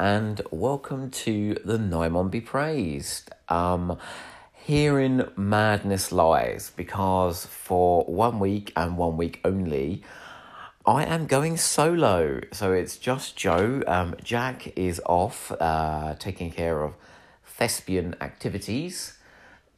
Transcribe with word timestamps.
and 0.00 0.40
welcome 0.50 1.10
to 1.10 1.54
the 1.62 1.76
Nimon 1.76 2.30
Be 2.30 2.40
Praised. 2.40 3.30
Um, 3.50 3.98
herein 4.54 5.28
madness 5.36 6.10
lies 6.10 6.72
because 6.74 7.44
for 7.44 8.04
one 8.04 8.38
week 8.38 8.72
and 8.74 8.96
one 8.96 9.18
week 9.18 9.40
only, 9.44 10.02
I 10.86 11.04
am 11.04 11.26
going 11.26 11.58
solo. 11.58 12.40
So 12.50 12.72
it's 12.72 12.96
just 12.96 13.36
Joe. 13.36 13.82
Um, 13.86 14.16
Jack 14.24 14.72
is 14.74 15.02
off 15.04 15.52
uh, 15.60 16.14
taking 16.18 16.50
care 16.50 16.82
of 16.82 16.94
thespian 17.44 18.16
activities. 18.22 19.18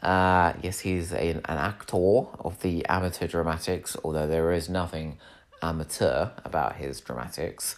Uh, 0.00 0.52
yes, 0.62 0.78
he's 0.80 1.12
a, 1.12 1.30
an 1.30 1.42
actor 1.46 1.96
of 2.38 2.60
the 2.62 2.86
amateur 2.86 3.26
dramatics, 3.26 3.96
although 4.04 4.28
there 4.28 4.52
is 4.52 4.68
nothing 4.68 5.18
amateur 5.60 6.28
about 6.44 6.76
his 6.76 7.00
dramatics. 7.00 7.74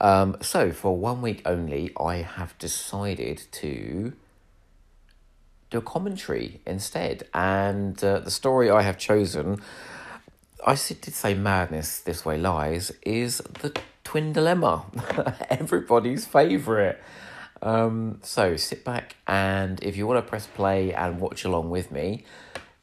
Um, 0.00 0.36
so, 0.40 0.72
for 0.72 0.96
one 0.96 1.22
week 1.22 1.42
only, 1.46 1.92
I 1.98 2.16
have 2.16 2.58
decided 2.58 3.42
to 3.52 4.12
do 5.70 5.78
a 5.78 5.82
commentary 5.82 6.60
instead. 6.66 7.28
And 7.32 8.02
uh, 8.02 8.20
the 8.20 8.30
story 8.30 8.70
I 8.70 8.82
have 8.82 8.98
chosen, 8.98 9.60
I 10.66 10.74
did 10.74 11.14
say 11.14 11.34
madness, 11.34 12.00
this 12.00 12.24
way 12.24 12.38
lies, 12.38 12.92
is 13.02 13.38
the 13.60 13.72
twin 14.02 14.32
dilemma. 14.32 14.84
Everybody's 15.50 16.26
favourite. 16.26 16.96
Um, 17.62 18.18
so 18.22 18.56
sit 18.56 18.84
back 18.84 19.16
and 19.26 19.82
if 19.82 19.96
you 19.96 20.06
want 20.06 20.24
to 20.24 20.28
press 20.28 20.46
play 20.46 20.92
and 20.92 21.18
watch 21.18 21.44
along 21.44 21.70
with 21.70 21.90
me, 21.90 22.24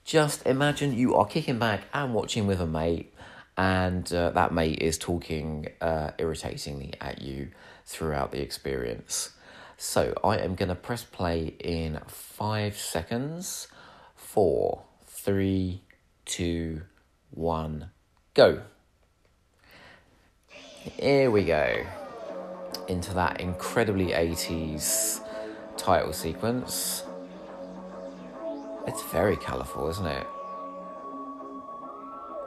just 0.03 0.45
imagine 0.45 0.93
you 0.93 1.15
are 1.15 1.25
kicking 1.25 1.59
back 1.59 1.81
and 1.93 2.13
watching 2.13 2.47
with 2.47 2.59
a 2.59 2.65
mate 2.65 3.10
and 3.57 4.11
uh, 4.13 4.31
that 4.31 4.53
mate 4.53 4.79
is 4.81 4.97
talking 4.97 5.67
uh, 5.81 6.11
irritatingly 6.17 6.93
at 7.01 7.21
you 7.21 7.49
throughout 7.85 8.31
the 8.31 8.41
experience. 8.41 9.31
So 9.77 10.13
I 10.23 10.37
am 10.37 10.55
going 10.55 10.69
to 10.69 10.75
press 10.75 11.03
play 11.03 11.55
in 11.59 11.99
five 12.07 12.77
seconds. 12.77 13.67
Four, 14.15 14.83
three, 15.05 15.81
two, 16.25 16.83
one, 17.31 17.89
go. 18.33 18.61
Here 20.47 21.29
we 21.29 21.43
go. 21.45 21.85
Into 22.87 23.13
that 23.13 23.41
incredibly 23.41 24.07
80s 24.07 25.21
title 25.77 26.13
sequence. 26.13 27.03
It's 28.87 29.03
very 29.11 29.35
colourful, 29.35 29.89
isn't 29.89 30.07
it? 30.07 30.27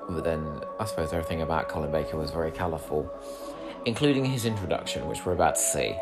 But 0.08 0.24
then 0.24 0.60
I 0.78 0.84
suppose 0.84 1.12
everything 1.12 1.42
about 1.42 1.68
Colin 1.68 1.90
Baker 1.90 2.16
was 2.16 2.30
very 2.30 2.50
colourful, 2.50 3.10
including 3.86 4.24
his 4.24 4.44
introduction, 4.44 5.08
which 5.08 5.24
we're 5.24 5.32
about 5.32 5.54
to 5.56 5.60
see. 5.60 5.96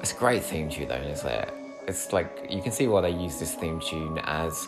It's 0.00 0.12
a 0.12 0.16
great 0.16 0.42
theme 0.42 0.68
tune, 0.68 0.88
though, 0.88 0.96
isn't 0.96 1.28
it? 1.28 1.54
It's 1.86 2.12
like 2.12 2.46
you 2.50 2.60
can 2.62 2.72
see 2.72 2.88
why 2.88 3.00
they 3.02 3.10
use 3.10 3.38
this 3.38 3.54
theme 3.54 3.80
tune 3.80 4.18
as 4.24 4.66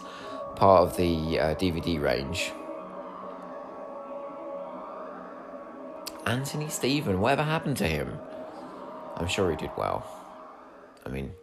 part 0.56 0.82
of 0.82 0.96
the 0.96 1.40
uh, 1.40 1.54
DVD 1.56 2.00
range. 2.00 2.52
Anthony 6.26 6.68
Steven, 6.68 7.20
whatever 7.20 7.42
happened 7.42 7.76
to 7.78 7.86
him? 7.86 8.18
I'm 9.16 9.28
sure 9.28 9.50
he 9.50 9.56
did 9.56 9.70
well. 9.76 10.06
I 11.04 11.08
mean, 11.08 11.34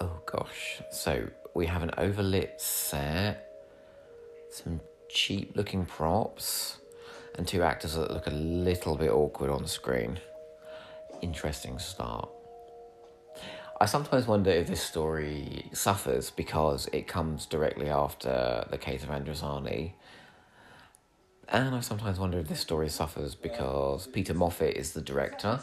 oh 0.00 0.20
gosh. 0.26 0.82
So 0.90 1.28
we 1.56 1.66
have 1.66 1.82
an 1.82 1.90
overlit 1.96 2.60
set, 2.60 3.50
some 4.50 4.78
cheap 5.08 5.56
looking 5.56 5.86
props, 5.86 6.78
and 7.36 7.48
two 7.48 7.62
actors 7.62 7.94
that 7.94 8.10
look 8.10 8.26
a 8.26 8.30
little 8.30 8.94
bit 8.94 9.10
awkward 9.10 9.50
on 9.50 9.66
screen. 9.66 10.20
Interesting 11.22 11.78
start. 11.78 12.28
I 13.80 13.86
sometimes 13.86 14.26
wonder 14.26 14.50
if 14.50 14.66
this 14.66 14.82
story 14.82 15.70
suffers 15.72 16.30
because 16.30 16.88
it 16.92 17.08
comes 17.08 17.46
directly 17.46 17.88
after 17.88 18.66
the 18.70 18.78
case 18.78 19.02
of 19.02 19.08
Androzani. 19.08 19.92
And 21.48 21.74
I 21.74 21.80
sometimes 21.80 22.18
wonder 22.18 22.38
if 22.38 22.48
this 22.48 22.60
story 22.60 22.90
suffers 22.90 23.34
because 23.34 24.06
Peter 24.06 24.34
Moffatt 24.34 24.72
is 24.72 24.92
the 24.92 25.00
director. 25.00 25.60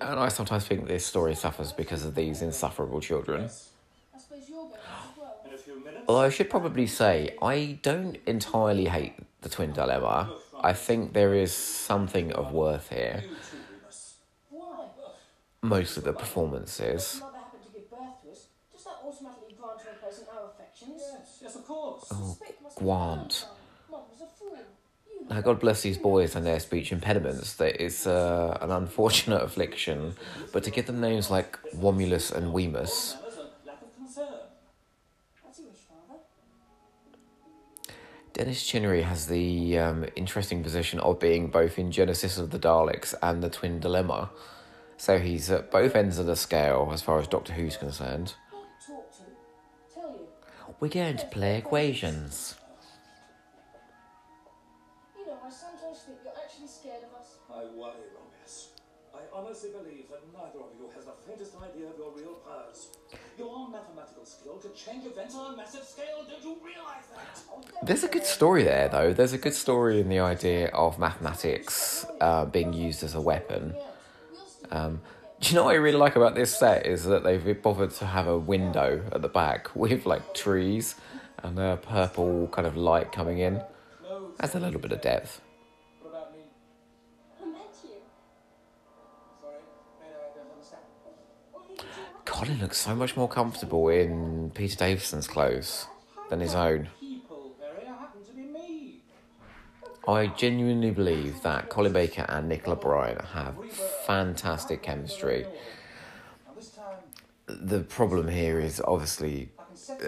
And 0.00 0.20
I 0.20 0.28
sometimes 0.28 0.66
think 0.66 0.86
this 0.86 1.06
story 1.06 1.34
suffers 1.34 1.72
because 1.72 2.04
of 2.04 2.14
these 2.14 2.42
insufferable 2.42 3.00
children. 3.00 3.48
Although 6.08 6.20
I 6.20 6.28
should 6.30 6.50
probably 6.50 6.86
say, 6.86 7.36
I 7.42 7.78
don't 7.82 8.18
entirely 8.26 8.86
hate 8.86 9.14
the 9.40 9.48
twin 9.48 9.72
dilemma. 9.72 10.32
I 10.60 10.72
think 10.72 11.12
there 11.12 11.34
is 11.34 11.52
something 11.52 12.32
of 12.32 12.52
worth 12.52 12.90
here. 12.90 13.24
Most 15.62 15.96
of 15.96 16.04
the 16.04 16.12
performances. 16.12 17.22
Oh, 22.10 22.38
Grant. 22.76 23.46
Now, 25.28 25.40
God 25.40 25.58
bless 25.58 25.82
these 25.82 25.98
boys 25.98 26.36
and 26.36 26.46
their 26.46 26.60
speech 26.60 26.92
impediments. 26.92 27.54
That 27.54 27.82
it's 27.82 28.06
uh, 28.06 28.58
an 28.60 28.70
unfortunate 28.70 29.42
affliction, 29.48 30.14
but 30.52 30.62
to 30.64 30.70
give 30.70 30.86
them 30.86 31.00
names 31.00 31.30
like 31.30 31.58
Womulus 31.74 32.32
and 32.32 32.54
Weemus. 32.54 33.16
Dennis 38.32 38.66
Chinnery 38.66 39.00
has 39.00 39.28
the 39.28 39.78
um, 39.78 40.04
interesting 40.14 40.62
position 40.62 41.00
of 41.00 41.18
being 41.18 41.48
both 41.48 41.78
in 41.78 41.90
Genesis 41.90 42.36
of 42.36 42.50
the 42.50 42.58
Daleks 42.58 43.14
and 43.22 43.42
the 43.42 43.48
Twin 43.48 43.80
Dilemma. 43.80 44.28
So 44.98 45.18
he's 45.18 45.50
at 45.50 45.70
both 45.70 45.96
ends 45.96 46.18
of 46.18 46.26
the 46.26 46.36
scale 46.36 46.90
as 46.92 47.00
far 47.00 47.18
as 47.18 47.26
Doctor 47.26 47.54
Who's 47.54 47.78
concerned. 47.78 48.34
We're 50.80 50.88
going 50.88 51.16
to 51.16 51.26
play 51.26 51.56
equations. 51.56 52.56
There's 67.86 68.02
a 68.02 68.08
good 68.08 68.24
story 68.24 68.64
there, 68.64 68.88
though. 68.88 69.12
There's 69.12 69.32
a 69.32 69.38
good 69.38 69.54
story 69.54 70.00
in 70.00 70.08
the 70.08 70.18
idea 70.18 70.66
of 70.70 70.98
mathematics 70.98 72.04
uh, 72.20 72.44
being 72.44 72.72
used 72.72 73.04
as 73.04 73.14
a 73.14 73.20
weapon. 73.20 73.76
Um, 74.72 75.00
do 75.38 75.50
you 75.50 75.54
know 75.54 75.66
what 75.66 75.70
I 75.70 75.78
really 75.78 75.96
like 75.96 76.16
about 76.16 76.34
this 76.34 76.52
set 76.52 76.84
is 76.84 77.04
that 77.04 77.22
they've 77.22 77.62
bothered 77.62 77.92
to 77.92 78.06
have 78.06 78.26
a 78.26 78.36
window 78.36 79.04
at 79.12 79.22
the 79.22 79.28
back 79.28 79.76
with 79.76 80.04
like 80.04 80.34
trees 80.34 80.96
and 81.44 81.60
a 81.60 81.78
purple 81.80 82.48
kind 82.48 82.66
of 82.66 82.76
light 82.76 83.12
coming 83.12 83.38
in. 83.38 83.62
That's 84.38 84.56
a 84.56 84.58
little 84.58 84.80
bit 84.80 84.90
of 84.90 85.00
depth. 85.00 85.40
Colin 92.24 92.58
looks 92.58 92.78
so 92.78 92.96
much 92.96 93.16
more 93.16 93.28
comfortable 93.28 93.88
in 93.90 94.50
Peter 94.56 94.74
Davison's 94.74 95.28
clothes 95.28 95.86
than 96.30 96.40
his 96.40 96.56
own. 96.56 96.88
I 100.08 100.28
genuinely 100.28 100.90
believe 100.90 101.42
that 101.42 101.68
Colin 101.68 101.92
Baker 101.92 102.24
and 102.28 102.48
Nicola 102.48 102.76
Bryant 102.76 103.24
have 103.26 103.56
fantastic 104.06 104.82
chemistry. 104.82 105.46
The 107.48 107.80
problem 107.80 108.28
here 108.28 108.60
is 108.60 108.80
obviously 108.84 109.50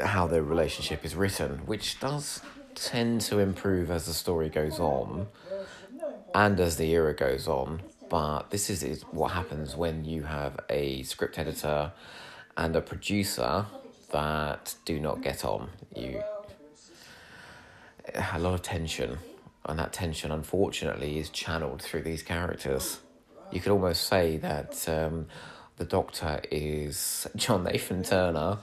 how 0.04 0.26
their 0.26 0.42
relationship 0.42 1.04
is 1.04 1.14
written, 1.14 1.66
which 1.66 1.98
does 2.00 2.40
tend 2.74 3.20
to 3.22 3.38
improve 3.38 3.90
as 3.90 4.06
the 4.06 4.14
story 4.14 4.48
goes 4.48 4.78
on 4.78 5.26
and 6.34 6.60
as 6.60 6.76
the 6.76 6.90
era 6.90 7.14
goes 7.14 7.48
on. 7.48 7.82
But 8.08 8.50
this 8.50 8.70
is, 8.70 8.82
is 8.82 9.02
what 9.10 9.32
happens 9.32 9.76
when 9.76 10.04
you 10.04 10.22
have 10.22 10.60
a 10.70 11.02
script 11.02 11.38
editor 11.38 11.92
and 12.56 12.74
a 12.76 12.80
producer 12.80 13.66
that 14.12 14.74
do 14.84 14.98
not 15.00 15.22
get 15.22 15.44
on. 15.44 15.70
You 15.94 16.22
a 18.14 18.38
lot 18.38 18.54
of 18.54 18.62
tension, 18.62 19.18
and 19.64 19.78
that 19.78 19.92
tension, 19.92 20.30
unfortunately, 20.30 21.18
is 21.18 21.30
channeled 21.30 21.82
through 21.82 22.02
these 22.02 22.22
characters. 22.22 23.00
You 23.50 23.60
could 23.60 23.72
almost 23.72 24.06
say 24.06 24.36
that 24.38 24.88
um, 24.88 25.26
the 25.76 25.84
Doctor 25.84 26.40
is 26.50 27.26
John 27.36 27.64
Nathan 27.64 28.02
Turner, 28.02 28.58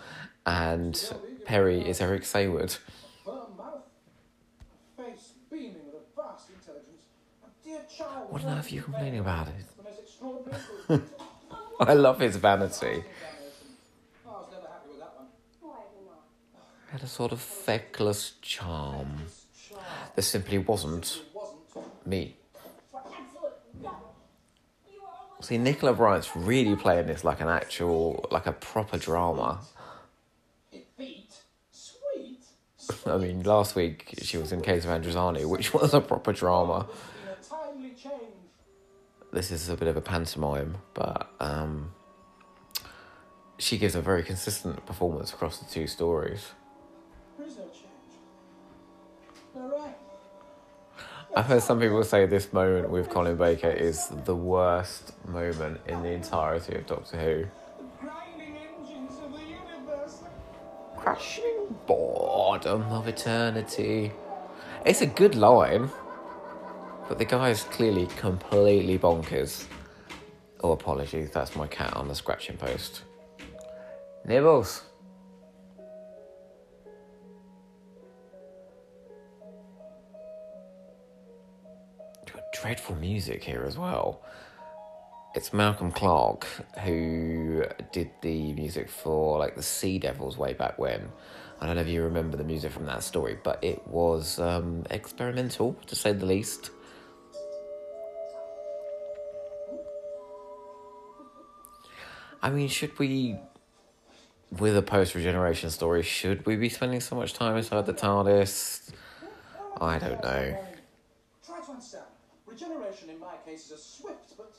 and 0.45 1.13
Peri 1.45 1.87
is 1.87 2.01
Eric 2.01 2.23
Saward. 2.23 2.77
What 8.29 8.43
on 8.43 8.57
earth 8.57 8.71
are 8.71 8.75
you 8.75 8.81
complaining 8.81 9.19
about 9.19 9.47
it? 10.89 11.01
I 11.79 11.93
love 11.93 12.19
his 12.19 12.35
vanity. 12.35 13.03
Had 16.89 17.03
a 17.03 17.07
sort 17.07 17.31
of 17.31 17.41
feckless 17.41 18.33
charm. 18.41 19.17
There 20.15 20.23
simply 20.23 20.57
wasn't 20.57 21.21
me. 22.05 22.35
See, 25.41 25.57
Nicola 25.57 25.93
Bryant's 25.93 26.35
really 26.35 26.75
playing 26.75 27.07
this 27.07 27.23
like 27.23 27.39
an 27.39 27.47
actual, 27.47 28.27
like 28.31 28.47
a 28.47 28.51
proper 28.51 28.97
drama. 28.97 29.61
I 33.05 33.17
mean, 33.17 33.43
last 33.43 33.75
week 33.75 34.15
she 34.23 34.37
was 34.37 34.51
in 34.51 34.61
Case 34.61 34.85
of 34.85 34.89
Androzani, 34.89 35.45
which 35.45 35.73
was 35.73 35.93
a 35.93 36.01
proper 36.01 36.33
drama. 36.33 36.87
This 39.31 39.51
is 39.51 39.69
a 39.69 39.75
bit 39.75 39.87
of 39.87 39.97
a 39.97 40.01
pantomime, 40.01 40.77
but 40.93 41.29
um, 41.39 41.91
she 43.57 43.77
gives 43.77 43.95
a 43.95 44.01
very 44.01 44.23
consistent 44.23 44.85
performance 44.85 45.33
across 45.33 45.59
the 45.59 45.65
two 45.65 45.87
stories. 45.87 46.51
I've 51.37 51.47
heard 51.47 51.63
some 51.63 51.81
people 51.81 52.01
say 52.05 52.25
this 52.25 52.53
moment 52.53 52.89
with 52.89 53.09
Colin 53.09 53.35
Baker 53.35 53.69
is 53.69 54.07
the 54.23 54.33
worst 54.33 55.11
moment 55.27 55.81
in 55.85 56.01
the 56.01 56.11
entirety 56.11 56.75
of 56.75 56.87
Doctor 56.87 57.17
Who. 57.17 57.45
Crashing 60.95 61.75
boredom 61.85 62.83
of 62.83 63.09
eternity. 63.09 64.13
It's 64.85 65.01
a 65.01 65.07
good 65.07 65.35
line, 65.35 65.89
but 67.09 67.17
the 67.17 67.25
guy 67.25 67.49
is 67.49 67.63
clearly 67.63 68.07
completely 68.15 68.97
bonkers. 68.97 69.65
Oh, 70.61 70.71
apologies, 70.71 71.31
that's 71.31 71.53
my 71.53 71.67
cat 71.67 71.97
on 71.97 72.07
the 72.07 72.15
scratching 72.15 72.55
post. 72.55 73.03
Nibbles. 74.23 74.84
Dreadful 82.65 82.95
music 82.95 83.43
here 83.43 83.63
as 83.63 83.77
well. 83.77 84.21
It's 85.35 85.53
Malcolm 85.53 85.91
Clarke 85.91 86.47
who 86.83 87.63
did 87.91 88.09
the 88.21 88.53
music 88.53 88.89
for 88.89 89.37
like 89.37 89.55
the 89.55 89.61
Sea 89.61 89.99
Devils 89.99 90.35
way 90.35 90.53
back 90.53 90.79
when. 90.79 91.11
I 91.61 91.67
don't 91.67 91.75
know 91.75 91.83
if 91.83 91.87
you 91.87 92.01
remember 92.01 92.37
the 92.37 92.43
music 92.43 92.71
from 92.71 92.87
that 92.87 93.03
story, 93.03 93.37
but 93.43 93.63
it 93.63 93.87
was 93.87 94.39
um, 94.39 94.83
experimental 94.89 95.77
to 95.85 95.95
say 95.95 96.11
the 96.11 96.25
least. 96.25 96.71
I 102.41 102.49
mean, 102.49 102.67
should 102.67 102.97
we, 102.97 103.37
with 104.57 104.75
a 104.75 104.81
post 104.81 105.13
regeneration 105.13 105.69
story, 105.69 106.01
should 106.01 106.47
we 106.47 106.55
be 106.55 106.69
spending 106.69 106.99
so 106.99 107.15
much 107.15 107.33
time 107.33 107.57
inside 107.57 107.85
the 107.85 107.93
TARDIS? 107.93 108.89
I 109.79 109.99
don't 109.99 110.23
know. 110.23 110.74
Regeneration 113.55 113.55
in 113.55 113.55
my 113.55 113.61
case 113.61 113.65
is 113.65 113.71
a 113.71 113.77
swift 113.77 114.37
but 114.37 114.53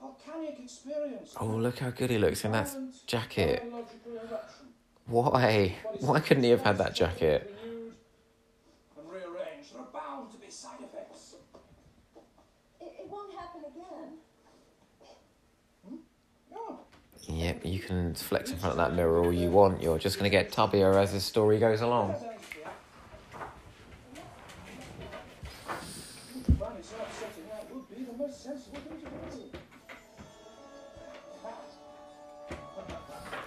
volcanic 0.00 0.58
experience. 0.58 1.34
Oh, 1.40 1.46
look 1.46 1.78
how 1.78 1.90
good 1.90 2.10
he 2.10 2.18
looks 2.18 2.44
in 2.44 2.52
that 2.52 2.74
jacket. 3.06 3.64
Why? 5.06 5.76
Why 6.00 6.20
couldn't 6.20 6.42
he 6.42 6.50
have 6.50 6.62
had 6.62 6.78
that 6.78 6.94
jacket? 6.94 7.54
Yep, 17.28 17.64
you 17.64 17.78
can 17.78 18.14
flex 18.14 18.50
in 18.50 18.58
front 18.58 18.72
of 18.72 18.76
that 18.76 18.94
mirror 18.94 19.24
all 19.24 19.32
you 19.32 19.48
want. 19.48 19.82
You're 19.82 19.98
just 19.98 20.18
going 20.18 20.30
to 20.30 20.36
get 20.36 20.52
tubbier 20.52 20.96
as 20.96 21.12
this 21.12 21.24
story 21.24 21.58
goes 21.58 21.80
along. 21.80 22.14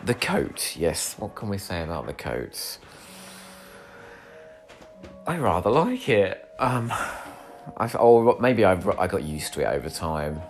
The 0.05 0.13
coat, 0.13 0.75
yes. 0.77 1.15
What 1.17 1.33
can 1.33 1.49
we 1.49 1.57
say 1.57 1.81
about 1.81 2.05
the 2.05 2.13
coat? 2.13 2.77
I 5.25 5.37
rather 5.37 5.71
like 5.71 6.07
it. 6.07 6.47
Um, 6.59 6.93
I 7.75 7.91
or 7.97 8.37
maybe 8.39 8.63
I 8.63 8.73
I 8.99 9.07
got 9.07 9.23
used 9.23 9.53
to 9.53 9.61
it 9.61 9.65
over 9.65 9.89
time. 9.89 10.43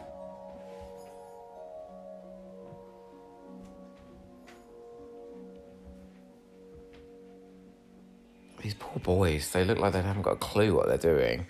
These 8.61 8.73
poor 8.73 8.99
boys, 8.99 9.51
they 9.51 9.63
look 9.63 9.79
like 9.79 9.93
they 9.93 10.01
haven't 10.01 10.23
got 10.23 10.33
a 10.33 10.35
clue 10.35 10.75
what 10.75 10.87
they're 10.87 10.97
doing. 10.97 11.45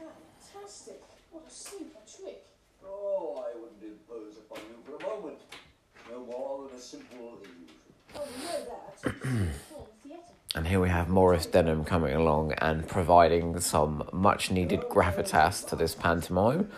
And 10.55 10.65
here 10.65 10.79
we 10.79 10.87
have 10.87 11.09
Maurice 11.09 11.45
Denham 11.45 11.83
coming 11.83 12.15
along 12.15 12.53
and 12.53 12.87
providing 12.87 13.59
some 13.59 14.07
much 14.13 14.51
needed 14.51 14.79
gravitas 14.83 15.67
to 15.67 15.75
this 15.75 15.93
pantomime. 15.93 16.71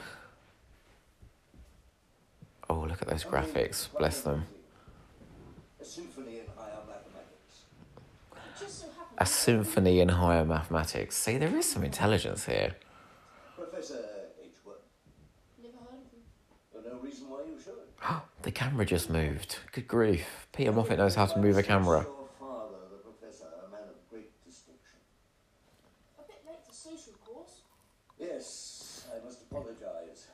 Oh, 2.67 2.79
look 2.79 3.03
at 3.03 3.07
those 3.07 3.23
graphics, 3.23 3.87
bless 3.97 4.21
them. 4.21 4.47
A 9.19 9.25
symphony 9.25 9.99
in 9.99 10.09
higher 10.09 10.43
mathematics. 10.43 11.15
See, 11.15 11.37
there 11.37 11.55
is 11.55 11.65
some 11.65 11.83
intelligence 11.83 12.45
here. 12.45 12.75
Professor 13.55 13.93
Never 15.61 15.77
heard 15.77 16.83
of 16.83 16.83
him. 16.83 16.93
no 16.93 16.99
reason 16.99 17.29
why 17.29 17.41
you 17.47 17.59
should. 17.63 18.21
the 18.41 18.51
camera 18.51 18.85
just 18.85 19.09
moved. 19.09 19.57
Good 19.71 19.87
grief. 19.87 20.47
Peter 20.51 20.71
Moffatt 20.71 20.97
knows 20.97 21.13
how 21.13 21.27
to 21.27 21.39
move 21.39 21.57
a 21.57 21.63
camera. 21.63 22.07
Yes, 28.19 29.05
I 29.13 29.23
must 29.23 29.43
apologize. 29.43 30.27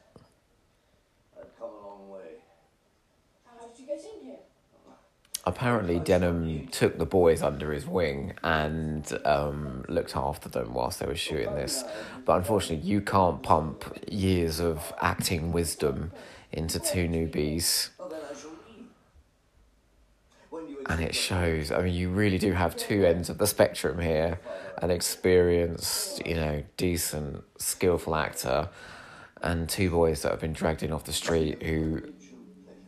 I've 1.38 1.57
come 1.59 1.69
a 1.69 1.88
long 1.88 2.09
way. 2.09 2.39
How 3.45 3.67
did 3.67 3.79
you 3.79 3.85
get 3.85 4.00
in 4.00 4.25
here? 4.25 4.39
Apparently, 5.45 6.00
Denham 6.00 6.67
took 6.67 6.97
the 6.97 7.05
boys 7.05 7.41
under 7.41 7.73
his 7.73 7.85
wing 7.85 8.33
and 8.43 9.05
um, 9.25 9.83
looked 9.89 10.15
after 10.15 10.47
them 10.47 10.73
whilst 10.73 11.00
they 11.00 11.05
were 11.05 11.15
shooting 11.15 11.53
this. 11.55 11.83
But 12.23 12.38
unfortunately, 12.38 12.88
you 12.88 13.01
can't 13.01 13.43
pump 13.43 13.83
years 14.09 14.62
of 14.62 14.93
acting 15.01 15.51
wisdom 15.51 16.13
into 16.53 16.79
two 16.79 17.09
newbies. 17.09 17.89
And 20.85 21.01
it 21.01 21.13
shows. 21.13 21.71
I 21.71 21.81
mean, 21.81 21.93
you 21.93 22.09
really 22.09 22.38
do 22.38 22.53
have 22.53 22.77
two 22.77 23.05
ends 23.05 23.29
of 23.29 23.38
the 23.38 23.47
spectrum 23.47 24.00
here 24.00 24.39
an 24.81 24.91
experienced, 24.91 26.25
you 26.25 26.35
know, 26.35 26.63
decent, 26.77 27.43
skillful 27.57 28.15
actor, 28.15 28.69
and 29.41 29.69
two 29.69 29.89
boys 29.89 30.21
that 30.21 30.31
have 30.31 30.41
been 30.41 30.53
dragged 30.53 30.83
in 30.83 30.91
off 30.91 31.03
the 31.03 31.13
street 31.13 31.62
who 31.63 32.01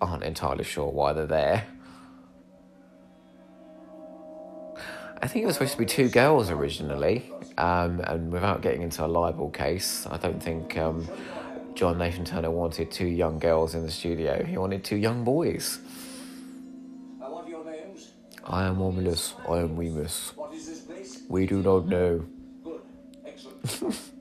aren't 0.02 0.24
entirely 0.24 0.64
sure 0.64 0.90
why 0.90 1.14
they're 1.14 1.26
there. 1.26 1.68
I 5.22 5.28
think 5.28 5.44
it 5.44 5.46
was 5.48 5.56
supposed 5.56 5.74
to 5.74 5.78
be 5.78 5.86
two 5.86 6.10
girls 6.10 6.50
originally, 6.52 7.32
um, 7.58 8.02
and 8.02 8.32
without 8.32 8.62
getting 8.62 8.82
into 8.82 9.06
a 9.06 9.08
libel 9.08 9.50
case, 9.50 10.06
I 10.08 10.18
don't 10.18 10.42
think 10.42 10.78
um, 10.78 11.08
John 11.74 11.98
Nathan 11.98 12.26
Turner 12.26 12.52
wanted 12.52 12.92
two 12.92 13.08
young 13.08 13.40
girls 13.40 13.76
in 13.76 13.84
the 13.84 13.92
studio. 13.92 14.44
He 14.44 14.58
wanted 14.58 14.84
two 14.84 14.98
young 14.98 15.24
boys. 15.24 15.80
I 17.22 17.30
want 17.30 17.48
your 17.48 17.66
names. 17.66 18.12
I 18.46 18.66
am 18.66 18.80
Romulus. 18.80 19.34
I 19.50 19.60
am 19.60 19.78
Remus. 19.78 20.34
We 21.28 21.48
do 21.48 21.62
not 21.62 21.88
know. 21.88 22.26
Good. 22.64 22.82
Excellent. 23.26 23.96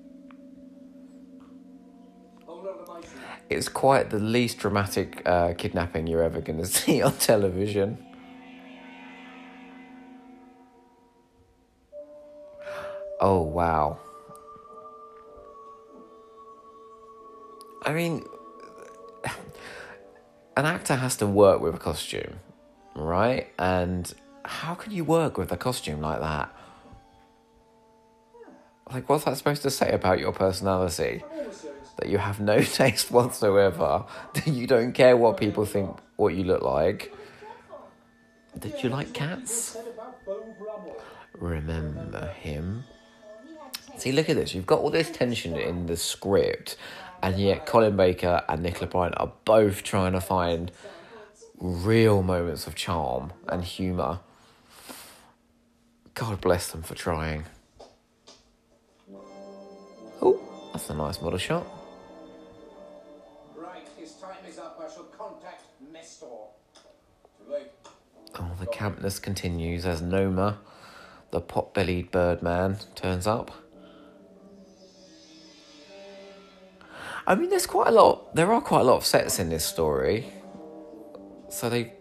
it's 3.51 3.69
quite 3.69 4.11
the 4.11 4.19
least 4.19 4.59
dramatic 4.59 5.23
uh, 5.27 5.55
kidnapping 5.55 6.07
you're 6.07 6.23
ever 6.23 6.41
going 6.41 6.59
to 6.63 6.67
see 6.67 7.03
on 7.03 7.13
television. 7.17 7.99
Oh, 13.27 13.41
wow. 13.41 14.01
I 17.83 17.95
mean, 17.95 18.23
an 20.59 20.67
actor 20.67 20.95
has 20.95 21.17
to 21.17 21.27
work 21.27 21.63
with 21.63 21.75
a 21.75 21.79
costume, 21.79 22.41
right? 22.95 23.49
And 23.59 24.13
how 24.45 24.75
can 24.75 24.93
you 24.93 25.05
work 25.05 25.39
with 25.39 25.51
a 25.53 25.57
costume 25.57 26.03
like 26.03 26.21
that? 26.21 26.55
Like, 28.93 29.09
what's 29.09 29.25
that 29.25 29.39
supposed 29.39 29.63
to 29.63 29.71
say 29.71 29.91
about 29.91 30.19
your 30.19 30.33
personality? 30.33 31.25
That 31.97 32.11
you 32.11 32.19
have 32.19 32.41
no 32.41 32.61
taste 32.81 33.11
whatsoever, 33.11 34.05
that 34.35 34.49
you 34.49 34.67
don't 34.67 34.93
care 34.93 35.17
what 35.17 35.39
people 35.39 35.65
think 35.65 35.99
what 36.17 36.35
you 36.35 36.45
look 36.45 36.61
like. 36.61 37.11
Did 38.59 38.83
you 38.83 38.91
like 38.91 39.15
cats? 39.15 39.79
Remember 41.33 42.27
him? 42.27 42.85
See, 43.97 44.13
look 44.13 44.29
at 44.29 44.37
this. 44.37 44.55
You've 44.55 44.67
got 44.67 44.81
all 44.81 44.91
this 44.91 45.11
tension 45.11 45.57
in 45.57 45.87
the 45.87 45.97
script, 45.97 46.77
and 47.23 47.39
yet 47.39 47.65
Colin 47.65 47.97
Baker 47.97 48.43
and 48.49 48.63
Nicola 48.63 48.87
Bryant 48.91 49.15
are 49.19 49.33
both 49.45 49.83
trying 49.83 50.13
to 50.13 50.21
find 50.21 50.71
real 51.59 52.23
moments 52.23 52.67
of 52.67 52.75
charm 52.75 53.33
and 53.49 53.65
humour. 53.65 54.21
God 56.15 56.41
bless 56.41 56.71
them 56.71 56.83
for 56.83 56.95
trying. 56.95 57.45
Oh, 60.21 60.41
that's 60.73 60.91
a 60.91 60.95
nice 60.95 61.21
model 61.23 61.39
shot. 61.39 61.67
Right, 63.57 63.87
his 63.97 64.13
time 64.15 64.45
is 64.49 64.59
up. 64.59 64.79
I 64.85 64.93
shall 64.93 65.05
contact 65.05 65.63
Mestor. 65.93 66.49
Too 67.39 67.53
late. 67.53 67.71
Oh, 68.39 68.51
the 68.61 68.67
campness 68.67 69.23
continues 69.23 69.87
as 69.87 70.03
Noma, 70.03 70.59
the 71.31 71.41
pot 71.41 71.73
bellied 71.73 72.11
bird 72.11 72.43
man, 72.43 72.79
turns 72.95 73.27
up. 73.27 73.64
I 77.27 77.35
mean, 77.35 77.49
there's 77.49 77.67
quite 77.67 77.89
a 77.89 77.93
lot. 77.93 78.35
There 78.35 78.53
are 78.53 78.61
quite 78.61 78.81
a 78.81 78.85
lot 78.85 78.97
of 78.97 79.07
sets 79.07 79.39
in 79.39 79.49
this 79.49 79.65
story, 79.65 80.27
so 81.49 81.71
they 81.71 81.93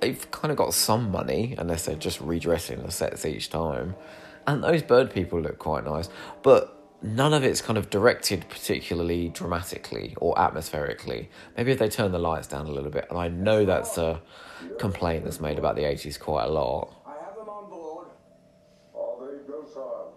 they've 0.00 0.30
kind 0.30 0.50
of 0.50 0.56
got 0.56 0.72
some 0.72 1.10
money, 1.10 1.54
unless 1.58 1.84
they're 1.84 1.94
just 1.94 2.20
redressing 2.20 2.82
the 2.82 2.90
sets 2.90 3.26
each 3.26 3.50
time. 3.50 3.94
And 4.46 4.64
those 4.64 4.82
bird 4.82 5.10
people 5.10 5.40
look 5.40 5.58
quite 5.58 5.84
nice, 5.84 6.08
but 6.42 6.76
none 7.02 7.34
of 7.34 7.44
it's 7.44 7.60
kind 7.60 7.78
of 7.78 7.90
directed 7.90 8.48
particularly 8.48 9.28
dramatically 9.28 10.14
or 10.18 10.38
atmospherically. 10.38 11.28
Maybe 11.56 11.72
if 11.72 11.78
they 11.78 11.88
turn 11.88 12.12
the 12.12 12.18
lights 12.18 12.46
down 12.46 12.66
a 12.66 12.70
little 12.70 12.90
bit, 12.90 13.06
and 13.10 13.18
I 13.18 13.28
know 13.28 13.66
that's 13.66 13.98
a 13.98 14.22
complaint 14.78 15.24
that's 15.24 15.40
made 15.40 15.58
about 15.58 15.76
the 15.76 15.82
80s 15.82 16.18
quite 16.18 16.44
a 16.44 16.50
lot. 16.50 16.94
I 17.06 17.22
have 17.24 17.36
them 17.36 17.48
on 17.48 17.68
board. 17.68 18.08
Are 18.94 19.26
they 19.26 19.46
docile? 19.46 20.14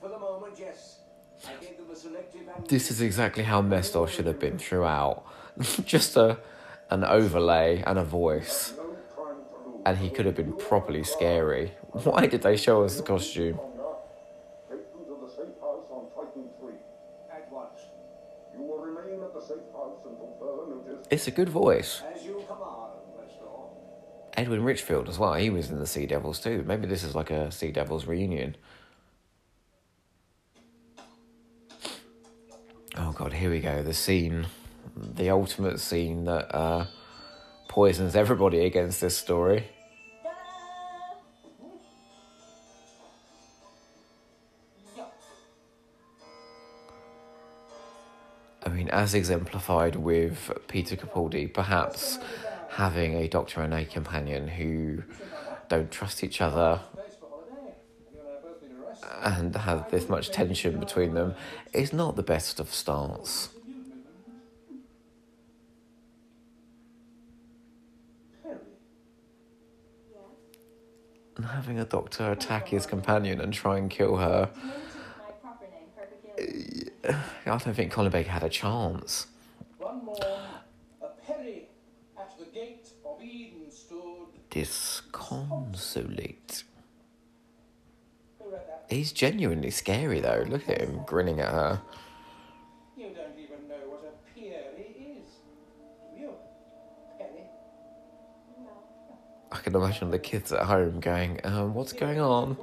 For 0.00 0.08
the 0.08 0.18
moment, 0.18 0.54
yes. 0.58 1.00
I 1.46 1.62
gave 1.62 1.76
them 1.76 1.90
a 1.90 1.96
selective 1.96 2.48
and 2.54 2.57
This 2.68 2.90
is 2.90 3.00
exactly 3.00 3.44
how 3.44 3.62
Mestor 3.62 4.06
should 4.06 4.26
have 4.26 4.38
been 4.38 4.58
throughout. 4.58 5.24
Just 5.86 6.18
a 6.18 6.38
an 6.90 7.02
overlay 7.02 7.82
and 7.86 7.98
a 7.98 8.04
voice. 8.04 8.74
And 9.86 9.96
he 9.96 10.10
could 10.10 10.26
have 10.26 10.34
been 10.34 10.52
properly 10.52 11.02
scary. 11.02 11.72
Why 11.92 12.26
did 12.26 12.42
they 12.42 12.58
show 12.58 12.84
us 12.84 12.98
the 12.98 13.02
costume? 13.02 13.58
Take 14.68 14.92
them 14.92 15.04
to 15.06 15.18
the 15.24 15.30
safe 15.30 15.58
house 15.62 15.86
on 15.90 16.08
Titan 16.14 16.50
3. 16.60 16.72
at 17.32 17.50
once. 17.50 17.80
You 18.54 18.62
will 18.62 18.80
remain 18.80 19.22
at 19.22 19.32
the 19.32 19.40
safe 19.40 19.72
house 19.72 20.00
until 20.04 20.36
further 20.38 20.90
notice. 20.90 21.06
It's 21.10 21.26
a 21.26 21.30
good 21.30 21.48
voice. 21.48 22.02
Edwin 24.36 24.62
Richfield 24.62 25.08
as 25.08 25.18
well, 25.18 25.34
he 25.34 25.50
was 25.50 25.70
in 25.70 25.80
the 25.80 25.86
Sea 25.86 26.06
Devils 26.06 26.38
too. 26.38 26.62
Maybe 26.66 26.86
this 26.86 27.02
is 27.02 27.14
like 27.14 27.30
a 27.30 27.50
Sea 27.50 27.72
Devils 27.72 28.04
reunion. 28.06 28.56
Oh 33.00 33.12
god, 33.12 33.32
here 33.32 33.48
we 33.48 33.60
go. 33.60 33.80
The 33.84 33.94
scene, 33.94 34.48
the 34.96 35.30
ultimate 35.30 35.78
scene 35.78 36.24
that 36.24 36.52
uh, 36.52 36.86
poisons 37.68 38.16
everybody 38.16 38.64
against 38.64 39.00
this 39.00 39.16
story. 39.16 39.68
I 48.64 48.68
mean, 48.68 48.88
as 48.88 49.14
exemplified 49.14 49.94
with 49.94 50.50
Peter 50.66 50.96
Capaldi, 50.96 51.54
perhaps 51.54 52.18
having 52.70 53.14
a 53.14 53.28
Doctor 53.28 53.62
and 53.62 53.72
a 53.74 53.84
companion 53.84 54.48
who 54.48 55.04
don't 55.68 55.90
trust 55.92 56.24
each 56.24 56.40
other 56.40 56.80
Place 56.94 57.14
for 57.20 57.28
holiday. 57.28 57.76
You 58.12 58.18
and 58.18 58.28
I 58.28 58.32
have 58.32 58.42
both 58.42 58.60
been 58.60 58.72
arrested. 58.72 58.88
And 59.22 59.54
have 59.56 59.90
this 59.90 60.08
much 60.08 60.30
tension 60.30 60.78
between 60.78 61.14
them 61.14 61.34
is 61.72 61.92
not 61.92 62.14
the 62.16 62.22
best 62.22 62.60
of 62.60 62.72
starts. 62.72 63.48
And 71.36 71.46
having 71.46 71.78
a 71.78 71.84
doctor 71.84 72.32
attack 72.32 72.68
his 72.68 72.84
companion 72.84 73.40
and 73.40 73.54
try 73.54 73.78
and 73.78 73.88
kill 73.88 74.16
her, 74.16 74.50
You 74.56 74.70
took 74.70 75.16
my 75.16 75.30
proper 75.40 75.66
name, 75.66 75.86
Perpugilliam. 75.96 77.16
I 77.46 77.58
don't 77.58 77.74
think 77.74 77.92
Colin 77.92 78.10
Baker 78.10 78.30
had 78.30 78.42
a 78.42 78.48
chance. 78.48 79.28
One 79.78 80.04
more. 80.04 80.16
A 81.00 81.06
Peri 81.24 81.68
at 82.18 82.36
the 82.38 82.46
gate 82.46 82.88
of 83.06 83.22
Eden 83.22 83.70
stood. 83.70 84.26
Disconsolate. 84.50 86.64
Who 88.40 88.50
read 88.50 88.66
that? 88.66 88.77
He's 88.88 89.12
genuinely 89.12 89.70
scary 89.70 90.20
though. 90.20 90.44
Look 90.48 90.68
at 90.68 90.80
him 90.80 91.00
grinning 91.06 91.40
at 91.40 91.50
her. 91.50 91.80
You 92.96 93.10
don't 93.14 93.38
even 93.38 93.68
know 93.68 93.76
what 93.86 94.04
a 94.04 94.38
Peri 94.38 95.18
is. 95.22 95.28
Do 96.14 96.20
you? 96.20 96.30
Peri? 97.18 97.44
No. 98.58 98.70
I 99.52 99.58
can 99.58 99.74
imagine 99.76 100.10
the 100.10 100.18
kids 100.18 100.52
at 100.52 100.62
home 100.62 101.00
going, 101.00 101.40
um, 101.44 101.74
what's 101.74 101.92
going 101.92 102.18
on? 102.20 102.56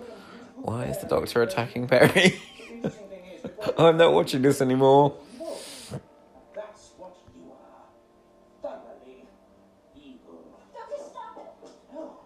Why 0.56 0.86
is 0.86 0.98
the 0.98 1.08
doctor 1.08 1.44
attacking 1.44 1.88
Peri? 1.88 2.10
The 2.10 2.74
interesting 2.74 3.10
thing 3.10 3.24
is, 3.36 3.42
that 3.44 3.78
what 3.78 3.80
I'm 3.80 3.98
not 3.98 4.12
watching 4.14 4.42
this 4.42 4.62
anymore. 4.62 5.16
you 5.40 5.46
know, 5.46 6.02
that's 6.56 6.90
what 6.98 7.16
you 7.36 7.52
are. 7.52 7.86
Thoroughly 8.64 9.26
evil. 9.96 10.60
Doctor, 10.74 11.04
stop 11.08 11.38
it! 11.38 11.70
No, 11.94 12.18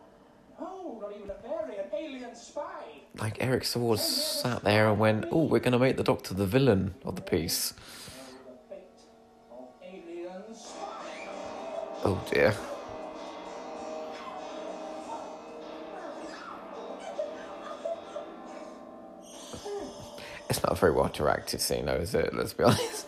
no, 0.62 1.00
not 1.02 1.18
even 1.18 1.30
a 1.30 1.34
Peri, 1.34 1.78
an 1.80 1.86
alien 1.94 2.34
spy. 2.34 3.02
Like 3.20 3.38
Eric 3.60 3.68
Saward 3.68 4.00
sat 4.00 4.64
there 4.64 4.88
and 4.88 4.98
went, 4.98 5.26
oh, 5.34 5.44
we're 5.44 5.60
going 5.60 5.74
to 5.74 5.80
make 5.80 5.98
the 5.98 6.04
doctor 6.04 6.34
the 6.34 6.46
villain 6.46 6.96
of 7.04 7.18
the 7.18 7.22
piece. 7.22 7.74
Oh 12.06 12.26
dear. 12.32 12.56
It's 20.50 20.64
not 20.64 20.72
a 20.72 20.76
very 20.76 20.94
well 20.94 21.10
directed 21.10 21.60
scene, 21.60 21.88
though, 21.88 21.96
is 21.96 22.16
it? 22.16 22.34
Let's 22.34 22.54
be 22.54 22.64
honest. 22.64 23.08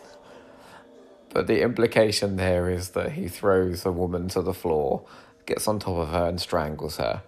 But 1.30 1.48
the 1.48 1.62
implication 1.62 2.36
there 2.36 2.70
is 2.70 2.90
that 2.90 3.14
he 3.14 3.30
throws 3.30 3.86
a 3.86 3.92
woman 3.94 4.28
to 4.28 4.42
the 4.42 4.54
floor, 4.54 5.06
gets 5.46 5.70
on 5.70 5.80
top 5.80 5.96
of 5.96 6.10
her, 6.10 6.28
and 6.28 6.42
strangles 6.42 6.98
her. 6.98 7.22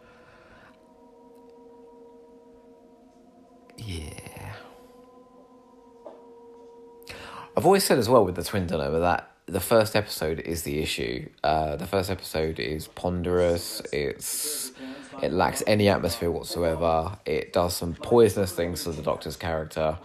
I've 7.64 7.68
always 7.68 7.86
said 7.86 7.98
as 7.98 8.10
well 8.10 8.26
with 8.26 8.36
the 8.36 8.44
Twin 8.44 8.68
Dilemma 8.68 9.00
that 9.00 9.32
the 9.46 9.62
first 9.62 9.96
episode 9.96 10.42
is 10.42 10.64
the 10.64 10.80
issue. 10.80 11.30
Uh, 11.46 11.78
the 11.78 11.88
first 11.88 12.10
episode 12.10 12.60
is 12.60 12.90
ponderous. 12.90 13.82
It's 13.94 14.74
it 15.22 15.32
lacks 15.32 15.64
any 15.66 15.88
atmosphere 15.88 16.30
whatsoever. 16.30 17.18
It 17.26 17.54
does 17.54 17.74
some 17.74 17.94
poisonous 17.94 18.52
things 18.52 18.84
to 18.84 18.92
the 18.92 19.02
Doctor's 19.02 19.38
character. 19.38 19.98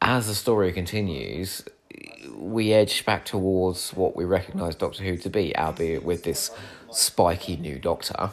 As 0.00 0.28
the 0.28 0.34
story 0.34 0.72
continues, 0.72 1.62
we 2.34 2.72
edge 2.72 3.04
back 3.04 3.26
towards 3.26 3.90
what 3.90 4.16
we 4.16 4.24
recognise 4.24 4.74
Doctor 4.74 5.04
Who 5.04 5.18
to 5.18 5.28
be, 5.28 5.54
albeit 5.54 6.04
with 6.04 6.22
this 6.22 6.50
spiky 6.90 7.58
new 7.58 7.78
Doctor. 7.78 8.30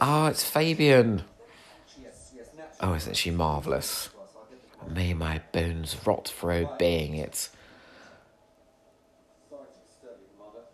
Ah, 0.00 0.26
it's 0.26 0.42
Fabian. 0.42 1.22
Oh, 2.80 2.94
isn't 2.94 3.16
she 3.16 3.30
marvellous? 3.30 4.10
May 4.86 5.14
my 5.14 5.40
bones 5.52 5.96
rot 6.06 6.28
for 6.28 6.52
obeying 6.52 7.14
it. 7.14 7.48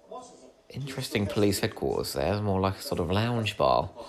What 0.08 0.25
is 0.25 0.44
it? 0.44 0.76
Interesting 0.76 1.26
police 1.26 1.61
headquarters 1.61 2.12
there, 2.12 2.40
more 2.40 2.61
like 2.61 2.76
a 2.76 2.82
sort 2.82 3.00
of 3.00 3.11
lounge 3.11 3.56
bar. 3.56 3.90
Oh, 3.96 4.06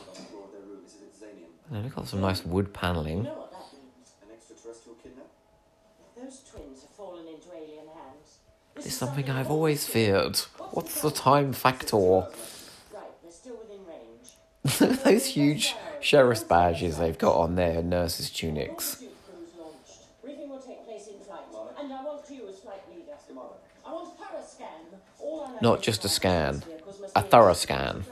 Look 1.72 1.98
at 1.98 2.08
some 2.08 2.22
nice 2.22 2.46
wood 2.46 2.74
panelling. 2.74 3.18
You 3.18 3.24
know 3.24 3.30
what 3.34 3.52
that 3.52 3.74
means? 3.74 4.14
An 4.22 4.30
extraterrestrial 4.34 4.98
kidnap? 5.02 5.26
If 6.16 6.24
those 6.24 6.44
twins 6.52 6.82
have 6.82 6.92
fallen 6.92 7.28
into 7.28 7.50
alien 7.56 7.88
hands. 7.88 8.38
this 8.76 8.86
is 8.86 8.98
something 8.98 9.30
I've 9.30 9.46
I've 9.48 9.52
always 9.52 9.88
feared. 9.88 10.38
What's 10.72 11.02
the 11.02 11.10
time 11.10 11.54
factor? 11.54 11.98
Right, 11.98 12.30
they're 13.24 13.32
still 13.32 13.58
within 13.58 13.84
range. 13.88 14.80
Look 14.80 14.92
at 15.00 15.04
those 15.04 15.26
huge 15.26 15.76
sheriff's 16.02 16.44
badges 16.44 16.98
they've 16.98 17.18
got 17.18 17.36
on 17.36 17.56
their 17.56 17.82
nurses' 17.82 18.30
tunics. 18.30 18.96
Pursuit 18.96 19.12
crews 19.26 19.50
launched. 19.58 20.22
Briefing 20.24 20.50
will 20.50 20.60
take 20.60 20.86
place 20.86 21.08
in 21.08 21.20
flight. 21.26 21.42
And 21.80 21.92
I 21.92 22.04
want 22.04 22.30
you 22.30 22.48
as 22.48 22.60
flight 22.60 22.82
leader. 22.94 23.14
I 23.86 23.92
want 23.92 24.08
a 24.08 24.18
thorough 24.18 24.44
scan. 24.48 24.68
All 25.20 25.55
Not 25.66 25.82
just 25.82 26.06
a 26.06 26.10
scan, 26.10 26.62
a 27.16 27.24
thorough 27.24 27.54
scan. 27.54 28.06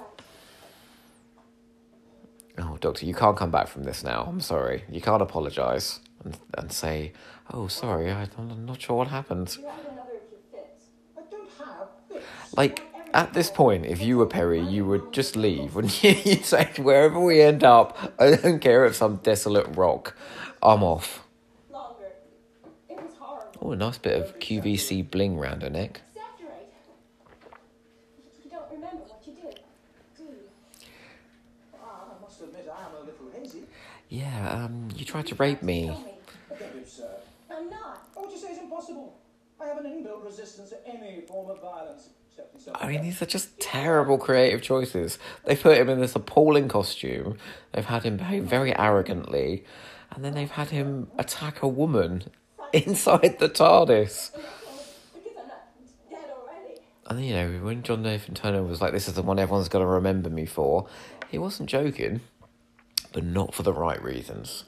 Oh, 2.58 2.78
Doctor, 2.82 3.06
you 3.06 3.14
can't 3.14 3.38
come 3.38 3.52
back 3.52 3.68
from 3.68 3.84
this 3.84 4.04
now. 4.04 4.26
I'm 4.28 4.42
sorry. 4.42 4.86
You 4.90 5.02
can't 5.02 5.22
apologise 5.22 6.00
and, 6.24 6.36
and 6.58 6.72
say, 6.72 7.14
oh, 7.54 7.68
sorry, 7.68 8.12
I, 8.12 8.28
I'm 8.40 8.66
not 8.66 8.82
sure 8.82 8.98
what 8.98 9.10
happened. 9.10 9.56
You 9.56 9.68
have 9.68 9.80
another 9.82 10.10
if 10.16 10.34
it 10.34 10.44
fits. 10.52 10.86
I 11.16 11.22
don't 11.30 11.50
have 11.60 11.88
this. 12.10 12.24
Like, 12.58 12.82
at 13.14 13.34
this 13.34 13.52
point, 13.52 13.86
if 13.86 14.02
you 14.02 14.18
were 14.18 14.26
Peri, 14.26 14.60
you 14.60 14.86
would 14.88 15.14
just 15.14 15.36
leave, 15.36 15.76
wouldn't 15.76 16.04
you? 16.04 16.16
You'd 16.26 16.46
say, 16.46 16.72
wherever 16.78 17.20
we 17.20 17.40
end 17.40 17.64
up, 17.64 18.16
I 18.18 18.36
don't 18.36 18.62
care 18.62 18.84
if 18.86 18.96
some 18.96 19.18
desolate 19.18 19.78
rock, 19.78 20.18
I'm 20.64 20.82
off. 20.82 21.24
Oh, 23.62 23.72
a 23.72 23.76
nice 23.76 23.98
bit 23.98 24.20
of 24.20 24.40
QVC 24.40 25.10
bling 25.10 25.38
round 25.38 25.62
her 25.62 25.70
neck. 25.70 26.02
Exaggerate. 26.10 26.68
You 28.44 28.52
don't 28.52 28.70
remember 28.70 29.04
what 29.04 29.24
you 29.26 29.34
did, 29.36 29.62
do 30.18 30.24
you? 30.24 30.36
Ah, 31.82 32.08
I 32.12 32.22
must 32.22 32.42
admit 32.42 32.68
I 32.68 32.86
am 32.86 32.92
a 33.02 33.06
little 33.06 33.30
hazy. 33.34 33.64
Yeah, 34.14 34.66
um, 34.66 34.90
you 34.96 35.06
tried 35.06 35.26
to 35.28 35.36
rape 35.36 35.64
me. 35.64 35.88
Tell 35.88 35.96
me. 35.96 36.06
But 36.48 36.60
don't 36.60 36.74
be 36.74 36.80
absurd. 36.82 37.08
I'm 37.50 37.68
not. 37.68 38.08
What 38.14 38.28
would 38.28 38.36
you 38.36 38.40
say 38.40 38.52
is 38.52 38.60
impossible? 38.60 39.18
I 39.60 39.66
have 39.66 39.84
an 39.84 39.86
inbuilt 39.86 40.24
resistance 40.24 40.70
to 40.70 40.88
any 40.88 41.22
form 41.22 41.50
of 41.50 41.60
violence, 41.60 42.10
except 42.30 42.54
in 42.54 42.62
self 42.62 42.78
I 42.80 42.90
mean, 42.90 43.02
these 43.02 43.24
are 43.24 43.26
just 43.26 43.60
terrible 43.60 44.20
creative 44.20 44.62
choices. 44.62 45.18
They 45.46 45.56
put 45.56 45.80
him 45.80 45.90
in 45.90 46.00
this 46.00 46.16
appalling 46.16 46.68
costume. 46.68 47.40
They've 47.72 47.84
had 47.84 48.04
him 48.04 48.18
behave 48.18 48.44
very 48.44 48.78
arrogantly, 48.78 49.64
and 50.12 50.24
then 50.24 50.36
they've 50.36 50.52
had 50.52 50.70
him 50.70 51.10
attack 51.18 51.64
a 51.64 51.68
woman 51.68 52.26
inside 52.72 53.40
the 53.40 53.50
TARDIS. 53.50 54.30
Because 54.32 55.26
I'm 55.26 55.48
not 55.48 55.74
dead 56.12 56.26
already. 56.30 56.82
And 57.08 57.26
you 57.26 57.34
know, 57.34 57.66
when 57.66 57.82
John 57.82 58.04
Nathan 58.04 58.36
Turner 58.36 58.62
was 58.62 58.80
like, 58.80 58.92
"This 58.92 59.08
is 59.08 59.16
the 59.16 59.24
one 59.24 59.40
everyone's 59.40 59.70
going 59.70 59.84
to 59.84 59.90
remember 59.90 60.30
me 60.30 60.46
for," 60.46 60.86
he 61.32 61.40
wasn't 61.40 61.68
joking, 61.68 62.22
but 63.14 63.24
not 63.24 63.54
for 63.54 63.64
the 63.64 63.72
right 63.72 64.04
reasons. 64.04 64.66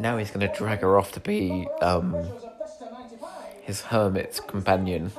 Now 0.00 0.16
he's 0.16 0.30
going 0.30 0.48
to 0.48 0.54
drag 0.56 0.80
her 0.80 0.96
off 0.96 1.10
to 1.12 1.20
be 1.20 1.66
um, 1.82 2.12
pressures 2.12 2.44
of 2.44 2.58
Vesta 2.58 2.84
95. 2.92 3.30
his 3.62 3.80
hermit's 3.80 4.38
companion. 4.38 5.10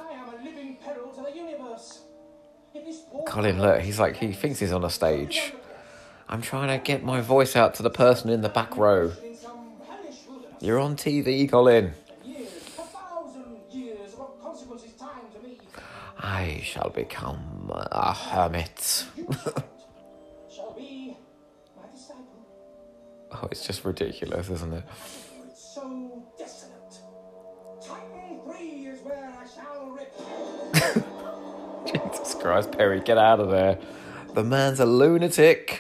Colin, 3.28 3.62
look, 3.62 3.82
he's 3.82 4.00
like 4.00 4.16
he 4.16 4.32
thinks 4.32 4.60
he's 4.60 4.72
on 4.72 4.84
a 4.86 4.90
stage. 4.90 5.54
I'm 6.30 6.42
trying 6.42 6.68
to 6.68 6.84
get 6.84 7.04
my 7.04 7.22
voice 7.22 7.56
out 7.56 7.74
to 7.76 7.84
the 7.84 7.90
person 7.90 8.30
in 8.30 8.42
the 8.42 8.50
back 8.50 8.78
row. 8.78 9.12
You're 10.62 10.78
on 10.80 10.96
TV, 10.96 11.50
Colin. 11.50 11.94
I 16.22 16.62
shall 16.64 16.90
become 16.90 17.72
a 17.74 18.14
hermit. 18.14 19.06
Oh, 23.32 23.48
it's 23.52 23.66
just 23.66 23.86
ridiculous, 23.86 24.50
isn't 24.50 24.74
it? 24.74 24.84
It's 25.48 25.76
so 25.76 26.26
desolate. 26.38 27.00
Titan 27.82 28.42
3 28.44 28.58
is 28.88 29.00
where 29.02 29.32
I 29.32 29.46
shall 29.48 29.92
rip. 29.92 30.14
Jesus 31.86 32.34
Christ, 32.36 32.72
Peri, 32.72 33.02
get 33.02 33.18
out 33.18 33.40
of 33.40 33.50
there. 33.52 33.78
The 34.34 34.44
man's 34.44 34.80
a 34.80 34.86
lunatic. 34.86 35.79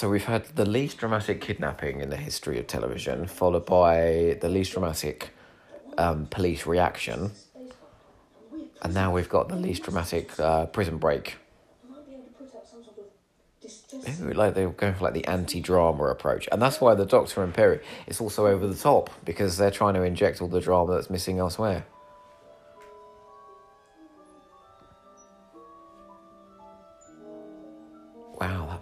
So 0.00 0.08
we've 0.08 0.24
had 0.24 0.46
the 0.56 0.64
least 0.64 0.96
dramatic 0.96 1.42
kidnapping 1.42 2.00
in 2.00 2.08
the 2.08 2.16
history 2.16 2.58
of 2.58 2.66
television, 2.66 3.26
followed 3.26 3.66
by 3.66 4.38
the 4.40 4.48
least 4.48 4.72
dramatic 4.72 5.28
um, 5.98 6.24
police 6.24 6.64
reaction, 6.64 7.32
and 8.80 8.94
now 8.94 9.12
we've 9.12 9.28
got 9.28 9.50
the 9.50 9.56
least 9.56 9.82
dramatic 9.82 10.40
uh, 10.40 10.64
prison 10.64 10.96
break. 10.96 11.36
Maybe 13.92 14.32
like 14.32 14.54
they 14.54 14.64
were 14.64 14.72
going 14.72 14.94
for 14.94 15.04
like 15.04 15.12
the 15.12 15.26
anti-drama 15.26 16.04
approach, 16.04 16.48
and 16.50 16.62
that's 16.62 16.80
why 16.80 16.94
the 16.94 17.04
Doctor 17.04 17.44
and 17.44 17.52
Peri 17.52 17.80
is 18.06 18.22
also 18.22 18.46
over 18.46 18.66
the 18.66 18.74
top 18.74 19.10
because 19.26 19.58
they're 19.58 19.70
trying 19.70 19.92
to 19.92 20.02
inject 20.02 20.40
all 20.40 20.48
the 20.48 20.62
drama 20.62 20.94
that's 20.94 21.10
missing 21.10 21.40
elsewhere. 21.40 21.84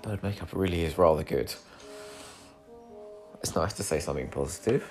Bird 0.09 0.23
makeup 0.23 0.49
really 0.55 0.85
is 0.85 0.97
rather 0.97 1.23
good. 1.23 1.53
It's 3.43 3.55
nice 3.55 3.75
to 3.75 3.83
say 3.83 4.01
something 4.01 4.29
positive. 4.29 4.83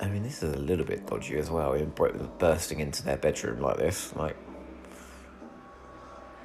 I 0.00 0.08
mean, 0.08 0.22
this 0.22 0.44
is 0.44 0.54
a 0.54 0.58
little 0.58 0.84
bit 0.84 1.06
dodgy 1.06 1.38
as 1.38 1.50
well. 1.50 1.72
in 1.72 1.90
Bursting 2.38 2.78
into 2.78 3.02
their 3.02 3.16
bedroom 3.16 3.60
like 3.60 3.78
this, 3.78 4.14
like. 4.14 4.36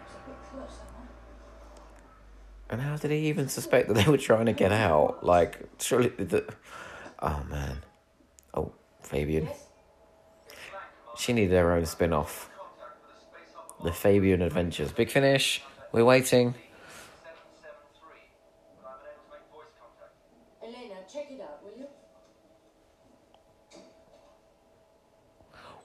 It's 0.02 0.16
a 0.16 0.30
bit 0.30 0.38
close, 0.50 0.78
that 0.78 0.94
one. 0.96 1.08
And 2.70 2.82
how 2.82 2.89
did 3.00 3.12
he 3.12 3.28
even 3.28 3.48
suspect 3.50 3.88
that 3.88 3.96
they 3.96 4.06
were 4.06 4.18
trying 4.18 4.46
to 4.48 4.54
get 4.54 4.72
out? 4.72 5.24
Like, 5.24 5.60
surely 5.80 6.10
the. 6.10 6.46
Oh 7.22 7.44
man. 7.50 7.84
Oh, 8.54 8.72
Fabian. 9.02 9.50
She 11.18 11.34
needed 11.34 11.58
her 11.58 11.74
own 11.74 11.86
spin 11.86 12.14
off. 12.14 12.50
The 13.84 13.92
Fabian 13.92 14.42
Adventures. 14.42 14.92
Big 14.92 15.10
finish. 15.10 15.62
We're 15.92 16.06
waiting. 16.06 16.56
Elena, 20.64 20.96
check 21.12 21.32
it 21.32 21.42
out, 21.42 21.64
will 21.64 21.78
you? 21.78 21.88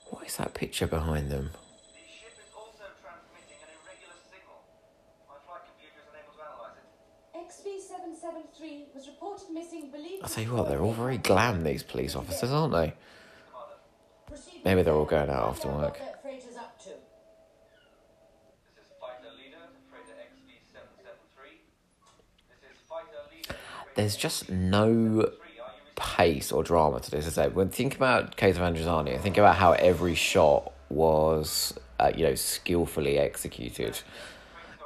What 0.09 0.25
is 0.25 0.37
that 0.37 0.53
picture 0.53 0.87
behind 0.87 1.31
them? 1.31 1.51
The 1.51 1.99
ship 1.99 2.37
is 2.37 2.51
also 2.55 2.83
transmitting 3.01 3.59
an 3.59 3.71
irregular 3.75 4.15
signal. 4.31 4.63
My 5.27 5.35
flight 5.43 5.67
computer 5.67 5.99
is 5.99 6.07
unable 6.11 6.35
to 6.37 6.43
analyze 6.47 6.79
it. 6.79 6.87
XB773 7.35 8.93
was 9.55 9.65
reported 9.65 9.73
missing, 9.73 9.91
believed 9.91 10.23
I'll 10.23 10.29
tell 10.29 10.43
you 10.43 10.53
what, 10.53 10.69
they're 10.69 10.81
all 10.81 10.93
very 10.93 11.17
glam, 11.17 11.63
these 11.63 11.83
police 11.83 12.15
officers, 12.15 12.51
aren't 12.51 12.73
they? 12.73 12.93
Maybe 14.63 14.81
they're 14.81 14.95
all 14.95 15.05
going 15.05 15.29
out 15.29 15.49
after 15.49 15.67
work. 15.67 15.77
What 15.77 15.99
that 15.99 16.23
freighter's 16.23 16.57
up 16.57 16.79
to. 16.79 16.89
This 16.89 18.77
is 18.79 18.89
fighter 18.99 19.31
leader 19.37 19.61
to 19.61 19.79
freighter 19.91 20.17
XB773. 20.33 21.59
This 22.49 22.71
is 22.71 22.77
fighter 22.89 23.07
leader. 23.31 23.47
to 23.47 23.53
freighter 23.53 23.91
There's 23.95 24.15
just 24.15 24.49
no 24.49 24.87
XB773. 24.89 25.25
Are 25.25 25.27
you 25.27 25.61
pace 25.95 26.51
or 26.51 26.63
drama 26.63 26.99
to 26.99 27.11
this. 27.11 27.27
As 27.27 27.37
I 27.37 27.43
said, 27.43 27.55
when 27.55 27.69
think 27.69 27.95
about 27.95 28.35
Case 28.35 28.57
of 28.57 28.63
Androzani, 28.63 29.19
think 29.21 29.37
about 29.37 29.55
how 29.55 29.73
every 29.73 30.15
shot 30.15 30.73
was, 30.89 31.73
uh, 31.99 32.11
you 32.15 32.25
know, 32.25 32.35
skillfully 32.35 33.17
executed. 33.17 33.99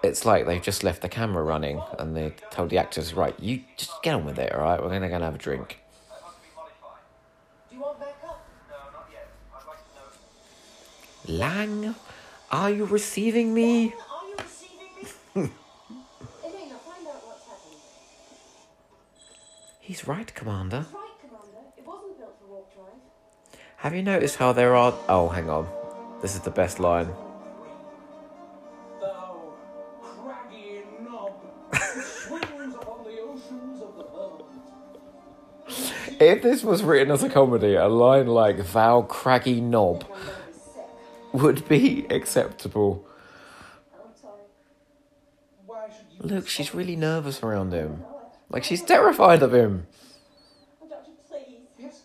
It's 0.02 0.26
like 0.26 0.46
they've 0.46 0.62
just 0.62 0.84
left 0.84 1.02
the 1.02 1.10
camera 1.10 1.44
running 1.44 1.82
and 1.98 2.16
they 2.16 2.34
told 2.52 2.70
the 2.70 2.78
actors, 2.78 3.14
right, 3.14 3.38
you 3.40 3.62
just 3.76 3.92
get 4.02 4.16
on 4.16 4.26
with 4.26 4.40
it, 4.40 4.54
all 4.54 4.62
right? 4.62 4.82
We're 4.82 4.88
going 4.90 5.02
to 5.02 5.10
go 5.10 5.16
and 5.16 5.24
have 5.24 5.36
a 5.36 5.38
drink. 5.38 5.80
That 6.10 6.22
must 6.24 6.42
be 6.42 6.48
modified. 6.56 7.02
Do 7.70 7.76
you 7.76 7.82
want 7.82 8.00
backup? 8.00 8.48
No, 8.70 8.76
not 8.94 9.10
yet. 9.12 9.28
I'd 9.54 9.68
like 9.68 11.26
to 11.26 11.32
know. 11.32 11.38
Lang, 11.38 11.96
are 12.52 12.70
you 12.72 12.86
receiving 12.86 13.54
me? 13.54 13.84
You 13.84 13.94
receiving 14.38 14.88
me? 14.96 15.04
Elena, 16.46 16.76
find 16.78 17.08
out 17.08 17.26
what's 17.28 17.46
happened. 17.46 17.82
He's 19.82 20.08
right, 20.08 20.34
Commander. 20.34 20.86
Right, 20.94 21.12
Commander. 21.20 21.58
It 21.78 21.86
wasn't 21.86 22.18
built 22.18 22.40
for 22.40 22.48
warp 22.48 22.74
drive. 22.74 23.60
Have 23.78 23.94
you 23.94 24.02
noticed 24.02 24.38
how 24.38 24.54
there 24.54 24.78
are. 24.78 24.94
Oh, 25.10 25.28
hang 25.28 25.50
on. 25.50 25.68
This 26.22 26.36
is 26.36 26.42
the 26.42 26.52
best 26.52 26.80
line. 26.80 27.10
If 36.20 36.42
this 36.42 36.64
was 36.64 36.84
written 36.84 37.12
as 37.12 37.24
a 37.24 37.30
comedy, 37.30 37.76
a 37.76 37.88
line 37.88 38.28
like 38.28 38.74
"Thou 38.74 39.04
craggy 39.04 39.62
knob" 39.62 40.04
I'm 40.04 40.10
gonna 40.10 40.34
be 40.48 40.54
sick. 40.54 41.42
would 41.42 41.68
be 41.70 42.06
acceptable. 42.10 43.06
I'm 43.94 44.14
sorry. 44.20 44.42
Why 45.66 45.88
should 45.88 46.30
you 46.30 46.36
Look, 46.36 46.50
she's 46.50 46.76
really 46.76 46.98
nervous 46.98 47.42
around 47.42 47.72
him. 47.72 48.04
Like, 48.50 48.66
she's 48.66 48.82
terrified 48.82 49.42
of 49.44 49.54
him. 49.54 49.88
Oh, 50.82 50.90
Doctor, 50.90 51.12
please. 51.30 52.02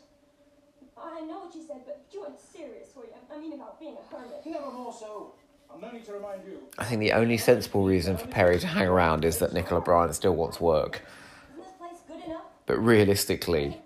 I 0.96 1.20
know 1.22 1.40
what 1.40 1.54
you 1.54 1.62
said, 1.66 1.80
but 1.84 2.02
you 2.12 2.20
weren't 2.20 2.38
serious, 2.38 2.94
were 2.94 3.04
you? 3.04 3.10
I 3.34 3.38
mean 3.40 3.54
about 3.54 3.80
being 3.80 3.96
a 3.96 4.14
hermit. 4.14 4.46
never 4.46 4.70
more 4.70 4.92
so. 4.92 5.32
I'm 5.72 5.80
no 5.80 5.88
to 5.98 6.12
remind 6.12 6.44
you. 6.44 6.58
I 6.78 6.84
think 6.84 7.00
the 7.00 7.12
only 7.12 7.36
sensible 7.36 7.84
reason 7.84 8.16
for 8.16 8.28
Peri 8.28 8.60
to 8.60 8.66
hang 8.68 8.86
around 8.86 9.24
is 9.24 9.38
that 9.38 9.52
Nicola 9.52 9.80
Bryant 9.80 10.14
still 10.14 10.36
wants 10.36 10.60
work. 10.60 11.02
Isn't 11.50 11.64
this 11.64 11.72
place 11.78 11.98
good 12.06 12.24
enough? 12.24 12.42
But 12.66 12.78
realistically, 12.78 13.80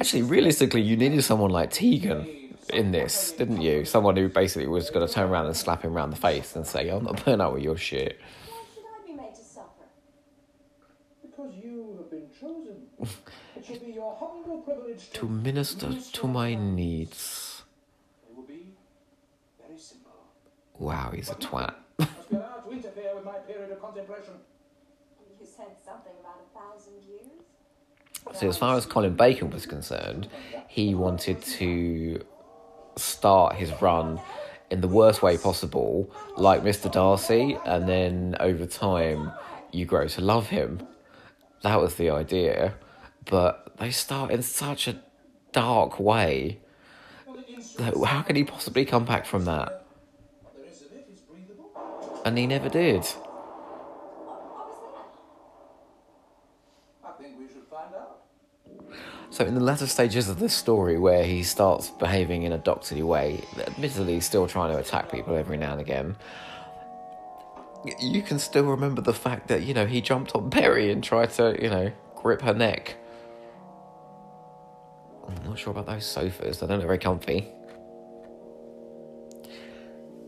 actually, 0.00 0.22
realistically, 0.22 0.82
you 0.82 0.96
needed 0.96 1.22
someone 1.22 1.50
like 1.50 1.70
Tegan 1.70 2.26
in 2.72 2.92
this, 2.92 3.32
didn't 3.32 3.60
you? 3.60 3.84
Someone 3.84 4.16
who 4.16 4.28
basically 4.28 4.66
was 4.66 4.90
going 4.90 5.06
to 5.06 5.12
turn 5.12 5.30
around 5.30 5.46
and 5.46 5.56
slap 5.56 5.82
him 5.82 5.96
around 5.96 6.10
the 6.10 6.16
face 6.16 6.56
and 6.56 6.66
say, 6.66 6.88
I'm 6.88 7.04
not 7.04 7.16
putting 7.18 7.40
up 7.40 7.52
with 7.52 7.62
your 7.62 7.76
shit. 7.76 8.20
Why 8.48 8.62
should 8.74 8.84
I 8.84 9.06
be 9.06 9.14
made 9.14 9.34
to 9.34 9.42
suffer? 9.42 9.86
Because 11.22 11.54
you 11.62 11.96
have 11.98 12.10
been 12.10 12.28
chosen. 12.40 12.76
It 13.56 13.64
should 13.64 13.86
be 13.86 13.92
your 13.92 14.14
humble 14.18 14.58
privilege 14.58 15.10
to 15.12 15.26
minister 15.26 15.94
to 15.94 16.26
my 16.26 16.54
needs. 16.54 17.62
It 18.28 18.36
will 18.36 18.42
be 18.42 18.74
very 19.64 19.78
simple. 19.78 20.12
Wow, 20.78 21.12
he's 21.14 21.30
a 21.30 21.34
twat. 21.36 21.72
Must 21.98 22.28
to 22.28 22.70
interfere 22.70 23.14
with 23.14 23.24
my 23.24 23.38
period 23.46 23.70
of 23.70 23.80
contemplation. 23.80 24.34
You 25.40 25.46
said 25.46 25.76
something 25.84 26.12
about 26.20 26.42
a 26.44 26.58
thousand 26.58 26.94
years? 27.08 27.44
So, 28.32 28.48
as 28.48 28.56
far 28.56 28.76
as 28.76 28.86
Colin 28.86 29.14
Baker 29.14 29.46
was 29.46 29.66
concerned, 29.66 30.28
he 30.66 30.94
wanted 30.94 31.42
to 31.42 32.24
start 32.96 33.56
his 33.56 33.70
run 33.80 34.20
in 34.70 34.80
the 34.80 34.88
worst 34.88 35.22
way 35.22 35.36
possible, 35.36 36.10
like 36.36 36.62
Mr. 36.62 36.90
Darcy, 36.90 37.56
and 37.64 37.88
then 37.88 38.36
over 38.40 38.66
time, 38.66 39.30
you 39.70 39.84
grow 39.84 40.08
to 40.08 40.20
love 40.20 40.48
him. 40.48 40.86
That 41.62 41.80
was 41.80 41.94
the 41.94 42.10
idea, 42.10 42.74
but 43.24 43.76
they 43.78 43.90
start 43.90 44.30
in 44.30 44.42
such 44.42 44.88
a 44.88 45.00
dark 45.52 46.00
way. 46.00 46.58
How 48.04 48.22
can 48.22 48.36
he 48.36 48.44
possibly 48.44 48.84
come 48.84 49.04
back 49.04 49.26
from 49.26 49.44
that? 49.44 49.84
And 52.24 52.38
he 52.38 52.46
never 52.46 52.68
did. 52.68 53.04
What 53.04 54.66
was 54.66 54.78
that? 57.02 57.08
I 57.08 57.12
think 57.22 57.38
we 57.38 57.46
should 57.48 57.66
find 57.70 57.94
out. 57.94 58.22
So, 59.34 59.44
in 59.44 59.56
the 59.56 59.60
latter 59.60 59.88
stages 59.88 60.28
of 60.28 60.38
this 60.38 60.54
story, 60.54 60.96
where 60.96 61.24
he 61.24 61.42
starts 61.42 61.90
behaving 61.90 62.44
in 62.44 62.52
a 62.52 62.58
doctorly 62.58 63.02
way, 63.02 63.42
admittedly 63.58 64.20
still 64.20 64.46
trying 64.46 64.70
to 64.70 64.78
attack 64.78 65.10
people 65.10 65.34
every 65.34 65.56
now 65.56 65.72
and 65.72 65.80
again, 65.80 66.14
you 67.98 68.22
can 68.22 68.38
still 68.38 68.62
remember 68.62 69.02
the 69.02 69.12
fact 69.12 69.48
that, 69.48 69.64
you 69.64 69.74
know, 69.74 69.86
he 69.86 70.00
jumped 70.00 70.36
on 70.36 70.50
Peri 70.50 70.92
and 70.92 71.02
tried 71.02 71.30
to, 71.30 71.60
you 71.60 71.68
know, 71.68 71.90
grip 72.14 72.42
her 72.42 72.54
neck. 72.54 72.96
I'm 75.26 75.44
not 75.44 75.58
sure 75.58 75.72
about 75.72 75.86
those 75.86 76.06
sofas, 76.06 76.60
they 76.60 76.68
don't 76.68 76.78
look 76.78 76.86
very 76.86 76.98
comfy. 76.98 77.48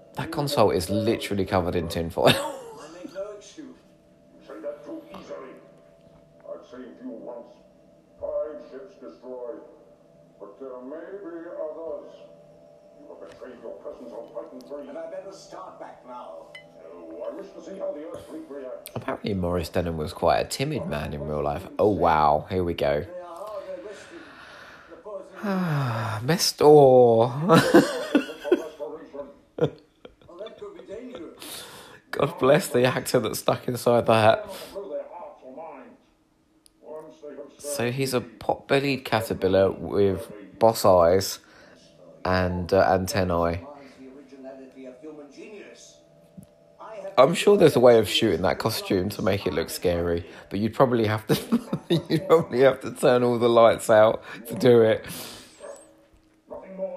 to 17.55 17.71
see 17.71 17.79
how 17.79 17.93
the 17.93 18.05
Earth 18.07 18.27
fleet 18.27 18.43
reacts. 18.49 18.91
Apparently, 18.95 19.35
Maurice 19.35 19.69
Denham 19.69 19.97
was 19.97 20.13
quite 20.13 20.39
a 20.41 20.45
timid 20.45 20.87
man 20.87 21.13
in 21.13 21.27
real 21.27 21.43
life. 21.43 21.67
Oh 21.79 21.89
wow, 21.89 22.47
here 22.51 22.65
we 22.65 22.75
go. 22.75 23.01
They 23.01 23.21
are 23.21 23.27
hardly 23.27 23.75
risking 23.87 24.19
the 24.91 24.97
poison. 24.97 26.27
Mestor. 26.27 27.31
For 27.31 28.57
restoration. 28.57 29.29
well, 29.59 30.39
that 30.39 30.59
could 30.59 30.87
be 30.87 30.93
dangerous. 30.93 31.65
God 32.11 32.39
bless 32.39 32.69
the 32.69 32.85
actor 32.85 33.21
that's 33.21 33.39
stuck 33.39 33.69
inside 33.69 34.07
that. 34.07 34.51
So 37.59 37.91
he's 37.91 38.15
a 38.15 38.21
pot-bellied 38.21 39.05
caterpillar 39.05 39.71
with 39.71 40.31
boss 40.59 40.85
eyes 40.85 41.39
and 42.25 42.73
uh, 42.73 42.81
antennae. 42.91 43.65
I'm 47.19 47.35
sure 47.35 47.57
there's 47.57 47.77
a 47.77 47.81
way 47.81 47.99
of 47.99 48.09
shooting 48.09 48.43
that 48.43 48.59
costume 48.59 49.11
to 49.11 49.23
make 49.23 49.47
it 49.47 49.53
look 49.53 49.69
scary, 49.69 50.27
but 50.49 50.59
you'd 50.59 50.75
probably 50.75 51.07
have 51.07 51.27
to 51.27 51.61
you'd 52.09 52.27
probably 52.27 52.61
have 52.61 52.81
to 52.81 52.93
turn 52.93 53.23
all 53.23 53.39
the 53.39 53.49
lights 53.49 53.91
out 53.91 54.23
to 54.49 54.55
do 54.55 54.81
it. 54.83 55.05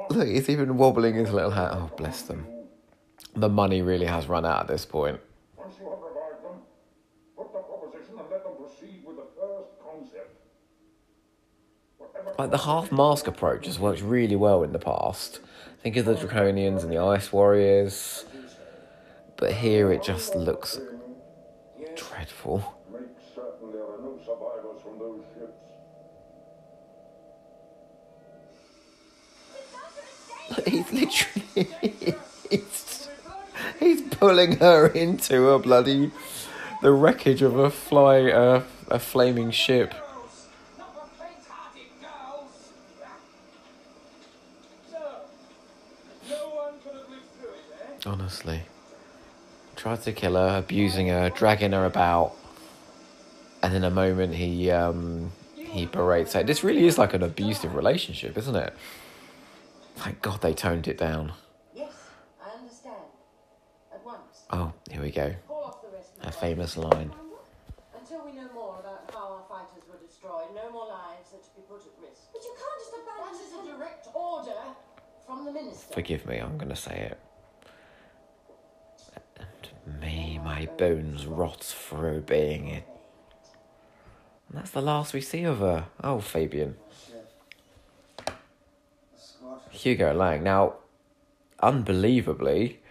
Look, 0.10 0.28
he's 0.28 0.50
even 0.50 0.78
wobbling 0.78 1.16
his 1.16 1.32
little 1.32 1.52
hat. 1.52 1.72
Oh, 1.74 1.92
bless 1.98 2.22
them. 2.22 2.53
The 3.36 3.50
money 3.50 3.82
really 3.82 4.06
has 4.06 4.28
run 4.28 4.46
out 4.46 4.62
at 4.62 4.68
this 4.68 4.86
point. 4.86 5.20
Once 5.58 5.76
you 5.80 5.90
have 5.90 6.00
revived 6.00 6.44
them, 6.44 6.62
put 7.36 7.52
the 7.52 7.60
proposition 7.60 8.20
and 8.20 8.30
let 8.30 8.44
them 8.44 8.54
proceed 8.56 9.04
with 9.06 9.18
the 9.18 9.26
first 9.40 9.70
concept. 9.84 10.38
Whatever 11.98 12.36
Like 12.38 12.52
the 12.52 12.60
half 12.60 12.92
mask 12.92 13.28
approach 13.28 13.66
has 13.66 13.80
worked 13.80 14.02
really 14.02 14.36
well 14.36 14.64
in 14.64 14.72
the 14.72 14.80
past. 14.80 15.40
Think 15.82 15.98
of 15.98 16.06
the 16.06 16.16
Draconians 16.16 16.84
and 16.84 16.92
the 16.92 17.00
Ice 17.00 17.34
Warriors. 17.34 18.26
But 19.38 19.54
here 19.54 19.92
it 19.92 20.04
just 20.04 20.36
looks 20.36 20.80
dreadful. 21.96 22.64
make 22.92 23.02
certain 23.36 23.72
there 23.72 23.84
are 23.84 24.00
no 24.00 24.18
survivors 24.24 24.82
from 24.82 25.00
those 25.00 25.24
ships. 25.34 25.60
He's 30.68 30.92
literally 30.94 32.16
he's, 33.84 34.02
pulling 34.02 34.58
her 34.58 34.88
into 34.88 35.50
a 35.50 35.60
bloody 35.60 36.12
the 36.82 36.92
wreckage 36.92 37.42
of 37.42 37.58
a 37.58 37.70
fly 37.70 38.30
uh, 38.30 38.64
a 38.90 39.00
flaming 39.00 39.52
ship. 39.52 39.94
Honestly, 48.06 48.64
tried 49.78 50.02
to 50.02 50.12
kill 50.12 50.34
her, 50.34 50.58
abusing 50.58 51.08
her, 51.08 51.30
dragging 51.30 51.72
her 51.72 51.86
about, 51.86 52.34
and 53.62 53.74
in 53.74 53.86
a 53.86 53.90
moment 53.90 54.36
he 54.36 54.70
um 54.70 55.32
he 55.56 55.86
berates 55.86 56.34
her. 56.34 56.44
This 56.44 56.64
really 56.64 56.86
is 56.86 56.98
like 56.98 57.14
an 57.14 57.24
abusive 57.24 57.76
relationship, 57.76 58.38
isn't 58.38 58.56
it? 58.56 58.74
Thank 59.96 60.22
God 60.22 60.42
they 60.42 60.54
toned 60.54 60.88
it 60.88 60.98
down. 60.98 61.32
Yes, 61.74 61.94
I 62.46 62.58
understand. 62.58 62.96
At 63.94 64.04
once. 64.06 64.43
Oh, 64.56 64.72
here 64.92 65.02
we 65.02 65.10
go. 65.10 65.34
Call 65.48 65.64
off 65.64 65.82
the 65.82 65.88
rest 65.98 66.12
A 66.22 66.32
famous 66.32 66.78
line. 66.78 67.12
Until 68.00 68.24
we 68.24 68.34
know 68.34 68.48
more 68.54 68.78
about 68.80 69.10
how 69.12 69.32
our 69.34 69.44
fighters 69.50 69.82
were 69.90 69.98
destroyed, 70.06 70.54
no 70.54 70.72
more 70.72 70.86
lives 70.86 71.34
are 71.34 71.40
to 71.40 71.56
be 71.56 71.64
put 71.68 71.82
at 71.82 72.00
risk. 72.00 72.32
But 72.32 72.44
you 72.44 72.54
can't 72.54 72.80
just 72.80 72.94
abandon 72.94 73.34
That 73.34 73.42
is 73.42 73.76
a 73.76 73.78
direct 73.78 74.08
order 74.14 74.62
from 75.26 75.46
the 75.46 75.52
minister. 75.52 75.96
Forgive 75.96 76.28
me, 76.28 76.38
I'm 76.38 76.60
gonna 76.60 76.76
say 76.76 77.12
it. 77.12 77.20
And 79.38 80.00
may 80.00 80.38
my 80.38 80.68
bones 80.78 81.26
rot 81.26 81.64
for 81.64 82.08
obeying 82.10 82.68
it. 82.68 82.88
And 84.50 84.60
that's 84.60 84.70
the 84.70 84.84
last 84.84 85.16
we 85.16 85.22
see 85.22 85.46
of 85.46 85.60
her. 85.62 85.88
Oh, 86.04 86.20
Fabian. 86.20 86.76
Hugo 89.72 90.14
Lang. 90.14 90.44
Now, 90.44 90.76
unbelievably, 91.60 92.83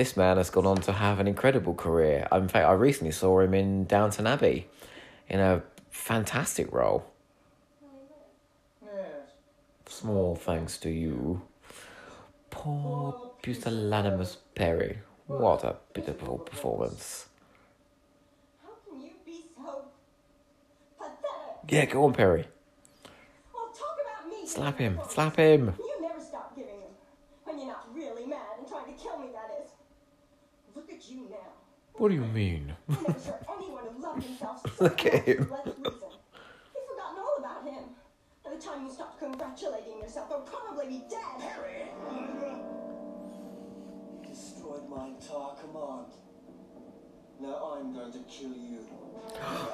this 0.00 0.16
man 0.16 0.38
has 0.38 0.48
gone 0.48 0.64
on 0.64 0.80
to 0.80 0.92
have 0.92 1.20
an 1.20 1.28
incredible 1.28 1.74
career. 1.74 2.26
In 2.32 2.48
fact, 2.48 2.66
I 2.66 2.72
recently 2.72 3.12
saw 3.12 3.40
him 3.40 3.52
in 3.52 3.84
Downton 3.84 4.26
Abbey 4.26 4.66
in 5.28 5.40
a 5.40 5.62
fantastic 5.90 6.72
role. 6.72 7.04
Small 9.84 10.36
thanks 10.36 10.78
to 10.78 10.88
you. 10.88 11.42
Poor 12.48 13.32
pusillanimous 13.42 14.38
Peri. 14.54 15.00
What 15.26 15.64
a 15.64 15.76
pitiful 15.92 16.38
performance. 16.38 17.26
How 18.62 18.70
can 18.88 19.02
you 19.02 19.10
be 19.26 19.42
so? 19.54 19.84
Yeah, 21.68 21.84
go 21.84 22.04
on, 22.04 22.14
Peri. 22.14 22.46
Talk 23.52 23.96
about 24.02 24.30
me. 24.30 24.46
Slap 24.46 24.78
him. 24.78 24.98
Slap 25.10 25.36
him. 25.36 25.74
You 25.78 26.00
never 26.00 26.22
stop 26.22 26.56
giving 26.56 26.80
him. 26.80 26.92
When 27.44 27.58
you're 27.58 27.68
not 27.68 27.86
really 27.94 28.24
mad 28.24 28.56
and 28.58 28.66
trying 28.66 28.86
to 28.86 28.98
kill 28.98 29.18
me, 29.18 29.28
that 29.34 29.62
is. 29.62 29.72
Look 30.74 30.90
at 30.92 31.10
you 31.10 31.28
now. 31.30 31.36
What 32.00 32.08
do 32.08 32.14
you 32.14 32.24
mean? 32.24 32.74
I 32.88 32.94
never 32.94 33.20
saw 33.20 33.34
anyone 33.54 33.84
who 33.92 34.02
loved 34.02 34.22
himself 34.22 34.62
so 34.62 34.84
Look 34.84 35.04
at 35.04 35.22
him. 35.22 35.36
You've 35.36 35.46
forgotten 35.46 37.18
all 37.18 37.36
about 37.38 37.62
him. 37.62 37.90
By 38.42 38.54
the 38.54 38.56
time 38.56 38.86
you 38.86 38.90
stop 38.90 39.18
congratulating 39.18 39.98
yourself, 40.00 40.28
he'll 40.28 40.40
probably 40.40 40.86
be 40.86 41.04
dead. 41.10 41.42
Harry! 41.42 41.90
You 44.10 44.26
destroyed 44.26 44.88
my 44.88 45.08
entire 45.08 45.54
command. 45.60 46.14
Now 47.38 47.74
I'm 47.76 47.92
going 47.92 48.12
to 48.12 48.20
kill 48.20 48.54
you. 48.54 48.86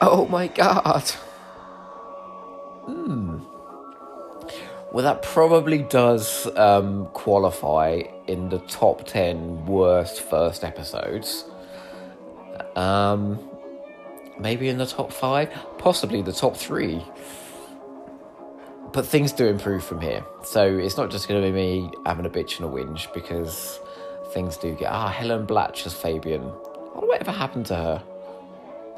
Oh 0.00 0.26
my 0.26 0.46
god. 0.48 1.10
Hmm. 2.86 3.57
Well, 4.92 5.04
that 5.04 5.22
probably 5.22 5.78
does 5.82 6.46
um, 6.56 7.06
qualify 7.12 8.02
in 8.26 8.48
the 8.48 8.58
top 8.60 9.06
10 9.06 9.66
worst 9.66 10.20
first 10.22 10.64
episodes. 10.64 11.44
Um, 12.76 13.38
maybe 14.38 14.68
in 14.68 14.78
the 14.78 14.86
top 14.86 15.12
five, 15.12 15.50
possibly 15.78 16.22
the 16.22 16.32
top 16.32 16.56
three. 16.56 17.04
but 18.92 19.06
things 19.06 19.32
do 19.32 19.46
improve 19.46 19.84
from 19.84 20.00
here. 20.00 20.24
So 20.44 20.78
it's 20.78 20.96
not 20.96 21.10
just 21.10 21.28
going 21.28 21.42
to 21.42 21.48
be 21.48 21.52
me 21.52 21.90
having 22.06 22.26
a 22.26 22.30
bitch 22.30 22.58
and 22.60 22.68
a 22.68 22.72
whinge 22.72 23.12
because 23.14 23.80
things 24.32 24.56
do 24.56 24.74
get. 24.74 24.90
Ah, 24.90 25.08
Helen 25.08 25.46
Blatch 25.46 25.86
as 25.86 25.94
Fabian. 25.94 26.42
Wonder 26.44 27.06
whatever 27.06 27.32
happened 27.32 27.66
to 27.66 27.76
her. 27.76 28.02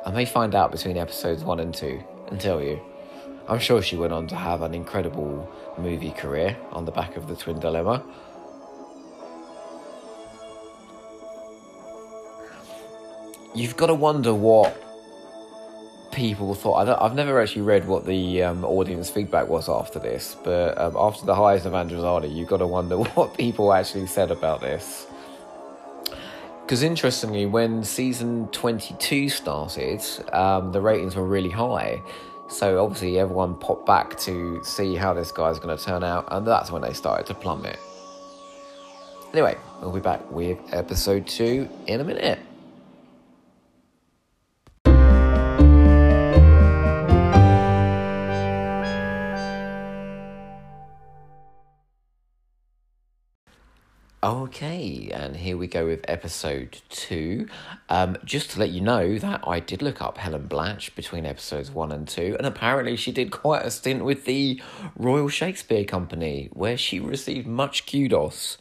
I 0.07 0.11
may 0.13 0.25
find 0.25 0.55
out 0.55 0.73
between 0.73 0.97
episodes 0.97 1.45
one 1.45 1.61
and 1.61 1.75
two 1.75 2.03
and 2.29 2.41
tell 2.41 2.63
you. 2.63 2.81
I'm 3.51 3.59
sure 3.59 3.83
she 3.83 3.97
went 3.97 4.13
on 4.13 4.29
to 4.29 4.37
have 4.37 4.63
an 4.63 4.75
incredible 4.75 5.51
movie 5.77 6.13
career 6.13 6.57
on 6.71 6.85
the 6.85 6.93
back 6.93 7.17
of 7.17 7.27
the 7.27 7.35
Twin 7.35 7.59
Dilemma. 7.59 8.01
You've 13.53 13.77
got 13.77 13.89
to 13.89 13.95
wonder 13.95 14.33
what 14.33 14.81
people 16.13 16.55
thought. 16.55 16.87
I 16.87 17.03
have 17.03 17.17
never 17.17 17.41
actually 17.41 17.63
read 17.63 17.89
what 17.89 18.07
the 18.07 18.45
um, 18.45 18.65
audience 18.65 19.11
feedback 19.11 19.49
was 19.49 19.69
after 19.69 19.99
this, 19.99 20.37
but 20.45 20.79
um, 20.79 20.95
after 20.97 21.27
the 21.27 21.35
highs 21.35 21.67
of 21.67 21.73
Androzani, 21.73 22.33
you've 22.33 22.49
got 22.49 22.59
to 22.59 22.69
wonder 22.69 22.99
what 23.17 23.37
people 23.37 23.73
actually 23.73 24.07
said 24.07 24.31
about 24.31 24.61
this. 24.61 25.09
Because 26.63 26.85
interestingly, 26.85 27.47
when 27.47 27.83
season 27.83 28.47
22 28.53 29.29
started, 29.29 30.01
um, 30.33 30.71
the 30.71 30.81
ratings 30.81 31.17
were 31.17 31.27
really 31.27 31.51
high. 31.51 32.01
So 32.51 32.83
obviously, 32.83 33.19
everyone 33.19 33.55
popped 33.55 33.87
back 33.87 34.19
to 34.21 34.63
see 34.65 34.97
how 34.97 35.15
this 35.15 35.31
guy's 35.31 35.59
going 35.61 35.77
to 35.77 35.83
turn 35.83 36.03
out, 36.03 36.27
and 36.33 36.47
that's 36.47 36.71
when 36.71 36.83
they 36.83 36.93
started 36.93 37.27
to 37.29 37.35
plummet. 37.35 37.79
Anyway, 39.33 39.57
we'll 39.81 39.93
be 39.93 40.01
back 40.01 40.29
with 40.33 40.59
episode 40.73 41.29
2 41.29 41.69
in 41.87 42.01
a 42.01 42.05
minute. 42.05 42.41
Here 55.41 55.57
we 55.57 55.67
go 55.67 55.87
with 55.87 56.05
episode 56.07 56.81
two. 56.91 57.49
Um, 57.89 58.17
just 58.25 58.51
to 58.51 58.61
let 58.61 58.71
you 58.71 58.81
know 58.81 59.19
that 59.19 59.41
I 59.47 59.59
did 59.59 59.83
look 59.83 60.01
up 60.01 60.19
Helen 60.19 60.47
Blatch 60.47 60.95
between 60.95 61.27
episodes 61.27 61.71
one 61.71 61.91
and 61.91 62.07
two, 62.07 62.37
and 62.39 62.47
apparently 62.47 62.97
she 62.97 63.11
did 63.11 63.31
quite 63.31 63.65
a 63.65 63.71
stint 63.71 64.05
with 64.05 64.27
the 64.27 64.63
Royal 64.97 65.29
Shakespeare 65.29 65.85
Company, 65.85 66.51
where 66.53 66.77
she 66.77 67.01
received 67.01 67.47
much 67.47 67.87
kudos, 67.91 68.59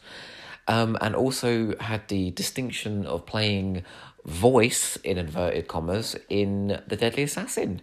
um, 0.66 0.96
and 1.00 1.14
also 1.14 1.76
had 1.78 2.08
the 2.08 2.30
distinction 2.30 3.06
of 3.06 3.26
playing 3.26 3.84
voice 4.24 4.96
in 4.96 5.18
inverted 5.18 5.68
commas 5.68 6.16
in 6.28 6.80
The 6.86 6.96
Deadly 6.96 7.24
Assassin. 7.24 7.82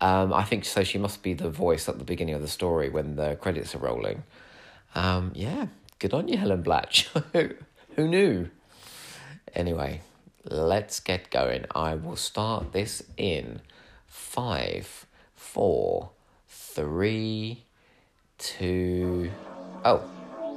Um, 0.00 0.32
I 0.32 0.44
think 0.44 0.64
so. 0.64 0.84
She 0.84 0.98
must 0.98 1.22
be 1.22 1.32
the 1.32 1.50
voice 1.50 1.88
at 1.88 1.98
the 1.98 2.04
beginning 2.04 2.34
of 2.34 2.42
the 2.42 2.48
story 2.48 2.88
when 2.90 3.16
the 3.16 3.36
credits 3.36 3.74
are 3.74 3.78
rolling. 3.78 4.22
Um, 4.94 5.32
yeah, 5.34 5.66
Good 5.98 6.14
on 6.14 6.28
you, 6.28 6.36
Helen 6.36 6.62
Blatch. 6.62 7.08
Who 7.98 8.06
knew? 8.06 8.48
Anyway, 9.56 10.02
let's 10.44 11.00
get 11.00 11.30
going. 11.30 11.64
I 11.74 11.96
will 11.96 12.14
start 12.14 12.72
this 12.72 13.02
in 13.16 13.60
five, 14.06 15.04
four, 15.34 16.10
three, 16.46 17.64
two. 18.38 19.32
Oh, 19.84 20.08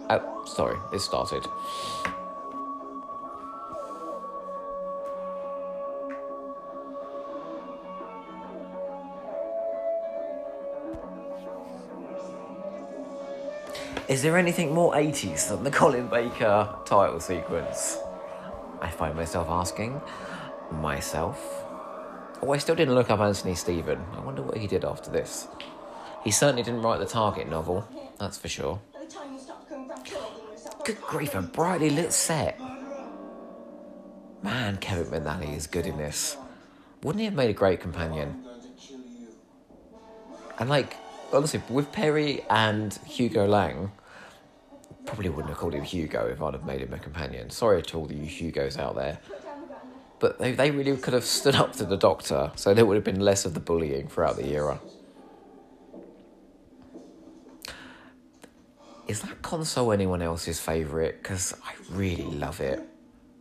oh, 0.07 0.45
sorry, 0.53 0.77
it 0.93 0.99
started. 0.99 1.43
Is 14.11 14.21
there 14.21 14.37
anything 14.37 14.73
more 14.73 14.93
80s 14.93 15.47
than 15.47 15.63
the 15.63 15.71
Colin 15.71 16.09
Baker 16.09 16.67
title 16.83 17.21
sequence? 17.21 17.97
I 18.81 18.89
find 18.89 19.15
myself 19.15 19.47
asking 19.47 20.01
myself. 20.69 21.39
Oh, 22.41 22.51
I 22.51 22.57
still 22.57 22.75
didn't 22.75 22.93
look 22.93 23.09
up 23.09 23.21
Anthony 23.21 23.55
Steven. 23.55 24.03
I 24.11 24.19
wonder 24.19 24.41
what 24.41 24.57
he 24.57 24.67
did 24.67 24.83
after 24.83 25.09
this. 25.09 25.47
He 26.25 26.31
certainly 26.31 26.61
didn't 26.61 26.81
write 26.81 26.99
the 26.99 27.05
Target 27.05 27.47
novel, 27.47 27.87
that's 28.19 28.37
for 28.37 28.49
sure. 28.49 28.81
Good 30.83 30.99
grief, 30.99 31.33
a 31.33 31.41
brightly 31.41 31.89
lit 31.89 32.11
set. 32.11 32.59
Man, 34.43 34.75
Kevin 34.75 35.05
McNally 35.05 35.55
is 35.55 35.67
good 35.67 35.85
in 35.85 35.95
this. 35.95 36.35
Wouldn't 37.01 37.21
he 37.21 37.25
have 37.27 37.33
made 37.33 37.49
a 37.49 37.53
great 37.53 37.79
companion? 37.79 38.43
And 40.59 40.69
like, 40.69 40.97
honestly, 41.31 41.61
with 41.69 41.93
Peri 41.93 42.43
and 42.49 42.93
Hugo 43.05 43.47
Lang, 43.47 43.93
probably 45.05 45.29
wouldn't 45.29 45.49
have 45.49 45.57
called 45.57 45.73
him 45.73 45.83
Hugo 45.83 46.27
if 46.27 46.41
I'd 46.41 46.53
have 46.53 46.65
made 46.65 46.81
him 46.81 46.93
a 46.93 46.99
companion. 46.99 47.49
Sorry 47.49 47.81
to 47.83 47.97
all 47.97 48.05
the 48.05 48.15
Hugos 48.15 48.77
out 48.77 48.95
there. 48.95 49.19
But 50.19 50.37
they, 50.37 50.51
they 50.51 50.69
really 50.69 50.95
could 50.97 51.13
have 51.13 51.25
stood 51.25 51.55
up 51.55 51.73
to 51.73 51.85
the 51.85 51.97
doctor, 51.97 52.51
so 52.55 52.73
there 52.73 52.85
would 52.85 52.95
have 52.95 53.03
been 53.03 53.19
less 53.19 53.43
of 53.43 53.53
the 53.55 53.59
bullying 53.59 54.07
throughout 54.07 54.37
the 54.37 54.47
era. 54.47 54.79
Is 59.07 59.21
that 59.21 59.41
console 59.41 59.91
anyone 59.91 60.21
else's 60.21 60.59
favourite? 60.59 61.21
Because 61.21 61.53
I 61.65 61.73
really 61.89 62.23
love 62.23 62.61
it. 62.61 62.81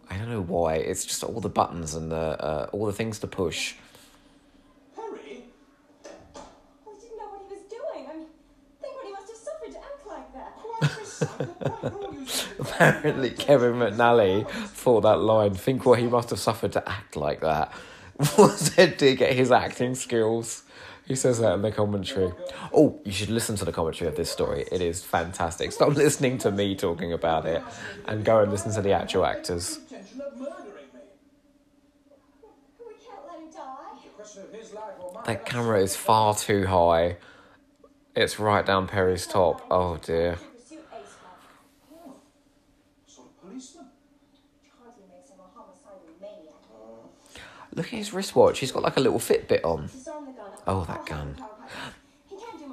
I 0.08 0.16
don't 0.16 0.28
know 0.28 0.42
why. 0.42 0.76
It's 0.76 1.04
just 1.04 1.22
all 1.22 1.40
the 1.40 1.48
buttons 1.48 1.94
and 1.94 2.10
the 2.10 2.16
uh, 2.16 2.70
all 2.72 2.86
the 2.86 2.92
things 2.92 3.20
to 3.20 3.28
push. 3.28 3.74
Apparently, 12.58 13.30
Kevin 13.30 13.74
McNally 13.74 14.48
thought 14.48 15.02
that 15.02 15.20
line. 15.20 15.54
Think 15.54 15.84
what 15.84 15.98
he 15.98 16.06
must 16.06 16.30
have 16.30 16.38
suffered 16.38 16.72
to 16.72 16.88
act 16.88 17.16
like 17.16 17.40
that. 17.40 17.72
Was 18.38 18.76
it 18.78 18.98
to 18.98 19.14
get 19.14 19.32
his 19.32 19.50
acting 19.50 19.94
skills? 19.94 20.64
He 21.06 21.16
says 21.16 21.40
that 21.40 21.54
in 21.54 21.62
the 21.62 21.72
commentary. 21.72 22.32
Oh, 22.72 23.00
you 23.04 23.10
should 23.10 23.30
listen 23.30 23.56
to 23.56 23.64
the 23.64 23.72
commentary 23.72 24.08
of 24.08 24.16
this 24.16 24.30
story. 24.30 24.64
It 24.70 24.80
is 24.80 25.02
fantastic. 25.02 25.72
Stop 25.72 25.96
listening 25.96 26.38
to 26.38 26.52
me 26.52 26.76
talking 26.76 27.12
about 27.12 27.46
it 27.46 27.62
and 28.06 28.24
go 28.24 28.40
and 28.40 28.52
listen 28.52 28.72
to 28.74 28.82
the 28.82 28.92
actual 28.92 29.26
actors. 29.26 29.80
That 35.24 35.44
camera 35.46 35.82
is 35.82 35.96
far 35.96 36.34
too 36.34 36.66
high. 36.66 37.16
It's 38.14 38.38
right 38.38 38.64
down 38.64 38.86
Peri's 38.86 39.26
top. 39.26 39.66
Oh 39.70 39.96
dear. 39.96 40.38
Look 47.80 47.94
at 47.94 47.94
his 47.94 48.12
wristwatch. 48.12 48.58
He's 48.58 48.72
got 48.72 48.82
like 48.82 48.98
a 48.98 49.00
little 49.00 49.18
Fitbit 49.18 49.64
on. 49.64 49.88
Oh, 50.66 50.84
that 50.84 51.06
gun. 51.06 51.42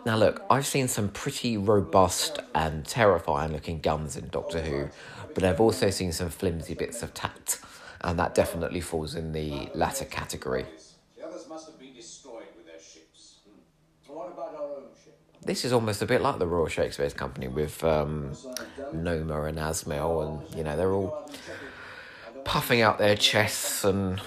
Now, 0.06 0.18
look, 0.18 0.44
I've 0.50 0.66
seen 0.66 0.90
some 0.90 1.08
pretty 1.08 1.56
robust 1.56 2.40
and 2.54 2.86
terrifying 2.86 3.54
looking 3.54 3.80
guns 3.80 4.18
in 4.18 4.28
Doctor 4.28 4.60
Who, 4.60 4.90
but 5.34 5.46
I've 5.46 5.62
also 5.62 5.92
seen 5.92 6.12
some 6.12 6.28
flimsy 6.28 6.74
bits 6.74 7.04
of 7.04 7.14
tact, 7.14 7.62
and 8.02 8.20
that 8.20 8.36
definitely 8.36 8.82
falls 8.82 9.16
in 9.16 9.32
the 9.32 9.70
latter 9.74 10.04
category. 10.04 10.66
So 14.06 14.14
what 14.14 14.34
about 14.34 14.56
our 14.56 14.62
own 14.62 14.84
ship? 15.02 15.18
This 15.42 15.64
is 15.64 15.72
almost 15.72 16.02
a 16.02 16.06
bit 16.06 16.22
like 16.22 16.38
the 16.38 16.48
Royal 16.48 16.68
Shakespeare 16.68 17.10
Company 17.12 17.48
with 17.48 17.82
um, 17.82 18.34
Noma 18.92 19.44
and 19.44 19.58
Azmael, 19.58 20.22
and 20.24 20.58
you 20.58 20.66
know, 20.66 20.76
they're 20.76 20.92
all 20.92 21.32
puffing 22.44 22.82
out 22.82 22.98
their 22.98 23.16
chests 23.16 23.86
and 23.86 24.20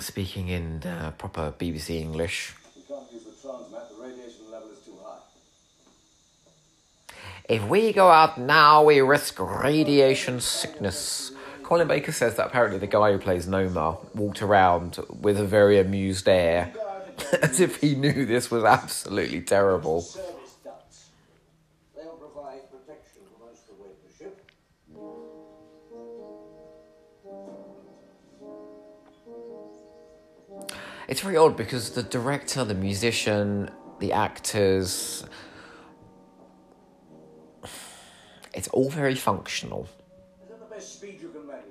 speaking 0.00 0.48
in 0.48 0.82
uh, 0.84 1.12
proper 1.18 1.52
BBC 1.58 2.00
English. 2.00 2.54
If 7.48 7.66
we 7.66 7.94
go 7.94 8.10
out 8.10 8.38
now, 8.38 8.84
we 8.84 9.00
risk 9.00 9.38
radiation 9.40 10.40
sickness. 10.40 11.32
Colin 11.62 11.88
Baker 11.88 12.12
says 12.12 12.36
that 12.36 12.46
apparently 12.46 12.78
the 12.78 12.86
guy 12.86 13.12
who 13.12 13.18
plays 13.18 13.48
Noma 13.48 13.96
walked 14.14 14.42
around 14.42 14.98
with 15.08 15.38
a 15.38 15.44
very 15.44 15.78
amused 15.78 16.28
air, 16.28 16.72
as 17.42 17.58
if 17.58 17.80
he 17.80 17.94
knew 17.94 18.26
this 18.26 18.50
was 18.50 18.64
absolutely 18.64 19.40
terrible. 19.40 20.06
It's 31.08 31.22
very 31.22 31.36
odd 31.36 31.56
because 31.56 31.90
the 31.90 32.02
director, 32.02 32.64
the 32.64 32.74
musician, 32.74 33.70
the 33.98 34.12
actors, 34.12 35.24
it's 38.54 38.68
all 38.68 38.90
very 38.90 39.14
functional. 39.14 39.88
Is 40.42 40.48
that 40.50 40.58
the 40.60 40.66
best 40.74 40.92
speed 40.92 41.20
you 41.22 41.28
can 41.30 41.46
manage? 41.46 41.64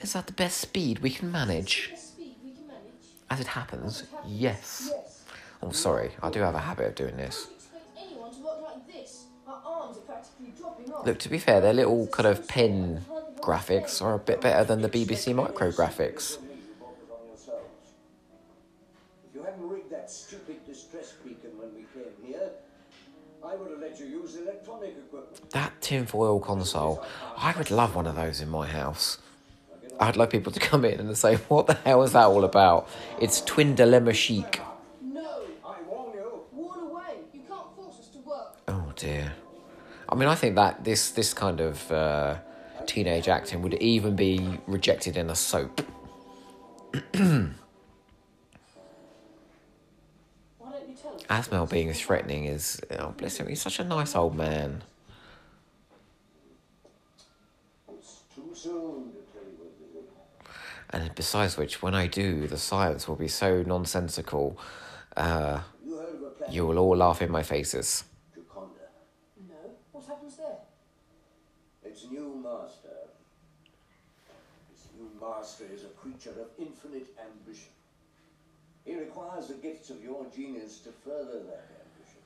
Is 0.00 0.12
that 0.14 0.26
the 0.26 0.32
best 0.32 0.58
speed 0.58 1.00
we 1.00 1.10
can 1.10 1.30
manage? 1.30 1.92
As 3.30 3.40
it 3.40 3.48
happens, 3.48 4.04
yes. 4.26 4.90
Oh, 5.62 5.70
sorry, 5.70 6.12
I 6.22 6.30
do 6.30 6.40
have 6.40 6.54
a 6.54 6.60
habit 6.60 6.86
of 6.86 6.94
doing 6.94 7.16
this. 7.18 7.48
expect 7.54 7.84
anyone 7.98 8.32
to 8.32 8.40
work 8.40 8.62
like 8.62 8.86
this. 8.90 9.24
Our 9.46 9.60
arms 9.62 9.98
are 9.98 10.00
practically 10.00 10.52
dropping 10.58 10.90
off. 10.90 11.04
Look, 11.04 11.18
to 11.18 11.28
be 11.28 11.38
fair, 11.38 11.60
their 11.60 11.74
little 11.74 12.06
kind 12.06 12.26
of 12.26 12.48
pin 12.48 13.04
graphics 13.40 14.00
are 14.00 14.14
a 14.14 14.18
bit 14.18 14.40
better 14.40 14.64
than 14.64 14.80
the 14.80 14.88
BBC 14.88 15.34
micro 15.34 15.70
graphics. 15.70 16.38
I 23.48 23.54
would 23.54 23.70
have 23.70 23.80
let 23.80 23.98
you 23.98 24.06
use 24.06 24.36
electronic 24.36 24.90
equipment. 24.90 25.50
That 25.52 25.72
tinfoil 25.80 26.38
console, 26.38 27.02
I 27.36 27.56
would 27.56 27.70
love 27.70 27.94
one 27.94 28.06
of 28.06 28.14
those 28.14 28.42
in 28.42 28.50
my 28.50 28.66
house. 28.66 29.16
I'd 29.98 30.16
like 30.16 30.28
people 30.30 30.52
to 30.52 30.60
come 30.70 30.84
in 30.84 31.00
and 31.00 31.16
say, 31.16 31.36
What 31.48 31.66
the 31.66 31.74
hell 31.74 32.02
is 32.02 32.12
that 32.12 32.26
all 32.26 32.44
about? 32.44 32.90
It's 33.18 33.40
Twin 33.40 33.74
Dilemma 33.74 34.12
Chic. 34.12 34.60
No! 35.02 35.40
I 35.64 35.80
warn 35.86 36.14
you. 36.14 36.40
Warn 36.52 36.80
away! 36.90 37.20
You 37.32 37.40
can't 37.48 37.74
force 37.74 37.98
us 38.00 38.08
to 38.08 38.18
work. 38.18 38.58
Oh 38.68 38.92
dear. 38.96 39.32
I 40.10 40.14
mean, 40.14 40.28
I 40.28 40.34
think 40.34 40.54
that 40.56 40.84
this 40.84 41.10
this 41.12 41.32
kind 41.32 41.60
of 41.60 41.90
uh, 41.90 42.36
teenage 42.86 43.28
acting 43.28 43.62
would 43.62 43.74
even 43.74 44.14
be 44.14 44.58
rejected 44.66 45.16
in 45.16 45.30
a 45.30 45.34
soap. 45.34 45.80
Azmael 51.28 51.66
being 51.66 51.92
threatening 51.92 52.46
is, 52.46 52.80
oh 52.98 53.10
bless 53.16 53.36
him, 53.36 53.48
he's 53.48 53.60
such 53.60 53.78
a 53.80 53.84
nice 53.84 54.14
old 54.16 54.34
man. 54.34 54.82
It's 57.92 58.22
too 58.34 58.50
soon 58.54 59.12
to 59.12 59.20
tell 59.32 59.42
you 59.42 59.58
everything. 59.60 60.08
And 60.90 61.14
besides 61.14 61.58
which, 61.58 61.82
when 61.82 61.94
I 61.94 62.06
do, 62.06 62.46
the 62.46 62.56
science 62.56 63.06
will 63.06 63.16
be 63.16 63.28
so 63.28 63.62
nonsensical, 63.62 64.58
uh, 65.16 65.60
You 65.84 65.96
heard 65.96 66.14
of 66.14 66.22
a 66.22 66.30
plan? 66.30 66.52
you 66.52 66.66
will 66.66 66.78
all 66.78 66.96
laugh 66.96 67.20
in 67.20 67.30
my 67.30 67.42
faces. 67.42 68.04
Jaconda. 68.34 68.88
No. 69.46 69.54
What 69.92 70.06
happens 70.06 70.36
there? 70.36 70.58
Its 71.84 72.06
new 72.10 72.40
master. 72.42 73.10
Its 74.72 74.88
new 74.98 75.10
master 75.20 75.64
is 75.74 75.84
a 75.84 75.88
creature 75.88 76.30
of 76.40 76.48
infinite 76.58 77.08
ambition. 77.20 77.72
He 78.88 78.96
requires 78.96 79.48
the 79.48 79.54
gifts 79.54 79.90
of 79.90 80.02
your 80.02 80.24
genius 80.34 80.78
to 80.78 80.90
further 81.04 81.40
that 81.40 81.68
ambition. 81.84 82.22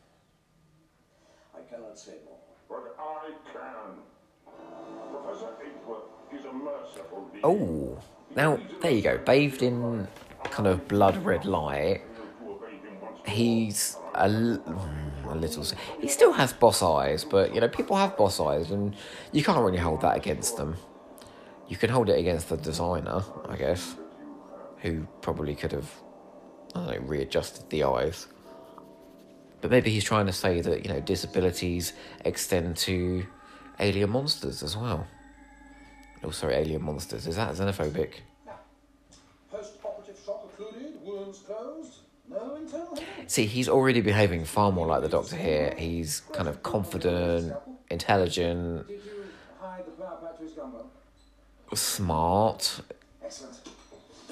I 1.57 1.61
cannot 1.69 1.99
say 1.99 2.13
more. 2.25 2.39
But 2.69 2.95
I 3.01 3.31
can. 3.53 3.99
Professor 5.11 5.49
Edgeworth 5.61 6.05
is 6.33 6.45
a 6.45 6.53
merciful 6.53 7.29
being. 7.33 7.45
Oh, 7.45 7.99
now 8.37 8.61
there 8.81 8.93
you 8.93 9.03
go, 9.03 9.19
bathed 9.19 9.65
in 9.65 10.07
kind 10.45 10.69
of 10.69 10.87
blood 10.87 11.17
red 11.25 11.45
light. 11.45 12.03
He's 13.27 13.97
a, 14.15 14.27
l- 14.27 14.59
mm, 14.59 15.33
a 15.33 15.35
little. 15.35 15.65
He 16.01 16.07
still 16.07 16.33
has 16.33 16.53
boss 16.53 16.81
eyes, 16.81 17.25
but 17.25 17.53
you 17.53 17.61
know, 17.61 17.69
people 17.69 17.97
have 17.97 18.17
boss 18.17 18.39
eyes, 18.39 18.71
and 18.71 18.95
you 19.33 19.43
can't 19.43 19.59
really 19.59 19.79
hold 19.79 20.03
that 20.03 20.17
against 20.17 20.57
them. 20.59 20.77
You 21.67 21.77
can 21.77 21.91
hold 21.91 22.09
it 22.09 22.21
against 22.21 22.51
the 22.51 22.57
designer, 22.57 23.25
I 23.49 23.57
guess, 23.57 23.97
who 24.79 25.09
probably 25.23 25.57
could 25.57 25.73
have, 25.73 25.91
I 26.75 26.79
don't 26.79 26.87
know, 26.87 27.07
readjusted 27.07 27.69
the 27.71 27.85
eyes. 27.85 28.27
But 29.61 29.71
maybe 29.71 29.91
he's 29.91 30.05
trying 30.05 30.27
to 30.27 30.33
say 30.33 30.61
that, 30.61 30.85
you 30.85 30.93
know, 30.93 31.01
disabilities 31.01 31.93
extend 32.25 32.77
to 32.79 33.27
alien 33.79 34.11
monsters 34.11 34.63
as 34.63 34.77
well. 34.77 35.07
Oh, 36.25 36.31
sorry, 36.31 36.55
alien 36.55 36.83
monsters. 36.83 37.27
Is 37.27 37.37
that 37.37 37.55
xenophobic? 37.55 38.15
Post-operative 39.51 40.19
shock 40.25 40.45
occluded, 40.53 41.01
wounds 41.03 41.41
closed, 41.41 41.99
no 42.29 42.57
internal. 42.57 42.99
See, 43.27 43.47
he's 43.47 43.69
already 43.69 44.01
behaving 44.01 44.45
far 44.45 44.73
more 44.73 44.87
like 44.87 45.03
the 45.03 45.09
Doctor 45.09 45.37
here. 45.37 45.75
He's 45.77 46.21
kind 46.33 46.49
of 46.49 46.63
confident, 46.63 47.53
intelligent, 47.91 48.89
Did 48.89 49.01
you 49.05 49.25
hide 49.61 49.85
the 49.87 49.91
power 49.93 50.19
pack 50.23 50.39
to 50.39 50.43
his 50.45 50.53
gunboat? 50.53 50.87
smart. 51.75 52.81
Excellent. 53.25 53.59
Oh, 53.67 53.71
the 54.29 54.32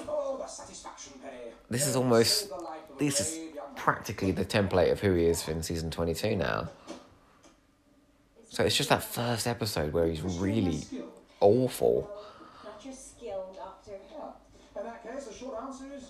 This 1.69 1.87
is 1.87 1.95
almost. 1.95 2.39
saved 2.39 2.51
the 2.51 2.55
life 2.55 2.89
of 2.89 2.95
a 2.95 2.99
This 2.99 3.19
is 3.21 3.37
brave 3.37 3.55
young 3.55 3.65
man. 3.67 3.75
practically 3.75 4.31
the 4.31 4.45
template 4.45 4.91
of 4.91 4.99
who 4.99 5.13
he 5.13 5.25
is 5.25 5.47
in 5.47 5.63
season 5.63 5.89
22 5.89 6.35
now. 6.35 6.69
So 8.49 8.65
it's 8.65 8.75
just 8.75 8.89
that 8.89 9.03
first 9.03 9.47
episode 9.47 9.93
where 9.93 10.07
he's 10.07 10.21
really 10.21 10.81
awful. 11.39 12.11
Not 12.65 12.83
your 12.83 12.93
skill, 12.93 13.55
Doctor. 13.55 13.93
Yeah. 14.11 14.81
In 14.81 14.85
that 14.85 15.03
case, 15.03 15.25
the 15.25 15.33
short 15.33 15.63
answer 15.63 15.85
is 15.95 16.09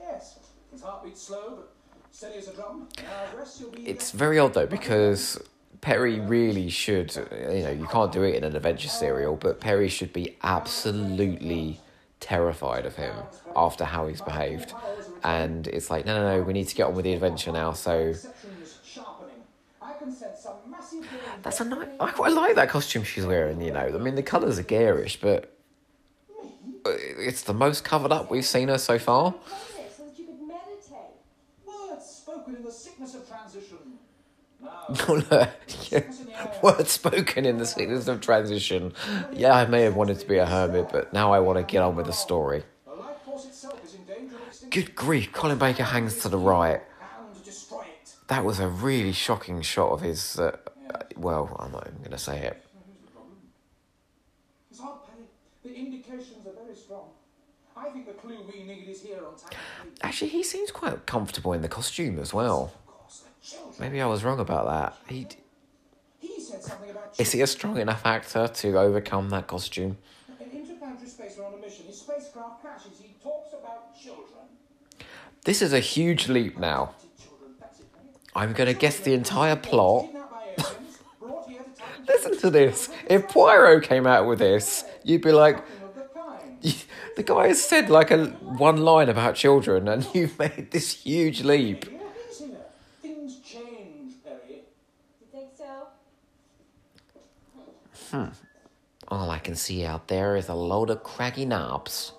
yes. 0.00 0.38
His 0.70 0.80
heartbeat's 0.80 1.20
slow, 1.20 1.58
but 1.58 1.70
steady 2.10 2.38
as 2.38 2.48
a 2.48 2.54
drum. 2.54 2.88
Now, 2.96 3.38
rest 3.38 3.60
you'll 3.60 3.70
be. 3.70 3.82
It's 3.86 4.10
very 4.12 4.38
odd 4.38 4.54
though 4.54 4.66
because 4.66 5.38
Peri 5.82 6.20
really 6.20 6.70
should, 6.70 7.14
you 7.30 7.62
know, 7.64 7.70
you 7.70 7.86
can't 7.86 8.10
do 8.10 8.22
it 8.22 8.36
in 8.36 8.44
an 8.44 8.56
adventure 8.56 8.88
serial, 8.88 9.36
but 9.36 9.60
Peri 9.60 9.90
should 9.90 10.14
be 10.14 10.38
absolutely 10.42 11.81
terrified 12.22 12.86
of 12.86 12.96
him 12.96 13.14
after 13.54 13.84
how 13.84 14.06
he's 14.06 14.22
behaved. 14.22 14.72
And 15.22 15.66
it's 15.68 15.90
like, 15.90 16.06
no, 16.06 16.16
no, 16.16 16.38
no, 16.38 16.42
we 16.42 16.52
need 16.52 16.68
to 16.68 16.74
get 16.74 16.86
on 16.86 16.94
with 16.94 17.04
the 17.04 17.12
adventure 17.12 17.52
now. 17.52 17.72
So 17.72 18.14
I 19.80 19.92
can 19.98 20.12
sense 20.12 20.40
some 20.40 20.54
that's 21.42 21.60
a 21.60 21.64
nice. 21.64 21.88
I 21.98 22.10
quite 22.10 22.32
like 22.32 22.54
that 22.56 22.68
costume 22.68 23.04
she's 23.04 23.26
wearing. 23.26 23.60
You 23.60 23.72
know, 23.72 23.80
I 23.80 23.98
mean, 23.98 24.14
the 24.14 24.22
colours 24.22 24.58
are 24.58 24.62
garish, 24.62 25.20
but 25.20 25.56
it's 26.84 27.42
the 27.42 27.54
most 27.54 27.84
covered 27.84 28.12
up 28.12 28.30
we've 28.30 28.44
seen 28.44 28.68
her 28.68 28.78
so 28.78 28.98
far. 28.98 29.32
Play 29.32 29.84
this 29.84 29.96
so 29.96 30.04
that 30.04 30.18
you 30.18 30.26
could 30.26 30.40
meditate. 30.40 31.16
Words 31.66 32.06
spoken 32.06 32.56
in 32.56 32.64
the 32.64 32.72
sickness 32.72 33.14
of 33.14 33.28
transition. 33.28 33.78
Now, 34.62 34.84
Oh, 35.08 35.14
look. 35.28 35.48
Words 36.62 36.90
spoken 36.90 37.44
in 37.44 37.58
the 37.58 37.66
sickness 37.66 38.08
of 38.08 38.20
transition. 38.20 38.92
Yeah, 39.32 39.52
I 39.54 39.66
may 39.66 39.82
have 39.82 39.96
wanted 39.96 40.20
to 40.20 40.26
be 40.26 40.38
a 40.38 40.46
hermit, 40.46 40.88
but 40.92 41.12
now 41.12 41.32
I 41.32 41.40
want 41.40 41.58
to 41.58 41.64
get 41.64 41.82
on 41.82 41.96
with 41.96 42.06
the 42.06 42.12
story. 42.12 42.62
the 42.84 42.92
life 42.92 43.16
force 43.24 43.46
itself 43.46 43.82
is 43.84 43.94
in 43.94 44.04
danger 44.04 44.36
of 44.36 44.46
extinction. 44.48 44.70
Good 44.70 44.94
grief, 44.94 45.32
Colin 45.32 45.58
Baker 45.58 45.84
hangs 45.84 46.18
to 46.22 46.28
the 46.28 46.38
right. 46.38 46.80
And 47.34 47.44
destroy 47.44 47.80
it. 47.82 48.14
That 48.28 48.44
was 48.44 48.60
a 48.60 48.68
really 48.68 49.12
shocking 49.12 49.62
shot 49.62 49.90
of 49.90 50.00
his. 50.00 50.38
Uh, 50.38 50.56
well, 51.16 51.56
I'm 51.58 51.72
not 51.72 51.86
even 51.86 51.98
going 51.98 52.10
to 52.12 52.18
say 52.18 52.38
it. 52.46 52.64
It's 54.70 54.80
hard, 54.80 54.98
Peri. 55.06 55.26
The 55.74 55.78
indications 55.78 56.46
are 56.46 56.64
very 56.64 56.76
strong. 56.76 57.08
I 57.76 57.90
think 57.90 58.06
the 58.06 58.12
clue 58.12 58.38
we 58.52 58.62
need 58.64 58.88
is 58.88 59.02
here 59.02 59.18
on 59.26 59.36
Fleet. 59.36 59.56
Actually, 60.02 60.28
he 60.28 60.42
seems 60.42 60.70
quite 60.70 61.06
comfortable 61.06 61.52
in 61.52 61.62
the 61.62 61.68
costume 61.68 62.18
as 62.18 62.32
well. 62.32 62.72
Of 62.76 62.86
course, 62.86 63.20
the 63.20 63.46
children. 63.46 63.74
Maybe 63.80 64.00
I 64.00 64.06
was 64.06 64.22
wrong 64.24 64.38
about 64.40 64.66
that. 64.66 64.96
He, 65.12 65.26
He 66.20 66.28
said 66.28 66.40
something 66.40 66.40
about 66.40 66.41
is 67.18 67.32
he 67.32 67.40
a 67.40 67.46
strong 67.46 67.78
enough 67.78 68.04
actor 68.06 68.48
to 68.48 68.78
overcome 68.78 69.30
that 69.30 69.46
costume? 69.46 69.98
An 70.40 70.46
interplanetary 70.50 71.08
spacer 71.08 71.44
on 71.44 71.54
a 71.54 71.56
mission. 71.58 71.86
His 71.86 72.00
spacecraft 72.00 72.62
crashes. 72.62 72.98
He 73.00 73.14
talks 73.22 73.52
about 73.52 73.98
children. 74.00 74.42
This 75.44 75.60
is 75.60 75.72
a 75.72 75.80
huge 75.80 76.28
leap 76.28 76.58
now. 76.58 76.94
Children, 77.20 77.52
that's 77.60 77.80
it, 77.80 77.86
Peri. 77.92 78.06
I'm 78.34 78.52
going 78.52 78.72
to 78.72 78.78
guess 78.78 79.00
the 79.00 79.12
entire 79.12 79.56
plot. 79.56 80.06
Kidnapped 80.06 80.30
by 80.30 80.42
aliens, 80.58 80.98
brought 81.18 81.48
here 81.48 81.62
to 81.62 81.70
Titan 81.80 82.04
Listen 82.06 82.38
to 82.38 82.50
this. 82.50 82.88
If 83.08 83.28
Poirot 83.28 83.82
came 83.82 84.06
out 84.06 84.26
with 84.26 84.38
this, 84.38 84.84
you'd 85.02 85.22
be 85.22 85.32
like, 85.32 85.64
the 86.62 86.84
the 87.16 87.22
guy 87.22 87.48
has 87.48 87.62
said 87.62 87.90
like 87.90 88.10
a 88.10 88.26
one 88.26 88.78
line 88.78 89.08
about 89.08 89.34
children, 89.34 89.88
and 89.88 90.06
you've 90.14 90.38
made 90.38 90.70
this 90.70 91.02
huge 91.02 91.42
leap. 91.42 91.84
Here, 91.84 92.00
he's 92.28 92.38
here. 92.38 92.48
Things 93.00 93.40
change, 93.40 94.14
Peri. 94.24 94.62
You 95.20 95.26
think 95.30 95.50
so? 95.56 95.88
All 99.08 99.30
I 99.30 99.38
can 99.38 99.54
see 99.56 99.84
out 99.84 100.08
there 100.08 100.36
is 100.36 100.48
a 100.48 100.54
load 100.54 100.90
of 100.90 101.02
craggy 101.02 101.44
knobs. 101.44 102.12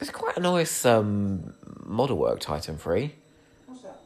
It's 0.00 0.10
quite 0.10 0.36
a 0.36 0.40
nice 0.40 0.84
um, 0.84 1.54
model 1.84 2.18
work, 2.18 2.40
Titan 2.40 2.76
3. 2.76 3.14
What's 3.66 3.82
that? 3.82 4.00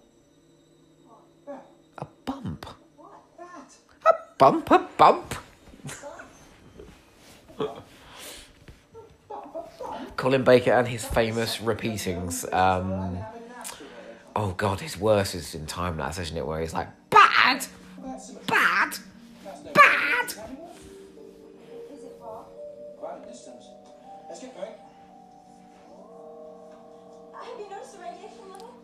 That. 1.47 1.67
A 1.99 2.07
bump. 2.25 2.67
That. 3.39 3.75
A 4.07 4.15
bump, 4.39 4.71
a 4.71 4.79
bump. 4.97 5.35
Colin 10.17 10.45
Baker 10.45 10.73
and 10.73 10.87
his 10.87 11.03
famous 11.03 11.63
repeatings. 11.63 12.45
Um, 12.53 13.19
oh 14.37 14.53
god, 14.53 14.81
his 14.81 14.99
worst 14.99 15.35
is 15.35 15.55
in 15.55 15.65
Timelash, 15.65 16.21
isn't 16.21 16.37
it? 16.37 16.47
Where 16.47 16.61
he's 16.61 16.75
like, 16.75 16.89
bad, 17.09 17.67
bad, 18.47 18.99
bad. 19.75 20.27
Is 20.27 22.05
it 22.05 22.13
far? 22.19 22.45
Quite 22.99 23.23
a 23.23 23.31
distance. 23.31 23.65
Let's 24.29 24.41
get 24.41 24.57
going. 24.57 24.73
Have 27.35 27.59
you 27.59 27.71
noticed 27.71 27.93
the 27.95 28.03
radiation 28.03 28.51
level? 28.53 28.75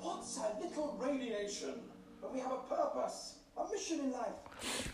What's 0.00 0.38
a 0.38 0.62
little 0.62 0.96
radiation? 1.00 1.74
But 2.20 2.32
we 2.32 2.40
have 2.40 2.52
a 2.52 2.74
purpose, 2.74 3.36
a 3.56 3.70
mission 3.70 4.00
in 4.00 4.12
life. 4.12 4.90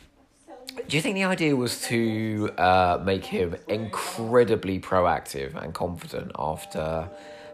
Do 0.88 0.96
you 0.96 1.00
think 1.00 1.14
the 1.14 1.24
idea 1.24 1.54
was 1.54 1.82
to 1.82 2.50
uh, 2.58 3.00
make 3.04 3.24
him 3.24 3.54
incredibly 3.68 4.80
proactive 4.80 5.54
and 5.54 5.72
confident 5.72 6.32
after 6.36 7.08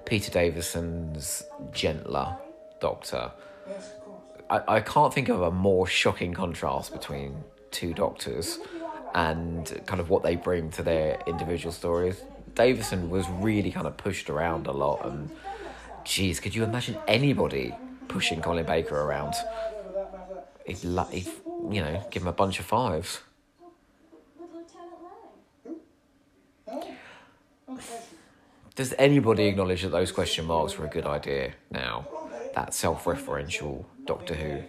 Peter 0.07 0.31
Davison's 0.31 1.43
gentler 1.73 2.39
Doctor. 2.81 3.33
I, 4.49 4.77
I 4.77 4.81
can't 4.81 5.13
think 5.13 5.29
of 5.29 5.43
a 5.43 5.51
more 5.51 5.87
shocking 5.87 6.33
contrast 6.35 6.93
between 6.93 7.45
two 7.71 7.93
doctors 7.93 8.59
and 9.15 9.81
kind 9.87 10.01
of 10.01 10.11
what 10.11 10.23
they 10.23 10.37
bring 10.37 10.71
to 10.73 10.83
their 10.83 11.21
individual 11.27 11.73
stories. 11.73 12.23
Davison 12.55 13.11
was 13.11 13.29
really 13.29 13.71
kind 13.71 13.87
of 13.87 13.97
pushed 13.97 14.31
around 14.31 14.67
a 14.67 14.73
lot, 14.73 15.05
and 15.07 15.31
geez, 16.05 16.41
could 16.41 16.55
you 16.55 16.65
imagine 16.65 16.97
anybody 17.07 17.75
pushing 18.09 18.41
Colin 18.41 18.65
Baker 18.65 18.97
around? 18.97 19.35
He'd, 20.65 20.79
he'd 20.79 21.27
you 21.71 21.81
know, 21.83 22.07
give 22.11 22.23
him 22.23 22.29
a 22.29 22.33
bunch 22.33 22.61
of 22.61 22.67
fives. 22.67 23.21
Does 28.75 28.93
anybody 28.99 29.47
acknowledge 29.47 29.83
that 29.83 29.89
those 29.89 30.13
question 30.13 30.45
marks 30.45 30.77
were 30.77 30.85
a 30.85 30.89
good 30.89 31.07
idea 31.07 31.55
now? 31.71 32.07
That 32.57 32.73
self 32.73 33.05
referential 33.05 33.85
Doctor 34.07 34.35
Who. 34.35 34.63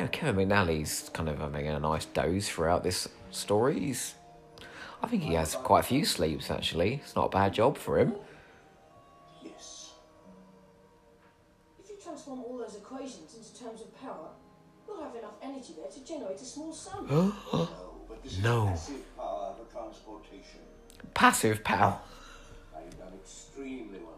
Yeah, 0.00 0.08
Kevin 0.08 0.48
McNally's 0.48 1.08
kind 1.10 1.28
of 1.28 1.38
having 1.38 1.68
a 1.68 1.78
nice 1.78 2.06
doze 2.06 2.48
throughout 2.48 2.82
this 2.82 3.08
story. 3.30 3.78
He's, 3.78 4.14
I 5.00 5.06
think 5.06 5.22
he 5.22 5.34
has 5.34 5.54
quite 5.54 5.80
a 5.80 5.84
few 5.84 6.04
sleeps 6.04 6.50
actually. 6.50 6.94
It's 7.04 7.14
not 7.14 7.26
a 7.26 7.28
bad 7.28 7.54
job 7.54 7.78
for 7.78 8.00
him. 8.00 8.16
Energy 15.64 15.80
there 15.80 15.90
to 15.90 16.04
generate 16.04 16.40
a 16.40 16.44
small 16.44 16.72
sun. 16.72 17.32
No, 18.42 18.68
passive 18.68 19.16
power 19.18 19.54
for 19.54 19.70
transportation. 19.70 20.60
Passive 21.12 21.62
power. 21.62 21.98
You've 22.82 22.98
done 22.98 23.12
extremely 23.22 23.98
well. 23.98 24.14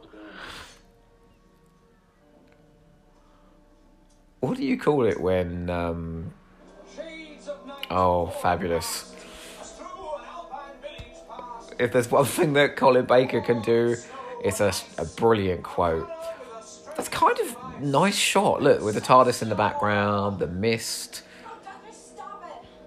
What 4.38 4.56
do 4.58 4.64
you 4.64 4.78
call 4.78 5.04
it 5.06 5.20
when? 5.20 5.68
Um, 5.68 6.32
of 7.90 7.90
oh, 7.90 8.26
fabulous! 8.40 9.12
If 11.80 11.90
there's 11.90 12.12
one 12.12 12.26
thing 12.26 12.52
that 12.52 12.76
Colin 12.76 13.06
Baker 13.06 13.40
can 13.40 13.60
do, 13.62 13.96
it's 14.44 14.60
a, 14.60 14.72
a 14.98 15.04
brilliant 15.04 15.64
quote. 15.64 16.08
That's 16.96 17.08
kind 17.08 17.36
of 17.40 17.80
nice 17.80 18.16
shot. 18.16 18.62
Look, 18.62 18.82
with 18.82 18.94
the 18.94 19.00
TARDIS 19.00 19.42
in 19.42 19.48
the 19.48 19.56
background, 19.56 20.38
the 20.38 20.46
mist. 20.46 21.24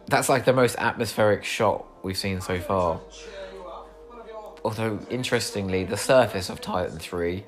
That's 0.09 0.27
like 0.27 0.43
the 0.43 0.53
most 0.53 0.75
atmospheric 0.79 1.43
shot 1.43 1.85
we've 2.01 2.17
seen 2.17 2.41
so 2.41 2.59
far. 2.59 2.99
Although, 4.65 4.97
interestingly, 5.11 5.83
the 5.83 5.97
surface 5.97 6.49
of 6.49 6.59
Titan 6.59 6.97
3, 6.97 7.43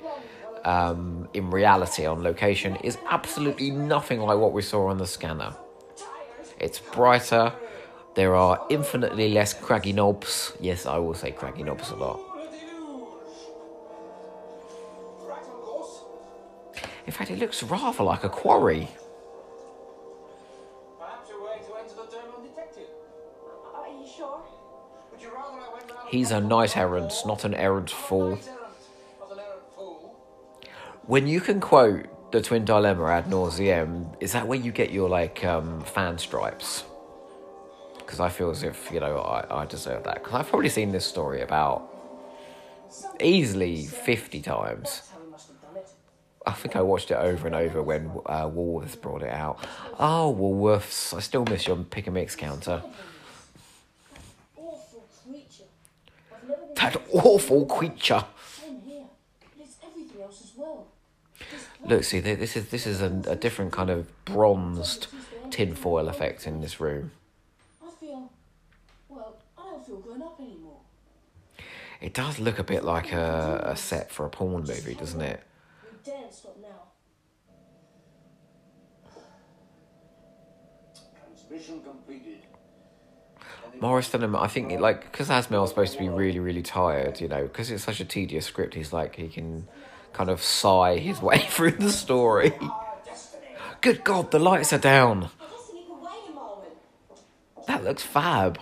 um, 0.64 1.28
in 1.34 1.50
reality 1.50 2.06
on 2.06 2.22
location, 2.22 2.76
is 2.76 2.98
absolutely 3.10 3.70
nothing 3.70 4.20
like 4.20 4.38
what 4.38 4.52
we 4.52 4.62
saw 4.62 4.86
on 4.86 4.98
the 4.98 5.08
scanner. 5.08 5.54
It's 6.60 6.78
brighter, 6.78 7.52
there 8.14 8.36
are 8.36 8.64
infinitely 8.70 9.30
less 9.30 9.52
craggy 9.52 9.92
knobs. 9.92 10.52
Yes, 10.60 10.86
I 10.86 10.98
will 10.98 11.14
say 11.14 11.32
craggy 11.32 11.64
knobs 11.64 11.90
a 11.90 11.96
lot. 11.96 12.20
In 17.06 17.12
fact, 17.12 17.32
it 17.32 17.40
looks 17.40 17.60
rather 17.64 18.04
like 18.04 18.22
a 18.22 18.28
quarry. 18.28 18.88
He's 26.12 26.30
a 26.30 26.42
knight 26.42 26.76
errant, 26.76 27.14
not 27.24 27.46
an 27.46 27.54
errant 27.54 27.88
fool. 27.88 28.38
When 31.06 31.26
you 31.26 31.40
can 31.40 31.58
quote 31.58 32.30
the 32.32 32.42
Twin 32.42 32.66
Dilemma 32.66 33.06
ad 33.06 33.24
nauseum, 33.30 34.14
is 34.20 34.32
that 34.32 34.46
where 34.46 34.58
you 34.58 34.72
get 34.72 34.92
your 34.92 35.08
like 35.08 35.42
um, 35.42 35.80
fan 35.80 36.18
stripes? 36.18 36.84
Because 37.96 38.20
I 38.20 38.28
feel 38.28 38.50
as 38.50 38.62
if 38.62 38.90
you 38.92 39.00
know 39.00 39.20
I, 39.20 39.62
I 39.62 39.64
deserve 39.64 40.04
that. 40.04 40.16
Because 40.22 40.34
I've 40.34 40.48
probably 40.48 40.68
seen 40.68 40.92
this 40.92 41.06
story 41.06 41.40
about 41.40 41.88
easily 43.18 43.86
fifty 43.86 44.42
times. 44.42 45.08
I 46.44 46.52
think 46.52 46.76
I 46.76 46.82
watched 46.82 47.10
it 47.10 47.14
over 47.14 47.46
and 47.46 47.56
over 47.56 47.82
when 47.82 48.10
uh, 48.26 48.50
Woolworths 48.50 49.00
brought 49.00 49.22
it 49.22 49.32
out. 49.32 49.64
Oh, 49.98 50.36
Woolworths! 50.38 51.16
I 51.16 51.20
still 51.20 51.46
miss 51.46 51.66
your 51.66 51.76
pick 51.76 52.06
and 52.06 52.14
mix 52.14 52.36
counter. 52.36 52.82
Awful 54.56 55.08
creature. 55.24 55.64
I've 56.34 56.48
never 56.48 56.62
been 56.62 56.71
That 56.82 57.00
awful 57.12 57.64
creature. 57.66 58.24
same 58.60 58.80
here. 58.80 59.04
But 59.56 59.64
it's 59.64 59.76
everything 59.86 60.20
else 60.20 60.42
as 60.42 60.52
well. 60.56 60.88
This 61.38 61.68
Look, 61.84 62.02
see, 62.02 62.18
this 62.18 62.56
is 62.56 62.70
this 62.70 62.88
is 62.88 63.00
a, 63.00 63.22
a 63.28 63.36
different 63.36 63.70
kind 63.70 63.88
of 63.88 64.24
bronzed 64.24 65.06
tinfoil 65.50 66.08
effect 66.08 66.44
in 66.44 66.60
this 66.60 66.80
room. 66.80 67.12
I 67.80 67.90
feel, 68.00 68.32
well, 69.08 69.36
I 69.56 69.62
don't 69.62 69.86
feel 69.86 69.98
grown 69.98 70.22
up 70.22 70.40
anymore. 70.40 70.80
It 72.00 72.14
does 72.14 72.40
look 72.40 72.58
a 72.58 72.64
bit 72.64 72.82
like 72.82 73.12
a, 73.12 73.62
a 73.64 73.76
set 73.76 74.10
for 74.10 74.26
a 74.26 74.30
porn 74.30 74.64
movie, 74.64 74.94
doesn't 74.94 75.20
it? 75.20 75.40
We 75.84 76.10
daren't 76.10 76.34
stop 76.34 76.56
now. 76.60 76.88
Transmission 81.14 81.80
completed. 81.82 82.40
Maurice 83.82 84.10
Denham, 84.10 84.36
I 84.36 84.46
think, 84.46 84.78
like, 84.80 85.10
because 85.10 85.28
Azmael's 85.28 85.70
supposed 85.70 85.94
to 85.94 85.98
be 85.98 86.08
really, 86.08 86.38
really 86.38 86.62
tired, 86.62 87.20
you 87.20 87.26
know, 87.26 87.42
because 87.42 87.68
it's 87.68 87.82
such 87.82 87.98
a 87.98 88.04
tedious 88.04 88.46
script, 88.46 88.74
he's 88.74 88.92
like, 88.92 89.16
he 89.16 89.26
can 89.26 89.66
kind 90.12 90.30
of 90.30 90.40
sigh 90.40 90.98
his 90.98 91.20
way 91.28 91.38
through 91.38 91.72
the 91.72 91.90
story. 91.90 92.52
Good 93.80 94.04
God, 94.04 94.30
the 94.30 94.38
lights 94.38 94.72
are 94.72 94.78
down. 94.78 95.30
That 97.66 97.82
looks 97.82 98.04
fab. 98.04 98.60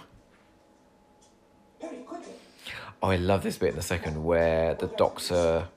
Oh, 3.03 3.09
I 3.09 3.17
love 3.17 3.43
this 3.43 3.59
bit 3.59 3.75
in 3.75 3.79
a 3.79 3.83
second 3.83 4.25
where 4.25 4.75
the 4.75 4.87
doctor 4.87 5.69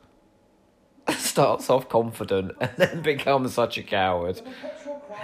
starts 1.18 1.70
off 1.70 1.90
confident 1.90 2.54
and 2.62 2.72
then 2.78 3.02
becomes 3.14 3.54
such 3.54 3.78
a 3.78 3.84
coward. 3.84 4.42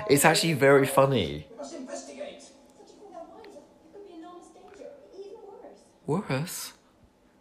It's 0.10 0.26
actually 0.26 0.54
very 0.54 0.86
funny. 0.86 1.48
We 1.50 1.58
must 1.58 1.76
investigate. 1.76 2.44
But 2.78 2.88
you 2.88 2.96
think 2.96 3.12
that 3.12 3.28
winds 3.34 3.58
up? 3.58 3.64
It 3.76 3.92
could 3.92 4.08
be 4.08 4.14
enormous 4.18 4.48
danger. 4.48 4.90
Even 5.18 5.99
worse. 6.10 6.74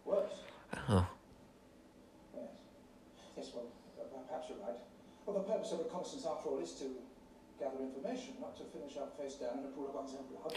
Worse? 0.05 0.33
Oh. 0.87 1.07
Yes. 2.35 2.43
Yes, 3.37 3.47
well, 3.55 3.65
uh, 3.99 4.03
perhaps 4.27 4.45
you're 4.49 4.59
right. 4.59 4.77
Well, 5.25 5.37
the 5.37 5.43
purpose 5.51 5.71
of 5.71 5.79
reconnaissance, 5.79 6.25
after 6.29 6.49
all, 6.49 6.59
is 6.59 6.73
to 6.73 6.85
gather 7.59 7.79
information, 7.81 8.35
not 8.39 8.55
to 8.57 8.63
finish 8.65 8.97
up 8.97 9.17
face 9.17 9.35
down 9.35 9.59
in 9.59 9.65
a 9.65 9.67
pool 9.69 9.87
of 9.89 9.95
one's 9.95 10.11
own 10.13 10.25
blood. 10.31 10.53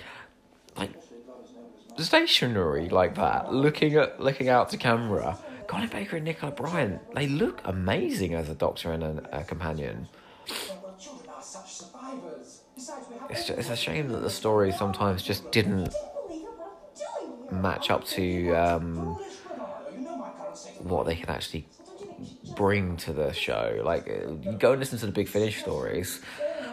Like, 0.76 0.90
Especially 0.90 1.18
if 1.22 1.26
God 1.26 1.44
is 1.44 1.50
known 1.56 1.64
as 1.66 1.98
not. 1.98 2.06
stationary 2.06 2.88
like 2.88 3.14
that, 3.16 3.52
looking 3.52 3.94
at 3.96 4.20
looking 4.20 4.48
out 4.48 4.68
to 4.70 4.76
camera. 4.76 5.38
Colin 5.66 5.88
Baker 5.88 6.16
and 6.16 6.24
Nicola 6.24 6.52
Bryant, 6.52 7.02
they 7.14 7.26
look 7.26 7.60
amazing 7.64 8.34
as 8.34 8.48
a 8.48 8.54
doctor 8.54 8.92
and 8.92 9.02
a, 9.02 9.40
a 9.40 9.44
companion. 9.44 10.08
Children 10.98 11.28
are 11.36 11.42
such 11.42 11.74
survivors. 11.76 12.62
Besides, 12.74 13.06
we 13.10 13.14
have 13.16 13.30
It's, 13.30 13.46
ju- 13.46 13.54
it's 13.56 13.70
a 13.70 13.76
shame 13.76 14.08
that 14.10 14.20
the 14.20 14.30
story 14.30 14.72
sometimes 14.72 15.22
just 15.22 15.50
didn't 15.50 15.94
match 17.52 17.90
up 17.90 18.04
to 18.04 18.50
um, 18.52 19.18
what 20.80 21.06
they 21.06 21.14
can 21.16 21.28
actually 21.30 21.66
bring 22.56 22.96
to 22.98 23.12
the 23.12 23.32
show. 23.32 23.80
Like, 23.84 24.08
uh, 24.08 24.32
you 24.42 24.56
go 24.58 24.72
and 24.72 24.80
listen 24.80 24.98
to 25.00 25.06
the 25.06 25.12
Big 25.12 25.28
Finish 25.28 25.60
stories, 25.60 26.20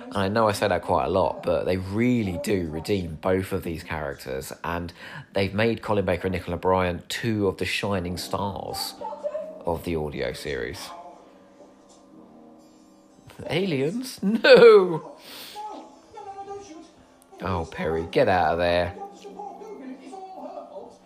and 0.06 0.18
I 0.18 0.28
know 0.28 0.48
I 0.48 0.52
say 0.54 0.68
that 0.68 0.82
quite 0.82 1.06
a 1.06 1.10
lot, 1.10 1.44
but 1.44 1.66
they 1.66 1.78
really 1.78 2.40
do 2.44 2.70
redeem 2.70 3.16
both 3.22 3.52
of 3.52 3.64
these 3.64 3.84
characters, 3.84 4.52
and 4.64 4.92
they've 5.34 5.54
made 5.54 5.82
Colin 5.82 6.06
Baker 6.06 6.28
and 6.28 6.34
Nicola 6.34 6.58
Bryant 6.58 7.08
two 7.10 7.48
of 7.48 7.58
the 7.58 7.66
shining 7.66 8.18
stars 8.18 8.94
of 9.66 9.84
the 9.84 9.96
audio 9.96 10.34
series. 10.34 10.90
Aliens? 13.50 14.20
No! 14.24 15.16
Oh, 17.42 17.66
Peri, 17.72 18.06
get 18.12 18.28
out 18.28 18.54
of 18.54 18.58
there. 18.60 18.94
Don't 18.98 19.18
support 19.18 19.62
Logan. 19.62 19.96
It's 20.04 20.12
all 20.14 20.42
her 20.44 20.68
fault. 20.70 21.00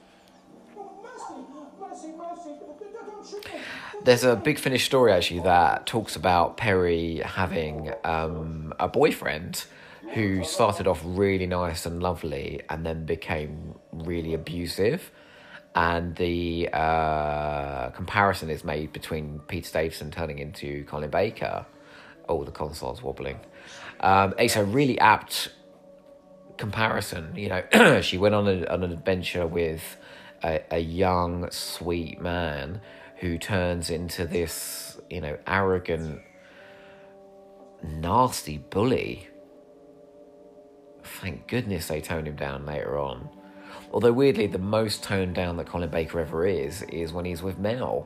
Oh, 0.75 0.97
mercy, 1.03 1.37
mercy, 1.79 2.07
mercy. 2.17 2.57
Don't 2.91 3.27
shoot 3.27 3.45
me. 3.53 3.59
There's 4.03 4.25
a 4.25 4.35
big 4.35 4.59
Finish 4.59 4.85
story 4.85 5.13
actually 5.13 5.39
that 5.41 5.85
talks 5.85 6.17
about 6.17 6.57
Peri 6.57 7.21
having 7.23 7.93
um, 8.03 8.73
a 8.77 8.89
boyfriend 8.89 9.63
who 10.13 10.43
started 10.43 10.87
off 10.87 11.01
really 11.05 11.47
nice 11.47 11.85
and 11.85 12.03
lovely 12.03 12.61
and 12.69 12.85
then 12.85 13.05
became 13.05 13.75
really 13.93 14.33
abusive. 14.33 15.09
And 15.73 16.15
the 16.17 16.69
uh, 16.73 17.91
comparison 17.91 18.49
is 18.49 18.65
made 18.65 18.91
between 18.91 19.39
Peter 19.47 19.71
Davison 19.71 20.11
turning 20.11 20.39
into 20.39 20.83
Colin 20.83 21.09
Baker 21.09 21.65
Oh, 22.27 22.43
the 22.43 22.51
console's 22.51 23.01
wobbling. 23.01 23.39
Um, 23.99 24.33
it's 24.37 24.55
a 24.55 24.63
really 24.63 24.97
apt 24.99 25.49
comparison. 26.57 27.35
You 27.35 27.49
know, 27.49 28.01
she 28.01 28.17
went 28.17 28.35
on, 28.35 28.47
a, 28.47 28.65
on 28.65 28.83
an 28.83 28.91
adventure 28.91 29.45
with 29.45 29.97
a, 30.43 30.61
a 30.71 30.79
young, 30.79 31.49
sweet 31.51 32.21
man 32.21 32.81
who 33.23 33.37
turns 33.37 33.89
into 33.89 34.25
this, 34.25 34.99
you 35.09 35.21
know, 35.21 35.37
arrogant, 35.47 36.19
nasty 37.81 38.57
bully. 38.57 39.29
Thank 41.05 41.47
goodness 41.47 41.87
they 41.87 42.01
toned 42.01 42.27
him 42.27 42.35
down 42.35 42.65
later 42.65 42.97
on. 42.97 43.29
Although 43.93 44.11
weirdly, 44.11 44.47
the 44.47 44.57
most 44.57 45.03
toned 45.03 45.35
down 45.35 45.55
that 45.55 45.67
Colin 45.67 45.89
Baker 45.89 46.19
ever 46.19 46.45
is 46.45 46.81
is 46.83 47.13
when 47.13 47.23
he's 47.23 47.41
with 47.41 47.57
Mel, 47.57 48.05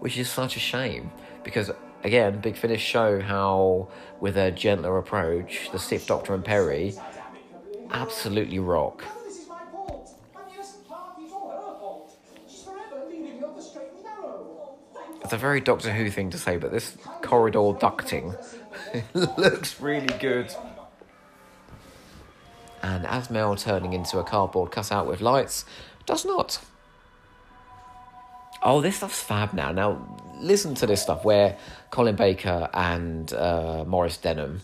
which 0.00 0.18
is 0.18 0.28
such 0.28 0.56
a 0.56 0.60
shame 0.60 1.12
because 1.44 1.70
again, 2.02 2.40
Big 2.40 2.56
Finish 2.56 2.82
show 2.82 3.20
how 3.20 3.88
with 4.18 4.36
a 4.36 4.50
gentler 4.50 4.98
approach, 4.98 5.70
the 5.70 5.78
Sixth 5.78 6.08
Doctor 6.08 6.34
and 6.34 6.44
Peri 6.44 6.92
absolutely 7.92 8.58
rock. 8.58 9.04
This 9.26 9.42
is 9.42 9.48
my 9.48 9.62
fault. 9.70 10.10
I'm 10.34 10.52
innocent 10.52 10.88
party. 10.88 11.22
It's 11.22 11.32
all 11.32 11.50
her 11.50 11.78
fault. 11.78 12.18
She's 12.48 12.64
forever 12.64 13.04
leading 13.08 13.38
me 13.38 13.44
on 13.44 13.54
the 13.54 13.62
straight 13.62 13.90
and 15.08 15.15
It's 15.26 15.32
a 15.32 15.38
very 15.38 15.60
Doctor 15.60 15.92
Who 15.92 16.08
thing 16.08 16.30
to 16.30 16.38
say, 16.38 16.56
but 16.56 16.70
this 16.70 16.96
corridor 17.20 17.58
ducting 17.58 18.38
looks 19.12 19.80
really 19.80 20.16
good. 20.20 20.54
And 22.80 23.04
Azmael 23.04 23.56
turning 23.56 23.92
into 23.92 24.20
a 24.20 24.22
cardboard 24.22 24.70
cutout 24.70 25.08
with 25.08 25.20
lights 25.20 25.64
does 26.06 26.24
not. 26.24 26.60
Oh, 28.62 28.80
this 28.80 28.98
stuff's 28.98 29.20
fab 29.20 29.52
now. 29.52 29.72
Now, 29.72 29.98
listen 30.38 30.76
to 30.76 30.86
this 30.86 31.02
stuff 31.02 31.24
where 31.24 31.56
Colin 31.90 32.14
Baker 32.14 32.70
and 32.72 33.32
uh, 33.32 33.82
Maurice 33.84 34.18
Denham. 34.18 34.60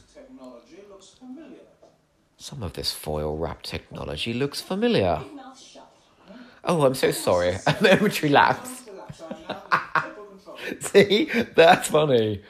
Some 2.37 2.63
of 2.63 2.75
this 2.75 2.93
foil 2.93 3.37
wrap 3.37 3.63
technology 3.63 4.33
looks 4.33 4.61
familiar. 4.61 5.23
Oh, 6.63 6.87
I'm 6.87 6.95
so 6.95 7.11
sorry. 7.11 7.57
A 7.67 7.77
momentary 7.83 8.29
lapse. 8.31 8.85
See? 10.81 11.31
That's 11.55 11.89
funny. 11.89 12.43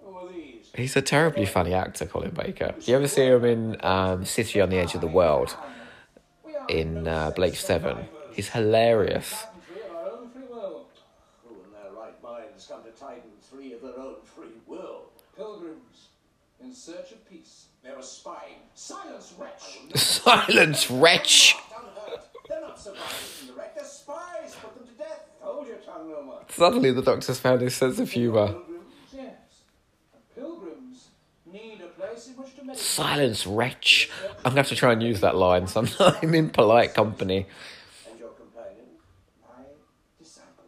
Who 0.00 0.14
are 0.14 0.28
these? 0.28 0.70
He's 0.74 0.96
a 0.96 1.02
terribly 1.02 1.46
funny 1.46 1.74
actor, 1.74 2.06
Colin 2.06 2.30
Baker. 2.30 2.74
You 2.82 2.96
ever 2.96 3.08
see 3.08 3.26
him 3.26 3.44
in 3.44 3.84
um, 3.84 4.24
City 4.24 4.60
on 4.60 4.70
the 4.70 4.78
Edge 4.78 4.94
of 4.94 5.00
the 5.00 5.06
World 5.06 5.56
in 6.68 7.06
uh, 7.08 7.30
Blake 7.30 7.56
7? 7.56 7.96
He's 8.32 8.48
hilarious. 8.50 9.44
free 9.68 9.82
of 9.82 9.96
our 9.96 10.10
own 10.12 10.30
free 10.30 10.42
will. 10.48 10.86
Who 11.44 11.54
in 11.64 11.72
their 11.72 11.92
right 11.92 12.22
minds 12.22 12.66
come 12.70 12.82
to 12.84 12.90
Titan 12.90 13.30
III 13.58 13.74
of 13.74 13.82
their 13.82 13.98
own 13.98 14.16
free 14.24 14.56
will? 14.66 15.10
Pilgrims 15.36 16.08
in 16.62 16.72
search 16.72 17.12
of 17.12 17.28
peace. 17.28 17.66
They're 17.82 17.98
a 17.98 18.02
spying. 18.02 18.60
Silence, 18.74 19.34
wretch! 19.38 19.80
Silence, 19.96 20.90
wretch! 20.90 21.56
Unheard. 21.76 22.20
They're 22.48 22.60
not 22.60 22.78
survivors 22.78 23.38
in 23.42 23.48
the 23.48 23.52
wreck. 23.54 23.74
They're 23.74 23.84
spies. 23.84 24.54
Put 24.62 24.74
them 24.76 24.86
to 24.86 24.92
death. 24.94 25.24
Hold 25.40 25.66
your 25.66 25.78
tongue, 25.78 26.08
Noma. 26.08 26.11
Suddenly, 26.48 26.92
the 26.92 27.02
Doctor's 27.02 27.38
found 27.40 27.60
his 27.62 27.74
sense 27.74 27.98
of 27.98 28.10
humour. 28.10 28.48
Pilgrims. 28.48 28.84
Yes. 29.14 29.32
And 30.12 30.22
pilgrims 30.34 31.08
need 31.50 31.80
a 31.80 31.86
place 31.88 32.28
in 32.28 32.34
which 32.34 32.54
to 32.56 32.64
meditate. 32.64 32.84
Silence, 32.84 33.46
wretch! 33.46 34.10
I'm 34.38 34.42
going 34.42 34.54
to 34.56 34.60
have 34.60 34.68
to 34.68 34.74
try 34.76 34.92
and 34.92 35.02
use 35.02 35.20
that 35.20 35.36
line 35.36 35.66
sometime 35.66 36.34
in 36.34 36.50
polite 36.50 36.92
company. 36.94 37.46
And 38.10 38.18
your 38.20 38.30
companion, 38.30 38.84
My 39.42 39.64
disciple. 40.18 40.64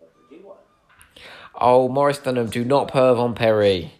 a 0.00 0.04
pretty 0.28 0.42
one. 0.42 0.56
Oh, 1.54 1.88
Maurice 1.88 2.18
Denham, 2.18 2.48
do 2.50 2.64
not 2.64 2.88
perv 2.90 3.18
on 3.18 3.34
Peri. 3.34 3.92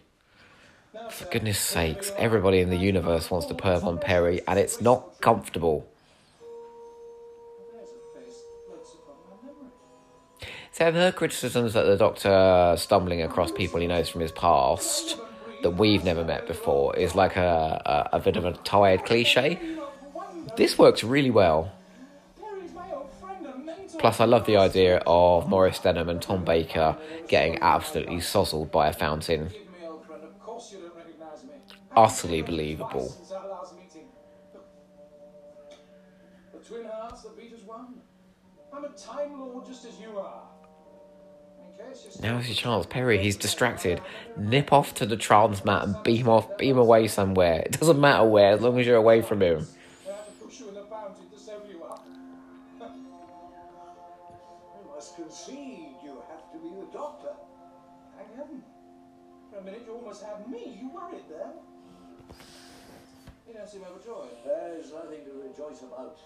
For 1.09 1.25
goodness 1.25 1.59
sakes, 1.59 2.11
everybody 2.17 2.59
in 2.59 2.69
the 2.69 2.77
universe 2.77 3.29
wants 3.29 3.45
to 3.47 3.53
perv 3.53 3.83
on 3.83 3.99
Peri, 3.99 4.41
and 4.47 4.57
it's 4.57 4.79
not 4.81 5.19
comfortable. 5.21 5.87
I've 10.81 11.15
criticisms 11.15 11.73
that 11.73 11.83
the 11.83 11.95
Doctor 11.95 12.29
uh, 12.29 12.75
stumbling 12.75 13.21
across 13.21 13.51
people 13.51 13.79
he 13.79 13.85
knows 13.85 14.09
from 14.09 14.21
his 14.21 14.31
past 14.31 15.15
that 15.61 15.71
we've 15.71 16.03
never 16.03 16.23
met 16.23 16.47
before 16.47 16.95
is 16.95 17.13
like 17.13 17.35
a, 17.35 18.09
a, 18.11 18.17
a 18.17 18.19
bit 18.19 18.35
of 18.35 18.45
a 18.45 18.53
tired 18.53 19.05
cliche. 19.05 19.59
This 20.57 20.79
works 20.79 21.03
really 21.03 21.29
well. 21.29 21.71
Plus, 23.99 24.19
I 24.19 24.25
love 24.25 24.47
the 24.47 24.57
idea 24.57 25.03
of 25.05 25.47
Maurice 25.47 25.77
Denham 25.77 26.09
and 26.09 26.19
Tom 26.19 26.43
Baker 26.43 26.97
getting 27.27 27.59
absolutely 27.61 28.17
sozzled 28.17 28.71
by 28.71 28.87
a 28.87 28.93
fountain. 28.93 29.51
Utterly 31.95 32.41
believable. 32.41 33.15
The 36.51 36.59
twin 36.67 36.85
hearts 36.85 37.27
one. 37.65 38.01
I'm 38.73 38.85
a 38.85 38.89
Time 38.89 39.39
Lord 39.39 39.67
just 39.67 39.85
as 39.85 39.99
you 39.99 40.17
are. 40.17 40.41
In 41.83 41.89
case 41.93 42.03
you're 42.03 42.11
still- 42.11 42.31
Now's 42.31 42.47
your 42.47 42.55
chance, 42.55 42.85
Peri. 42.87 43.17
He's 43.17 43.35
distracted. 43.37 44.01
Nip 44.37 44.71
off 44.71 44.93
to 44.95 45.05
the 45.05 45.17
trans 45.17 45.65
mat 45.65 45.83
and 45.83 45.95
beam 46.03 46.29
off, 46.29 46.57
beam 46.57 46.77
away 46.77 47.07
somewhere. 47.07 47.63
It 47.65 47.79
doesn't 47.79 47.99
matter 47.99 48.25
where, 48.25 48.51
as 48.51 48.61
long 48.61 48.79
as 48.79 48.85
you're 48.85 48.95
away 48.97 49.21
from 49.21 49.41
him. 49.41 49.67
I 50.07 50.11
have 50.11 50.25
to 50.25 50.31
push 50.43 50.59
you 50.59 50.69
in 50.69 50.75
the 50.75 50.83
fountain 50.83 51.29
to 51.31 51.39
soak 51.39 51.65
you 51.71 51.83
up. 51.83 52.05
I 52.81 52.89
must 54.95 55.15
concede 55.15 55.95
you 56.03 56.21
have 56.29 56.51
to 56.51 56.57
be 56.57 56.69
the 56.69 56.97
doctor. 56.97 57.29
Thank 58.17 58.35
heaven. 58.35 58.63
For 59.51 59.59
a 59.59 59.63
minute 59.63 59.83
you 59.85 59.93
almost 59.93 60.23
had 60.23 60.47
me. 60.49 60.77
You 60.81 60.89
worried 60.89 61.23
there. 61.29 61.51
You 63.47 63.53
don't 63.53 63.69
seem 63.69 63.83
overjoyed. 63.83 64.29
There's 64.45 64.91
nothing 64.93 65.19
to 65.25 65.47
rejoice 65.49 65.81
about. 65.81 66.17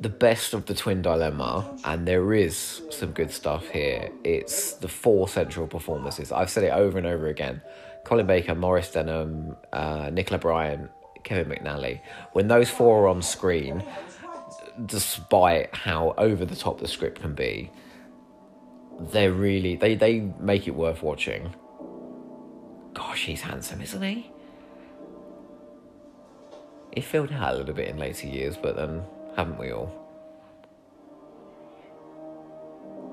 The 0.00 0.08
best 0.08 0.54
of 0.54 0.66
the 0.66 0.74
twin 0.74 1.02
dilemma, 1.02 1.76
and 1.84 2.06
there 2.08 2.32
is 2.32 2.82
some 2.90 3.12
good 3.12 3.30
stuff 3.30 3.68
here. 3.68 4.10
It's 4.24 4.72
the 4.74 4.88
four 4.88 5.28
central 5.28 5.66
performances. 5.66 6.32
I've 6.32 6.50
said 6.50 6.64
it 6.64 6.72
over 6.72 6.96
and 6.96 7.06
over 7.06 7.26
again. 7.28 7.60
Colin 8.04 8.26
Baker, 8.26 8.54
Maurice 8.54 8.92
Denham, 8.92 9.56
uh, 9.72 10.10
Nicola 10.10 10.38
Bryant, 10.38 10.90
Kevin 11.22 11.52
McNally. 11.52 12.00
When 12.32 12.48
those 12.48 12.70
four 12.70 13.04
are 13.04 13.08
on 13.08 13.20
screen, 13.22 13.84
despite 14.86 15.74
how 15.74 16.14
over 16.16 16.44
the 16.44 16.56
top 16.56 16.80
the 16.80 16.88
script 16.88 17.20
can 17.20 17.34
be, 17.34 17.70
they're 19.12 19.32
really 19.32 19.76
they 19.76 19.94
they 19.94 20.20
make 20.40 20.66
it 20.66 20.74
worth 20.74 21.02
watching. 21.02 21.54
Gosh, 22.94 23.24
he's 23.26 23.42
handsome, 23.42 23.80
isn't 23.80 24.02
he? 24.02 24.30
He 26.94 27.00
filled 27.00 27.32
out 27.32 27.54
a 27.54 27.56
little 27.58 27.74
bit 27.74 27.88
in 27.88 27.98
later 27.98 28.26
years, 28.26 28.56
but 28.56 28.76
then 28.76 29.02
haven't 29.36 29.58
we 29.58 29.70
all? 29.70 29.92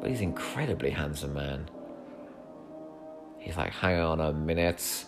But 0.01 0.09
he's 0.09 0.21
incredibly 0.21 0.89
handsome, 0.89 1.33
man. 1.33 1.69
He's 3.39 3.57
like, 3.57 3.71
hang 3.71 3.99
on 3.99 4.19
a 4.19 4.33
minute. 4.33 5.05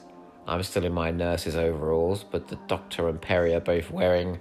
I'm 0.48 0.64
still 0.64 0.86
in 0.86 0.94
my 0.94 1.12
nurse's 1.12 1.56
overalls, 1.56 2.24
but 2.24 2.48
the 2.48 2.58
doctor 2.68 3.08
and 3.08 3.22
Peri 3.22 3.54
are 3.54 3.60
both 3.60 3.92
wearing 3.92 4.40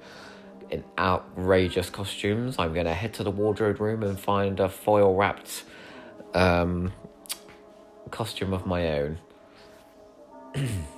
in 0.70 0.84
outrageous 0.98 1.90
costumes. 1.90 2.56
I'm 2.58 2.74
going 2.74 2.86
to 2.86 2.94
head 2.94 3.14
to 3.14 3.24
the 3.24 3.30
wardrobe 3.30 3.80
room 3.80 4.02
and 4.02 4.18
find 4.18 4.60
a 4.60 4.68
foil 4.68 5.14
wrapped 5.14 5.64
um, 6.34 6.92
costume 8.10 8.52
of 8.52 8.66
my 8.66 8.98
own. 8.98 9.18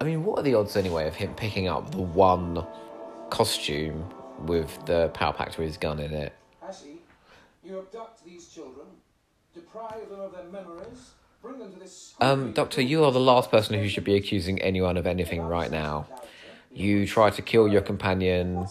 I 0.00 0.04
mean, 0.04 0.24
what 0.24 0.38
are 0.38 0.42
the 0.42 0.54
odds 0.54 0.76
anyway 0.76 1.06
of 1.06 1.14
him 1.14 1.34
picking 1.34 1.68
up 1.68 1.90
the 1.90 2.02
one 2.02 2.66
costume 3.30 4.12
with 4.40 4.84
the 4.86 5.08
power 5.14 5.32
pack 5.32 5.52
to 5.52 5.62
his 5.62 5.76
gun 5.76 5.98
in 5.98 6.12
it? 6.12 6.34
See. 6.70 7.00
You 7.62 7.78
abduct 7.78 8.24
these 8.24 8.48
children, 8.48 8.86
deprive 9.54 10.10
them 10.10 10.20
of 10.20 10.32
their 10.32 10.44
memories, 10.44 11.12
bring 11.40 11.58
them 11.58 11.72
to 11.72 11.78
this. 11.78 12.14
Um, 12.20 12.52
Doctor, 12.52 12.82
you 12.82 13.04
are 13.04 13.12
the 13.12 13.20
last 13.20 13.50
person 13.50 13.78
who 13.78 13.88
should 13.88 14.04
be 14.04 14.16
accusing 14.16 14.60
anyone 14.60 14.96
of 14.96 15.06
anything 15.06 15.40
right 15.40 15.70
now. 15.70 16.06
You 16.72 17.06
tried 17.06 17.34
to 17.34 17.42
kill 17.42 17.68
your 17.68 17.80
companion, 17.80 18.66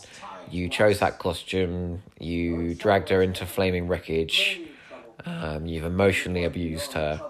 you 0.52 0.70
chose 0.70 1.00
that 1.00 1.18
costume, 1.18 2.04
you 2.20 2.76
dragged 2.76 3.10
her 3.10 3.24
into 3.24 3.46
flaming 3.46 3.88
wreckage, 3.88 4.62
um, 5.26 5.66
you've 5.66 5.86
emotionally 5.86 6.44
abused 6.44 6.94
her. 6.94 7.22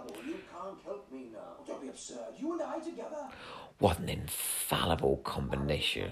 What 3.84 4.00
an 4.00 4.08
infallible 4.08 5.18
combination. 5.26 6.12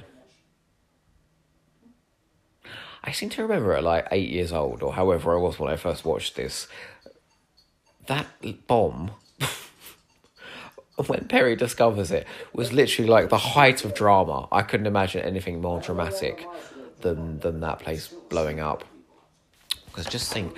I 3.02 3.14
seem 3.14 3.30
to 3.30 3.42
remember 3.44 3.72
at 3.72 3.82
like 3.86 4.10
eight 4.12 4.30
years 4.30 4.52
old, 4.52 4.84
or 4.84 4.92
however 4.92 5.34
I 5.34 5.40
was 5.40 5.58
when 5.58 5.72
I 5.72 5.78
first 5.78 6.04
watched 6.04 6.36
this, 6.36 6.68
that 8.08 8.28
bomb 8.68 9.12
when 11.08 11.30
Peri 11.30 11.56
discovers 11.56 12.12
it 12.12 12.28
was 12.52 12.74
literally 12.74 13.10
like 13.10 13.30
the 13.30 13.38
height 13.38 13.86
of 13.86 13.96
drama. 13.96 14.50
I 14.52 14.64
couldn't 14.64 14.88
imagine 14.88 15.22
anything 15.22 15.62
more 15.62 15.80
dramatic 15.80 16.46
than 17.00 17.40
than 17.40 17.62
that 17.62 17.80
place 17.80 18.10
blowing 18.28 18.60
up. 18.60 18.84
Because 19.86 20.08
just 20.08 20.34
think, 20.34 20.58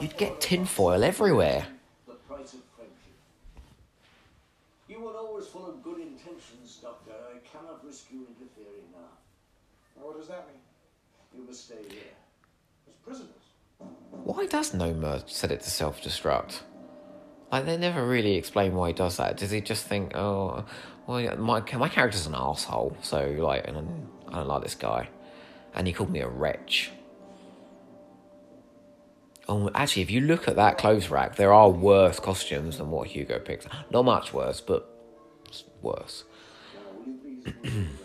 you'd 0.00 0.16
get 0.16 0.40
tinfoil 0.40 1.04
everywhere. 1.04 1.66
The 2.06 2.14
price 2.14 2.54
of 2.54 2.60
friendship. 2.74 3.12
You 4.88 5.00
were 5.00 5.16
always 5.16 5.46
full 5.46 5.66
of 5.66 5.82
good 5.82 5.98
intentions, 5.98 6.78
Doctor. 6.80 7.12
I 7.12 7.38
cannot 7.46 7.84
risk 7.84 8.06
you 8.12 8.26
interfering 8.28 8.88
now. 8.92 9.18
Now, 9.96 10.06
what 10.06 10.13
does 10.24 10.30
that 10.30 10.46
mean? 10.46 11.40
You 11.42 11.46
must 11.46 11.66
stay 11.66 11.74
here. 11.86 12.00
As 12.88 12.94
prisoners? 12.94 13.28
Why 14.10 14.46
does 14.46 14.72
Noma 14.72 15.22
set 15.26 15.50
it 15.50 15.60
to 15.60 15.70
self 15.70 16.02
destruct? 16.02 16.60
Like 17.52 17.66
they 17.66 17.76
never 17.76 18.06
really 18.06 18.36
explain 18.36 18.74
why 18.74 18.88
he 18.88 18.94
does 18.94 19.18
that. 19.18 19.36
Does 19.36 19.50
he 19.50 19.60
just 19.60 19.86
think, 19.86 20.16
oh, 20.16 20.64
well, 21.06 21.36
my 21.36 21.60
my 21.76 21.88
character's 21.90 22.26
an 22.26 22.34
asshole, 22.34 22.96
so 23.02 23.34
like, 23.38 23.68
and 23.68 23.76
I'm, 23.76 24.08
I 24.28 24.36
don't 24.36 24.48
like 24.48 24.62
this 24.62 24.74
guy, 24.74 25.08
and 25.74 25.86
he 25.86 25.92
called 25.92 26.10
me 26.10 26.20
a 26.20 26.28
wretch. 26.28 26.90
Oh, 29.46 29.70
actually, 29.74 30.02
if 30.02 30.10
you 30.10 30.22
look 30.22 30.48
at 30.48 30.56
that 30.56 30.78
clothes 30.78 31.10
rack, 31.10 31.36
there 31.36 31.52
are 31.52 31.68
worse 31.68 32.18
costumes 32.18 32.78
than 32.78 32.90
what 32.90 33.08
Hugo 33.08 33.38
picks. 33.40 33.66
Not 33.90 34.06
much 34.06 34.32
worse, 34.32 34.62
but 34.62 34.88
worse. 35.82 36.24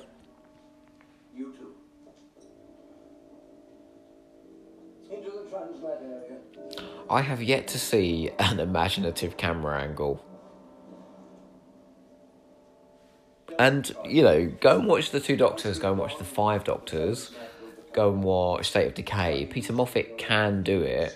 I 7.10 7.22
have 7.22 7.41
yet 7.41 7.68
to 7.70 7.80
see 7.80 8.30
an 8.38 8.60
imaginative 8.60 9.36
camera 9.36 9.82
angle. 9.82 10.24
And, 13.57 13.91
you 14.05 14.22
know, 14.24 14.45
go 14.62 14.78
and 14.78 14.88
watch 14.88 15.12
the 15.12 15.20
two 15.20 15.36
doctors, 15.36 15.80
go 15.80 15.89
and 15.89 15.99
watch 15.99 16.18
the 16.18 16.24
five 16.24 16.64
doctors, 16.64 17.32
go 17.93 18.14
and 18.14 18.24
watch 18.24 18.70
State 18.70 18.88
of 18.88 18.93
Decay. 18.93 19.47
Peter 19.47 19.74
Moffatt 19.74 20.18
can 20.18 20.64
do 20.64 20.82
it. 20.82 21.16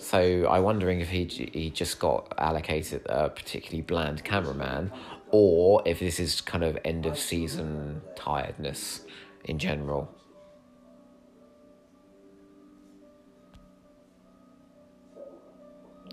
So 0.00 0.46
I'm 0.50 0.62
wondering 0.64 1.00
if 1.00 1.08
he 1.08 1.24
he 1.24 1.70
just 1.70 1.98
got 1.98 2.34
allocated 2.36 3.06
a 3.06 3.30
particularly 3.30 3.80
bland 3.80 4.22
cameraman, 4.22 4.92
or 5.30 5.82
if 5.86 5.98
this 6.00 6.20
is 6.20 6.42
kind 6.42 6.62
of 6.62 6.78
end 6.84 7.06
of 7.06 7.18
season 7.18 8.02
tiredness 8.14 9.00
in 9.44 9.58
general. 9.58 10.14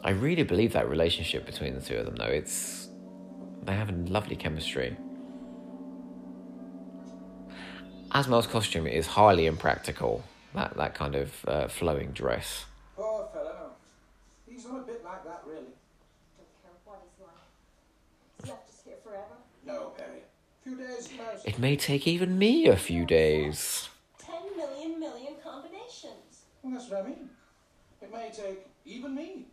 I 0.03 0.11
really 0.11 0.43
believe 0.43 0.73
that 0.73 0.89
relationship 0.89 1.45
between 1.45 1.75
the 1.75 1.81
two 1.81 1.95
of 1.97 2.05
them, 2.05 2.15
though. 2.15 2.25
It's 2.25 2.87
they 3.63 3.73
have 3.73 3.89
a 3.89 3.93
lovely 3.93 4.35
chemistry. 4.35 4.97
Azmael's 8.11 8.47
costume 8.47 8.87
is 8.87 9.05
highly 9.05 9.45
impractical. 9.45 10.23
That 10.55 10.75
that 10.77 10.95
kind 10.95 11.15
of 11.15 11.45
uh, 11.47 11.67
flowing 11.67 12.11
dress. 12.11 12.65
Poor 12.95 13.29
fellow. 13.31 13.71
He's 14.49 14.65
not 14.65 14.79
a 14.79 14.83
bit 14.83 15.03
like 15.03 15.23
that, 15.23 15.43
really. 15.45 15.61
Don't 16.35 16.47
care 16.63 16.71
what 16.83 17.01
he's 17.03 17.23
like. 17.23 18.41
He's 18.41 18.49
left 18.49 18.69
us 18.69 18.81
here 18.83 18.95
forever. 19.03 19.37
No, 19.65 19.93
Peri. 19.95 20.17
A 20.19 20.63
few 20.63 20.77
days 20.77 21.09
most. 21.15 21.47
It 21.47 21.59
may 21.59 21.75
take 21.75 22.07
even 22.07 22.39
me 22.39 22.67
a 22.67 22.75
few 22.75 23.05
days. 23.05 23.87
Ten 24.17 24.57
million 24.57 24.99
million 24.99 25.33
combinations. 25.43 26.45
Well, 26.63 26.73
that's 26.73 26.89
what 26.89 27.05
I 27.05 27.07
mean. 27.07 27.29
It 28.01 28.11
may 28.11 28.31
take 28.33 28.65
even 28.83 29.13
me 29.13 29.45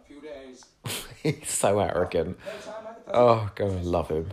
a 0.00 0.04
few 0.06 0.20
days. 0.20 0.64
He's 1.22 1.50
so 1.50 1.78
arrogant. 1.78 2.38
Oh, 3.12 3.50
God, 3.54 3.70
I 3.70 3.82
love 3.82 4.08
him. 4.10 4.30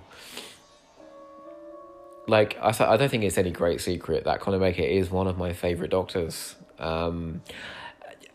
Like, 2.27 2.57
I, 2.61 2.69
I 2.69 2.97
don't 2.97 3.09
think 3.09 3.23
it's 3.23 3.37
any 3.37 3.51
great 3.51 3.81
secret 3.81 4.23
that 4.25 4.39
Colin 4.39 4.59
Baker 4.59 4.81
is 4.81 5.11
one 5.11 5.27
of 5.27 5.37
my 5.37 5.53
favourite 5.53 5.91
doctors. 5.91 6.55
Um, 6.79 7.41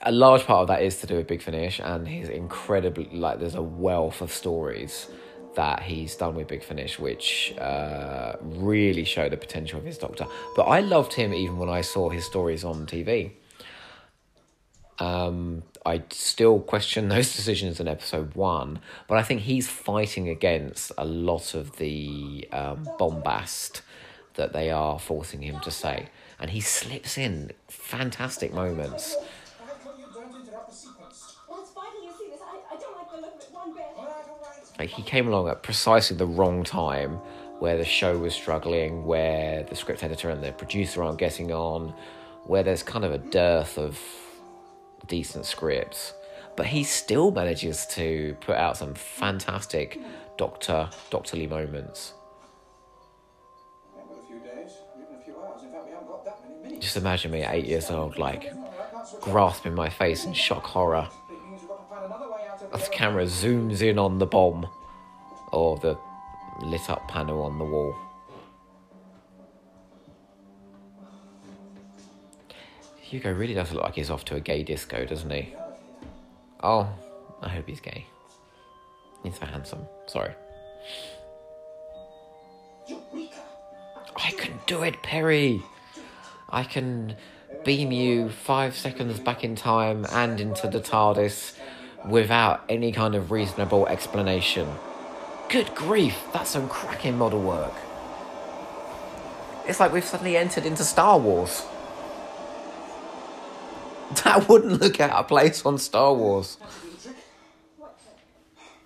a 0.03 0.13
large 0.13 0.45
part 0.45 0.63
of 0.63 0.69
that 0.69 0.83
is 0.83 1.01
to 1.01 1.07
do 1.07 1.17
with 1.17 1.27
Big 1.27 1.43
Finish, 1.43 1.81
and 1.81 2.07
he's 2.09 2.29
incredibly, 2.29 3.09
like, 3.13 3.41
there's 3.41 3.55
a 3.55 3.63
wealth 3.63 4.21
of 4.21 4.33
stories 4.33 5.09
that 5.57 5.83
he's 5.83 6.15
done 6.15 6.37
with 6.37 6.49
Big 6.49 6.63
Finish, 6.63 6.99
which 6.99 7.55
uh, 7.59 8.37
really 8.41 9.05
show 9.05 9.29
the 9.29 9.37
potential 9.37 9.79
of 9.79 9.85
his 9.85 9.99
doctor. 9.99 10.27
But 10.57 10.65
I 10.65 10.81
loved 10.81 11.13
him 11.13 11.35
even 11.35 11.59
when 11.59 11.69
I 11.69 11.81
saw 11.81 12.09
his 12.09 12.25
stories 12.25 12.65
on 12.65 12.87
TV. 12.87 13.33
Um, 15.01 15.63
I 15.85 16.03
still 16.11 16.61
question 16.61 17.09
those 17.09 17.35
decisions 17.35 17.81
in 17.81 17.89
episode 17.89 18.35
one, 18.35 18.81
but 19.09 19.19
I 19.19 19.23
think 19.23 19.41
he's 19.43 19.69
fighting 19.69 20.29
against 20.29 20.93
a 20.97 21.05
lot 21.05 21.55
of 21.55 21.77
the 21.77 22.47
um, 22.53 22.89
bombast 22.99 23.83
that 24.35 24.53
they 24.53 24.71
are 24.71 24.99
forcing 24.99 25.43
him 25.43 25.59
to 25.61 25.71
say. 25.71 26.09
And 26.39 26.51
he 26.51 26.61
slips 26.61 27.19
in 27.19 27.51
fantastic 27.69 28.55
moments. 28.55 29.17
Like 34.79 34.89
he 34.89 35.03
came 35.03 35.29
along 35.29 35.49
at 35.49 35.63
precisely 35.63 36.17
the 36.17 36.27
wrong 36.27 36.65
time 36.65 37.17
where 37.59 37.77
the 37.77 37.85
show 37.85 38.17
was 38.17 38.35
struggling, 38.35 39.05
where 39.05 39.63
the 39.65 39.77
script 39.77 40.03
editor 40.03 40.31
and 40.31 40.43
the 40.43 40.53
producer 40.53 41.03
aren't 41.03 41.19
getting 41.19 41.53
on, 41.53 41.93
where 42.45 42.63
there's 42.63 42.83
kind 42.83 43.05
of 43.05 43.13
a 43.13 43.19
dearth 43.19 43.77
of 43.77 44.01
decent 45.07 45.47
scripts. 45.47 46.13
But 46.57 46.67
he 46.67 46.85
still 46.85 47.31
manages 47.31 47.87
to 47.93 48.37
put 48.41 48.57
out 48.57 48.77
some 48.77 48.95
fantastic 48.95 49.99
doctor 50.37 50.91
doctorly 51.11 51.47
moments. 51.47 52.13
Yeah, 53.97 54.03
well, 54.09 54.19
a 54.23 54.27
few 54.27 54.41
days, 54.41 54.73
even 54.99 55.15
a 55.21 55.25
few 55.25 55.35
hours. 55.41 55.63
In 55.63 55.71
fact, 55.73 55.85
we 55.87 55.93
haven't 55.93 56.09
got 56.09 56.25
that 56.25 56.39
many 56.47 56.63
minutes. 56.63 56.85
Just 56.85 56.97
imagine 56.97 57.31
me 57.31 57.43
at 57.43 57.55
eight 57.55 57.67
years 57.67 57.91
old, 57.91 58.19
like 58.19 58.45
All 58.53 58.61
right, 58.63 58.91
can't 58.93 59.07
switch 59.07 59.23
off. 59.23 59.31
grasping 59.31 59.75
my 59.75 59.89
face 59.89 60.25
in 60.25 60.33
shock 60.33 60.65
horror 60.65 61.09
It 61.31 61.49
means 61.49 61.61
we've 61.61 61.69
got 61.69 61.89
to 61.89 61.95
find 61.95 62.05
another 62.07 62.31
way 62.31 62.47
out 62.51 62.63
of 62.63 62.75
as 62.75 62.89
the 62.89 62.95
camera 62.95 63.25
zooms 63.25 63.81
in 63.81 63.99
on 63.99 64.19
the 64.19 64.27
bomb 64.27 64.67
or 65.53 65.79
the 65.79 65.97
lit 66.63 66.91
up 66.91 67.07
panel 67.09 67.43
on 67.43 67.59
the 67.59 67.65
wall. 67.65 67.95
Hugo 73.11 73.33
really 73.33 73.55
does 73.55 73.73
look 73.73 73.83
like 73.83 73.97
he's 73.97 74.09
off 74.09 74.25
to 74.27 74.37
a 74.37 74.41
gay 74.41 74.63
disco, 74.63 75.05
doesn't 75.05 75.31
he? 75.31 75.53
Oh, 76.63 76.89
I 77.43 77.49
hope 77.49 77.67
he's 77.67 77.81
gay. 77.81 78.07
He's 79.25 79.37
so 79.37 79.47
handsome. 79.47 79.85
Sorry. 80.07 80.33
I 82.89 84.31
can 84.39 84.61
do 84.69 84.85
it, 84.85 85.03
Peri. 85.03 85.61
I 86.51 86.63
can 86.63 87.17
beam 87.65 87.91
you 87.91 88.29
five 88.29 88.77
seconds 88.77 89.19
back 89.19 89.43
in 89.43 89.57
time 89.57 90.07
and 90.13 90.41
into 90.41 90.69
the 90.69 90.79
TARDIS 90.79 91.57
without 92.07 92.63
any 92.69 92.93
kind 92.93 93.17
of 93.17 93.33
reasonable 93.33 93.89
explanation. 93.89 94.69
Good 95.49 95.75
grief, 95.75 96.17
that's 96.33 96.51
some 96.51 96.69
cracking 96.69 97.19
model 97.19 97.43
work. 97.43 97.75
It's 99.67 99.81
like 99.81 99.93
we've 99.93 100.05
suddenly 100.05 100.37
entered 100.37 100.65
into 100.65 100.85
Star 100.85 101.19
Wars. 101.19 101.65
That 104.25 104.49
wouldn't 104.49 104.81
look 104.81 105.01
out 105.01 105.11
of 105.11 105.29
place 105.29 105.65
on 105.65 105.79
Star 105.79 106.13
Wars. 106.13 106.59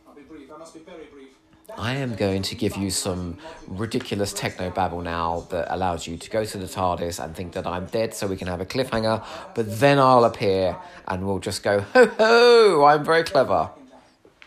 I'll 0.06 0.14
be 0.14 0.22
brief. 0.22 0.50
I 0.52 0.58
must 0.58 0.74
be 0.74 0.80
very 0.80 1.06
brief. 1.06 1.28
That 1.66 1.78
I 1.78 1.94
am 1.94 2.14
going 2.14 2.42
to 2.42 2.54
give 2.54 2.76
you 2.76 2.90
some 2.90 3.38
ridiculous 3.66 4.34
techno 4.34 4.70
babble 4.70 5.00
now 5.00 5.46
that 5.50 5.74
allows 5.74 6.06
you 6.06 6.18
to 6.18 6.30
go 6.30 6.44
to 6.44 6.58
the 6.58 6.66
TARDIS 6.66 7.24
and 7.24 7.34
think 7.34 7.52
that 7.54 7.66
I'm 7.66 7.86
dead 7.86 8.12
so 8.12 8.26
we 8.26 8.36
can 8.36 8.48
have 8.48 8.60
a 8.60 8.66
cliffhanger, 8.66 9.24
but 9.54 9.80
then 9.80 9.98
I'll 9.98 10.24
appear 10.24 10.76
and 11.08 11.26
we'll 11.26 11.38
just 11.38 11.62
go, 11.62 11.80
ho 11.80 12.06
ho, 12.06 12.84
I'm 12.84 13.02
very 13.02 13.24
clever. 13.24 13.70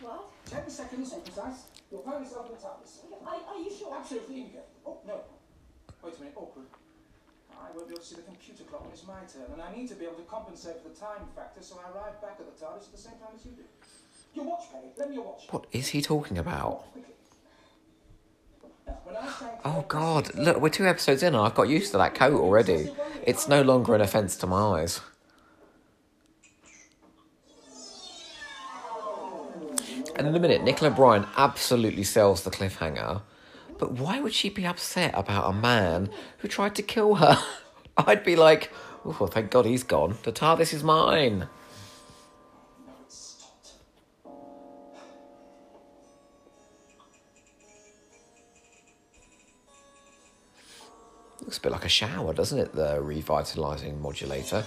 What? 0.02 0.30
Ten 0.46 0.70
seconds 0.70 1.12
precise. 1.14 1.64
You'll 1.92 2.04
find 2.04 2.24
yourself 2.24 2.46
in 2.46 2.52
the 2.54 2.62
TARDIS. 2.62 3.00
Are, 3.26 3.56
are 3.56 3.60
you 3.60 3.72
sure? 3.76 3.96
Absolutely 3.98 4.42
eager. 4.42 4.60
Oh, 4.86 5.00
no. 5.08 5.22
Wait 6.04 6.14
a 6.16 6.20
minute. 6.20 6.34
Awkward. 6.36 6.66
I 7.52 7.76
won't 7.76 7.88
be 7.88 7.94
able 7.94 8.02
to 8.02 8.08
see 8.08 8.16
the 8.16 8.22
computer 8.68 8.84
clock 8.84 8.84
when 8.84 8.94
it's 8.94 9.08
my 9.08 9.20
turn, 9.32 9.52
and 9.54 9.62
I 9.62 9.76
need 9.76 9.88
to 9.90 9.96
be 9.96 10.06
able 10.06 10.16
to 10.16 10.24
compensate 10.24 10.82
for 10.82 10.90
the 10.90 10.96
time 10.96 11.28
factor, 11.36 11.62
so 11.62 11.80
I 11.80 11.92
arrive 11.92 12.22
back 12.22 12.38
at 12.40 12.46
the 12.46 12.66
TARDIS 12.66 12.86
at 12.86 12.92
the 12.92 12.98
same 12.98 13.14
time 13.14 13.30
as 13.36 13.46
you 13.46 13.52
do. 13.52 13.64
Your 14.34 14.46
watch, 14.46 14.72
Peri. 14.72 14.92
Lend 14.98 15.10
me 15.10 15.16
your 15.16 15.26
watch. 15.26 15.48
What 15.50 15.66
is 15.72 15.88
he 15.90 16.02
talking 16.02 16.38
about? 16.38 16.92
Quickly. 16.92 17.14
Now, 18.86 18.94
when 19.04 19.16
I 19.16 19.28
say 19.28 19.46
Oh 19.66 19.86
god, 19.88 20.36
look, 20.36 20.62
we're 20.62 20.70
two 20.70 20.88
episodes 20.88 21.24
in 21.24 21.34
and 21.34 21.44
I've 21.44 21.56
got 21.56 21.70
used 21.70 21.92
to 21.92 21.98
that 21.98 22.16
coat 22.16 22.40
already. 22.40 22.94
It's 23.26 23.48
no 23.48 23.62
longer 23.62 23.96
an 23.96 24.02
offence 24.02 24.36
to 24.38 24.48
my 24.48 24.82
eyes. 24.82 25.02
And 30.16 30.28
in 30.28 30.36
a 30.36 30.40
minute, 30.40 30.64
Nicola 30.64 30.90
Bryant 30.90 31.28
absolutely 31.36 32.04
sells 32.04 32.44
the 32.44 32.50
cliffhanger. 32.50 33.22
But 33.78 33.92
why 33.94 34.20
would 34.20 34.34
she 34.34 34.50
be 34.50 34.66
upset 34.66 35.14
about 35.16 35.50
a 35.50 35.54
man 35.54 36.10
who 36.40 36.48
tried 36.48 36.74
to 36.76 36.82
kill 36.82 37.16
her? 37.16 37.38
I'd 38.06 38.24
be 38.24 38.36
like, 38.36 38.72
oh, 39.06 39.28
thank 39.28 39.52
God 39.52 39.66
he's 39.66 39.84
gone. 39.84 40.18
Ta 40.34 40.56
this 40.56 40.74
is 40.74 40.84
mine. 40.84 41.48
Looks 51.42 51.60
a 51.60 51.62
bit 51.62 51.72
like 51.72 51.86
a 51.86 51.90
shower, 51.90 52.34
doesn't 52.34 52.60
it? 52.60 52.76
The 52.76 53.02
revitalizing 53.02 54.02
modulator. 54.02 54.66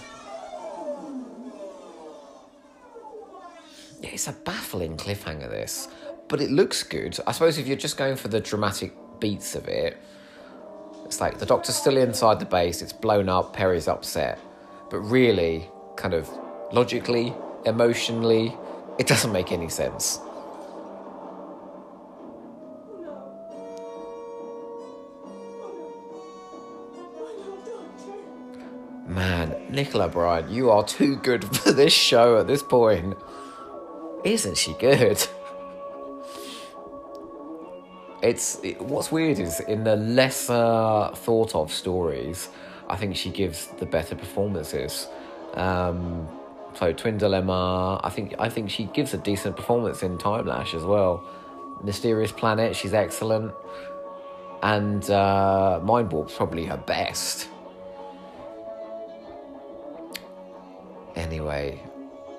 Yeah, 4.01 4.09
it's 4.09 4.27
a 4.27 4.33
baffling 4.33 4.97
cliffhanger, 4.97 5.47
this, 5.47 5.87
but 6.27 6.41
it 6.41 6.49
looks 6.49 6.81
good. 6.81 7.19
I 7.27 7.33
suppose 7.33 7.59
if 7.59 7.67
you're 7.67 7.77
just 7.77 7.97
going 7.97 8.15
for 8.15 8.29
the 8.29 8.39
dramatic 8.39 8.93
beats 9.19 9.53
of 9.53 9.67
it, 9.67 10.01
it's 11.11 11.19
like 11.19 11.39
the 11.39 11.45
doctor's 11.45 11.75
still 11.75 11.97
inside 11.97 12.39
the 12.39 12.45
base, 12.45 12.81
it's 12.81 12.93
blown 12.93 13.27
up, 13.27 13.51
Peri's 13.51 13.89
upset. 13.89 14.39
But 14.89 14.99
really, 14.99 15.69
kind 15.97 16.13
of 16.13 16.29
logically, 16.71 17.33
emotionally, 17.65 18.55
it 18.97 19.07
doesn't 19.11 19.33
make 19.33 19.51
any 19.51 19.67
sense. 19.67 20.21
Man, 29.05 29.67
Nicola 29.69 30.07
Bryant, 30.07 30.49
you 30.49 30.71
are 30.71 30.85
too 30.85 31.17
good 31.17 31.43
for 31.57 31.73
this 31.73 31.91
show 31.91 32.37
at 32.37 32.47
this 32.47 32.63
point. 32.63 33.17
Isn't 34.23 34.55
she 34.55 34.75
good? 34.75 35.27
It's 38.21 38.59
it, 38.63 38.79
what's 38.81 39.11
weird 39.11 39.39
is 39.39 39.59
in 39.61 39.83
the 39.83 39.95
lesser 39.95 41.09
thought 41.15 41.55
of 41.55 41.71
stories, 41.73 42.49
I 42.87 42.95
think 42.95 43.15
she 43.15 43.29
gives 43.29 43.67
the 43.79 43.85
better 43.85 44.15
performances. 44.15 45.07
Um, 45.55 46.27
so 46.75 46.93
Twin 46.93 47.17
Dilemma, 47.17 47.99
I 48.03 48.09
think 48.09 48.35
I 48.37 48.49
think 48.49 48.69
she 48.69 48.85
gives 48.85 49.13
a 49.13 49.17
decent 49.17 49.55
performance 49.55 50.03
in 50.03 50.17
Time 50.17 50.45
Lash 50.45 50.73
as 50.73 50.83
well. 50.83 51.23
Mysterious 51.83 52.31
Planet, 52.31 52.75
she's 52.75 52.93
excellent, 52.93 53.53
and 54.61 55.09
uh, 55.09 55.79
Mind 55.83 56.11
Warp's 56.11 56.35
probably 56.35 56.65
her 56.65 56.77
best. 56.77 57.47
Anyway, 61.15 61.79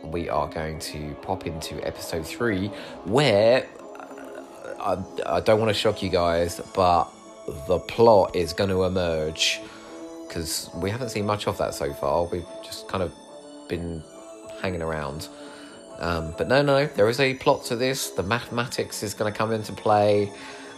we 0.05 0.29
are 0.29 0.49
going 0.49 0.79
to 0.79 1.15
pop 1.23 1.47
into 1.47 1.85
episode 1.87 2.27
three, 2.27 2.69
where 3.05 3.67
I, 4.83 5.03
I 5.27 5.41
don't 5.41 5.61
want 5.61 5.71
to 5.71 5.75
shock 5.75 6.03
you 6.03 6.11
guys, 6.11 6.61
but 6.75 7.05
the 7.67 7.79
plot 7.79 8.35
is 8.35 8.53
going 8.53 8.71
to 8.71 8.85
emerge 8.85 9.61
because 10.27 10.71
we 10.75 10.91
haven't 10.91 11.11
seen 11.11 11.27
much 11.27 11.47
of 11.47 11.59
that 11.59 11.75
so 11.75 11.93
far. 11.93 12.25
We've 12.25 12.47
just 12.65 12.89
kind 12.89 13.03
of 13.03 13.13
been 13.69 14.03
hanging 14.61 14.83
around. 14.83 15.29
Um, 15.99 16.35
but 16.37 16.49
no, 16.49 16.63
no, 16.63 16.87
there 16.87 17.09
is 17.09 17.21
a 17.21 17.35
plot 17.35 17.65
to 17.67 17.77
this. 17.77 18.11
The 18.11 18.23
mathematics 18.23 19.03
is 19.03 19.15
going 19.15 19.33
to 19.33 19.37
come 19.37 19.53
into 19.53 19.73
play. 19.73 20.33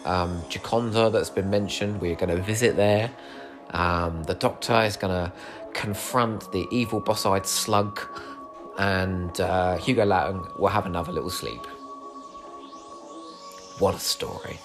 Um, 0.05 0.42
that's 0.50 1.30
been 1.30 1.48
mentioned, 1.48 2.00
we're 2.00 2.14
going 2.14 2.36
to 2.36 2.42
visit 2.42 2.76
there. 2.76 3.11
Um, 3.70 4.22
the 4.24 4.34
Doctor 4.34 4.82
is 4.82 4.96
going 4.96 5.12
to 5.12 5.32
confront 5.72 6.52
the 6.52 6.66
evil 6.70 7.00
boss-eyed 7.00 7.46
slug, 7.46 8.00
and 8.78 9.40
uh, 9.40 9.76
Hugo 9.76 10.05
Loughton 10.05 10.46
will 10.59 10.68
have 10.68 10.84
another 10.86 11.12
little 11.12 11.30
sleep. 11.30 11.66
What 13.81 13.97
a 13.97 13.99
story! 13.99 14.61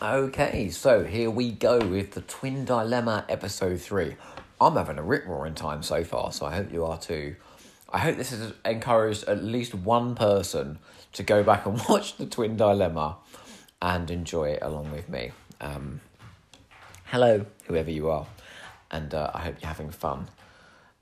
Okay, 0.00 0.70
so 0.70 1.04
here 1.04 1.30
we 1.30 1.52
go 1.52 1.78
with 1.78 2.12
the 2.12 2.22
Twin 2.22 2.64
Dilemma 2.64 3.26
episode 3.28 3.78
3. 3.82 4.16
I'm 4.62 4.76
having 4.76 4.96
a 4.96 5.02
rip 5.02 5.26
roaring 5.26 5.54
time 5.54 5.82
so 5.82 6.04
far, 6.04 6.32
so 6.32 6.46
I 6.46 6.54
hope 6.54 6.72
you 6.72 6.86
are 6.86 6.98
too. 6.98 7.36
I 7.92 7.98
hope 7.98 8.16
this 8.16 8.30
has 8.30 8.54
encouraged 8.64 9.24
at 9.24 9.44
least 9.44 9.74
one 9.74 10.14
person 10.14 10.78
to 11.12 11.22
go 11.22 11.42
back 11.42 11.66
and 11.66 11.78
watch 11.88 12.16
the 12.16 12.24
Twin 12.24 12.56
Dilemma 12.56 13.18
and 13.82 14.10
enjoy 14.10 14.50
it 14.50 14.60
along 14.62 14.92
with 14.92 15.08
me. 15.08 15.32
Um, 15.60 16.00
hello, 17.06 17.44
whoever 17.66 17.90
you 17.90 18.08
are, 18.08 18.26
and 18.90 19.12
uh, 19.12 19.32
I 19.34 19.40
hope 19.40 19.56
you're 19.60 19.68
having 19.68 19.90
fun. 19.90 20.28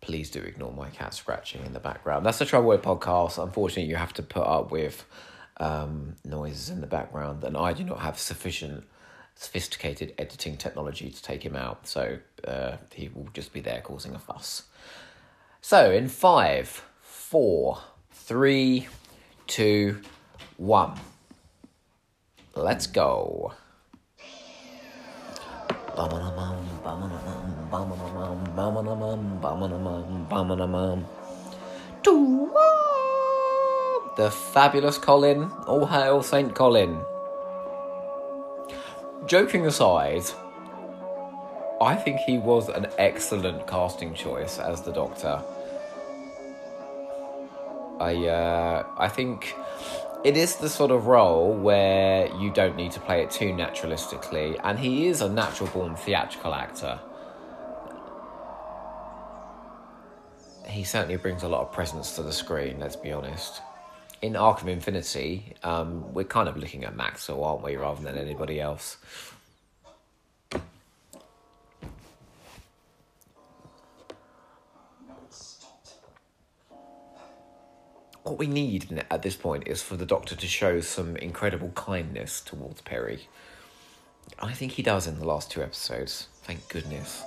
Please 0.00 0.30
do 0.30 0.40
ignore 0.40 0.72
my 0.72 0.88
cat 0.88 1.12
scratching 1.12 1.64
in 1.66 1.74
the 1.74 1.78
background. 1.78 2.24
That's 2.24 2.38
the 2.38 2.46
Trouble 2.46 2.76
podcast. 2.78 3.40
Unfortunately, 3.40 3.88
you 3.88 3.96
have 3.96 4.14
to 4.14 4.22
put 4.22 4.46
up 4.46 4.72
with 4.72 5.04
um, 5.58 6.16
noises 6.24 6.70
in 6.70 6.80
the 6.80 6.86
background, 6.86 7.44
and 7.44 7.54
I 7.54 7.74
do 7.74 7.84
not 7.84 8.00
have 8.00 8.18
sufficient 8.18 8.84
sophisticated 9.34 10.14
editing 10.18 10.56
technology 10.56 11.10
to 11.10 11.22
take 11.22 11.42
him 11.42 11.56
out, 11.56 11.86
so 11.86 12.18
uh, 12.48 12.76
he 12.94 13.10
will 13.14 13.28
just 13.34 13.52
be 13.52 13.60
there 13.60 13.82
causing 13.82 14.14
a 14.14 14.18
fuss. 14.18 14.64
So, 15.60 15.90
in 15.90 16.08
five, 16.08 16.82
four, 17.02 17.78
three, 18.10 18.88
two, 19.46 20.00
one, 20.56 20.98
let's 22.62 22.86
go. 22.86 23.52
The 34.16 34.30
fabulous 34.30 34.98
Colin. 34.98 35.50
All 35.66 35.86
hail 35.86 36.22
St. 36.22 36.54
Colin. 36.54 37.00
Joking 39.26 39.66
aside, 39.66 40.22
I 41.80 41.94
think 41.94 42.20
he 42.20 42.38
was 42.38 42.68
an 42.68 42.86
excellent 42.98 43.66
casting 43.66 44.12
choice 44.14 44.58
as 44.58 44.82
the 44.82 44.92
Doctor. 44.92 45.42
I 48.00 48.26
uh, 48.26 48.86
I 48.98 49.08
think 49.08 49.54
it 50.24 50.36
is 50.36 50.56
the 50.56 50.68
sort 50.68 50.90
of 50.90 51.06
role 51.06 51.54
where 51.54 52.26
you 52.36 52.52
don't 52.52 52.76
need 52.76 52.92
to 52.92 53.00
play 53.00 53.22
it 53.22 53.30
too 53.30 53.52
naturalistically, 53.52 54.60
and 54.62 54.78
he 54.78 55.06
is 55.06 55.22
a 55.22 55.28
natural 55.28 55.68
born 55.70 55.96
theatrical 55.96 56.54
actor. 56.54 57.00
He 60.66 60.84
certainly 60.84 61.16
brings 61.16 61.42
a 61.42 61.48
lot 61.48 61.62
of 61.62 61.72
presence 61.72 62.14
to 62.16 62.22
the 62.22 62.32
screen, 62.32 62.80
let's 62.80 62.96
be 62.96 63.12
honest. 63.12 63.62
In 64.22 64.36
Arc 64.36 64.60
of 64.60 64.68
Infinity, 64.68 65.56
um, 65.62 66.12
we're 66.12 66.24
kind 66.24 66.48
of 66.48 66.56
looking 66.58 66.84
at 66.84 66.94
Maxil, 66.94 67.42
aren't 67.42 67.62
we, 67.62 67.76
rather 67.76 68.02
than 68.02 68.18
anybody 68.18 68.60
else. 68.60 68.98
What 78.30 78.38
we 78.38 78.46
need 78.46 79.04
at 79.10 79.22
this 79.22 79.34
point 79.34 79.66
is 79.66 79.82
for 79.82 79.96
the 79.96 80.06
Doctor 80.06 80.36
to 80.36 80.46
show 80.46 80.80
some 80.80 81.16
incredible 81.16 81.70
kindness 81.70 82.40
towards 82.40 82.80
Peri. 82.82 83.26
I 84.38 84.52
think 84.52 84.70
he 84.70 84.84
does 84.84 85.08
in 85.08 85.18
the 85.18 85.24
last 85.26 85.50
two 85.50 85.60
episodes. 85.64 86.28
Thank 86.44 86.68
goodness. 86.68 87.24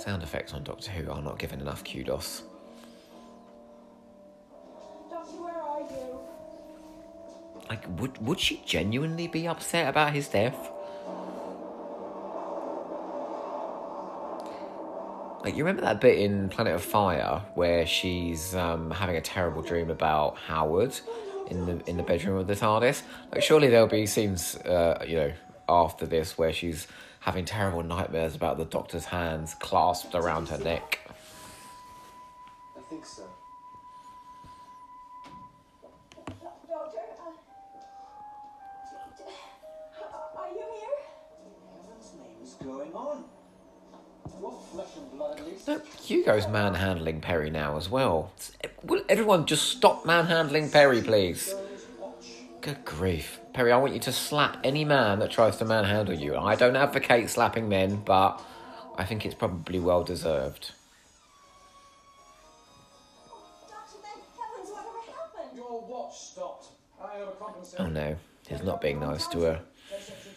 Sound 0.00 0.24
effects 0.24 0.52
on 0.52 0.64
Doctor 0.64 0.90
Who 0.90 1.08
are 1.12 1.22
not 1.22 1.38
given 1.38 1.60
enough 1.60 1.84
kudos. 1.84 2.42
Doctor, 5.08 5.30
where 5.30 5.62
are 5.62 5.80
you? 5.82 6.18
Like, 7.68 7.84
would 8.00 8.18
would 8.26 8.40
she 8.40 8.64
genuinely 8.66 9.28
be 9.28 9.46
upset 9.46 9.88
about 9.88 10.12
his 10.12 10.26
death? 10.26 10.72
Like 15.42 15.56
you 15.56 15.64
remember 15.64 15.82
that 15.82 16.02
bit 16.02 16.18
in 16.18 16.50
Planet 16.50 16.74
of 16.74 16.82
Fire 16.82 17.42
where 17.54 17.86
she's 17.86 18.54
um, 18.54 18.90
having 18.90 19.16
a 19.16 19.22
terrible 19.22 19.62
dream 19.62 19.88
about 19.88 20.36
Howard 20.36 20.98
in 21.48 21.64
the 21.64 21.88
in 21.88 21.96
the 21.96 22.02
bedroom 22.02 22.36
of 22.36 22.46
the 22.46 22.54
TARDIS. 22.54 23.02
Like 23.32 23.42
surely 23.42 23.68
there'll 23.68 23.86
be 23.86 24.04
scenes, 24.04 24.56
uh, 24.56 25.02
you 25.06 25.16
know, 25.16 25.32
after 25.66 26.04
this 26.04 26.36
where 26.36 26.52
she's 26.52 26.86
having 27.20 27.46
terrible 27.46 27.82
nightmares 27.82 28.34
about 28.34 28.58
the 28.58 28.66
Doctor's 28.66 29.06
hands 29.06 29.54
clasped 29.54 30.14
around 30.14 30.48
her 30.48 30.58
neck. 30.58 31.00
I 32.76 32.80
think 32.90 33.06
so. 33.06 33.22
Doctor, 36.68 36.98
uh, 40.02 40.38
are 40.38 40.48
you 40.50 40.64
here? 40.80 40.98
Heaven's 41.82 42.12
name 42.14 42.42
is 42.42 42.54
going 42.54 42.92
on. 42.92 43.24
What 44.40 44.62
flesh 44.72 44.96
and 44.96 45.09
blood? 45.20 45.40
Look, 45.66 45.86
Hugo's 46.00 46.48
manhandling 46.48 47.20
Peri 47.20 47.50
now 47.50 47.76
as 47.76 47.88
well. 47.88 48.32
Will 48.82 49.04
everyone 49.08 49.46
just 49.46 49.68
stop 49.68 50.06
manhandling 50.06 50.70
Peri, 50.70 51.02
please? 51.02 51.54
Good 52.62 52.84
grief. 52.84 53.38
Peri, 53.52 53.72
I 53.72 53.76
want 53.76 53.94
you 53.94 54.00
to 54.00 54.12
slap 54.12 54.58
any 54.64 54.84
man 54.84 55.18
that 55.18 55.30
tries 55.30 55.56
to 55.58 55.64
manhandle 55.64 56.14
you. 56.14 56.36
I 56.36 56.56
don't 56.56 56.76
advocate 56.76 57.28
slapping 57.30 57.68
men, 57.68 57.96
but 58.04 58.42
I 58.96 59.04
think 59.04 59.26
it's 59.26 59.34
probably 59.34 59.78
well 59.78 60.02
deserved. 60.02 60.72
Doctor, 63.68 63.98
thank 64.02 64.24
heavens, 64.38 64.70
whatever 64.70 64.98
happened? 65.12 65.56
Your 65.56 65.82
watch 65.82 66.18
stopped. 66.18 66.68
I 67.00 67.16
overcompensated. 67.16 67.80
Oh 67.80 67.86
no, 67.88 68.16
he's 68.48 68.62
not 68.62 68.80
being 68.80 69.00
nice 69.00 69.26
to 69.28 69.40
her. 69.40 69.60
There's 69.90 70.08
a 70.08 70.30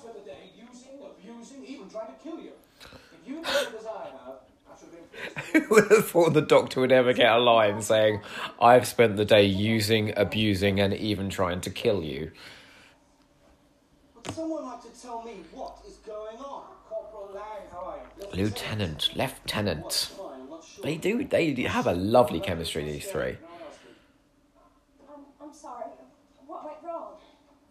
spent 0.00 0.24
the 0.24 0.30
day 0.30 0.50
using, 0.56 0.96
abusing, 1.04 1.64
even 1.66 1.88
trying 1.88 2.08
to 2.08 2.09
kill 2.22 2.40
you. 2.40 2.52
If 2.80 3.28
you 3.28 3.36
did 3.36 3.46
as 3.46 3.86
I 3.86 4.04
have, 4.24 4.36
I 4.70 4.78
should 4.78 4.88
have 4.90 5.52
been 5.52 5.62
Who 5.62 5.74
would 5.74 5.90
have 5.90 6.08
thought 6.08 6.32
the 6.32 6.42
doctor 6.42 6.80
would 6.80 6.92
ever 6.92 7.12
get 7.12 7.32
a 7.32 7.38
line 7.38 7.82
saying, 7.82 8.20
I've 8.60 8.86
spent 8.86 9.16
the 9.16 9.24
day 9.24 9.44
using, 9.44 10.12
abusing, 10.16 10.80
and 10.80 10.94
even 10.94 11.30
trying 11.30 11.60
to 11.62 11.70
kill 11.70 12.02
you? 12.02 12.32
Would 14.16 14.34
someone 14.34 14.64
like 14.64 14.82
to 14.82 15.00
tell 15.00 15.22
me 15.22 15.42
what 15.52 15.78
is 15.86 15.96
going 15.96 16.38
on? 16.38 16.64
Corporal 16.88 17.30
Lang, 17.34 17.70
how 17.70 17.78
are 17.78 17.98
you? 17.98 18.42
Lieutenant, 18.42 19.10
Lieutenant. 19.16 19.92
Fine, 19.92 20.40
I'm 20.42 20.50
not 20.50 20.64
sure. 20.64 20.84
They 20.84 20.96
do, 20.96 21.24
they 21.24 21.52
have 21.62 21.86
a 21.86 21.94
lovely 21.94 22.40
chemistry, 22.40 22.84
these 22.84 23.06
three. 23.06 23.36
I'm, 25.08 25.24
I'm 25.40 25.54
sorry. 25.54 25.84
What 26.46 26.64
went 26.64 26.76
wrong? 26.84 27.12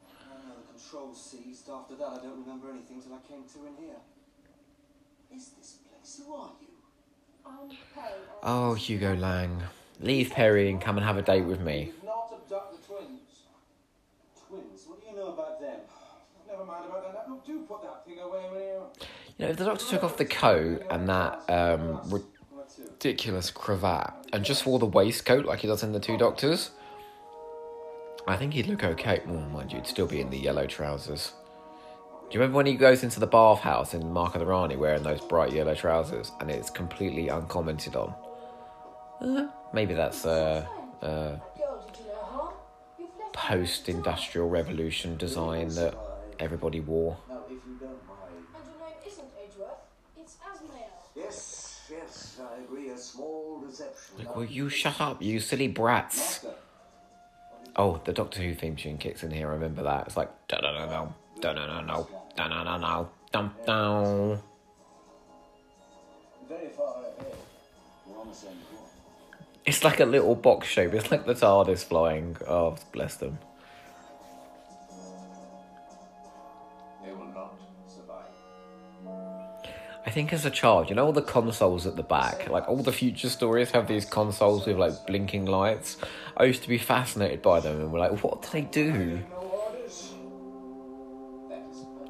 Uh, 0.10 0.36
the 0.56 0.80
control 0.80 1.14
seized. 1.14 1.70
After 1.70 1.96
that, 1.96 2.08
I 2.08 2.18
don't 2.24 2.40
remember 2.42 2.72
anything 2.72 3.02
till 3.02 3.14
I 3.14 3.20
came 3.28 3.44
to 3.44 3.68
in 3.68 3.76
here. 3.86 3.98
Is 5.34 5.50
this 5.58 5.78
place? 5.88 6.22
Who 6.26 6.34
are 6.34 6.52
you? 6.62 6.68
I'm 7.46 7.70
Peri. 7.94 8.14
Oh, 8.44 8.74
Hugo 8.74 9.16
Lang. 9.16 9.62
Leave 10.00 10.32
Peri 10.32 10.70
and 10.70 10.82
come 10.82 10.98
and 10.98 11.06
have 11.06 11.18
a 11.18 11.22
date 11.22 11.46
with 11.46 11.60
me. 11.60 11.92
Did 11.94 12.04
not 12.06 12.32
abduct 12.34 12.72
the 12.82 12.88
twins. 12.88 13.20
Twins? 14.48 14.86
What 14.88 15.02
do 15.02 15.10
you 15.10 15.16
know 15.16 15.34
about 15.34 15.60
them? 15.60 15.80
Never 16.48 16.66
mind 16.66 16.86
about 16.86 17.14
that. 17.14 17.30
No, 17.30 17.42
do 17.46 17.60
put 17.68 17.84
that 17.84 18.06
thing 18.06 18.20
away 18.20 18.42
when 18.50 18.62
you. 18.62 18.82
You 19.38 19.46
know, 19.46 19.52
if 19.52 19.58
the 19.58 19.66
doctor 19.66 19.86
took 19.86 20.04
off 20.04 20.18
the 20.18 20.26
coat 20.26 20.84
and 20.90 21.08
that 21.08 21.44
um, 21.50 22.02
ridiculous 22.10 23.52
cravat 23.52 24.14
and 24.34 24.44
just 24.44 24.66
wore 24.66 24.80
the 24.80 24.86
waistcoat 24.86 25.46
like 25.46 25.60
he 25.60 25.68
does 25.68 25.84
in 25.84 25.92
the 25.92 26.00
two 26.00 26.18
doctors, 26.18 26.72
I 28.28 28.36
think 28.36 28.54
he'd 28.54 28.68
look 28.68 28.84
okay. 28.84 29.22
Oh, 29.28 29.34
mind 29.34 29.72
you, 29.72 29.78
he'd 29.78 29.88
still 29.88 30.08
be 30.08 30.20
in 30.22 30.30
the 30.30 30.40
yellow 30.40 30.66
trousers. 30.66 31.34
Do 32.30 32.36
you 32.36 32.42
remember 32.42 32.58
when 32.58 32.68
he 32.68 32.76
goes 32.76 33.02
into 33.02 33.20
the 33.20 33.26
bathhouse 33.26 33.96
in 33.96 34.14
Mark 34.14 34.36
of 34.36 34.40
the 34.42 34.46
Rani 34.46 34.76
wearing 34.76 35.02
those 35.02 35.20
bright 35.20 35.52
yellow 35.52 35.74
trousers 35.74 36.32
and 36.40 36.52
it's 36.52 36.70
completely 36.70 37.28
uncommented 37.28 37.96
on? 37.96 38.14
Uh, 39.20 39.48
maybe 39.74 39.96
that's 39.96 40.26
a? 40.26 40.70
You've 43.00 43.10
left 43.18 43.34
post 43.34 43.90
industrial 43.90 44.48
revolution 44.48 45.18
design 45.18 45.70
that 45.70 45.96
everybody 46.40 46.82
wore. 46.82 47.18
Like, 54.20 54.36
will 54.36 54.46
you 54.46 54.70
shut 54.70 55.02
up, 55.02 55.20
you 55.22 55.40
silly 55.40 55.68
brats? 55.68 56.46
Oh, 57.76 58.00
the 58.06 58.14
Doctor 58.14 58.42
Who 58.42 58.54
theme 58.54 58.76
tune 58.76 59.00
kicks 59.00 59.24
in 59.24 59.32
here. 59.32 59.50
I 59.50 59.54
remember 59.54 59.82
that. 59.84 60.06
It's 60.08 60.18
like 60.18 60.30
da 60.48 60.60
da 60.62 60.72
da 60.74 60.86
da 60.86 61.08
da 61.42 61.66
da 61.66 61.82
da 61.82 62.06
Very 66.48 66.70
far 66.70 66.96
ahead. 67.02 67.36
We're 68.08 68.20
on 68.20 68.30
the 68.30 68.34
same 68.34 68.52
course. 68.72 68.92
It's 69.66 69.84
like 69.84 70.00
a 70.00 70.06
little 70.06 70.36
box 70.36 70.68
shape. 70.68 70.94
It's 70.94 71.12
like 71.12 71.26
the 71.26 71.34
TARDIS 71.34 71.84
flying. 71.84 72.38
Oh, 72.48 72.78
bless 72.94 73.16
them. 73.16 73.38
They 77.04 77.12
will 77.12 77.28
not 77.28 77.54
survive. 77.88 78.32
I 80.06 80.10
think 80.10 80.32
as 80.32 80.46
a 80.46 80.50
child, 80.50 80.90
you 80.90 80.96
know 80.96 81.06
all 81.06 81.12
the 81.12 81.22
consoles 81.22 81.86
at 81.86 81.98
the 81.98 82.04
back, 82.04 82.50
like 82.50 82.68
all 82.70 82.82
the 82.82 82.94
future 82.94 83.30
stories 83.30 83.72
have 83.72 83.88
these 83.88 84.06
consoles 84.06 84.66
with 84.66 84.78
like 84.78 85.06
blinking 85.06 85.46
lights. 85.46 85.98
I 86.38 86.46
used 86.46 86.64
to 86.64 86.70
be 86.70 86.78
fascinated 86.78 87.42
by 87.42 87.60
them 87.60 87.82
and 87.82 87.92
we're 87.92 88.00
like, 88.00 88.24
what 88.24 88.42
do 88.42 88.48
they 88.54 88.62
do? 88.62 89.20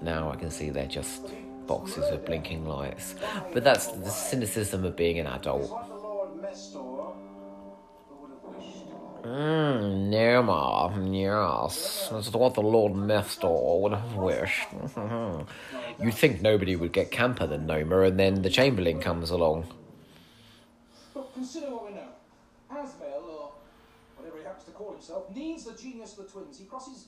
Now 0.02 0.32
I 0.32 0.36
can 0.36 0.50
see 0.50 0.70
they're 0.70 0.88
just 0.88 1.32
boxes 1.68 2.06
of 2.06 2.26
blinking 2.26 2.66
lights. 2.66 3.16
But 3.54 3.64
that's 3.64 3.88
the 3.88 4.10
cynicism 4.10 4.86
of 4.86 4.96
being 4.96 5.20
an 5.20 5.28
adult. 5.28 5.70
Mmm, 9.24 10.10
Noma, 10.10 11.08
yes. 11.12 12.10
That's 12.12 12.32
what 12.32 12.56
the 12.56 12.62
Lord 12.62 12.94
Mestor 12.94 13.82
would 13.82 13.92
have 13.92 14.16
wished. 14.16 14.68
You'd 16.04 16.14
think 16.14 16.42
nobody 16.42 16.76
would 16.76 16.94
get 16.94 17.12
camper 17.12 17.46
than 17.46 17.68
Noma, 17.68 18.02
and 18.02 18.20
then 18.20 18.42
the 18.42 18.50
Chamberlain 18.50 19.00
comes 19.00 19.30
along. 19.30 19.68
But 21.14 21.34
consider 21.34 21.68
what 21.68 21.88
we 21.88 21.96
know. 21.96 22.08
Azmael, 22.72 23.26
or 23.30 23.52
whatever 24.16 24.38
he 24.40 24.46
happens 24.46 24.64
to 24.66 24.72
call 24.72 24.94
himself, 24.94 25.36
needs 25.36 25.66
the 25.66 25.74
genius 25.74 26.18
of 26.18 26.26
the 26.26 26.32
twins. 26.32 26.58
He 26.58 26.66
crosses 26.66 27.08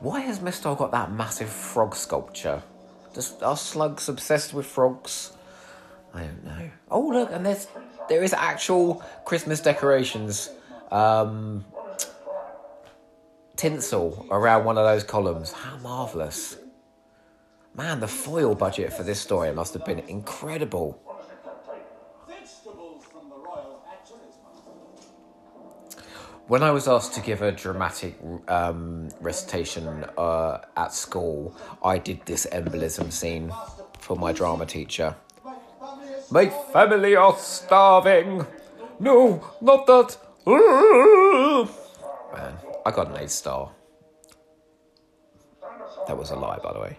Why 0.00 0.20
has 0.20 0.40
Mestor 0.40 0.76
got 0.76 0.90
that 0.92 1.10
massive 1.12 1.48
frog 1.48 1.96
sculpture? 1.96 2.62
Just 3.14 3.42
are 3.42 3.56
slugs 3.56 4.08
obsessed 4.08 4.52
with 4.52 4.66
frogs? 4.66 5.32
I 6.12 6.20
don't 6.20 6.44
know. 6.44 6.70
Oh 6.90 7.08
look, 7.08 7.30
and 7.32 7.44
there's 7.44 7.66
there 8.08 8.22
is 8.22 8.32
actual 8.32 9.02
Christmas 9.24 9.60
decorations, 9.60 10.50
um, 10.90 11.64
tinsel 13.56 14.26
around 14.30 14.64
one 14.64 14.78
of 14.78 14.84
those 14.84 15.02
columns. 15.02 15.52
How 15.52 15.76
marvelous! 15.78 16.56
Man, 17.74 18.00
the 18.00 18.08
foil 18.08 18.54
budget 18.54 18.92
for 18.92 19.02
this 19.02 19.20
story 19.20 19.52
must 19.52 19.74
have 19.74 19.84
been 19.84 20.00
incredible. 20.00 21.02
When 26.48 26.62
I 26.62 26.70
was 26.70 26.86
asked 26.86 27.12
to 27.14 27.20
give 27.20 27.42
a 27.42 27.50
dramatic 27.50 28.16
um, 28.46 29.08
recitation 29.20 30.04
uh, 30.16 30.58
at 30.76 30.92
school, 30.92 31.56
I 31.82 31.98
did 31.98 32.24
this 32.24 32.46
embolism 32.52 33.10
scene 33.10 33.52
for 33.98 34.16
my 34.16 34.32
drama 34.32 34.64
teacher. 34.64 35.16
My 36.30 36.46
family 36.72 37.16
are 37.16 37.36
starving. 37.36 38.46
No, 39.00 39.44
not 39.60 39.86
that. 39.86 40.16
Man, 42.32 42.54
I 42.84 42.90
got 42.92 43.08
an 43.08 43.16
A 43.16 43.28
star. 43.28 43.72
That 46.06 46.16
was 46.16 46.30
a 46.30 46.36
lie, 46.36 46.58
by 46.62 46.72
the 46.72 46.80
way. 46.80 46.98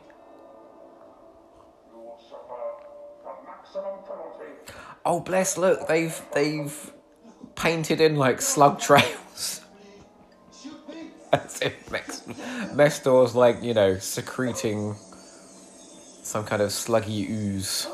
Oh, 5.05 5.21
bless! 5.21 5.57
Look, 5.57 5.87
they've 5.87 6.21
they've 6.33 6.91
painted 7.55 8.01
in 8.01 8.17
like 8.17 8.41
slug 8.41 8.79
trails. 8.87 9.16
Mex- 11.91 12.23
Mestor's 12.73 13.35
like 13.35 13.61
you 13.61 13.73
know 13.73 13.97
secreting 13.97 14.95
some 16.23 16.45
kind 16.45 16.61
of 16.61 16.69
sluggy 16.69 17.29
ooze. 17.29 17.87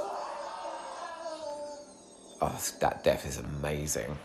Oh, 2.42 2.60
that 2.82 3.04
death 3.04 3.26
is 3.26 3.38
amazing. 3.38 4.18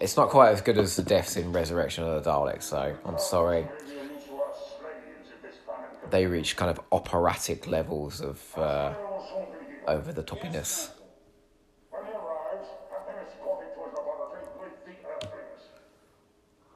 It's 0.00 0.16
not 0.16 0.28
quite 0.28 0.50
as 0.50 0.60
good 0.60 0.76
as 0.76 0.96
the 0.96 1.02
deaths 1.02 1.36
in 1.36 1.52
Resurrection 1.52 2.04
of 2.04 2.22
the 2.22 2.30
Daleks, 2.30 2.64
so 2.64 2.96
I'm 3.04 3.18
sorry. 3.18 3.66
They 6.10 6.26
reach 6.26 6.56
kind 6.56 6.70
of 6.70 6.80
operatic 6.92 7.66
levels 7.66 8.20
of 8.20 8.58
uh, 8.58 8.94
over 9.88 10.12
the 10.12 10.22
toppiness. 10.22 10.90
When 11.90 12.04
he 12.04 12.12
arrives, 12.12 12.68
have 12.90 13.06
him 13.08 13.26
escorted 13.26 13.74
to 13.74 13.80
his 13.84 13.92
laboratory 13.94 14.42
with 14.60 14.84
the 14.84 14.94
Earthlings. 15.08 15.62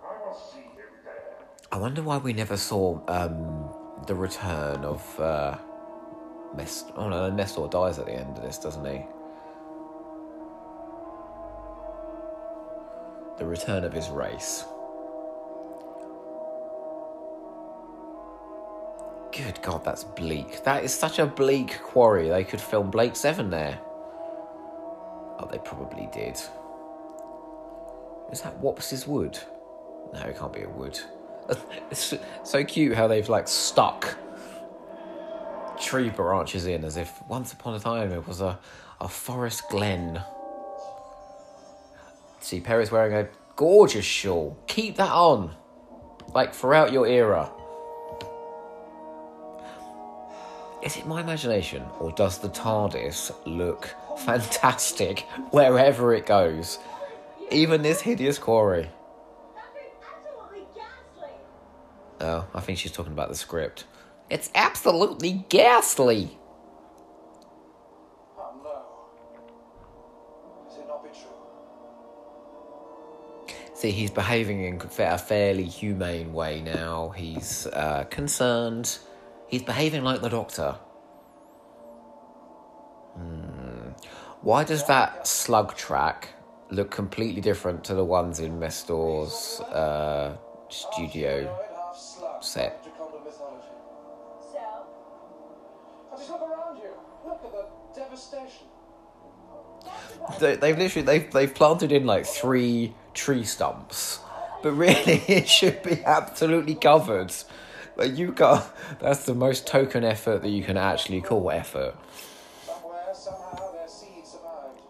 I 0.00 0.26
will 0.26 0.34
see 0.34 0.62
him 0.62 0.90
there. 1.04 1.59
I 1.72 1.78
wonder 1.78 2.02
why 2.02 2.18
we 2.18 2.32
never 2.32 2.56
saw 2.56 2.98
um, 3.06 3.70
the 4.06 4.14
return 4.14 4.84
of 4.84 5.20
uh, 5.20 5.56
Mest. 6.56 6.90
Oh 6.96 7.08
no, 7.08 7.30
Mestor 7.30 7.70
dies 7.70 7.98
at 7.98 8.06
the 8.06 8.12
end 8.14 8.36
of 8.36 8.42
this, 8.42 8.58
doesn't 8.58 8.84
he? 8.84 9.06
The 13.38 13.46
return 13.46 13.84
of 13.84 13.92
his 13.92 14.08
race. 14.08 14.64
Good 19.32 19.62
God, 19.62 19.84
that's 19.84 20.02
bleak. 20.02 20.64
That 20.64 20.82
is 20.82 20.92
such 20.92 21.20
a 21.20 21.26
bleak 21.26 21.80
quarry. 21.82 22.28
They 22.28 22.42
could 22.42 22.60
film 22.60 22.90
Blake 22.90 23.14
Seven 23.14 23.48
there. 23.48 23.78
Oh, 25.38 25.48
they 25.50 25.58
probably 25.58 26.08
did. 26.12 26.34
Is 28.32 28.40
that 28.42 28.58
Wops's 28.58 29.06
wood? 29.06 29.38
No, 30.12 30.20
it 30.22 30.36
can't 30.36 30.52
be 30.52 30.62
a 30.62 30.68
wood. 30.68 30.98
It's 31.90 32.14
so 32.44 32.64
cute 32.64 32.94
how 32.96 33.06
they've 33.06 33.28
like 33.28 33.48
stuck 33.48 34.16
tree 35.80 36.10
branches 36.10 36.66
in 36.66 36.84
as 36.84 36.96
if 36.96 37.22
once 37.26 37.52
upon 37.52 37.74
a 37.74 37.80
time 37.80 38.12
it 38.12 38.26
was 38.26 38.40
a, 38.40 38.58
a 39.00 39.08
forest 39.08 39.68
glen. 39.70 40.22
See, 42.40 42.60
Peri's 42.60 42.90
wearing 42.90 43.14
a 43.14 43.28
gorgeous 43.56 44.04
shawl. 44.04 44.56
Keep 44.66 44.96
that 44.96 45.10
on. 45.12 45.54
Like 46.34 46.54
throughout 46.54 46.92
your 46.92 47.06
era. 47.06 47.50
Is 50.82 50.96
it 50.96 51.06
my 51.06 51.20
imagination, 51.20 51.82
or 51.98 52.10
does 52.12 52.38
the 52.38 52.48
TARDIS 52.48 53.32
look 53.44 53.94
fantastic 54.18 55.20
wherever 55.50 56.14
it 56.14 56.24
goes? 56.24 56.78
Even 57.50 57.82
this 57.82 58.00
hideous 58.00 58.38
quarry. 58.38 58.88
Oh, 62.20 62.46
I 62.54 62.60
think 62.60 62.78
she's 62.78 62.92
talking 62.92 63.12
about 63.12 63.30
the 63.30 63.34
script. 63.34 63.84
It's 64.28 64.50
absolutely 64.54 65.46
ghastly. 65.48 66.38
No. 68.62 68.82
Does 70.68 70.78
it 70.78 70.86
not 70.86 71.02
be 71.02 71.08
true? 71.08 71.30
See, 73.74 73.90
he's 73.90 74.10
behaving 74.10 74.62
in 74.64 74.80
a 74.98 75.18
fairly 75.18 75.64
humane 75.64 76.34
way 76.34 76.60
now. 76.60 77.08
He's 77.10 77.66
uh, 77.68 78.04
concerned. 78.10 78.98
He's 79.48 79.62
behaving 79.62 80.04
like 80.04 80.20
the 80.20 80.28
doctor. 80.28 80.76
Hmm. 83.14 83.92
Why 84.42 84.64
does 84.64 84.86
that 84.86 85.26
slug 85.26 85.74
track 85.74 86.28
look 86.70 86.90
completely 86.90 87.40
different 87.40 87.82
to 87.84 87.94
the 87.94 88.04
ones 88.04 88.40
in 88.40 88.60
Mestor's 88.60 89.60
uh, 89.60 90.36
studio 90.68 91.48
Half 92.40 92.48
slug, 92.48 92.72
set? 92.72 92.84
Jaconda 92.84 93.24
mythology. 93.24 93.66
So, 94.52 94.58
Now 96.10 96.16
just 96.16 96.30
look 96.30 96.40
around 96.40 96.78
you. 96.78 96.90
Look 97.26 97.44
at 97.44 97.52
the 97.52 98.00
devastation. 98.00 98.66
They, 100.38 100.56
they've 100.56 100.78
literally 100.78 101.06
they've 101.06 101.30
they've 101.30 101.54
planted 101.54 101.92
in 101.92 102.06
like 102.06 102.24
three 102.26 102.94
tree 103.14 103.44
stumps, 103.44 104.20
but 104.62 104.72
really 104.72 105.22
it 105.28 105.48
should 105.48 105.82
be 105.82 106.02
absolutely 106.04 106.74
covered. 106.76 107.32
But 107.96 108.12
you 108.16 108.32
got 108.32 108.74
that's 109.00 109.24
the 109.26 109.34
most 109.34 109.66
token 109.66 110.04
effort 110.04 110.42
that 110.42 110.50
you 110.50 110.62
can 110.62 110.76
actually 110.76 111.20
call 111.20 111.50
effort. 111.50 111.94
Somewhere, 112.64 113.00
somehow, 113.12 113.72
their 113.72 113.88
seed 113.88 114.26
survived. 114.26 114.80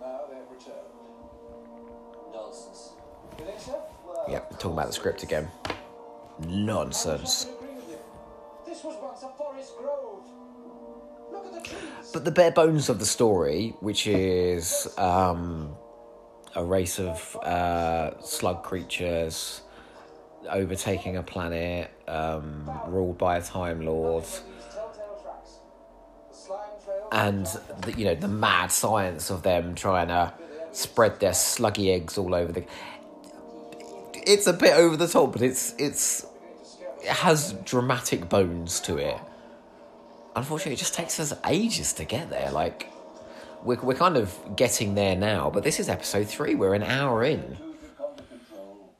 Now 0.00 0.20
they've 0.30 0.38
returned. 0.50 0.86
Nonsense. 2.32 2.90
You 3.38 3.44
think 3.44 3.60
so? 3.60 3.82
Yep, 4.28 4.50
talking 4.58 4.72
about 4.72 4.86
the 4.88 4.92
script 4.92 5.22
again. 5.22 5.48
Nonsense. 6.40 7.46
I 7.46 7.54
agree 7.54 7.74
with 7.76 7.88
you. 7.90 7.98
This 8.66 8.84
was 8.84 8.96
once 9.02 9.22
a 9.22 9.28
forest 9.36 9.72
grove. 9.78 10.22
Look 11.32 11.46
at 11.46 11.52
the 11.54 11.68
trees. 11.68 12.10
But 12.12 12.24
the 12.24 12.30
bare 12.30 12.50
bones 12.52 12.88
of 12.88 12.98
the 12.98 13.06
story, 13.06 13.74
which 13.80 14.06
is 14.06 14.88
um, 14.98 15.76
a 16.54 16.64
race 16.64 16.98
of 16.98 17.36
uh, 17.36 18.20
slug 18.20 18.62
creatures 18.62 19.62
overtaking 20.48 21.16
a 21.16 21.22
planet, 21.22 21.90
um, 22.06 22.70
ruled 22.86 23.18
by 23.18 23.36
a 23.38 23.42
time 23.42 23.80
lord, 23.84 24.24
These 24.24 24.40
telltale 24.72 25.20
tracks. 25.22 25.50
The 26.30 26.36
slime 26.36 26.58
trail. 26.84 27.08
and 27.10 27.46
the, 27.82 27.92
you 27.98 28.04
know 28.04 28.14
the 28.14 28.28
mad 28.28 28.70
science 28.70 29.30
of 29.30 29.42
them 29.42 29.74
trying 29.74 30.08
to 30.08 30.32
spread 30.72 31.18
their 31.20 31.32
sluggy 31.32 31.92
eggs 31.94 32.16
all 32.18 32.34
over 32.34 32.52
the. 32.52 32.64
It's 34.24 34.46
a 34.46 34.52
bit 34.52 34.74
over 34.74 34.96
the 34.96 35.08
top, 35.08 35.32
but 35.32 35.42
it's 35.42 35.74
it's 35.78 36.22
it 36.24 36.25
has 37.06 37.52
dramatic 37.64 38.28
bones 38.28 38.80
to 38.80 38.96
it. 38.98 39.18
Unfortunately, 40.34 40.74
it 40.74 40.78
just 40.78 40.94
takes 40.94 41.18
us 41.18 41.32
ages 41.46 41.92
to 41.94 42.04
get 42.04 42.30
there. 42.30 42.50
Like 42.50 42.90
we're 43.62 43.80
we're 43.80 43.94
kind 43.94 44.16
of 44.16 44.36
getting 44.56 44.94
there 44.94 45.16
now, 45.16 45.50
but 45.50 45.62
this 45.64 45.80
is 45.80 45.88
episode 45.88 46.28
three. 46.28 46.54
We're 46.54 46.74
an 46.74 46.82
hour 46.82 47.24
in. 47.24 47.40
To 47.40 47.56
Jaconda 47.56 48.28
control. 48.28 48.94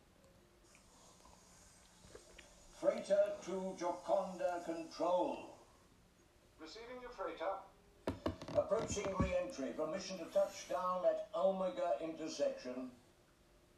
Freighter 2.81 3.25
to 3.45 3.75
Jaconda 3.79 4.65
control. 4.65 5.57
Receiving 6.61 7.01
your 7.03 7.11
freighter. 7.11 7.53
Approaching 8.57 9.07
re-entry. 9.19 9.73
Permission 9.77 10.19
to 10.19 10.25
touch 10.33 10.69
down 10.69 11.05
at 11.05 11.29
Omega 11.37 11.93
intersection. 12.03 12.91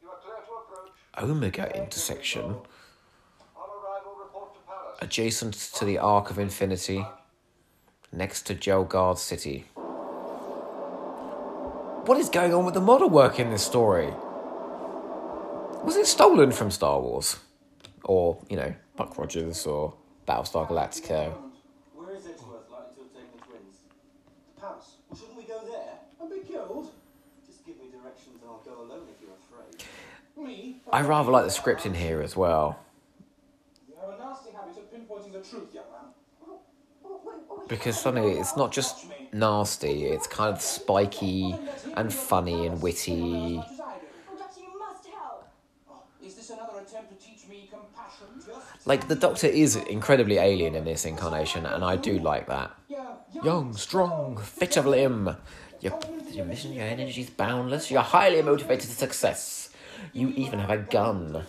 You 0.00 0.08
are 0.10 0.18
clear 0.22 0.36
to 0.36 0.52
approach. 0.62 0.92
Omega 1.18 1.76
intersection, 1.76 2.44
On 2.44 3.68
arrival, 3.68 4.14
report 4.22 4.54
to 4.54 4.60
Palace. 4.60 4.87
Adjacent 5.00 5.54
to 5.54 5.84
the 5.84 5.98
Arc 5.98 6.30
of 6.30 6.38
Infinity, 6.38 7.04
next 8.12 8.42
to 8.46 8.54
Gelgard 8.54 9.18
City. 9.18 9.66
What 12.06 12.18
is 12.18 12.28
going 12.28 12.54
on 12.54 12.64
with 12.64 12.74
the 12.74 12.80
model 12.80 13.10
work 13.10 13.38
in 13.38 13.50
this 13.50 13.62
story? 13.62 14.12
Was 15.84 15.96
it 15.96 16.06
stolen 16.06 16.52
from 16.52 16.70
Star 16.70 17.00
Wars? 17.00 17.36
Or, 18.04 18.38
you 18.48 18.56
know, 18.56 18.74
Buck 18.96 19.18
Rogers 19.18 19.66
or 19.66 19.94
Battlestar 20.26 20.66
Galactica? 20.66 21.32
Where 21.94 22.14
is 22.16 22.24
Edgeworth 22.24 22.70
likely 22.70 22.94
to 22.96 23.02
have 23.02 23.12
taken 23.12 23.36
the 23.36 23.44
twins? 23.44 23.76
The 24.54 24.60
Palace. 24.60 24.96
Well, 25.08 25.20
shouldn't 25.20 25.36
we 25.36 25.44
go 25.44 25.60
there? 25.66 25.98
And 26.20 26.30
be 26.30 26.40
killed. 26.50 26.90
Just 27.46 27.66
give 27.66 27.76
me 27.76 27.90
directions 27.92 28.40
and 28.40 28.50
I'll 28.50 28.62
go 28.64 28.80
alone 28.80 29.06
if 29.14 29.20
you're 29.20 29.36
afraid. 29.36 29.84
Me. 30.36 30.80
I 30.90 31.02
rather 31.02 31.30
like 31.30 31.44
the 31.44 31.50
script 31.50 31.84
in 31.84 31.92
here 31.92 32.22
as 32.22 32.34
well. 32.34 32.78
You 33.86 33.94
have 34.00 34.18
a 34.18 34.22
nasty 34.22 34.50
habit 34.52 34.78
of 34.78 34.90
pinpointing 34.90 35.02
the 35.02 35.02
truth, 35.02 35.12
young 35.12 35.27
man. 35.27 35.27
Because 37.68 37.98
suddenly 38.00 38.32
it's 38.32 38.56
not 38.56 38.72
just 38.72 39.06
nasty, 39.32 40.06
it's 40.06 40.26
kind 40.26 40.54
of 40.54 40.62
spiky 40.62 41.54
and 41.96 42.12
funny 42.12 42.66
and 42.66 42.80
witty. 42.80 43.56
Much 43.56 43.66
as 43.70 43.80
I 43.80 43.98
do. 43.98 44.38
Doctor, 44.38 44.60
you 44.60 44.78
must 44.78 45.06
help. 45.06 45.48
Is 46.24 46.34
this 46.34 46.50
another 46.50 46.80
attempt 46.80 47.10
to 47.10 47.26
teach 47.26 47.46
me 47.48 47.68
compassion? 47.70 48.26
Just 48.36 48.86
Like, 48.86 49.08
the 49.08 49.14
Doctor 49.14 49.46
is 49.46 49.76
incredibly 49.76 50.38
alien 50.38 50.74
in 50.74 50.84
this 50.84 51.04
incarnation, 51.04 51.66
and 51.66 51.84
I 51.84 51.96
do 51.96 52.18
like 52.18 52.46
that. 52.46 52.70
Young, 53.44 53.76
strong, 53.76 54.38
fit 54.38 54.76
of 54.78 54.86
limb. 54.86 55.36
Your, 55.80 55.98
your 56.32 56.46
mission, 56.46 56.72
your 56.72 56.86
energy 56.86 57.20
is 57.20 57.30
boundless. 57.30 57.90
You're 57.90 58.02
highly 58.02 58.40
motivated 58.42 58.88
to 58.88 58.96
success. 58.96 59.70
You 60.12 60.30
even 60.30 60.58
have 60.58 60.70
a 60.70 60.78
gun. 60.78 61.44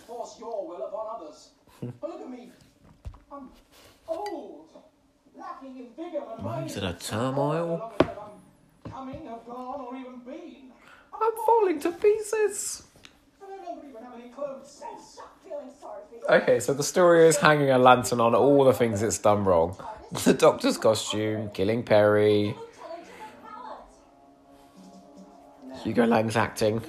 Minds 6.42 6.76
in 6.76 6.84
a 6.84 6.94
turmoil. 6.94 7.92
I'm 8.00 8.90
coming, 8.90 9.26
have 9.26 9.44
gone, 9.46 9.80
or 9.80 9.96
even 9.96 10.20
been. 10.20 10.70
I'm 11.12 11.32
falling 11.44 11.80
to 11.80 11.92
pieces. 11.92 12.82
I 13.42 13.46
no 13.48 13.56
longer 13.68 13.86
even 13.88 14.02
have 14.02 14.14
any 14.14 14.30
clothes. 14.30 14.70
Stop 14.70 15.38
feeling 15.44 15.70
sorry 15.80 16.02
for 16.08 16.16
yourself. 16.16 16.42
Okay, 16.42 16.60
so 16.60 16.72
the 16.72 16.82
story 16.82 17.26
is 17.26 17.36
hanging 17.36 17.70
a 17.70 17.78
lantern 17.78 18.20
on 18.20 18.34
all 18.34 18.64
the 18.64 18.72
things 18.72 19.02
it's 19.02 19.18
done 19.18 19.44
wrong. 19.44 19.76
The 20.24 20.34
Doctor's 20.34 20.76
costume, 20.76 21.50
killing 21.50 21.84
Peri, 21.84 22.46
Lieutenant 22.46 22.56
to 23.06 23.12
the 23.42 23.48
palace. 25.68 25.84
Hugo 25.84 26.04
Lang's 26.06 26.36
acting. 26.36 26.82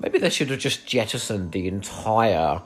Maybe 0.00 0.18
they 0.18 0.30
should 0.30 0.50
have 0.50 0.60
just 0.60 0.86
jettisoned 0.86 1.52
the 1.52 1.66
entire 1.68 2.62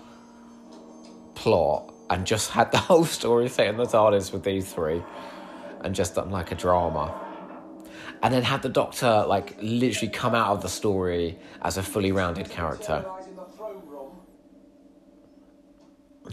plot 1.35 1.93
and 2.11 2.26
just 2.26 2.51
had 2.51 2.70
the 2.70 2.78
whole 2.89 3.05
story 3.05 3.49
set 3.49 3.66
in 3.68 3.76
the 3.76 3.85
TARDIS 3.85 4.33
with 4.33 4.45
these 4.45 4.72
three 4.72 5.03
and 5.80 5.95
just 5.95 6.14
done 6.14 6.30
like 6.30 6.53
a 6.53 6.55
drama. 6.55 7.12
And 8.22 8.33
then 8.33 8.43
had 8.45 8.62
the 8.62 8.68
Doctor 8.68 9.24
like 9.26 9.57
literally 9.61 10.12
come 10.12 10.35
out 10.35 10.53
of 10.53 10.62
the 10.62 10.68
story 10.68 11.39
as 11.62 11.76
a 11.76 11.83
fully 11.83 12.12
rounded 12.12 12.49
character. 12.51 13.03
Terrorise 13.03 13.26
in 13.26 13.37
the 13.37 13.45
throne 13.45 13.83
room. 13.87 14.11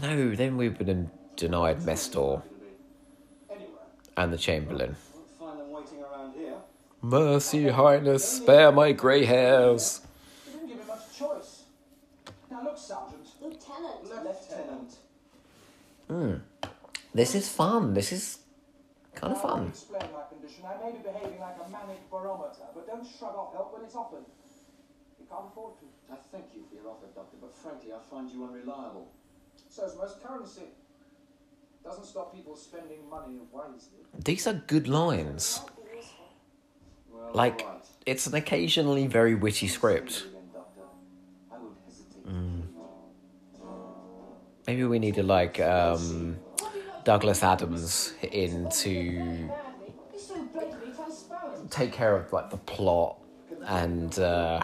No, 0.00 0.36
then 0.36 0.56
we 0.56 0.68
would 0.68 0.86
have 0.86 1.06
denied 1.34 1.78
Mestor 1.80 2.42
and 4.16 4.32
the 4.32 4.38
Chamberlain. 4.38 4.94
Won't 5.14 5.30
find 5.38 5.60
them 5.60 5.70
waiting 5.72 6.02
around 6.02 6.34
here. 6.34 6.54
Mercy, 7.02 7.68
Highness, 7.68 8.24
spare 8.36 8.70
my 8.70 8.92
grey 8.92 9.24
hairs. 9.24 10.02
You 10.46 10.52
didn't 10.52 10.68
give 10.68 10.78
him 10.78 10.86
much 10.86 11.18
choice. 11.18 11.62
Now 12.50 12.62
look, 12.62 12.78
Sergeant. 12.78 13.26
Lieutenant. 13.40 14.00
Lieutenant. 16.10 16.42
This 17.14 17.34
is 17.34 17.48
fun. 17.48 17.94
This 17.94 18.12
is 18.12 18.38
kind 19.14 19.32
of 19.32 19.42
Now, 19.42 19.48
I'll 19.50 19.56
fun. 19.58 19.66
explain 19.68 20.02
my 20.12 20.22
condition. 20.28 20.64
I 20.66 20.84
may 20.84 20.92
be 20.92 20.98
behaving 20.98 21.40
like 21.40 21.56
a 21.64 21.68
manic 21.70 22.10
barometer, 22.10 22.66
but 22.74 22.86
don't 22.86 23.06
shrug 23.06 23.34
off 23.34 23.52
help 23.54 23.72
when 23.72 23.84
it's 23.84 23.94
offered. 23.94 24.24
You 25.18 25.26
can't 25.28 25.46
afford 25.50 25.74
to. 25.80 25.86
I 26.12 26.16
thank 26.32 26.46
you 26.54 26.62
for 26.68 26.74
your 26.74 26.90
offer, 26.90 27.06
Doctor, 27.14 27.36
but 27.40 27.54
frankly, 27.54 27.90
I 27.92 27.98
find 28.10 28.30
you 28.30 28.44
unreliable. 28.44 29.08
So's 29.68 29.96
most 29.96 30.22
currency. 30.22 30.62
Doesn't 31.84 32.04
stop 32.04 32.34
people 32.34 32.56
spending 32.56 33.08
money 33.08 33.38
wisely. 33.52 34.04
These 34.24 34.46
are 34.46 34.54
good 34.66 34.86
lines. 34.88 35.60
Well, 37.12 37.30
Like, 37.32 37.62
all 37.62 37.68
right. 37.74 37.84
it's 38.06 38.26
an 38.26 38.34
occasionally 38.34 39.06
very 39.06 39.34
witty 39.34 39.66
script. 39.68 40.26
Maybe 44.66 44.84
we 44.84 44.98
needed 44.98 45.24
like 45.24 45.58
um, 45.60 46.38
Douglas 47.04 47.42
Adams 47.42 48.14
in 48.22 48.68
to 48.70 49.50
take 51.70 51.92
care 51.92 52.16
of 52.16 52.32
like 52.32 52.50
the 52.50 52.56
plot 52.56 53.16
and 53.66 54.18
uh, 54.18 54.60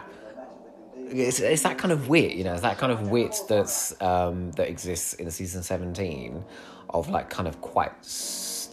it's, 0.97 1.40
it's 1.40 1.62
that 1.62 1.78
kind 1.78 1.92
of 1.92 2.09
wit, 2.09 2.32
you 2.32 2.44
know, 2.44 2.53
it's 2.53 2.62
that 2.62 2.78
kind 2.78 2.92
of 2.92 3.11
wit 3.11 3.36
that's 3.49 4.01
um, 4.03 4.51
that 4.53 4.68
exists 4.68 5.14
in 5.14 5.30
season 5.30 5.62
seventeen 5.62 6.44
of 6.90 7.09
like 7.09 7.30
kind 7.30 7.49
of 7.49 7.61
quite 7.61 7.92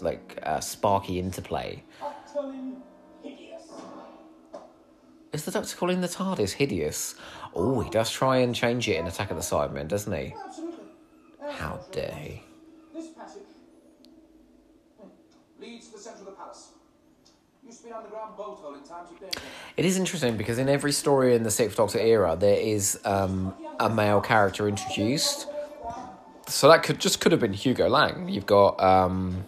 like 0.01 0.39
uh, 0.43 0.59
sparky 0.59 1.19
interplay. 1.19 1.83
Is 5.31 5.45
the 5.45 5.51
Doctor 5.51 5.75
calling 5.75 6.01
the 6.01 6.07
TARDIS 6.07 6.51
hideous? 6.51 7.15
Oh, 7.55 7.79
he 7.79 7.89
does 7.89 8.11
try 8.11 8.37
and 8.37 8.53
change 8.53 8.87
it 8.87 8.97
in 8.97 9.07
Attack 9.07 9.31
of 9.31 9.37
the 9.37 9.41
Cybermen, 9.43 9.87
doesn't 9.87 10.13
he? 10.13 10.35
How 11.63 11.79
dare 11.93 12.13
he? 12.19 12.43
This 12.93 13.07
passage 13.13 13.43
hmm, 14.99 15.07
leads 15.61 15.87
to 15.87 15.93
the 15.93 15.97
centre 15.97 16.19
of 16.19 16.25
the 16.25 16.31
palace. 16.31 16.73
Used 17.65 17.77
to 17.77 17.83
be 17.85 17.89
an 17.91 17.95
underground 17.95 18.35
boat 18.35 18.57
hole 18.57 18.73
in 18.73 18.83
times 18.83 19.11
of 19.11 19.19
danger. 19.21 19.39
It 19.77 19.85
is 19.85 19.97
interesting 19.97 20.35
because 20.35 20.59
in 20.59 20.67
every 20.67 20.91
story 20.91 21.37
in 21.37 21.43
the 21.43 21.51
Sixth 21.51 21.77
Doctor 21.77 21.99
era, 21.99 22.35
there 22.37 22.59
is 22.59 22.99
um, 23.05 23.53
a 23.79 23.89
male 23.89 24.19
character 24.19 24.67
introduced. 24.67 25.47
So 26.47 26.67
that 26.67 26.83
could 26.83 26.99
just 26.99 27.21
could 27.21 27.31
have 27.31 27.39
been 27.39 27.53
Hugo 27.53 27.87
Lang. 27.87 28.27
You've 28.27 28.45
got 28.45 28.83
um, 28.83 29.45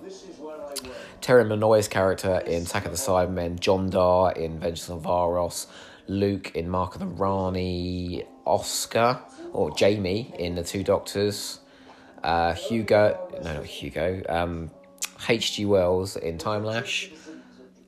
Terry 1.19 1.43
Molloy's 1.43 1.89
character 1.89 2.39
in 2.47 2.63
Attack 2.63 2.85
of 2.85 2.91
the 2.91 2.97
Cybermen, 2.97 3.59
Jondar 3.59 4.37
in 4.37 4.57
Vengeance 4.57 4.87
of 4.87 5.01
Varos, 5.01 5.67
Luke 6.07 6.55
in 6.55 6.69
Mark 6.69 6.93
of 6.93 7.01
the 7.01 7.07
Rani, 7.07 8.23
Oscar 8.45 9.19
or 9.51 9.75
Jamie 9.75 10.33
in 10.39 10.55
The 10.55 10.63
Two 10.63 10.81
Doctors, 10.81 11.59
uh, 12.25 12.53
Hugo, 12.53 13.29
no, 13.43 13.53
not 13.53 13.65
Hugo, 13.65 14.23
um, 14.27 14.71
H.G. 15.29 15.65
Wells 15.65 16.17
in 16.17 16.39
Timelash, 16.39 17.11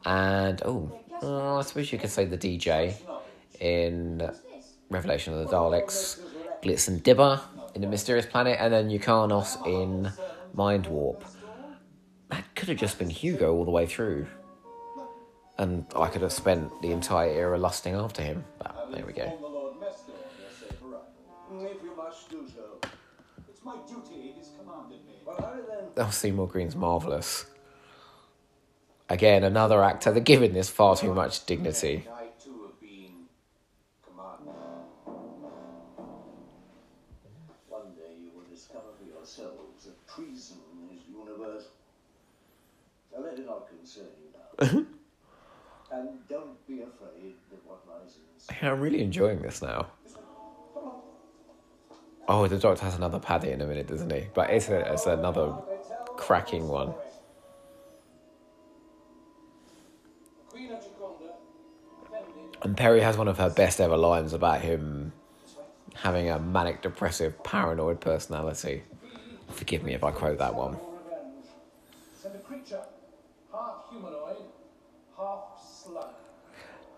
and 0.05 0.61
oh, 0.63 0.91
uh, 1.23 1.57
I 1.57 1.61
suppose 1.63 1.91
you 1.91 1.97
could 1.97 2.11
say 2.11 2.25
the 2.25 2.37
DJ 2.37 2.95
in 3.59 4.29
Revelation 4.91 5.33
of 5.33 5.39
the 5.39 5.53
Daleks, 5.53 6.19
Glitz 6.61 6.87
and 6.87 7.01
Dibber 7.03 7.41
in 7.73 7.81
The 7.81 7.87
Mysterious 7.87 8.27
Planet, 8.27 8.57
and 8.59 8.71
then 8.71 8.89
Yrcanos 8.89 9.65
in 9.65 10.11
Mindwarp. 10.55 11.23
That 12.29 12.43
could 12.55 12.69
have 12.69 12.77
just 12.77 12.99
been 12.99 13.09
Hugo 13.09 13.55
all 13.55 13.65
the 13.65 13.71
way 13.71 13.87
through. 13.87 14.27
And 15.57 15.85
I 15.95 16.07
could 16.09 16.21
have 16.21 16.31
spent 16.31 16.81
the 16.83 16.91
entire 16.91 17.31
era 17.31 17.57
lusting 17.57 17.95
after 17.95 18.21
him. 18.21 18.45
But 18.59 18.91
there 18.93 19.05
we 19.05 19.13
go. 19.13 19.46
Oh, 25.99 26.09
Seymour 26.11 26.47
Green's 26.47 26.75
marvellous. 26.75 27.47
Again, 29.09 29.43
another 29.43 29.83
actor. 29.83 30.11
They're 30.11 30.21
giving 30.21 30.53
this 30.53 30.69
far 30.69 30.95
too 30.95 31.13
much 31.13 31.45
dignity. 31.45 32.05
I 32.13 32.25
too 32.43 32.67
have 32.67 32.79
been 32.79 33.25
commanded. 34.05 34.53
One 37.67 37.93
day 37.95 38.13
you 38.21 38.29
will 38.35 38.45
discover 38.53 38.93
for 38.99 39.09
yourselves 39.09 39.85
that 39.85 40.07
treason 40.07 40.57
is 40.93 41.01
universal. 41.09 41.71
Now 43.11 43.23
let 43.23 43.39
it 43.39 43.45
not 43.45 43.67
concern 43.67 44.05
you 44.21 44.69
now. 44.77 44.85
and 45.97 46.09
don't 46.29 46.67
be 46.67 46.81
afraid 46.81 47.35
of 47.51 47.59
what 47.65 47.79
lies 47.87 48.17
inside. 48.35 48.57
I'm 48.61 48.81
really 48.81 49.01
enjoying 49.01 49.41
this 49.41 49.63
now. 49.63 49.87
Oh, 52.29 52.45
the 52.45 52.57
Doctor 52.57 52.83
has 52.83 52.95
another 52.95 53.19
paddy 53.19 53.51
in 53.51 53.61
a 53.61 53.65
minute, 53.65 53.87
doesn't 53.87 54.11
he? 54.11 54.27
But 54.33 54.49
it's, 54.49 54.67
a, 54.67 54.91
it's 54.91 55.05
another 55.05 55.55
cracking 56.17 56.67
one. 56.67 56.93
And 62.63 62.75
Peri 62.75 63.01
has 63.01 63.17
one 63.17 63.27
of 63.27 63.37
her 63.37 63.49
best 63.49 63.79
ever 63.79 63.95
lines 63.95 64.33
about 64.33 64.61
him 64.61 65.13
having 65.95 66.29
a 66.29 66.39
manic 66.39 66.81
depressive 66.81 67.43
paranoid 67.43 67.99
personality. 67.99 68.83
Forgive 69.49 69.83
me 69.83 69.93
if 69.93 70.03
I 70.03 70.11
quote 70.11 70.39
that 70.39 70.55
one. 70.55 70.77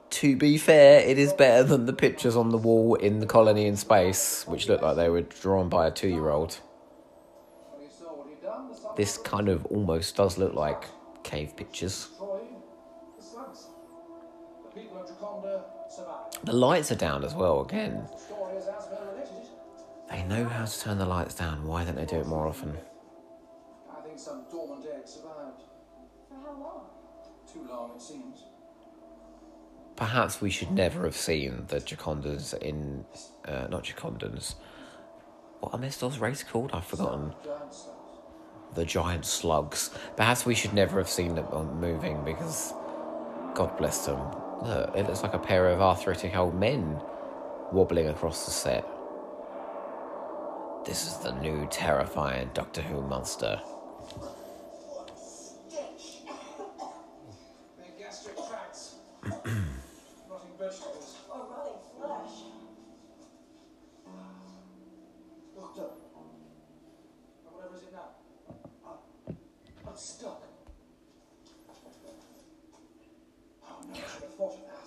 To 0.10 0.36
be 0.36 0.58
fair, 0.58 1.02
it 1.02 1.18
is 1.18 1.32
better 1.32 1.64
than 1.64 1.86
the 1.86 1.94
pictures 1.94 2.36
on 2.36 2.50
the 2.50 2.58
wall 2.58 2.96
in 2.96 3.20
the 3.20 3.26
colony 3.26 3.68
in 3.68 3.78
space, 3.78 4.44
which 4.48 4.68
looked 4.68 4.84
like 4.84 4.98
they 4.98 5.08
were 5.08 5.22
drawn 5.22 5.70
by 5.70 5.88
a 5.88 5.92
two 5.92 6.10
year 6.10 6.30
old. 6.30 6.60
When 7.72 7.88
he 7.88 7.94
saw 7.94 8.16
what 8.16 8.28
he'd 8.28 8.42
done, 8.42 8.68
the 8.70 8.76
sun 8.76 8.79
This 8.96 9.18
kind 9.18 9.50
of 9.50 9.66
almost 9.68 10.16
does 10.16 10.38
look 10.38 10.54
like 10.54 10.86
cave 11.24 11.56
pictures. 11.56 12.10
the 16.44 16.54
lights 16.54 16.92
are 16.92 16.96
down 16.96 17.24
as 17.24 17.34
well, 17.36 17.62
again. 17.62 18.08
They 20.10 20.24
know 20.24 20.46
how 20.46 20.66
to 20.66 20.80
turn 20.80 20.98
the 20.98 21.06
lights 21.06 21.36
down. 21.36 21.66
Why 21.66 21.84
don't 21.84 21.96
they 21.96 22.06
do 22.06 22.18
it 22.18 22.28
more 22.28 22.48
often? 22.48 22.76
I 23.90 24.02
think 24.02 24.18
some 24.18 24.46
dormant 24.52 24.86
egg 24.86 25.08
survived. 25.08 25.62
For 26.28 26.36
how 26.36 26.60
long? 26.60 26.86
Too 27.52 27.68
long, 27.70 27.92
it 27.96 28.02
seems. 28.02 28.44
Perhaps 29.96 30.42
we 30.42 30.50
should 30.50 30.72
never 30.72 31.04
have 31.04 31.16
seen 31.16 31.66
the 31.68 31.78
Jacondas 31.78 32.58
in. 32.60 33.06
Uh, 33.46 33.68
not 33.70 33.84
Jacondans. 33.84 34.56
What 35.60 35.74
are 35.74 35.80
Mestor's 35.80 36.20
race 36.20 36.42
called? 36.42 36.72
I've 36.74 36.86
forgotten. 36.86 37.34
The 38.76 38.86
giant 38.86 39.26
slugs. 39.26 39.90
Perhaps 40.16 40.46
we 40.46 40.56
should 40.56 40.74
never 40.74 41.00
have 41.00 41.10
seen 41.10 41.36
them 41.36 41.80
moving 41.80 42.24
because. 42.24 42.74
God 43.56 43.76
bless 43.78 44.06
them. 44.06 44.20
Look, 44.64 44.96
it 44.96 45.08
looks 45.08 45.24
like 45.24 45.34
a 45.34 45.40
pair 45.40 45.68
of 45.70 45.82
arthritic 45.82 46.36
old 46.36 46.54
men 46.56 47.02
wobbling 47.72 48.08
across 48.08 48.46
the 48.46 48.52
set. 48.52 48.86
This 50.86 51.08
is 51.08 51.18
the 51.18 51.32
new 51.42 51.68
terrifying 51.70 52.50
Doctor 52.54 52.82
Who 52.82 53.02
monster. 53.02 53.60
Their 57.78 57.92
gastric 57.98 58.36
tracts. 58.50 58.96
Rotting 59.24 60.56
vegetables. 60.58 61.18
Or 61.30 61.48
rotting 61.52 61.80
flesh. 61.98 62.44
Doctor. 65.56 65.88
Now, 67.44 67.52
whatever 67.52 67.76
is 67.76 67.84
it 67.84 67.94
now? 67.94 68.10
I'm 69.88 69.96
stuck. 69.96 70.44
Oh 73.64 73.82
no, 73.88 73.94
I 73.94 73.96
should 73.98 74.04
have 74.24 74.34
thought 74.36 74.54
of 74.54 74.62
that. 74.62 74.86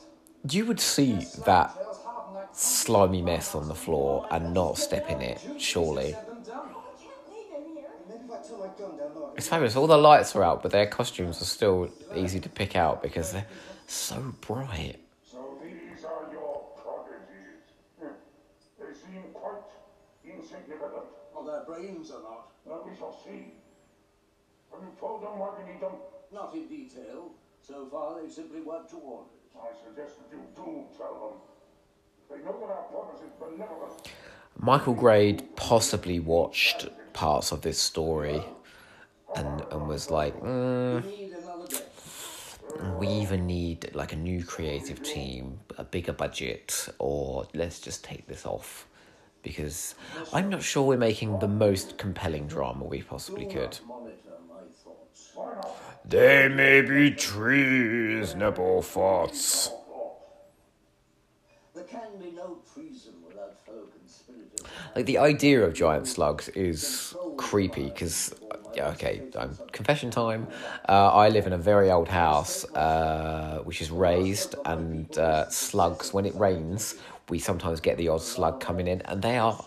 You 0.53 0.67
would 0.67 0.81
see 0.81 1.13
that 1.47 1.75
Tails 1.75 2.03
harden 2.05 2.35
like 2.35 2.49
slimy 2.53 3.23
mess 3.23 3.55
on 3.55 3.69
the 3.69 3.75
floor 3.75 4.27
and 4.31 4.53
not 4.53 4.77
step 4.77 5.09
in 5.09 5.23
it, 5.23 5.41
surely. 5.57 6.13
said 6.13 6.27
and 6.29 6.45
done. 6.45 6.69
I 6.69 7.03
can't 7.03 7.31
leave 7.31 7.49
him 7.49 7.75
here. 7.75 7.89
Maybe 8.07 8.25
if 8.27 8.31
I 8.31 8.47
turn 8.47 8.59
my 8.59 8.67
gun 8.67 8.99
down 8.99 9.15
low. 9.15 9.33
It's 9.35 9.49
fabulous. 9.49 9.77
All 9.77 9.87
the 9.87 9.97
lights 9.97 10.37
are 10.37 10.45
out, 10.45 10.63
but 10.63 10.71
their 10.71 10.87
costumes 10.87 11.41
are 11.41 11.47
still 11.47 11.89
easy 12.15 12.39
to 12.41 12.51
pick 12.51 12.77
out 12.77 13.03
because 13.03 13.33
they're 13.33 13.47
so 13.87 14.35
bright. 14.43 14.97
So 15.25 15.59
these 15.63 16.05
are 16.05 16.31
your 16.31 16.67
prodigies. 16.77 18.13
They 18.79 18.93
seem 18.93 19.23
quite 19.33 19.63
insignificant. 20.23 21.07
Well, 21.35 21.45
their 21.45 21.65
brains 21.65 22.11
are 22.11 22.23
not. 22.23 22.49
Well, 22.67 22.87
we 22.87 22.95
shall 22.95 23.19
see. 23.25 23.55
Have 24.71 24.83
you 24.83 24.93
told 25.01 25.23
them 25.23 25.39
why 25.39 25.55
we 25.59 25.73
need 25.73 25.81
them? 25.81 25.97
Not 26.31 26.55
in 26.55 26.69
detail. 26.69 27.31
So 27.67 27.87
far, 27.87 28.21
they've 28.21 28.31
simply 28.31 28.61
worked 28.61 28.91
to 28.91 28.97
orders. 28.97 29.42
Michael 34.59 34.95
Grade 34.95 35.57
possibly 35.57 36.21
watched 36.21 36.89
parts 37.13 37.53
of 37.53 37.63
this 37.63 37.79
story 37.79 38.45
and, 39.35 39.65
and 39.71 39.89
was 39.89 40.11
like, 40.11 40.39
mm, 40.41 41.03
we 42.99 43.09
either 43.09 43.37
need 43.37 43.95
like 43.95 44.13
a 44.13 44.17
new 44.17 44.45
creative 44.45 45.03
team, 45.03 45.59
a 45.79 45.85
bigger 45.85 46.13
budget, 46.13 46.89
or 46.99 47.47
let's 47.55 47.81
just 47.81 48.05
take 48.05 48.27
this 48.27 48.47
off. 48.47 48.87
Because 49.43 49.97
I'm 50.33 50.49
not 50.49 50.63
sure 50.63 50.85
we're 50.85 50.97
making 50.97 51.41
the 51.41 51.49
most 51.49 51.99
compelling 51.99 52.47
drama 52.47 52.85
we 52.85 53.03
possibly 53.03 53.47
could. 53.47 53.79
There 56.05 56.51
may 56.51 56.81
be 56.83 57.13
fellow 63.65 63.87
conspirators. 63.87 64.73
Like 64.97 65.07
the 65.07 65.19
idea 65.19 65.63
of 65.63 65.75
giant 65.75 66.09
slugs 66.09 66.49
is 66.51 67.15
creepy 67.37 67.87
because, 67.87 68.35
okay, 68.77 69.23
um, 69.37 69.59
confession 69.73 70.11
time. 70.11 70.49
Uh, 70.89 71.11
I 71.15 71.29
live 71.29 71.47
in 71.47 71.53
a 71.53 71.59
very 71.59 71.91
old 71.91 72.09
house 72.09 72.65
uh, 72.75 73.61
which 73.65 73.81
is 73.81 73.91
raised, 73.91 74.55
and 74.65 75.17
uh, 75.19 75.49
slugs. 75.51 76.13
When 76.13 76.27
it 76.27 76.35
rains, 76.35 76.97
we 77.29 77.39
sometimes 77.39 77.81
get 77.81 77.97
the 77.97 78.09
odd 78.09 78.23
slug 78.23 78.61
coming 78.61 78.89
in, 78.89 79.03
and 79.03 79.23
they 79.23 79.39
are 79.39 79.65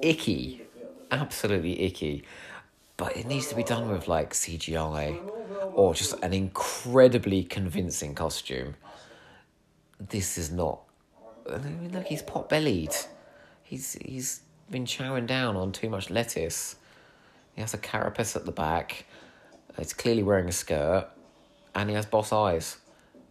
icky. 0.00 0.62
absolutely 1.10 1.80
icky. 1.82 2.24
But 3.02 3.16
it 3.16 3.26
needs 3.26 3.48
to 3.48 3.56
be 3.56 3.64
done 3.64 3.90
with 3.90 4.06
like 4.06 4.32
CGI 4.32 5.18
or 5.74 5.92
just 5.92 6.14
an 6.22 6.32
incredibly 6.32 7.42
convincing 7.42 8.14
costume. 8.14 8.76
This 9.98 10.38
is 10.38 10.52
not. 10.52 10.82
I 11.52 11.58
mean, 11.58 11.90
look, 11.92 12.06
he's 12.06 12.22
pot 12.22 12.48
bellied. 12.48 12.94
He's 13.64 13.94
he's 13.94 14.42
been 14.70 14.84
chowing 14.84 15.26
down 15.26 15.56
on 15.56 15.72
too 15.72 15.90
much 15.90 16.10
lettuce. 16.10 16.76
He 17.56 17.60
has 17.60 17.74
a 17.74 17.78
carapace 17.78 18.36
at 18.36 18.44
the 18.44 18.52
back. 18.52 19.04
He's 19.76 19.92
clearly 19.92 20.22
wearing 20.22 20.48
a 20.48 20.52
skirt, 20.52 21.08
and 21.74 21.90
he 21.90 21.96
has 21.96 22.06
boss 22.06 22.32
eyes, 22.32 22.76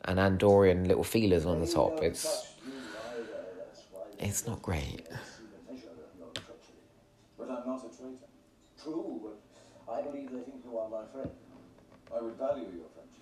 and 0.03 0.19
Andorian 0.19 0.85
little 0.85 1.05
feelers 1.05 1.45
on 1.45 1.61
the 1.61 1.67
top. 1.67 2.03
It's 2.03 2.55
it's 4.19 4.45
not 4.45 4.61
great. 4.61 5.07
But 7.37 7.49
I'm 7.49 7.65
not 7.65 7.85
a 7.85 7.97
traitor. 7.97 8.27
True, 8.83 9.30
I 10.01 10.03
believe 10.05 10.31
they 10.31 10.39
think 10.39 10.63
you 10.65 10.77
are 10.77 10.89
my 10.89 11.03
friend. 11.13 11.29
I 12.15 12.21
would 12.21 12.33
value 12.35 12.63
your 12.63 12.89
friendship. 12.93 13.21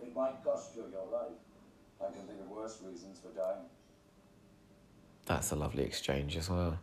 It 0.00 0.14
might 0.14 0.44
cost 0.44 0.76
you 0.76 0.84
your 0.92 1.06
life. 1.12 1.32
I 2.00 2.04
can 2.12 2.26
think 2.26 2.40
of 2.40 2.50
worse 2.50 2.80
reasons 2.86 3.18
for 3.18 3.36
dying. 3.36 3.64
That's 5.24 5.50
a 5.50 5.56
lovely 5.56 5.82
exchange 5.82 6.36
as 6.36 6.48
well. 6.48 6.78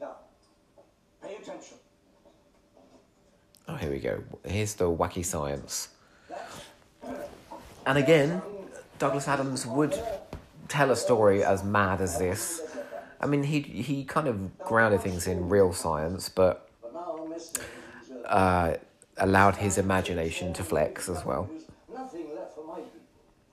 Now, 0.00 0.16
pay 1.22 1.36
attention. 1.36 1.76
Oh, 3.68 3.76
here 3.76 3.90
we 3.90 4.00
go. 4.00 4.22
Here's 4.44 4.74
the 4.74 4.86
wacky 4.86 5.24
science. 5.24 5.88
And 7.86 7.98
again, 7.98 8.42
Douglas 8.98 9.28
Adams 9.28 9.66
would 9.66 9.94
tell 10.68 10.90
a 10.90 10.96
story 10.96 11.44
as 11.44 11.62
mad 11.62 12.00
as 12.00 12.18
this. 12.18 12.62
I 13.20 13.26
mean, 13.26 13.44
he 13.44 13.60
he 13.60 14.04
kind 14.04 14.26
of 14.26 14.58
grounded 14.58 15.00
things 15.00 15.26
in 15.26 15.48
real 15.48 15.72
science, 15.72 16.28
but 16.28 16.65
But 16.65 16.65
now, 16.65 16.65
Mr. 16.65 16.65
uh, 18.26 18.74
allowed 19.18 19.56
his 19.56 19.78
imagination 19.78 20.52
to 20.54 20.62
flex 20.62 21.08
as 21.08 21.24
well. 21.24 21.48
Nothing 21.92 22.34
left 22.34 22.54
for 22.54 22.66
my 22.66 22.76
people. 22.76 23.00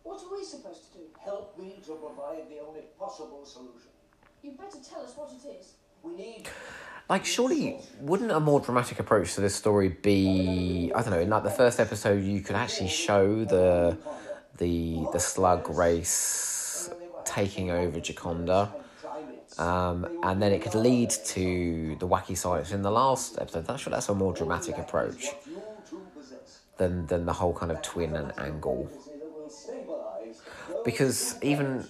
What 0.04 0.22
are 0.24 0.38
we 0.38 0.44
supposed 0.44 0.92
to 0.92 0.98
do? 0.98 1.04
Help 1.24 1.58
me 1.58 1.76
to 1.86 1.94
provide 1.94 2.50
the 2.50 2.60
only 2.68 2.82
possible 3.00 3.46
solution. 3.46 3.90
You 4.42 4.52
better 4.52 4.78
tell 4.88 5.04
us 5.04 5.14
what 5.16 5.32
it 5.32 5.60
is. 5.60 5.74
We 6.04 6.16
need 6.16 6.48
Like, 7.10 7.26
surely, 7.26 7.78
wouldn't 8.00 8.32
a 8.32 8.40
more 8.40 8.60
dramatic 8.60 9.00
approach 9.00 9.36
to 9.36 9.42
this 9.42 9.56
story 9.56 9.90
be? 9.90 10.92
I 10.96 11.02
don't 11.02 11.12
know. 11.12 11.20
In 11.20 11.30
like 11.30 11.44
the 11.44 11.50
first 11.50 11.80
episode, 11.80 12.24
you 12.24 12.42
could 12.42 12.56
actually 12.56 12.90
show 12.90 13.46
the 13.46 13.98
the 14.58 15.06
the 15.12 15.20
slug 15.20 15.70
race 15.70 16.90
taking 17.26 17.72
over 17.72 18.00
Jaconda, 18.00 18.70
um, 19.58 20.08
and 20.24 20.42
then 20.42 20.52
it 20.52 20.62
could 20.62 20.76
lead 20.76 21.10
to 21.10 21.96
the 22.00 22.08
wacky 22.08 22.36
science 22.38 22.72
in 22.72 22.82
the 22.82 22.92
last 22.92 23.38
episode. 23.40 23.66
That's 23.66 23.86
that's 23.86 24.10
a 24.10 24.16
more 24.16 24.34
dramatic 24.34 24.78
approach 24.78 25.28
than 26.78 27.06
than 27.08 27.26
the 27.26 27.34
whole 27.34 27.54
kind 27.54 27.72
of 27.72 27.82
twin 27.82 28.16
and 28.16 28.34
angle. 28.40 28.90
Because 30.84 31.42
even 31.42 31.86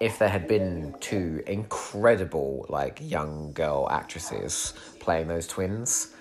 if 0.00 0.18
there 0.18 0.28
had 0.28 0.46
been 0.46 0.94
two 1.00 1.42
incredible 1.46 2.64
like 2.68 2.98
young 3.02 3.52
girl 3.52 3.88
actresses 3.90 4.72
playing 5.00 5.26
those 5.26 5.46
twins 5.46 6.14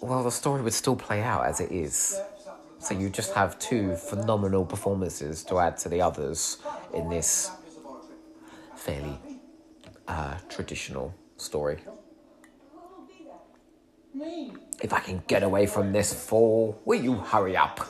well 0.00 0.22
the 0.22 0.30
story 0.30 0.62
would 0.62 0.72
still 0.72 0.96
play 0.96 1.20
out 1.22 1.44
as 1.44 1.60
it 1.60 1.70
is 1.70 2.18
so 2.78 2.94
you 2.94 3.10
just 3.10 3.34
have 3.34 3.58
two 3.58 3.94
phenomenal 3.96 4.64
performances 4.64 5.42
to 5.44 5.58
add 5.58 5.76
to 5.76 5.88
the 5.88 6.00
others 6.00 6.58
in 6.94 7.08
this 7.10 7.50
fairly 8.76 9.18
uh, 10.08 10.34
traditional 10.48 11.14
story 11.36 11.78
if 14.82 14.92
i 14.92 15.00
can 15.00 15.22
get 15.26 15.42
away 15.42 15.66
from 15.66 15.92
this 15.92 16.12
fall 16.12 16.80
will 16.84 17.00
you 17.00 17.14
hurry 17.14 17.56
up 17.56 17.80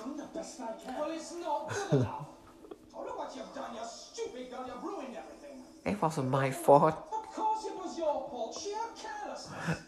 it 5.84 6.00
wasn't 6.00 6.28
my 6.28 6.50
fault 6.50 6.96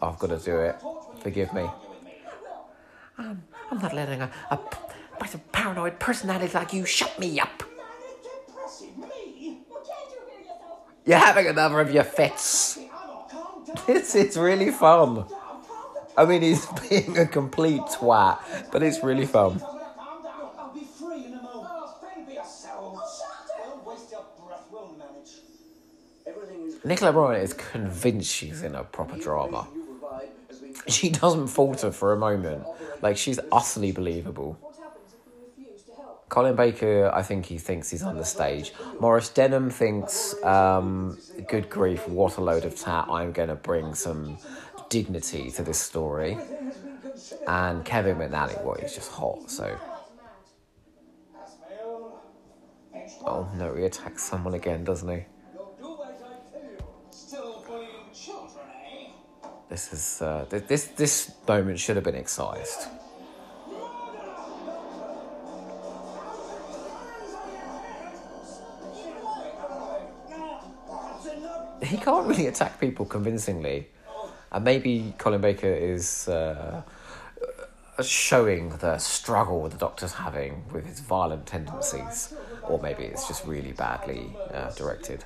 i've 0.03 0.19
got 0.19 0.29
to 0.29 0.39
do 0.39 0.59
it 0.59 0.77
forgive 1.27 1.53
me. 1.53 1.69
I'm, 3.19 3.43
I'm 3.71 3.79
not 3.79 3.93
letting 3.93 4.21
a, 4.21 4.31
a, 4.51 4.59
a 5.21 5.39
paranoid 5.51 5.99
personality 5.99 6.53
like 6.55 6.73
you 6.73 6.85
shut 6.87 7.19
me 7.19 7.41
up. 7.41 7.65
Manic 7.77 8.23
depressive. 8.23 8.97
Me? 8.97 9.59
Well, 9.69 9.83
can't 9.83 10.11
you 10.13 10.21
hear 10.31 10.41
yourself? 10.41 10.87
You're 11.07 11.19
having 11.19 11.47
another 11.47 11.81
of 11.81 11.93
your 11.93 12.05
fits. 12.05 12.79
It's, 13.89 14.15
it's 14.15 14.37
really 14.37 14.71
fun. 14.73 15.25
I 16.17 16.25
mean, 16.25 16.43
he's 16.43 16.67
being 16.89 17.17
a 17.17 17.27
complete 17.27 17.83
twat, 17.83 18.39
but 18.73 18.83
it's 18.83 19.03
really 19.03 19.27
fun. 19.27 19.63
Nicola 26.85 27.13
Bryant 27.13 27.43
is 27.43 27.53
convinced 27.53 28.33
she's 28.33 28.63
in 28.63 28.77
a 28.77 28.85
proper 28.85 29.17
drama. 29.19 29.67
She 30.87 31.11
doesn't 31.11 31.49
falter 31.49 31.91
for 31.91 32.13
a 32.13 32.17
moment. 32.17 32.65
Like, 33.03 33.17
she's 33.17 33.41
utterly 33.51 33.91
believable. 33.91 34.57
What 34.61 34.77
happens 34.77 35.15
if 35.15 35.27
we 35.27 35.65
refuse 35.65 35.83
to 35.83 35.93
help? 35.97 36.07
Colin 36.29 36.57
Baker, 36.57 37.11
I 37.15 37.23
think 37.23 37.47
he 37.47 37.57
thinks 37.57 37.91
he's 37.91 38.03
on 38.03 38.17
the 38.17 38.25
stage. 38.25 38.73
Maurice 38.99 39.29
Denham 39.29 39.71
thinks, 39.71 40.35
um, 40.43 41.19
good 41.47 41.71
grief, 41.71 42.07
what 42.09 42.37
a 42.37 42.41
load 42.41 42.65
of 42.65 42.75
tat. 42.77 43.07
I'm 43.09 43.33
going 43.33 43.49
to 43.49 43.55
bring 43.55 43.95
some 43.95 44.39
dignity 44.89 45.51
to 45.53 45.63
this 45.63 45.79
story. 45.79 46.37
And 47.47 47.85
Kevin 47.85 48.17
McNally, 48.17 48.63
well, 48.65 48.77
he's 48.81 48.95
just 48.95 49.11
hot, 49.13 49.49
so. 49.51 49.79
Oh 53.25 53.49
no, 53.57 53.75
he 53.75 53.85
attacks 53.85 54.25
someone 54.25 54.55
again, 54.55 54.85
doesn't 54.85 55.09
he? 55.09 55.25
This 59.69 59.93
is, 59.93 60.23
uh, 60.23 60.47
th- 60.49 60.67
this, 60.67 60.85
this 60.89 61.33
moment 61.47 61.79
should 61.79 61.97
have 61.97 62.05
been 62.05 62.15
excised. 62.15 62.89
He 71.83 71.97
can't 71.97 72.27
really 72.27 72.47
attack 72.47 72.81
people 72.81 73.05
convincingly. 73.05 73.89
And 74.51 74.65
maybe 74.65 75.15
Colin 75.19 75.41
Baker 75.41 75.73
is 75.73 76.29
uh, 76.29 76.83
showing 78.03 78.71
the 78.79 78.99
struggle 78.99 79.69
the 79.69 79.77
doctor's 79.77 80.13
having 80.13 80.65
with 80.73 80.87
his 80.87 81.01
violent 81.01 81.47
tendencies. 81.47 82.35
Or 82.63 82.81
maybe 82.81 83.05
it's 83.05 83.29
just 83.29 83.45
really 83.45 83.73
badly 83.73 84.35
uh, 84.53 84.71
directed. 84.73 85.25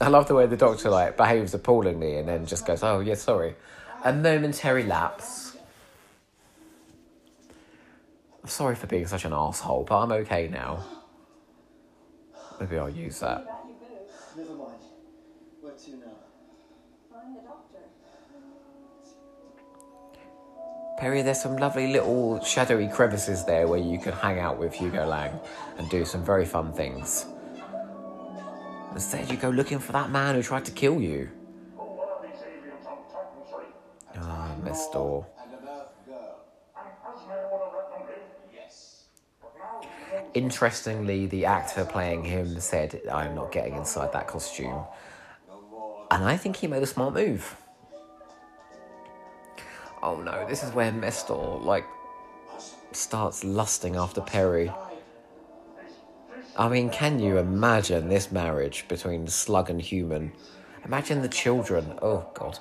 I 0.00 0.08
love 0.08 0.28
the 0.28 0.34
way 0.34 0.46
the 0.46 0.56
doctor 0.56 0.90
like 0.90 1.16
behaves 1.16 1.54
appallingly 1.54 2.16
and 2.16 2.28
then 2.28 2.46
just 2.46 2.66
goes, 2.66 2.82
"Oh 2.82 3.00
yeah, 3.00 3.14
sorry." 3.14 3.54
A 4.04 4.12
momentary 4.12 4.84
lapse. 4.84 5.56
I'm 8.42 8.48
sorry 8.48 8.74
for 8.74 8.86
being 8.86 9.06
such 9.06 9.26
an 9.26 9.34
asshole, 9.34 9.84
but 9.84 9.98
I'm 10.00 10.12
okay 10.12 10.48
now. 10.48 10.84
Maybe 12.60 12.78
I'll 12.78 12.90
use 12.90 13.20
that. 13.20 13.46
That 13.46 13.64
you 13.66 13.74
both. 13.80 14.36
Never 14.36 14.54
mind. 14.54 14.82
Where 15.62 15.72
to 15.72 15.90
now? 15.92 16.06
Find 17.10 17.36
the 17.36 17.40
doctor. 17.40 17.78
Peri, 20.98 21.22
there's 21.22 21.40
some 21.40 21.56
lovely 21.56 21.90
little 21.90 22.44
shadowy 22.44 22.86
crevices 22.88 23.46
there 23.46 23.66
where 23.66 23.78
you 23.80 23.98
can 23.98 24.12
hang 24.12 24.38
out 24.38 24.58
with 24.58 24.74
Hugo 24.74 25.06
Lang 25.06 25.40
and 25.78 25.88
do 25.88 26.04
some 26.04 26.22
very 26.22 26.44
fun 26.44 26.74
things. 26.74 27.24
Instead, 28.92 29.30
you 29.30 29.38
go 29.38 29.48
looking 29.48 29.78
for 29.78 29.92
that 29.92 30.10
man 30.10 30.34
who 30.34 30.42
tried 30.42 30.66
to 30.66 30.72
kill 30.72 31.00
you. 31.00 31.30
Who 31.76 31.80
are 31.80 32.20
these 32.22 32.42
aliens 32.42 32.86
on 32.86 32.98
Titan 33.08 33.42
3? 33.48 34.22
Ah, 34.22 34.54
Mestor. 34.62 35.24
And 35.42 35.54
an 35.54 35.60
Earth 35.66 35.92
girl. 36.06 36.40
And 36.76 36.88
Azmael 37.08 37.48
would 37.52 37.62
have 37.62 37.72
let 37.74 37.90
them 37.90 38.06
live? 38.06 38.52
Yes. 38.52 39.04
But 39.40 39.52
now 39.56 39.80
he 39.80 39.86
knows 39.86 40.10
Interestingly, 40.34 41.26
the 41.26 41.44
actor 41.44 41.84
playing 41.84 42.24
him 42.24 42.60
said, 42.60 43.00
I'm 43.10 43.34
not 43.34 43.50
getting 43.50 43.74
inside 43.74 44.12
that 44.12 44.28
costume. 44.28 44.84
And 46.10 46.24
I 46.24 46.36
think 46.36 46.56
he 46.56 46.66
made 46.66 46.82
a 46.82 46.86
smart 46.86 47.14
move. 47.14 47.56
Oh 50.02 50.20
no, 50.20 50.46
this 50.48 50.62
is 50.62 50.72
where 50.72 50.92
Mestor, 50.92 51.62
like, 51.64 51.84
starts 52.92 53.44
lusting 53.44 53.96
after 53.96 54.20
Peri. 54.20 54.72
I 56.56 56.68
mean, 56.68 56.90
can 56.90 57.18
you 57.18 57.38
imagine 57.38 58.08
this 58.08 58.32
marriage 58.32 58.86
between 58.88 59.26
slug 59.26 59.70
and 59.70 59.80
human? 59.80 60.32
Imagine 60.84 61.22
the 61.22 61.28
children. 61.28 61.98
Oh 62.02 62.26
god. 62.34 62.58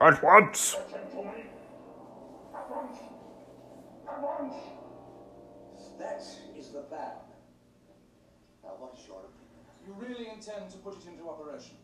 At 0.00 0.22
once! 0.22 0.74
Attend 0.74 1.10
to 1.10 1.16
me. 1.16 1.44
At 2.54 4.22
once. 4.22 4.54
That 5.98 6.22
is 6.56 6.68
the 6.70 6.80
plan. 6.80 7.12
Now, 8.64 8.70
what 8.78 8.94
is 8.98 9.06
your 9.06 9.18
opinion? 9.18 9.60
You 9.86 9.92
really 9.98 10.28
intend 10.34 10.70
to 10.70 10.78
put 10.78 10.94
it 10.96 11.06
into 11.06 11.28
operation? 11.28 11.76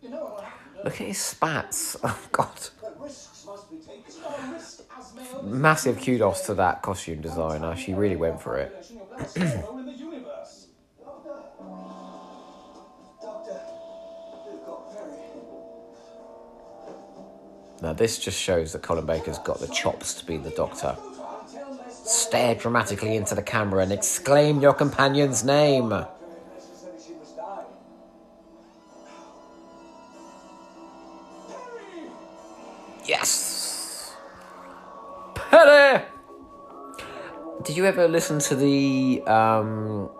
You 0.00 0.10
know 0.10 0.22
what 0.24 0.36
will 0.36 0.42
happen, 0.42 0.84
Look 0.84 1.00
at 1.00 1.06
his 1.08 1.18
spats. 1.18 1.96
Oh, 2.04 2.18
God. 2.32 2.48
But 2.80 3.00
risks 3.02 3.44
must 3.44 3.70
be 3.70 3.76
taken. 3.78 4.04
It's 4.06 4.18
not 4.20 4.38
a 4.38 4.52
risk, 4.52 4.80
Azmael. 4.98 5.42
Massive 5.42 6.00
kudos 6.00 6.46
to 6.46 6.54
that 6.54 6.80
costume 6.82 7.20
designer. 7.20 7.76
She 7.76 7.92
really 7.92 8.16
went 8.16 8.40
for 8.40 8.56
it. 8.58 8.72
Now, 17.80 17.92
this 17.92 18.18
just 18.18 18.40
shows 18.40 18.72
that 18.72 18.82
Colin 18.82 19.06
Baker's 19.06 19.38
got 19.38 19.60
the 19.60 19.68
chops 19.68 20.14
to 20.14 20.26
be 20.26 20.36
the 20.36 20.50
doctor. 20.50 20.96
Stare 21.90 22.56
dramatically 22.56 23.14
into 23.16 23.34
the 23.34 23.42
camera 23.42 23.82
and 23.82 23.92
exclaim 23.92 24.60
your 24.60 24.74
companion's 24.74 25.44
name. 25.44 25.92
Yes! 33.06 34.14
Peri! 35.34 36.02
Did 37.62 37.76
you 37.76 37.84
ever 37.84 38.08
listen 38.08 38.38
to 38.40 38.56
the 38.56 39.22
um, 39.26 40.10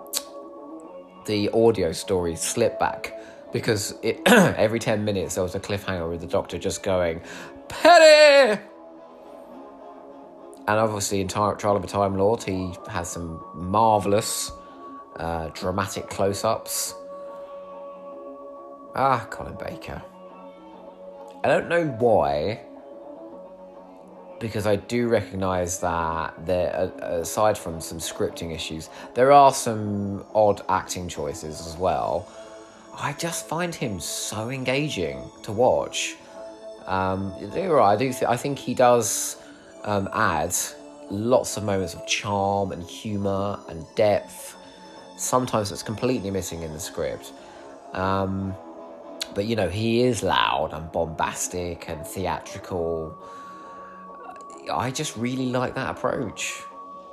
the 1.26 1.50
audio 1.50 1.92
story 1.92 2.34
Slipback? 2.34 3.17
Because 3.52 3.94
it, 4.02 4.20
every 4.26 4.78
10 4.78 5.04
minutes 5.04 5.34
there 5.34 5.44
was 5.44 5.54
a 5.54 5.60
cliffhanger 5.60 6.08
with 6.08 6.20
the 6.20 6.26
doctor 6.26 6.58
just 6.58 6.82
going, 6.82 7.20
Peri! 7.68 8.60
And 10.68 10.78
obviously, 10.78 11.22
in 11.22 11.28
Tri- 11.28 11.54
Trial 11.54 11.76
of 11.76 11.84
a 11.84 11.86
Time 11.86 12.18
Lord, 12.18 12.42
he 12.42 12.74
has 12.90 13.08
some 13.08 13.42
marvellous 13.54 14.52
uh, 15.16 15.48
dramatic 15.48 16.10
close 16.10 16.44
ups. 16.44 16.94
Ah, 18.94 19.26
Colin 19.30 19.56
Baker. 19.56 20.02
I 21.42 21.48
don't 21.48 21.68
know 21.68 21.86
why, 21.86 22.60
because 24.40 24.66
I 24.66 24.76
do 24.76 25.08
recognise 25.08 25.80
that 25.80 26.34
there, 26.44 26.92
aside 27.00 27.56
from 27.56 27.80
some 27.80 27.98
scripting 27.98 28.54
issues, 28.54 28.90
there 29.14 29.32
are 29.32 29.54
some 29.54 30.24
odd 30.34 30.62
acting 30.68 31.08
choices 31.08 31.66
as 31.66 31.76
well. 31.76 32.28
I 33.00 33.12
just 33.12 33.46
find 33.46 33.72
him 33.72 34.00
so 34.00 34.50
engaging 34.50 35.30
to 35.44 35.52
watch. 35.52 36.16
Um, 36.86 37.32
you're 37.54 37.76
right. 37.76 37.92
I 37.92 37.96
do. 37.96 38.12
Th- 38.12 38.24
I 38.24 38.36
think 38.36 38.58
he 38.58 38.74
does 38.74 39.36
um, 39.84 40.08
add 40.12 40.54
lots 41.10 41.56
of 41.56 41.62
moments 41.62 41.94
of 41.94 42.04
charm 42.06 42.72
and 42.72 42.82
humour 42.82 43.60
and 43.68 43.86
depth. 43.94 44.56
Sometimes 45.16 45.70
it's 45.70 45.82
completely 45.82 46.30
missing 46.30 46.62
in 46.62 46.72
the 46.72 46.80
script. 46.80 47.32
Um, 47.92 48.54
but 49.34 49.46
you 49.46 49.54
know, 49.54 49.68
he 49.68 50.02
is 50.02 50.24
loud 50.24 50.72
and 50.72 50.90
bombastic 50.90 51.88
and 51.88 52.04
theatrical. 52.04 53.16
I 54.72 54.90
just 54.90 55.16
really 55.16 55.50
like 55.50 55.74
that 55.76 55.90
approach. 55.90 56.62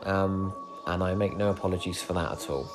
Um, 0.03 0.52
and 0.88 1.03
I 1.03 1.14
make 1.14 1.38
no 1.38 1.49
apologies 1.52 2.02
for 2.02 2.14
that 2.14 2.32
at 2.32 2.49
all. 2.49 2.70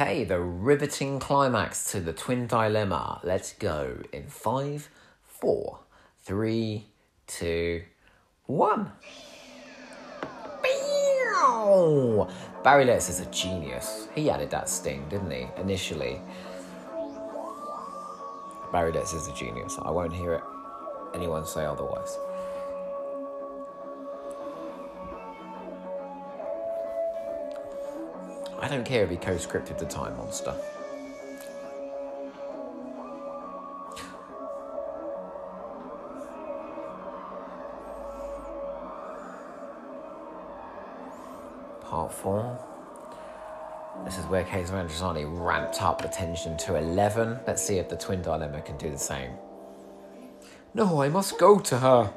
Okay, 0.00 0.22
the 0.22 0.38
riveting 0.38 1.18
climax 1.18 1.90
to 1.90 1.98
the 1.98 2.12
twin 2.12 2.46
dilemma. 2.46 3.20
Let's 3.24 3.52
go 3.54 3.98
in 4.12 4.28
five, 4.28 4.88
four, 5.26 5.80
three, 6.22 6.86
two, 7.26 7.82
one. 8.46 8.92
Meow! 10.62 12.28
Barry 12.62 12.84
Letts 12.84 13.08
is 13.08 13.18
a 13.18 13.26
genius. 13.32 14.06
He 14.14 14.30
added 14.30 14.52
that 14.52 14.68
sting, 14.68 15.04
didn't 15.08 15.32
he, 15.32 15.48
initially? 15.56 16.20
Barry 18.70 18.92
Letts 18.92 19.14
is 19.14 19.26
a 19.26 19.34
genius. 19.34 19.80
I 19.82 19.90
won't 19.90 20.12
hear 20.12 20.34
it 20.34 20.44
anyone 21.12 21.44
say 21.44 21.64
otherwise. 21.64 22.16
I 28.68 28.70
don't 28.70 28.84
care 28.84 29.02
if 29.02 29.08
he 29.08 29.16
co-scripted 29.16 29.78
the 29.78 29.86
Time 29.86 30.14
Monster. 30.18 30.54
Part 41.80 42.12
four. 42.12 42.58
This 44.04 44.18
is 44.18 44.26
where 44.26 44.44
Caves 44.44 44.68
of 44.68 44.76
Androzani 44.76 45.24
ramped 45.26 45.80
up 45.80 46.02
the 46.02 46.08
tension 46.08 46.58
to 46.58 46.76
11. 46.76 47.40
Let's 47.46 47.64
see 47.64 47.78
if 47.78 47.88
the 47.88 47.96
Twin 47.96 48.20
Dilemma 48.20 48.60
can 48.60 48.76
do 48.76 48.90
the 48.90 48.98
same. 48.98 49.30
No, 50.74 51.00
I 51.00 51.08
must 51.08 51.38
go 51.38 51.58
to 51.58 51.78
her. 51.78 52.12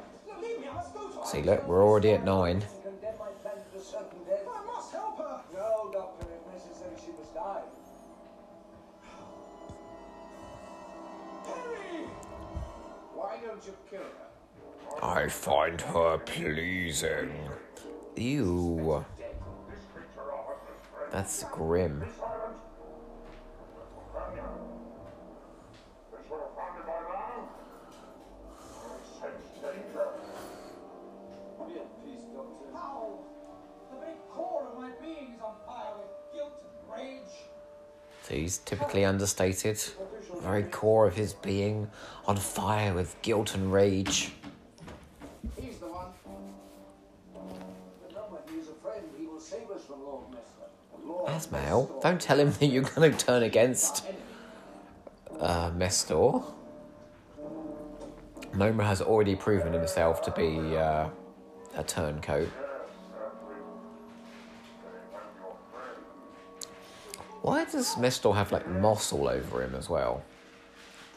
See, 1.24 1.40
look, 1.40 1.66
we're 1.66 1.82
already 1.82 2.10
at 2.10 2.26
9. 2.26 2.62
Guilt 16.32 17.02
and 17.02 17.30
That's 21.10 21.44
grim. 21.44 22.04
he's 38.34 38.58
typically 38.58 39.04
understated. 39.04 39.76
The 39.76 40.40
very 40.40 40.62
core 40.64 41.06
of 41.06 41.14
his 41.14 41.34
being 41.34 41.90
on 42.26 42.36
fire 42.36 42.94
with 42.94 43.20
guilt 43.22 43.54
and 43.54 43.72
rage. 43.72 44.32
Don't 52.02 52.20
tell 52.20 52.38
him 52.38 52.50
that 52.52 52.66
you're 52.66 52.82
going 52.82 53.12
to 53.12 53.16
turn 53.24 53.42
against 53.42 54.04
uh, 55.40 55.70
Mestor. 55.70 56.44
Noma 58.54 58.84
has 58.84 59.00
already 59.00 59.34
proven 59.34 59.72
himself 59.72 60.20
to 60.22 60.30
be 60.32 60.76
uh, 60.76 61.08
a 61.76 61.82
turncoat. 61.84 62.48
Why 67.42 67.64
does 67.64 67.94
Mestor 67.96 68.34
have 68.34 68.52
like 68.52 68.68
moss 68.68 69.12
all 69.12 69.28
over 69.28 69.62
him 69.62 69.74
as 69.74 69.88
well? 69.88 70.22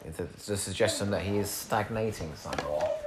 Is 0.04 0.18
it 0.18 0.36
the 0.38 0.56
suggestion 0.56 1.10
that 1.10 1.22
he 1.22 1.38
is 1.38 1.50
stagnating 1.50 2.32
somewhat? 2.34 3.02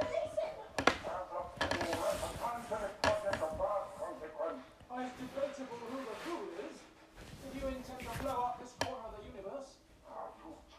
Oh, 4.91 4.99
it's 4.99 5.11
debatable 5.19 5.79
who 5.91 5.97
the 5.99 6.15
who 6.25 6.35
is. 6.63 6.77
If 7.47 7.61
you 7.61 7.67
intend 7.67 7.99
to 7.99 8.23
blow 8.23 8.37
up 8.51 8.59
this 8.61 8.73
corner 8.79 9.03
of 9.05 9.13
the 9.19 9.23
universe, 9.31 9.69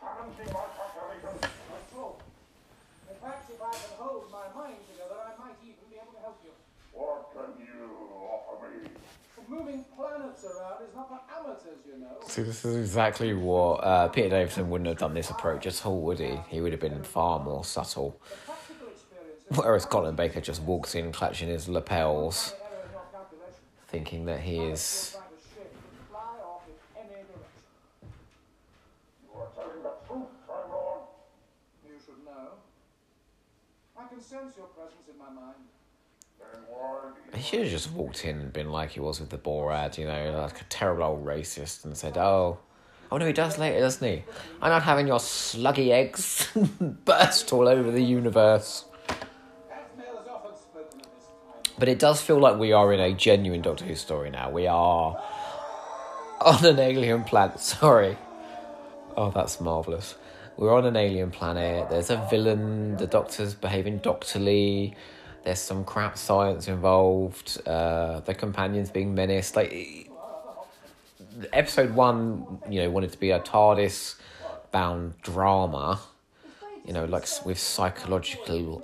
Challenging 0.00 0.52
my 0.52 0.64
calculations. 0.76 1.40
that's 1.44 1.92
all. 1.96 2.20
In 3.08 3.16
fact, 3.20 3.50
if 3.52 3.60
I 3.60 3.70
can 3.72 3.92
hold 4.00 4.24
my 4.32 4.46
mind 4.56 4.80
together, 4.88 5.16
I 5.20 5.32
might 5.40 5.56
even 5.62 5.84
be 5.88 5.96
able 5.96 6.12
to 6.16 6.20
help 6.20 6.40
you. 6.44 6.52
What 6.92 7.32
can 7.32 7.52
you 7.60 7.84
offer 8.28 8.68
me? 8.68 8.88
Moving 9.48 9.84
planets 9.96 10.44
around 10.44 10.84
is 10.88 10.94
not 10.94 11.08
for 11.08 11.20
amateurs, 11.32 11.82
you 11.86 11.98
know. 12.00 12.18
See, 12.26 12.42
this 12.42 12.64
is 12.64 12.76
exactly 12.90 13.32
what 13.32 13.76
uh, 13.84 14.08
Peter 14.08 14.30
Davison 14.30 14.68
wouldn't 14.68 14.88
have 14.88 14.98
done 14.98 15.14
this 15.14 15.30
approach 15.30 15.64
at 15.64 15.86
all, 15.86 16.00
would 16.00 16.18
he? 16.18 16.40
He 16.48 16.60
would 16.60 16.72
have 16.72 16.80
been 16.80 17.04
far 17.04 17.38
more 17.38 17.64
subtle. 17.64 18.20
Whereas 19.54 19.84
Colin 19.86 20.16
Baker 20.16 20.40
just 20.40 20.60
walks 20.62 20.96
in 20.96 21.12
clutching 21.12 21.48
his 21.48 21.68
lapels, 21.68 22.52
error 22.52 22.82
in 22.82 22.90
your 22.90 23.02
calculation. 23.12 23.62
thinking 23.86 24.24
that 24.24 24.40
he 24.40 24.56
is. 24.58 25.14
Trying 25.14 25.22
to 25.22 25.38
ship 25.38 25.72
could 25.72 26.08
fly 26.10 26.20
off 26.42 26.62
in 26.66 27.02
any 27.02 27.22
direction. 27.30 28.08
You 29.22 29.38
are 29.38 29.46
telling 29.54 29.82
the 29.84 29.92
truth, 30.08 30.32
You 31.86 31.94
should 32.04 32.24
know. 32.24 32.58
I 33.96 34.08
can 34.08 34.20
sense 34.20 34.56
your 34.56 34.66
presence 34.66 35.06
in 35.08 35.16
my 35.16 35.30
mind. 35.30 35.54
He 37.34 37.42
should 37.42 37.60
have 37.60 37.70
just 37.70 37.92
walked 37.92 38.24
in 38.24 38.40
and 38.40 38.52
been 38.52 38.72
like 38.72 38.90
he 38.90 39.00
was 39.00 39.20
with 39.20 39.30
the 39.30 39.38
Borad, 39.38 39.96
you 39.96 40.06
know, 40.06 40.40
like 40.42 40.60
a 40.60 40.64
terrible 40.64 41.04
old 41.04 41.24
racist, 41.24 41.84
and 41.84 41.96
said, 41.96 42.18
"Oh, 42.18 42.58
oh 43.10 43.18
no, 43.18 43.26
he 43.26 43.32
does 43.32 43.58
later, 43.58 43.80
doesn't 43.80 44.06
he? 44.06 44.24
I'm 44.62 44.70
not 44.70 44.82
having 44.82 45.06
your 45.06 45.18
sluggy 45.18 45.90
eggs 45.90 46.48
burst 47.04 47.52
all 47.52 47.68
over 47.68 47.90
the 47.90 48.02
universe." 48.02 48.84
But 51.80 51.88
it 51.88 51.98
does 51.98 52.20
feel 52.20 52.38
like 52.38 52.58
we 52.58 52.72
are 52.72 52.92
in 52.92 53.00
a 53.00 53.14
genuine 53.14 53.62
Doctor 53.62 53.86
Who 53.86 53.94
story 53.94 54.28
now. 54.28 54.50
We 54.50 54.66
are 54.66 55.18
on 56.42 56.64
an 56.66 56.78
alien 56.78 57.24
planet. 57.24 57.58
Sorry. 57.60 58.18
Oh, 59.16 59.30
that's 59.30 59.62
marvelous. 59.62 60.14
We're 60.58 60.74
on 60.74 60.84
an 60.84 60.94
alien 60.94 61.30
planet. 61.30 61.88
There's 61.88 62.10
a 62.10 62.26
villain. 62.30 62.98
The 62.98 63.06
Doctor's 63.06 63.54
behaving 63.54 63.98
doctorly. 63.98 64.94
There's 65.42 65.58
some 65.58 65.84
crap 65.84 66.18
science 66.18 66.68
involved. 66.68 67.66
Uh, 67.66 68.20
the 68.20 68.34
companions 68.34 68.90
being 68.90 69.14
menaced. 69.14 69.56
Like 69.56 70.10
episode 71.52 71.94
one, 71.94 72.60
you 72.68 72.82
know, 72.82 72.90
wanted 72.90 73.12
to 73.12 73.18
be 73.18 73.30
a 73.30 73.40
TARDIS 73.40 74.16
bound 74.72 75.20
drama. 75.22 76.00
You 76.84 76.94
know, 76.94 77.04
like 77.04 77.26
with 77.44 77.58
psychological 77.58 78.82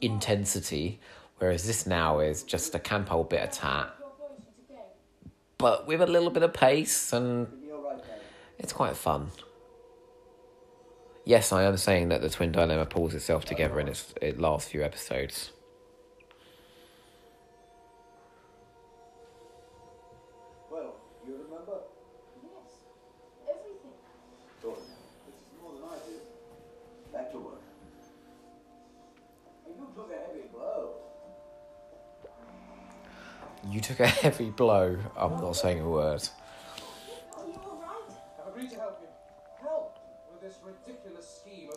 intensity, 0.00 0.98
whereas 1.38 1.66
this 1.66 1.86
now 1.86 2.20
is 2.20 2.42
just 2.42 2.74
a 2.74 2.78
camp 2.78 3.12
old 3.12 3.28
bit 3.28 3.42
of 3.42 3.50
tat, 3.52 3.94
but 5.58 5.86
with 5.86 6.00
a 6.00 6.06
little 6.06 6.30
bit 6.30 6.42
of 6.42 6.52
pace, 6.52 7.12
and 7.12 7.46
it's 8.58 8.72
quite 8.72 8.96
fun. 8.96 9.30
Yes, 11.24 11.52
I 11.52 11.62
am 11.62 11.76
saying 11.76 12.08
that 12.10 12.20
the 12.20 12.28
twin 12.28 12.52
dilemma 12.52 12.86
pulls 12.86 13.14
itself 13.14 13.44
together 13.44 13.80
in 13.80 13.88
its, 13.88 14.12
its 14.20 14.38
last 14.38 14.68
few 14.68 14.82
episodes. 14.82 15.52
You 33.74 33.80
took 33.80 33.98
a 33.98 34.06
heavy 34.22 34.50
blow. 34.50 34.96
I'm 35.16 35.32
not 35.40 35.56
saying 35.56 35.80
a 35.80 35.88
word. 35.90 36.22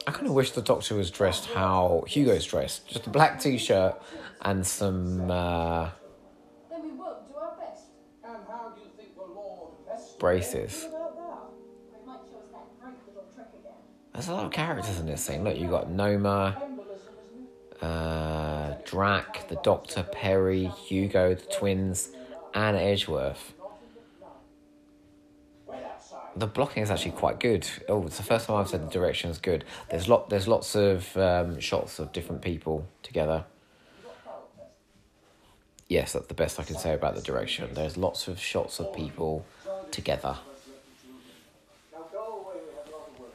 I 0.05 0.11
kind 0.11 0.27
of 0.27 0.33
wish 0.33 0.51
the 0.51 0.61
Doctor 0.61 0.93
was 0.93 1.09
dressed 1.09 1.47
how 1.47 2.03
Hugo's 2.07 2.45
dressed. 2.45 2.87
Just 2.87 3.07
a 3.07 3.09
black 3.09 3.39
t 3.39 3.57
shirt 3.57 3.99
and 4.43 4.65
some 4.65 5.31
uh, 5.31 5.89
braces. 10.19 10.87
There's 14.13 14.27
a 14.27 14.33
lot 14.33 14.45
of 14.45 14.51
characters 14.51 14.99
in 14.99 15.07
this 15.07 15.25
thing. 15.25 15.43
Look, 15.43 15.57
you've 15.57 15.71
got 15.71 15.89
Noma? 15.89 16.66
Uh, 17.81 18.75
Drak, 18.85 19.47
the 19.49 19.59
Doctor, 19.63 20.03
Peri, 20.03 20.65
Hugo, 20.65 21.35
the 21.35 21.45
twins, 21.45 22.09
and 22.53 22.75
Edgeworth. 22.75 23.53
The 26.35 26.47
blocking 26.47 26.83
is 26.83 26.91
actually 26.91 27.11
quite 27.11 27.39
good. 27.39 27.67
Oh, 27.89 28.05
it's 28.05 28.17
the 28.17 28.23
first 28.23 28.45
time 28.47 28.57
I've 28.57 28.67
said 28.69 28.85
the 28.85 28.91
direction 28.91 29.31
is 29.31 29.39
good. 29.39 29.65
There's 29.89 30.07
lot, 30.07 30.29
there's 30.29 30.47
lots 30.47 30.75
of 30.75 31.17
um, 31.17 31.59
shots 31.59 31.97
of 31.97 32.13
different 32.13 32.41
people 32.43 32.87
together. 33.01 33.45
Yes, 35.89 36.13
that's 36.13 36.27
the 36.27 36.33
best 36.33 36.59
I 36.59 36.63
can 36.63 36.75
say 36.75 36.93
about 36.93 37.15
the 37.15 37.21
direction. 37.21 37.73
There's 37.73 37.97
lots 37.97 38.27
of 38.27 38.39
shots 38.39 38.79
of 38.79 38.93
people 38.93 39.45
together. 39.89 40.37
Now 41.93 42.05
go 42.11 42.43
away, 42.45 42.59
we 42.67 42.75
have 42.75 42.87
a 42.87 42.91
lot 42.91 43.07
of 43.07 43.19
work. 43.19 43.33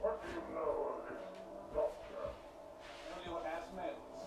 What 0.00 0.22
do 0.22 0.28
you 0.28 0.42
know 0.54 0.70
of 0.92 1.08
this 1.08 1.22
doctor? 1.74 2.28
Only 3.16 3.30
what 3.32 3.44
has 3.46 3.64
medals. 3.74 4.20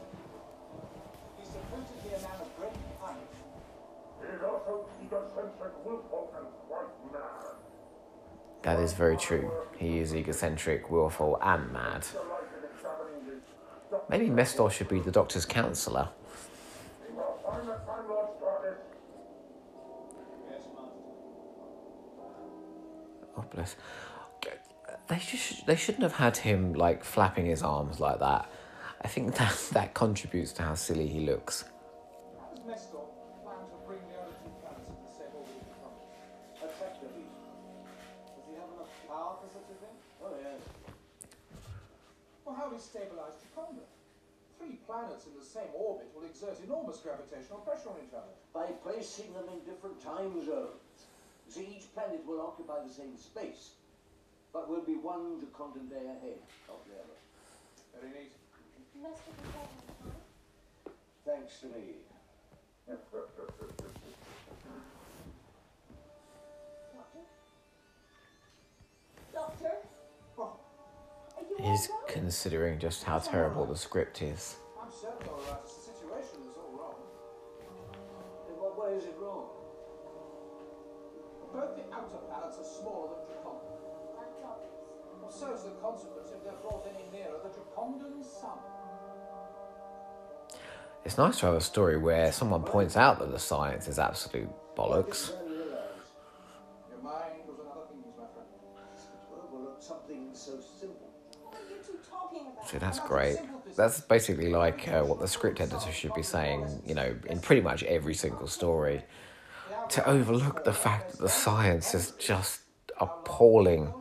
He's 1.38 1.48
supposed 1.48 1.88
to 1.88 1.98
be 2.04 2.10
a 2.16 2.20
man 2.20 2.42
of 2.42 2.50
great 2.58 2.76
punch. 3.00 3.32
He's 4.20 4.42
also 4.42 4.90
egocentric, 5.06 5.74
willful, 5.86 6.34
and 6.36 6.48
quite 6.68 6.92
mad. 7.14 7.56
That 8.64 8.80
is 8.80 8.87
very 8.98 9.16
true. 9.16 9.52
He 9.78 10.00
is 10.00 10.14
egocentric, 10.14 10.90
willful, 10.90 11.38
and 11.42 11.72
mad. 11.72 12.06
Maybe 14.10 14.28
Mestor 14.30 14.72
should 14.72 14.88
be 14.90 15.00
the 15.00 15.12
Doctor's 15.12 15.46
counsellor. 15.46 16.10
Oh 23.38 23.46
bless. 23.54 23.76
They 25.08 25.18
just 25.20 25.66
they 25.68 25.76
shouldn't 25.76 26.04
have 26.04 26.16
had 26.16 26.38
him 26.38 26.74
like 26.74 27.04
flapping 27.04 27.46
his 27.46 27.64
arms 27.64 28.00
like 28.00 28.20
that. 28.20 28.50
I 29.02 29.08
think 29.08 29.36
that 29.40 29.56
that 29.74 29.94
contributes 29.94 30.52
to 30.54 30.64
how 30.64 30.76
silly 30.76 31.08
he 31.08 31.22
looks. 31.22 31.66
Well, 42.78 42.86
how 42.86 42.94
do 42.94 43.00
stabilize 43.02 43.42
Jaconda? 43.42 43.86
Three 44.60 44.78
planets 44.86 45.26
in 45.26 45.34
the 45.34 45.46
same 45.46 45.74
orbit 45.74 46.14
will 46.14 46.26
exert 46.26 46.62
enormous 46.64 46.98
gravitational 46.98 47.60
pressure 47.66 47.90
on 47.90 47.98
each 48.06 48.14
other. 48.14 48.30
By 48.54 48.70
placing 48.86 49.34
them 49.34 49.50
in 49.50 49.66
different 49.66 49.98
time 50.04 50.46
zones. 50.46 51.10
You 51.48 51.52
see, 51.52 51.68
each 51.78 51.92
planet 51.96 52.22
will 52.28 52.40
occupy 52.40 52.86
the 52.86 52.94
same 52.94 53.18
space, 53.18 53.72
but 54.54 54.70
will 54.70 54.86
be 54.86 54.94
one 54.94 55.42
Jacondan 55.42 55.90
day 55.90 56.06
ahead 56.06 56.38
of 56.70 56.78
the 56.86 56.94
other. 57.02 57.18
Very 57.98 58.14
neat. 58.14 58.32
Must 59.02 59.26
have 59.26 59.38
been 59.42 59.52
better 59.58 59.74
than 59.82 60.14
time. 60.14 60.22
Thanks 61.26 61.60
to 61.62 61.68
me. 61.74 62.06
Doctor? 66.94 67.26
Doctor? 69.34 69.87
He's 71.60 71.90
considering 72.08 72.80
just 72.80 73.04
how 73.04 73.20
terrible 73.20 73.66
the 73.66 73.76
script 73.76 74.22
is. 74.22 74.58
I'm 74.82 74.92
certain 74.92 75.28
all 75.30 75.38
right. 75.38 75.58
It's 75.64 75.76
the 75.76 75.92
situation 75.92 76.46
that's 76.46 76.58
all 76.58 76.72
wrong. 76.78 76.96
In 78.48 78.56
what 78.56 78.78
way 78.78 78.98
is 78.98 79.06
it 79.06 79.16
wrong? 79.20 79.50
Both 81.54 81.76
the 81.76 81.96
outer 81.96 82.18
planets 82.30 82.58
are 82.60 82.82
smaller 82.82 83.18
than 83.18 83.36
Jaconda. 83.36 83.74
Well, 85.22 85.32
so 85.32 85.54
is 85.54 85.64
the 85.64 85.72
consequence 85.82 86.30
if 86.36 86.44
they're 86.44 86.62
brought 86.62 86.86
any 86.88 87.10
nearer 87.12 87.40
the 88.18 88.24
sun. 88.24 88.58
It's 91.06 91.18
nice 91.18 91.40
to 91.40 91.46
have 91.48 91.56
a 91.56 91.62
story 91.62 91.98
where 91.98 92.32
someone 92.32 92.64
points 92.64 92.98
out 92.98 93.20
that 93.20 93.32
the 93.32 93.40
science 93.40 93.88
is 93.88 94.00
absolute 94.00 94.50
bollocks. 94.76 95.32
That's 102.88 103.00
great. 103.00 103.38
That's 103.76 104.00
basically 104.00 104.50
like 104.50 104.88
uh, 104.88 105.04
what 105.04 105.20
the 105.20 105.28
script 105.28 105.60
editor 105.60 105.92
should 105.92 106.14
be 106.14 106.24
saying, 106.24 106.82
you 106.86 106.96
know, 106.96 107.16
in 107.30 107.40
pretty 107.40 107.62
much 107.62 107.84
every 107.84 108.14
single 108.14 108.48
story. 108.48 109.04
To 109.90 110.10
overlook 110.10 110.64
the 110.64 110.74
fact 110.74 111.12
that 111.12 111.20
the 111.20 111.30
science 111.30 111.94
is 111.94 112.12
just 112.12 112.62
appalling. 113.00 113.94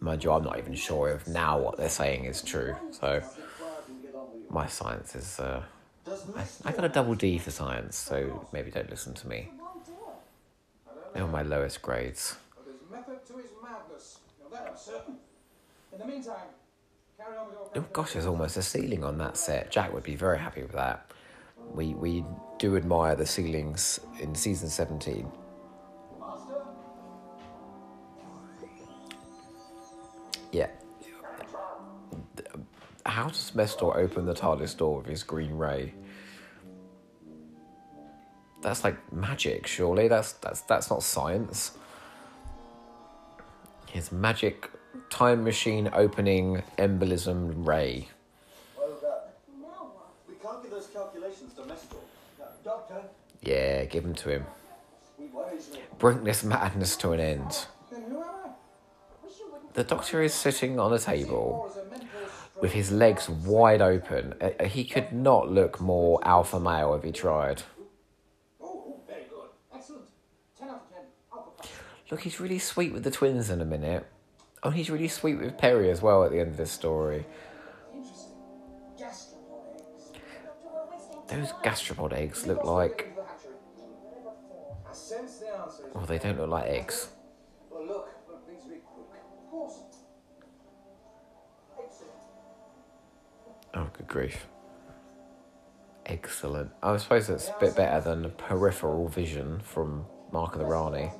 Mind 0.00 0.24
you, 0.24 0.32
I'm 0.32 0.42
not 0.42 0.58
even 0.58 0.74
sure 0.74 1.10
if 1.10 1.28
now 1.28 1.58
what 1.60 1.76
they're 1.76 1.88
saying 1.88 2.24
is 2.24 2.42
true. 2.42 2.74
So 2.90 3.22
my 4.50 4.66
science 4.66 5.14
is. 5.14 5.38
Uh, 5.38 5.62
I, 6.36 6.44
I 6.64 6.72
got 6.72 6.84
a 6.84 6.88
double 6.88 7.14
D 7.14 7.38
for 7.38 7.50
science, 7.52 7.96
so 7.96 8.48
maybe 8.52 8.70
don't 8.70 8.90
listen 8.90 9.14
to 9.14 9.28
me. 9.28 9.50
Why? 9.56 10.12
They're 11.14 11.26
my 11.26 11.42
lowest 11.42 11.82
grades. 11.82 12.36
But 12.56 12.66
there's 12.66 12.90
method 12.90 13.24
to 13.26 13.34
his 13.36 13.52
madness. 13.62 14.18
Now 14.42 14.56
that 14.56 14.68
I'm 14.70 14.71
certain. 14.82 15.16
In 15.92 15.98
the 15.98 16.06
meantime, 16.06 16.48
carry 17.16 17.36
on 17.36 17.46
with 17.46 17.56
your 17.74 17.84
Oh 17.84 17.86
gosh, 17.92 18.12
there's 18.12 18.26
almost 18.26 18.56
a 18.56 18.62
ceiling 18.62 19.04
on 19.04 19.18
that 19.18 19.36
set. 19.36 19.70
Jack 19.70 19.92
would 19.92 20.02
be 20.02 20.16
very 20.16 20.38
happy 20.38 20.62
with 20.62 20.72
that. 20.72 21.10
We 21.74 21.94
we 21.94 22.24
do 22.58 22.76
admire 22.76 23.14
the 23.14 23.26
ceilings 23.26 24.00
in 24.20 24.34
season 24.34 24.68
17. 24.68 25.30
Yeah. 30.50 30.68
How 33.06 33.28
does 33.28 33.52
Mestor 33.52 33.96
open 33.96 34.26
the 34.26 34.34
TARDIS 34.34 34.76
door 34.76 34.98
with 34.98 35.06
his 35.06 35.22
green 35.22 35.52
ray? 35.56 35.94
that's 38.62 38.84
like 38.84 39.12
magic. 39.12 39.66
Surely 39.66 40.08
that's 40.08 40.32
that's 40.34 40.62
that's 40.62 40.88
not 40.88 41.02
science. 41.02 41.72
His 43.92 44.10
magic 44.10 44.70
time 45.10 45.44
machine 45.44 45.90
opening 45.92 46.62
embolism 46.78 47.66
ray. 47.66 48.08
Well. 48.76 49.92
We 50.28 50.34
can't 50.36 50.62
give 50.62 50.70
those 50.70 50.86
calculations 50.86 51.52
to 51.54 51.62
Mestor. 51.62 51.96
Now, 52.38 52.46
Doctor, 52.64 53.02
Yeah, 53.42 53.84
give 53.84 54.04
him 54.04 54.14
to 54.14 54.30
him. 54.30 54.46
we 55.18 55.26
worries 55.26 55.70
me. 55.72 55.80
Bring 55.98 56.24
this 56.24 56.42
madness 56.42 56.96
to 56.98 57.12
an 57.12 57.20
end. 57.20 57.66
Then 57.90 58.02
who 58.08 58.16
am 58.22 58.24
I? 58.24 58.48
Wish 59.24 59.38
you 59.38 59.52
wouldn't. 59.52 59.74
The 59.74 59.84
doctor 59.84 60.22
is 60.22 60.32
sitting 60.32 60.78
on 60.80 60.92
a 60.94 60.98
table 60.98 61.36
Or 61.36 61.68
as 61.70 61.76
a 61.76 61.84
mental 61.90 62.08
stroke. 62.08 62.62
with 62.62 62.72
his 62.72 62.90
legs 62.90 63.28
wide 63.28 63.82
open. 63.82 64.34
Uh, 64.40 64.64
He 64.64 64.84
could 64.84 65.12
not 65.12 65.50
look 65.50 65.80
more 65.80 66.18
alpha 66.26 66.58
male 66.58 66.94
if 66.94 67.02
he 67.04 67.12
tried. 67.12 67.62
Oh, 68.60 68.64
oh, 68.64 69.00
very 69.06 69.24
good. 69.28 69.50
Excellent. 69.74 70.04
10 70.58 70.68
out 70.70 70.74
of 70.76 70.90
10. 70.90 70.98
Alpha 71.32 71.50
pass. 71.58 71.68
Look, 72.12 72.20
he's 72.20 72.38
really 72.38 72.58
sweet 72.58 72.92
with 72.92 73.04
the 73.04 73.10
twins 73.10 73.48
in 73.48 73.62
a 73.62 73.64
minute. 73.64 74.06
Oh, 74.62 74.68
he's 74.68 74.90
really 74.90 75.08
sweet 75.08 75.36
with 75.36 75.56
Peri 75.56 75.90
as 75.90 76.02
well 76.02 76.24
at 76.24 76.30
the 76.30 76.40
end 76.40 76.50
of 76.50 76.56
this 76.58 76.70
story. 76.70 77.24
Those 81.28 81.52
gastropod 81.64 82.12
eggs 82.12 82.46
look 82.46 82.64
like. 82.64 83.16
Is- 84.92 85.14
Oh, 85.94 86.04
they 86.06 86.18
don't 86.18 86.38
look 86.38 86.50
like 86.50 86.66
eggs. 86.66 87.08
Well. 87.70 88.06
Oh, 93.72 93.88
good 93.96 94.06
grief. 94.06 94.46
Excellent. 96.04 96.72
I 96.82 96.94
suppose 96.98 97.28
that's 97.28 97.48
a 97.48 97.56
bit 97.58 97.74
better 97.74 98.02
than 98.02 98.30
peripheral 98.32 99.08
vision 99.08 99.60
from 99.60 100.04
Mark 100.30 100.52
of 100.54 100.58
the 100.58 100.66
Rani. 100.66 101.10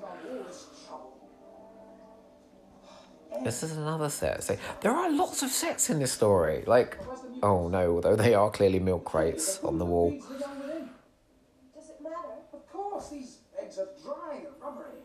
This 3.44 3.62
is 3.62 3.76
another 3.76 4.08
set. 4.08 4.44
So 4.44 4.56
there 4.80 4.92
are 4.92 5.10
lots 5.10 5.42
of 5.42 5.50
sets 5.50 5.90
in 5.90 5.98
this 5.98 6.12
story. 6.12 6.64
Like, 6.66 6.98
oh 7.42 7.68
no, 7.68 7.96
although 7.96 8.16
they 8.16 8.34
are 8.34 8.50
clearly 8.50 8.78
milk 8.78 9.04
crates 9.04 9.58
on 9.64 9.78
the 9.78 9.84
wall. 9.84 10.10
Does 10.10 11.90
it 11.90 12.02
matter? 12.02 12.16
Of 12.52 12.72
course, 12.72 13.10
these 13.10 13.38
eggs 13.60 13.78
are 13.78 13.88
dry 14.02 14.36
and 14.36 14.46
rubbery. 14.62 15.00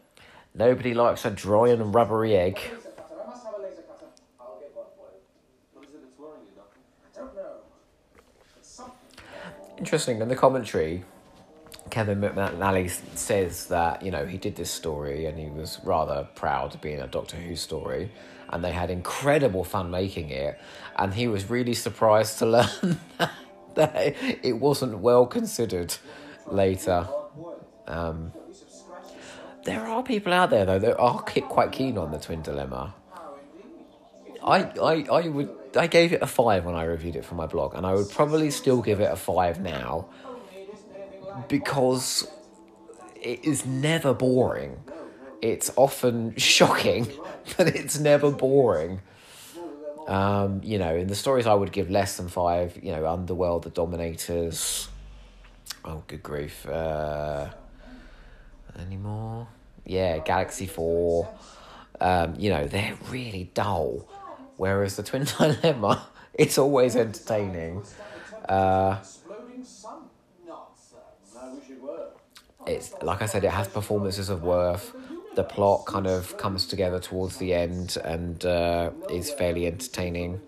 Nobody 0.53 0.93
likes 0.93 1.25
a 1.25 1.31
dry 1.31 1.69
and 1.69 1.93
rubbery 1.93 2.35
egg. 2.35 2.59
Interesting. 9.77 10.21
In 10.21 10.27
the 10.27 10.35
commentary, 10.35 11.03
Kevin 11.89 12.21
McNally 12.21 12.89
says 13.15 13.67
that 13.67 14.01
you 14.01 14.11
know 14.11 14.25
he 14.25 14.37
did 14.37 14.55
this 14.55 14.71
story 14.71 15.25
and 15.25 15.37
he 15.37 15.49
was 15.49 15.79
rather 15.83 16.27
proud 16.35 16.71
to 16.71 16.77
be 16.77 16.93
in 16.93 17.01
a 17.01 17.07
Doctor 17.07 17.37
Who 17.37 17.55
story, 17.55 18.11
and 18.49 18.63
they 18.63 18.71
had 18.71 18.89
incredible 18.89 19.63
fun 19.63 19.91
making 19.91 20.29
it, 20.29 20.59
and 20.95 21.13
he 21.13 21.27
was 21.27 21.49
really 21.49 21.73
surprised 21.73 22.39
to 22.39 22.45
learn 22.57 22.99
that 23.75 24.15
it 24.43 24.53
wasn't 24.53 24.99
well 24.99 25.25
considered 25.25 25.95
later. 26.47 27.07
Um, 27.87 28.33
there 29.63 29.85
are 29.85 30.01
people 30.03 30.33
out 30.33 30.49
there 30.49 30.65
though 30.65 30.79
that 30.79 30.97
are 30.97 31.19
quite 31.21 31.71
keen 31.71 31.97
on 31.97 32.11
the 32.11 32.19
Twin 32.19 32.41
Dilemma. 32.41 32.93
I, 34.43 34.63
I, 34.81 35.05
I 35.11 35.27
would 35.27 35.49
I 35.75 35.87
gave 35.87 36.13
it 36.13 36.21
a 36.21 36.27
five 36.27 36.63
when 36.63 36.75
I 36.75 36.83
reviewed 36.85 37.17
it 37.17 37.25
for 37.25 37.35
my 37.35 37.47
blog, 37.47 37.75
and 37.75 37.85
I 37.85 37.93
would 37.93 38.09
probably 38.09 38.49
still 38.49 38.81
give 38.81 39.01
it 39.01 39.11
a 39.11 39.15
five 39.17 39.59
now 39.59 40.07
Only 40.25 40.39
it 40.55 40.69
isn't 40.73 40.95
anything 40.95 41.21
like 41.25 41.26
because 41.47 42.27
it 43.15 43.43
is 43.45 43.65
never 43.65 44.13
boring. 44.13 44.77
It's 45.41 45.71
often 45.75 46.35
shocking, 46.37 47.07
but 47.57 47.67
it's 47.67 47.99
never 47.99 48.31
boring. 48.31 49.01
Um, 50.07 50.61
you 50.63 50.79
know, 50.79 50.95
in 50.95 51.07
the 51.07 51.15
stories 51.15 51.45
I 51.45 51.53
would 51.53 51.71
give 51.71 51.89
less 51.89 52.17
than 52.17 52.29
five. 52.29 52.79
You 52.81 52.93
know, 52.93 53.05
Underworld, 53.05 53.63
The 53.63 53.69
Dominators. 53.69 54.87
Oh, 55.83 56.03
good 56.07 56.23
grief! 56.23 56.65
Uh, 56.65 57.49
any 58.79 58.97
more? 58.97 59.47
Yeah, 59.85 60.19
Galaxy 60.19 60.65
Four. 60.65 61.27
Um, 61.99 62.35
you 62.37 62.49
know, 62.49 62.65
they're 62.65 62.97
really 63.09 63.51
dull. 63.53 64.07
Whereas 64.57 64.95
the 64.95 65.03
Twin 65.03 65.25
Dilemma, 65.37 66.07
it's 66.33 66.57
always 66.57 66.95
entertaining. 66.95 67.83
Uh, 68.47 68.97
exploding 68.99 69.63
sun. 69.63 70.03
Nonsense. 70.45 71.35
I 71.39 71.53
wish 71.53 71.69
it 71.69 71.81
were. 71.81 72.09
It's 72.67 72.93
like 73.01 73.21
I 73.21 73.25
said, 73.25 73.43
it 73.43 73.51
has 73.51 73.67
performances 73.67 74.29
of 74.29 74.43
worth. 74.43 74.93
The 75.35 75.43
plot 75.43 75.85
kind 75.85 76.07
of 76.07 76.35
comes 76.37 76.65
together 76.65 76.99
towards 76.99 77.37
the 77.37 77.53
end 77.53 77.97
and 78.03 78.43
uh, 78.45 78.91
is 79.09 79.31
fairly 79.31 79.67
entertaining. 79.67 80.41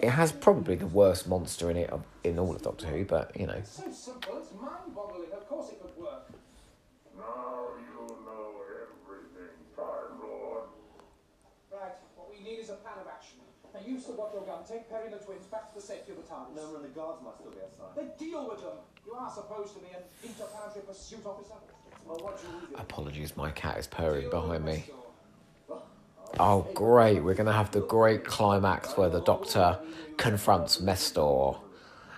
It 0.00 0.10
has 0.10 0.30
probably 0.30 0.76
the 0.76 0.86
worst 0.86 1.28
monster 1.28 1.70
in 1.70 1.76
it 1.76 1.92
in 2.22 2.38
all 2.38 2.54
of 2.54 2.62
Doctor 2.62 2.86
Who, 2.86 3.04
but 3.04 3.32
you 3.38 3.46
know, 3.46 3.60
So 3.64 3.82
simple, 3.90 4.38
it's 4.38 4.52
mind-boggling. 4.60 5.32
Of 5.32 5.48
course 5.48 5.70
it 5.70 5.80
could 5.82 5.96
work. 6.02 6.28
Now 7.16 7.68
you 7.80 8.06
know 8.24 8.62
everything, 9.08 9.56
Time 9.74 10.20
Lord. 10.22 10.64
Right, 11.72 11.92
what 12.14 12.30
we 12.30 12.44
need 12.44 12.60
is 12.60 12.70
a 12.70 12.74
plan 12.74 12.94
of 13.00 13.06
action. 13.86 13.92
Now 13.92 13.92
you've 13.92 14.02
still 14.02 14.16
got 14.16 14.32
your 14.34 14.42
gun. 14.42 14.64
Take 14.68 14.88
Peri 14.90 15.06
and 15.06 15.14
the 15.14 15.18
twins 15.18 15.46
back 15.46 15.72
to 15.72 15.80
the 15.80 15.86
safety 15.86 16.12
of 16.12 16.18
the 16.18 16.24
TARDIS. 16.24 16.56
Noma 16.56 16.76
and 16.76 16.84
the 16.84 16.88
guards 16.88 17.22
might 17.24 17.34
still 17.38 17.50
be 17.50 17.58
outside. 17.62 17.96
Then 17.96 18.10
deal 18.18 18.48
with 18.48 18.60
them. 18.60 18.78
You 19.06 19.14
are 19.14 19.30
supposed 19.30 19.74
to 19.74 19.80
be 19.80 19.88
an 19.88 20.02
interplanetary 20.22 20.84
pursuit 20.86 21.24
officer. 21.24 21.54
Well, 22.06 22.18
what 22.18 22.40
you 22.42 22.48
leave 22.60 22.80
apologies, 22.80 23.36
my 23.36 23.50
cat 23.50 23.78
is 23.78 23.86
purring 23.86 24.30
behind 24.30 24.64
me. 24.64 24.84
Oh, 26.38 26.66
great! 26.74 27.20
We're 27.20 27.34
gonna 27.34 27.52
have 27.52 27.70
the 27.70 27.80
great 27.80 28.24
climax 28.24 28.96
where 28.96 29.08
the 29.08 29.20
Doctor 29.20 29.78
confronts 30.16 30.78
Mestor. 30.78 31.58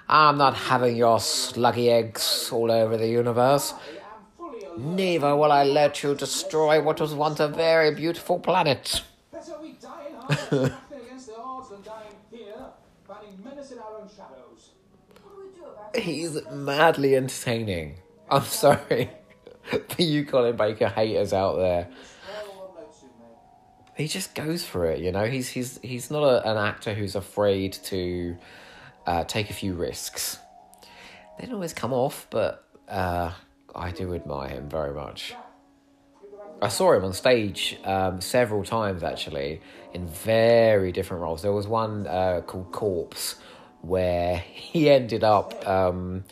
I'm 0.08 0.38
not 0.38 0.54
having 0.54 0.96
your 0.96 1.18
sluggy 1.18 1.90
eggs 1.90 2.48
all 2.50 2.72
over 2.72 2.96
the 2.96 3.06
universe. 3.06 3.74
I 3.74 3.76
am 3.76 4.24
fully 4.36 4.64
alert. 4.64 4.78
Neither 4.78 5.36
will 5.36 5.52
I 5.52 5.64
let 5.64 6.02
you 6.02 6.14
destroy 6.14 6.80
what 6.82 7.00
was 7.00 7.14
once 7.14 7.38
a 7.38 7.48
very 7.48 7.94
beautiful 7.94 8.40
planet. 8.40 9.02
He's 16.00 16.38
madly 16.50 17.16
entertaining. 17.16 17.96
I'm 18.30 18.42
sorry 18.44 19.10
for 19.70 20.02
you, 20.02 20.24
Colin 20.24 20.56
Baker 20.56 20.88
haters 20.88 21.32
out 21.32 21.56
there. 21.56 21.88
He 23.96 24.06
just 24.06 24.34
goes 24.34 24.64
for 24.64 24.86
it, 24.86 25.00
you 25.00 25.10
know. 25.10 25.24
He's 25.24 25.48
he's 25.48 25.78
he's 25.82 26.10
not 26.10 26.22
a, 26.22 26.48
an 26.48 26.56
actor 26.56 26.94
who's 26.94 27.16
afraid 27.16 27.72
to 27.84 28.36
uh, 29.06 29.24
take 29.24 29.50
a 29.50 29.52
few 29.52 29.74
risks. 29.74 30.38
They 31.38 31.46
don't 31.46 31.56
always 31.56 31.72
come 31.74 31.92
off, 31.92 32.28
but 32.30 32.64
uh, 32.88 33.32
I 33.74 33.90
do 33.90 34.14
admire 34.14 34.50
him 34.50 34.68
very 34.68 34.94
much. 34.94 35.34
I 36.62 36.68
saw 36.68 36.92
him 36.92 37.04
on 37.04 37.12
stage 37.12 37.78
um, 37.84 38.20
several 38.20 38.64
times 38.64 39.02
actually 39.02 39.60
in 39.92 40.08
very 40.08 40.92
different 40.92 41.22
roles. 41.22 41.42
There 41.42 41.52
was 41.52 41.66
one 41.66 42.06
uh, 42.06 42.42
called 42.46 42.72
Corpse 42.72 43.36
where 43.82 44.38
he 44.38 44.90
ended 44.90 45.24
up 45.24 45.66
um, 45.66 46.24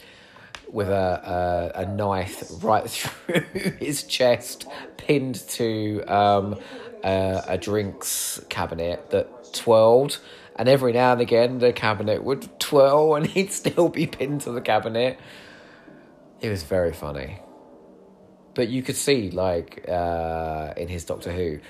with 0.71 0.89
a, 0.89 1.73
a 1.75 1.83
a 1.83 1.87
knife 1.87 2.45
right 2.63 2.89
through 2.91 3.43
his 3.79 4.03
chest, 4.05 4.67
pinned 4.97 5.37
to 5.49 6.03
um, 6.05 6.59
a, 7.05 7.43
a 7.49 7.59
drinks 7.59 8.41
cabinet 8.49 9.11
that 9.11 9.53
twirled. 9.53 10.19
And 10.59 10.71
every 10.71 10.93
now 10.93 11.13
and 11.13 11.21
again, 11.21 11.59
the 11.59 11.73
cabinet 11.73 12.25
would 12.25 12.59
twirl, 12.59 13.15
and 13.15 13.27
he'd 13.35 13.53
still 13.53 13.89
be 13.89 14.07
pinned 14.07 14.41
to 14.43 14.53
the 14.53 14.63
cabinet. 14.63 15.19
It 16.41 16.49
was 16.51 16.63
very 16.63 16.93
funny 16.93 17.41
but 18.57 18.69
you 18.69 18.83
could 18.83 18.97
see 18.97 19.31
like 19.31 19.87
uh, 19.89 20.73
in 20.77 20.89
his 20.89 21.05
Doctor 21.05 21.31
Who, 21.31 21.61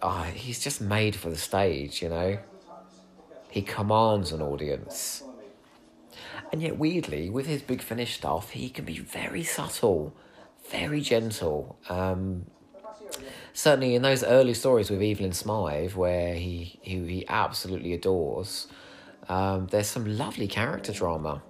ah, 0.00 0.22
he's 0.22 0.60
just 0.60 0.80
made 0.80 1.16
for 1.16 1.28
the 1.28 1.36
stage, 1.36 2.00
you 2.00 2.08
know. 2.08 2.38
He 3.50 3.62
commands 3.62 4.32
an 4.32 4.42
audience, 4.42 5.22
and 6.52 6.62
yet 6.62 6.78
weirdly, 6.78 7.30
with 7.30 7.46
his 7.46 7.62
big 7.62 7.82
finish 7.82 8.16
stuff, 8.16 8.50
he 8.50 8.68
can 8.68 8.84
be 8.84 8.98
very 8.98 9.42
subtle, 9.42 10.14
very 10.70 11.00
gentle. 11.00 11.78
Um, 11.88 12.46
certainly 13.52 13.94
in 13.94 14.02
those 14.02 14.22
early 14.22 14.54
stories 14.54 14.90
with 14.90 15.02
Evelyn 15.02 15.32
Smythe, 15.32 15.94
where 15.94 16.34
he 16.34 16.78
who 16.84 17.04
he 17.04 17.26
absolutely 17.28 17.92
adores, 17.94 18.68
um, 19.28 19.66
there's 19.68 19.88
some 19.88 20.04
lovely 20.18 20.46
character 20.46 20.92
drama. 20.92 21.42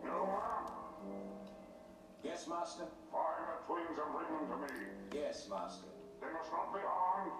Yes, 2.24 2.46
Master? 2.48 2.84
Find 3.12 3.34
the 3.48 3.66
twins 3.66 3.98
and 3.98 4.12
bring 4.14 4.48
them 4.48 4.66
to 4.68 4.72
me. 4.72 4.80
Yes, 5.14 5.48
Master. 5.50 5.86
They 6.20 6.32
must 6.32 6.50
not 6.52 6.72
be 6.72 6.80
harmed. 6.84 7.32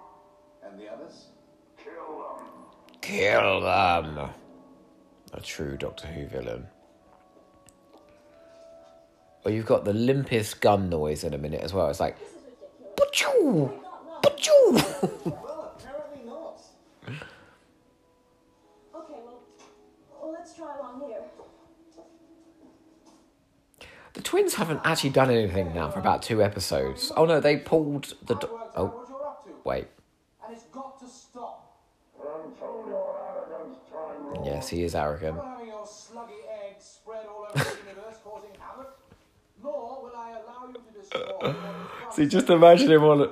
And 0.65 0.79
the 0.79 0.93
others? 0.93 1.29
Kill 1.77 2.19
them. 2.19 2.47
Kill 3.01 3.61
them. 3.61 4.31
A 5.33 5.41
true 5.41 5.77
Doctor 5.77 6.07
Who 6.09 6.27
villain. 6.27 6.67
Or 9.45 9.51
you've 9.51 9.67
got 9.67 9.85
the 9.85 9.93
limpest 9.93 10.61
gun 10.61 10.89
noise 10.89 11.25
in 11.25 11.35
a 11.35 11.39
minute 11.39 11.61
as 11.61 11.73
well. 11.73 11.89
It's 11.89 12.01
like, 12.01 12.17
Pachoo! 12.97 13.73
Pachoo! 14.23 15.25
Well, 15.25 15.75
apparently 15.79 16.25
not. 16.27 16.61
Okay, 17.07 17.17
well, 19.25 19.41
well, 20.21 20.33
let's 20.33 20.55
try 20.57 20.77
along 20.77 21.09
here. 21.09 21.21
the 24.15 24.23
twins 24.23 24.55
haven't 24.55 24.81
actually 24.85 25.11
done 25.11 25.31
anything 25.31 25.73
now 25.75 25.91
for 25.91 26.01
about 26.01 26.23
two 26.23 26.43
episodes. 26.43 27.13
Oh 27.17 27.25
no, 27.25 27.39
they 27.41 27.57
pulled 27.59 28.15
the. 28.27 28.35
Do- 28.35 28.59
oh, 28.75 28.87
what 28.87 29.09
you're 29.09 29.27
up 29.27 29.45
to. 29.45 29.51
wait. 29.65 29.87
And 30.45 30.55
it's 30.57 30.65
got 30.65 30.99
to 31.01 31.07
stop. 31.07 31.58
To 34.45 34.77
is 34.77 34.95
arrogant. 34.95 35.39
See, 42.13 42.27
just 42.27 42.51
imagine 42.51 42.91
him 42.91 43.05
on 43.05 43.21
a, 43.23 43.31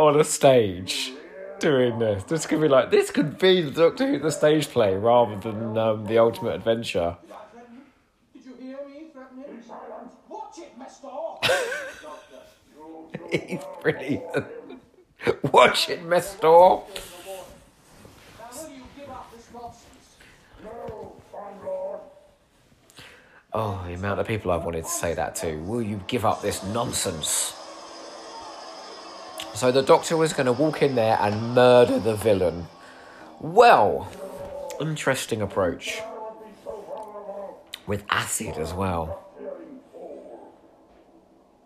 on 0.00 0.20
a 0.20 0.24
stage 0.24 1.12
doing 1.58 1.98
this. 1.98 2.24
This 2.24 2.46
could 2.46 2.60
be 2.60 2.68
like 2.68 2.90
this 2.90 3.10
could 3.10 3.38
be 3.38 3.62
the 3.62 3.70
Doctor 3.70 4.06
Who 4.06 4.18
the 4.18 4.30
stage 4.30 4.68
play 4.68 4.96
rather 4.96 5.36
than 5.38 5.78
um, 5.78 6.06
the 6.06 6.18
Ultimate 6.18 6.54
Adventure. 6.56 7.16
Did 8.32 8.44
you? 8.44 8.54
Hear 8.60 8.78
me 8.86 9.08
threaten 9.12 9.38
him? 9.38 9.62
Silence. 9.66 10.12
Watch 10.28 10.58
it, 10.58 10.78
Mestor! 10.78 11.40
Doctor, 12.02 12.40
you, 12.76 13.10
you 13.22 13.40
He's 13.48 13.60
brilliant. 13.82 14.46
Watch 15.52 15.88
it, 15.90 16.04
Mestor. 16.04 16.82
Now 18.38 18.62
will 18.62 18.70
you 18.70 18.82
give 18.96 19.10
up 19.10 19.32
this 19.34 19.48
nonsense? 19.52 20.16
no, 20.62 21.16
Time 21.32 21.64
Lord. 21.64 22.00
Oh, 23.56 23.80
the 23.86 23.94
amount 23.94 24.18
of 24.18 24.26
people 24.26 24.50
I've 24.50 24.64
wanted 24.64 24.82
to 24.82 24.90
say 24.90 25.14
that 25.14 25.36
to. 25.36 25.56
Will 25.58 25.80
you 25.80 26.00
give 26.08 26.24
up 26.24 26.42
this 26.42 26.64
nonsense? 26.64 27.54
So 29.54 29.70
the 29.70 29.82
Doctor 29.82 30.16
was 30.16 30.32
going 30.32 30.46
to 30.46 30.52
walk 30.52 30.82
in 30.82 30.96
there 30.96 31.16
and 31.20 31.54
murder 31.54 32.00
the 32.00 32.16
villain. 32.16 32.66
Well, 33.40 34.10
interesting 34.80 35.40
approach. 35.40 36.00
With 37.86 38.02
acid 38.10 38.56
as 38.56 38.74
well. 38.74 39.24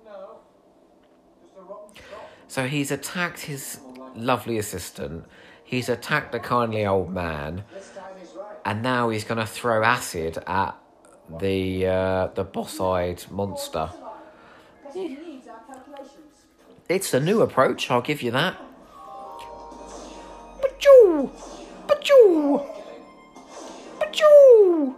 A. 0.07 0.21
So 2.49 2.67
he's 2.67 2.91
attacked 2.91 3.41
his 3.41 3.81
lovely 4.15 4.59
assistant. 4.59 5.25
He's 5.65 5.89
attacked 5.89 6.33
the 6.33 6.41
kindly 6.41 6.85
old 6.85 7.11
man, 7.11 7.65
and 8.65 8.83
now 8.83 9.09
he's 9.09 9.25
going 9.25 9.39
to 9.39 9.47
throw 9.47 9.83
acid 9.83 10.39
at 10.47 10.75
the 11.41 11.87
uh, 11.87 12.27
the 12.35 12.45
boss-eyed 12.45 13.25
monster. 13.31 13.91
Guess 14.85 14.95
he 14.95 15.09
needs 15.09 15.47
our 15.49 15.61
calculations. 15.67 16.47
It's 16.89 17.13
a 17.13 17.21
new 17.21 17.43
approach. 17.43 17.91
I'll 17.91 18.01
give 18.01 18.23
you 18.23 18.31
that. 18.31 18.57
Pachoo, 20.63 21.31
pachoo, 21.87 22.67
pachoo. 23.99 24.95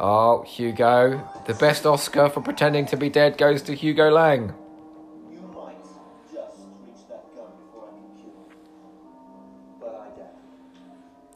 Oh, 0.00 0.42
Hugo, 0.42 1.28
the 1.46 1.54
best 1.54 1.84
Oscar 1.84 2.28
for 2.30 2.40
pretending 2.40 2.86
to 2.86 2.96
be 2.96 3.10
dead 3.10 3.36
goes 3.36 3.62
to 3.62 3.74
Hugo 3.74 4.10
Lang. 4.10 4.54
You 5.30 5.40
might 5.54 5.82
just 6.32 6.56
reach 6.86 7.02
that 7.08 7.34
gun 7.34 7.50
before 7.58 7.88
I 7.88 7.92
can 7.98 8.16
kill 8.16 8.28
you. 8.48 8.54
But 9.80 9.88
I 9.88 10.18
doubt. 10.18 10.34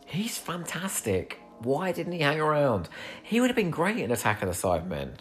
it. 0.00 0.04
He's 0.06 0.38
fantastic. 0.38 1.41
Why 1.62 1.92
didn't 1.92 2.12
he 2.12 2.20
hang 2.20 2.40
around? 2.40 2.88
He 3.22 3.40
would 3.40 3.48
have 3.48 3.56
been 3.56 3.70
great 3.70 3.98
in 3.98 4.10
Attack 4.10 4.42
of 4.42 4.48
the 4.48 4.54
Cybermen. 4.54 5.12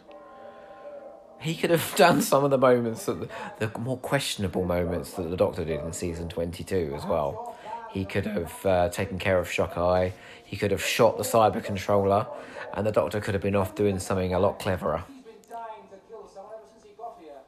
He 1.40 1.56
could 1.56 1.70
have 1.70 1.94
done 1.98 2.22
some 2.22 2.44
of 2.44 2.52
the 2.52 2.58
moments, 2.58 3.06
that 3.06 3.20
the, 3.20 3.30
the 3.68 3.80
more 3.80 3.98
questionable 3.98 4.66
moments 4.66 5.14
that 5.14 5.30
the 5.30 5.38
Doctor 5.38 5.66
did 5.66 5.80
in 5.82 5.94
season 5.94 6.30
22 6.30 6.94
as 6.96 7.06
well. 7.06 7.58
He 7.92 8.06
could 8.06 8.26
have 8.26 8.66
uh, 8.66 8.90
taken 8.90 9.20
care 9.20 9.38
of 9.38 9.48
Shockeye. 9.48 10.12
He 10.46 10.56
could 10.56 10.72
have 10.72 10.84
shot 10.84 11.18
the 11.18 11.24
cyber 11.24 11.64
controller, 11.64 12.26
and 12.74 12.88
the 12.88 12.92
Doctor 12.92 13.20
could 13.20 13.34
have 13.34 13.44
been 13.44 13.56
off 13.56 13.76
doing 13.76 14.00
something 14.00 14.34
a 14.34 14.40
lot 14.40 14.60
cleverer. 14.60 15.04
He's 15.08 15.24
been 15.26 15.34
dying 15.50 15.86
to 15.92 15.98
kill 16.10 16.28
someone 16.28 16.54
ever 16.56 16.68
since 16.72 16.86
he 16.86 16.92
got 16.98 17.18
here. 17.20 17.42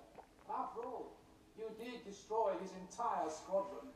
You 1.58 1.70
did 1.80 2.04
destroy 2.06 2.52
his 2.62 2.72
entire 2.72 3.30
squadron. 3.30 3.88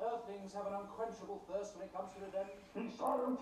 Earthlings 0.00 0.54
have 0.54 0.66
an 0.66 0.74
unquenchable 0.80 1.42
thirst 1.50 1.76
when 1.76 1.84
it 1.86 1.94
comes 1.94 2.12
to 2.14 2.24
redemption. 2.24 2.58
Be 2.74 2.90
silent. 2.96 3.40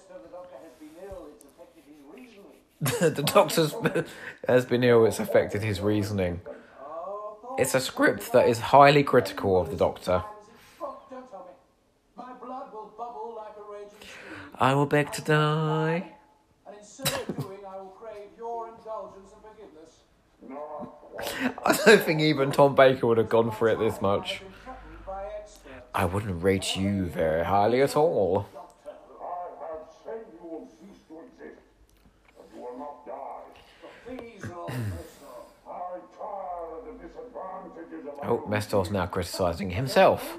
The 0.00 0.28
Doctor 0.30 0.56
has 0.62 0.72
been 0.80 0.96
ill. 1.04 1.28
It's 1.34 1.44
affected 1.44 1.84
his 1.86 2.00
reasoning. 2.14 3.14
the 3.16 3.22
Doctor's 3.22 3.74
has 4.46 4.64
been 4.66 4.84
ill. 4.84 5.04
It's 5.06 5.18
affected 5.18 5.62
his 5.62 5.80
reasoning. 5.80 6.40
It's 7.58 7.74
a 7.74 7.80
script 7.80 8.32
that 8.32 8.48
is 8.48 8.60
highly 8.60 9.02
critical 9.02 9.60
of 9.60 9.70
the 9.70 9.76
Doctor. 9.76 10.22
I 14.60 14.74
will 14.74 14.86
beg 14.86 15.12
to 15.12 15.22
die. 15.22 16.12
I 21.64 21.72
don't 21.84 22.02
think 22.02 22.20
even 22.20 22.50
Tom 22.50 22.74
Baker 22.74 23.06
would 23.06 23.18
have 23.18 23.28
gone 23.28 23.50
for 23.50 23.68
it 23.68 23.78
this 23.78 24.00
much. 24.00 24.42
I 25.94 26.04
wouldn't 26.04 26.42
rate 26.42 26.76
you 26.76 27.04
very 27.04 27.44
highly 27.44 27.80
at 27.82 27.96
all. 27.96 28.46
I 28.54 28.58
have 29.60 29.86
said 30.04 30.26
you 30.32 30.38
will 30.46 30.68
cease 30.68 31.00
to 31.08 31.14
exist, 31.20 31.62
but 32.36 32.46
you 32.54 32.60
will 32.62 32.78
not 32.78 33.06
die. 33.06 33.46
Please, 34.06 34.44
Lord 34.44 34.72
Mestor. 34.72 35.38
I 35.66 35.70
tire 36.16 36.68
of 36.78 36.82
the 36.86 36.92
disadvantages 37.02 38.02
of 38.06 38.14
my 38.16 38.17
Oh, 38.28 38.44
Mestor's 38.46 38.90
now 38.90 39.06
criticising 39.06 39.70
himself. 39.70 40.38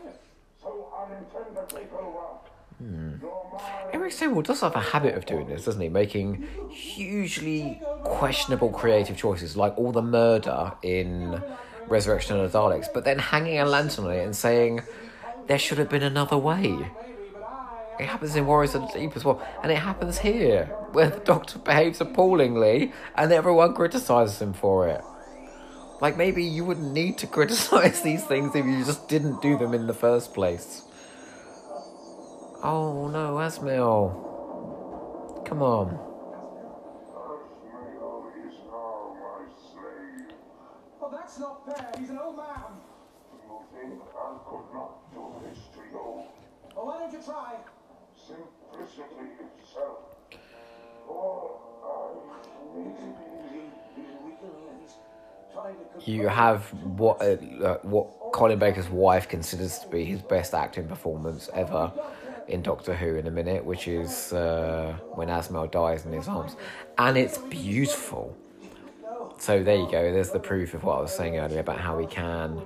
Mind 2.80 3.22
Eric 3.92 4.14
Saward 4.14 4.46
does 4.46 4.62
have 4.62 4.76
a 4.76 4.80
habit 4.80 5.16
of 5.16 5.26
doing 5.26 5.48
this, 5.48 5.66
doesn't 5.66 5.82
he? 5.82 5.90
Making 5.90 6.48
hugely 6.70 7.82
questionable 8.04 8.70
creative 8.70 9.18
choices, 9.18 9.58
like 9.58 9.76
all 9.78 9.92
the 9.92 10.04
murder 10.04 10.74
in 10.84 11.42
Resurrection 11.88 12.40
of 12.40 12.52
the 12.52 12.58
Daleks, 12.58 12.88
but 12.94 13.06
then 13.06 13.18
hanging 13.18 13.58
a 13.60 13.66
lantern 13.66 14.06
on 14.06 14.12
it 14.12 14.24
and 14.24 14.36
saying 14.36 14.82
there 15.48 15.58
should 15.58 15.80
have 15.80 15.90
been 15.90 16.04
another 16.04 16.38
way. 16.38 16.92
It 18.00 18.06
happens 18.06 18.36
in 18.36 18.46
Warriors 18.46 18.76
of 18.76 18.84
the 18.94 19.00
Deep 19.00 19.16
as 19.16 19.26
well, 19.26 19.42
and 19.64 19.72
it 19.72 19.80
happens 19.80 20.20
here, 20.20 20.66
where 20.92 21.10
the 21.10 21.20
Doctor 21.20 21.58
behaves 21.58 22.00
appallingly 22.00 22.94
and 23.16 23.32
everyone 23.32 23.74
criticises 23.74 24.40
him 24.40 24.54
for 24.54 24.88
it. 24.88 25.02
Like, 26.02 26.16
maybe 26.18 26.44
you 26.44 26.64
wouldn't 26.64 26.94
need 26.94 27.18
to 27.20 27.28
criticise 27.28 28.02
these 28.04 28.24
things 28.24 28.56
if 28.56 28.66
you 28.66 28.86
just 28.86 29.08
didn't 29.10 29.42
do 29.42 29.58
them 29.58 29.74
in 29.74 29.88
the 29.88 29.94
first 29.94 30.34
place. 30.34 30.84
Oh 32.62 33.08
no, 33.08 33.40
Azmael. 33.40 34.26
Come 35.46 35.62
on. 35.62 35.98
Azmael 37.16 38.32
is 38.46 38.56
now 38.68 39.16
my 39.16 39.48
slave. 39.72 40.36
Well, 41.00 41.12
that's 41.12 41.40
not 41.40 41.66
fair. 41.66 41.92
He's 41.98 42.10
an 42.10 42.18
old 42.18 42.36
man. 42.36 42.82
You 43.48 43.62
think 43.74 44.02
I 44.14 44.38
could 44.46 44.74
not 44.74 44.92
do 45.14 45.24
this 45.48 45.60
to 45.74 45.80
you? 45.90 46.24
Well, 46.76 46.86
why 46.86 47.00
don't 47.00 47.14
you 47.14 47.22
try? 47.24 47.56
Simplicity 48.16 49.40
itself. 49.62 50.00
For 51.08 51.60
I 51.84 52.78
need 52.78 53.29
You 56.06 56.28
have 56.28 56.64
what 56.74 57.22
uh, 57.22 57.78
what 57.84 58.32
Colin 58.32 58.60
Baker's 58.60 58.90
wife 58.90 59.28
considers 59.28 59.80
to 59.80 59.88
be 59.88 60.06
his 60.06 60.22
best 60.22 60.54
acting 60.54 60.88
performance 60.88 61.50
ever 61.54 61.92
in 62.48 62.62
Doctor 62.62 62.96
Who 62.96 63.16
in 63.16 63.28
a 63.28 63.32
minute, 63.32 63.64
which 63.64 63.88
is 63.88 64.34
uh, 64.34 64.98
when 65.14 65.30
Azmael 65.30 65.68
dies 65.68 66.06
in 66.06 66.12
his 66.12 66.28
arms, 66.28 66.56
and 66.98 67.18
it's 67.18 67.38
beautiful. 67.38 68.36
So 69.40 69.64
there 69.64 69.78
you 69.78 69.90
go. 69.90 70.12
There's 70.12 70.32
the 70.32 70.40
proof 70.40 70.74
of 70.74 70.84
what 70.84 70.98
I 70.98 71.02
was 71.02 71.16
saying 71.16 71.38
earlier 71.38 71.60
about 71.60 71.80
how 71.80 71.98
he 71.98 72.08
can 72.08 72.62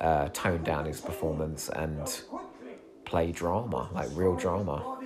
uh, 0.00 0.28
tone 0.28 0.62
down 0.62 0.84
his 0.86 1.00
performance 1.00 1.68
and 1.68 2.22
play 3.04 3.32
drama, 3.32 3.88
like 3.92 4.08
real 4.12 4.36
drama. 4.36 4.98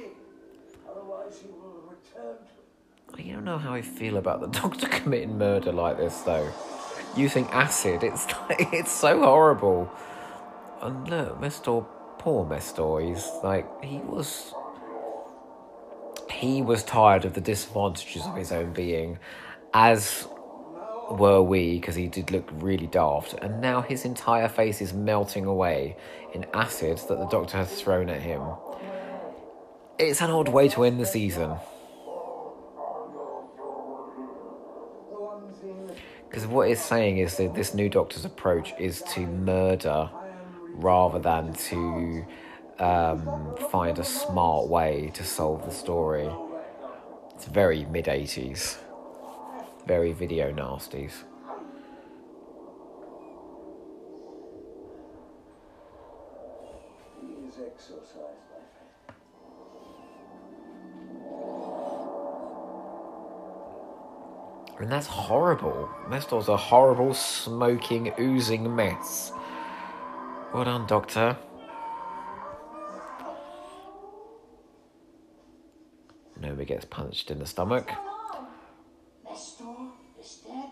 I 3.16 3.22
don't 3.22 3.44
know 3.44 3.58
how 3.58 3.72
I 3.72 3.82
feel 3.82 4.16
about 4.16 4.40
the 4.40 4.46
Doctor 4.60 4.88
committing 4.88 5.38
murder 5.38 5.72
like 5.72 5.96
this, 5.96 6.20
though. 6.22 6.50
Using 7.16 7.46
acid, 7.48 8.02
it's 8.02 8.26
like 8.48 8.72
it's 8.72 8.92
so 8.92 9.20
horrible. 9.20 9.90
And 10.82 11.08
look, 11.08 11.40
Mestor, 11.40 11.86
poor 12.18 12.44
Mestor, 12.44 13.06
he's 13.06 13.28
like 13.42 13.66
he 13.84 13.98
was. 13.98 14.52
He 16.30 16.62
was 16.62 16.82
tired 16.82 17.24
of 17.24 17.34
the 17.34 17.40
disadvantages 17.40 18.26
of 18.26 18.36
his 18.36 18.50
own 18.50 18.72
being, 18.72 19.18
as 19.72 20.26
were 21.10 21.42
we, 21.42 21.78
because 21.78 21.94
he 21.94 22.08
did 22.08 22.30
look 22.30 22.48
really 22.54 22.86
daft. 22.86 23.34
And 23.34 23.60
now 23.60 23.82
his 23.82 24.04
entire 24.04 24.48
face 24.48 24.80
is 24.80 24.92
melting 24.92 25.46
away 25.46 25.96
in 26.32 26.44
acid 26.52 26.98
that 27.08 27.18
the 27.18 27.26
Doctor 27.26 27.58
has 27.58 27.80
thrown 27.80 28.10
at 28.10 28.20
him. 28.20 28.42
It's 29.98 30.20
an 30.20 30.30
odd 30.30 30.48
way 30.48 30.68
to 30.70 30.84
end 30.84 30.98
the 30.98 31.06
season. 31.06 31.56
Because 36.34 36.48
what 36.48 36.68
it's 36.68 36.80
saying 36.80 37.18
is 37.18 37.36
that 37.36 37.54
this 37.54 37.74
new 37.74 37.88
doctor's 37.88 38.24
approach 38.24 38.74
is 38.76 39.02
to 39.02 39.20
murder 39.20 40.10
rather 40.72 41.20
than 41.20 41.52
to 41.52 42.26
um, 42.80 43.54
find 43.70 44.00
a 44.00 44.04
smart 44.04 44.66
way 44.66 45.12
to 45.14 45.22
solve 45.22 45.64
the 45.64 45.70
story. 45.70 46.28
It's 47.36 47.44
very 47.44 47.84
mid 47.84 48.06
80s, 48.06 48.78
very 49.86 50.12
video 50.12 50.50
nasties. 50.50 51.12
Please 57.20 57.60
exercise 57.64 58.10
my 58.18 58.58
faith. 58.58 59.14
And 64.80 64.90
that's 64.90 65.06
horrible. 65.06 65.88
Mestor's 66.08 66.48
a 66.48 66.56
horrible, 66.56 67.14
smoking, 67.14 68.12
oozing 68.18 68.74
mess. 68.74 69.32
Well 70.52 70.64
done, 70.64 70.86
Doctor. 70.86 71.36
Nobody 76.40 76.64
gets 76.64 76.84
punched 76.84 77.30
in 77.30 77.38
the 77.38 77.46
stomach. 77.46 77.90
Mestor 79.26 79.92
is 80.20 80.40
dead. 80.46 80.68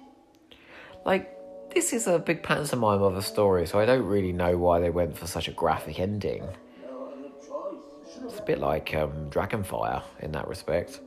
Like, 1.05 1.39
this 1.73 1.93
is 1.93 2.07
a 2.07 2.19
big 2.19 2.43
pantomime 2.43 3.03
of 3.03 3.17
a 3.17 3.23
story, 3.23 3.67
so 3.67 3.79
I 3.79 3.87
don't 3.87 4.05
really 4.05 4.33
know 4.33 4.59
why 4.59 4.81
they 4.81 4.91
went 4.91 5.17
for 5.17 5.27
such 5.27 5.49
a 5.49 5.53
graphic 5.53 5.99
ending. 5.99 6.47
No 6.85 7.07
other 7.07 7.29
choice. 7.39 8.25
It's 8.25 8.39
a 8.41 8.43
bit 8.43 8.59
like 8.59 8.95
um, 8.95 9.31
Dragonfire 9.31 10.03
in 10.21 10.33
that 10.33 10.47
respect. 10.49 11.01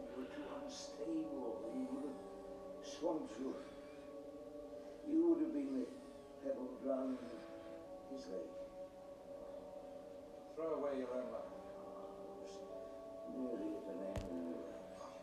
You 10.98 11.08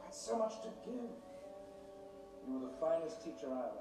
had 0.04 0.14
so 0.14 0.38
much 0.38 0.60
to 0.62 0.68
give. 0.84 0.94
You 2.46 2.58
were 2.58 2.66
the 2.66 2.72
finest 2.80 3.24
teacher 3.24 3.46
I 3.46 3.58
ever 3.58 3.80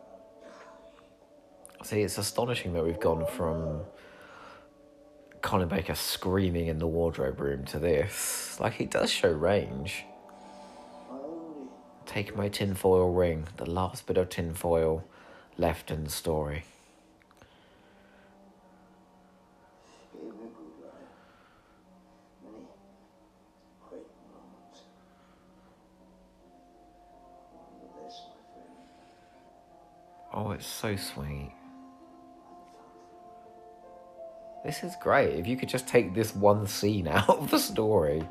had. 1.79 1.85
See, 1.85 2.01
it's 2.01 2.17
astonishing 2.17 2.73
that 2.73 2.83
we've 2.85 2.99
gone 2.99 3.25
from 3.25 3.81
Colin 5.41 5.67
Baker 5.67 5.95
screaming 5.95 6.67
in 6.67 6.77
the 6.77 6.87
wardrobe 6.87 7.41
room 7.41 7.65
to 7.65 7.79
this. 7.79 8.59
Like, 8.59 8.73
he 8.73 8.85
does 8.85 9.09
show 9.09 9.31
range. 9.31 10.05
Take 12.05 12.35
my 12.35 12.49
tinfoil 12.49 13.09
ring, 13.09 13.47
the 13.57 13.69
last 13.69 14.05
bit 14.05 14.17
of 14.17 14.29
tinfoil 14.29 15.03
left 15.57 15.91
in 15.91 16.03
the 16.03 16.09
story. 16.09 16.63
Oh, 30.33 30.51
it's 30.51 30.65
so 30.65 30.95
sweet. 30.95 31.51
This 34.63 34.83
is 34.83 34.95
great. 35.01 35.39
If 35.39 35.47
you 35.47 35.57
could 35.57 35.69
just 35.69 35.87
take 35.87 36.13
this 36.13 36.35
one 36.35 36.67
scene 36.67 37.07
out 37.07 37.29
of 37.29 37.51
the 37.51 37.59
story, 37.59 38.27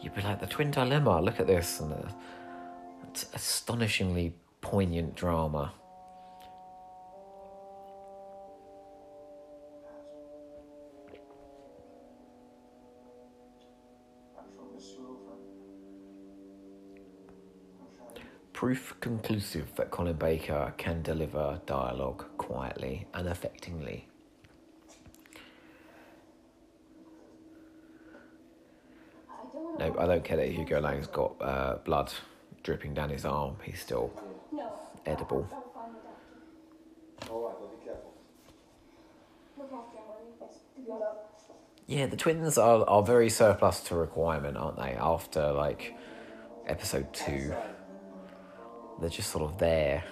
you'd 0.00 0.14
be 0.14 0.22
like, 0.22 0.40
the 0.40 0.46
twin 0.46 0.70
dilemma, 0.70 1.20
look 1.20 1.40
at 1.40 1.46
this. 1.46 1.80
And 1.80 1.94
it's 3.08 3.26
astonishingly 3.34 4.34
poignant 4.60 5.14
drama. 5.14 5.72
Proof 18.60 18.94
conclusive 19.00 19.74
that 19.76 19.90
Colin 19.90 20.16
Baker 20.16 20.74
can 20.76 21.00
deliver 21.00 21.62
dialogue 21.64 22.26
quietly 22.36 23.06
and 23.14 23.26
affectingly. 23.26 24.02
No, 29.78 29.96
I 29.98 30.04
don't 30.04 30.22
care 30.22 30.36
that 30.36 30.48
Hugo 30.48 30.78
Lang's 30.78 31.06
got 31.06 31.36
uh, 31.40 31.78
blood 31.86 32.12
dripping 32.62 32.92
down 32.92 33.08
his 33.08 33.24
arm. 33.24 33.56
He's 33.62 33.80
still 33.80 34.12
edible. 35.06 35.48
Yeah, 41.86 42.04
the 42.04 42.16
twins 42.18 42.58
are, 42.58 42.84
are 42.84 43.02
very 43.02 43.30
surplus 43.30 43.80
to 43.84 43.94
requirement, 43.94 44.58
aren't 44.58 44.76
they? 44.76 44.98
After 45.00 45.50
like 45.50 45.94
episode 46.66 47.10
two, 47.14 47.54
they're 49.00 49.10
just 49.10 49.30
sort 49.30 49.50
of 49.50 49.58
there. 49.58 50.04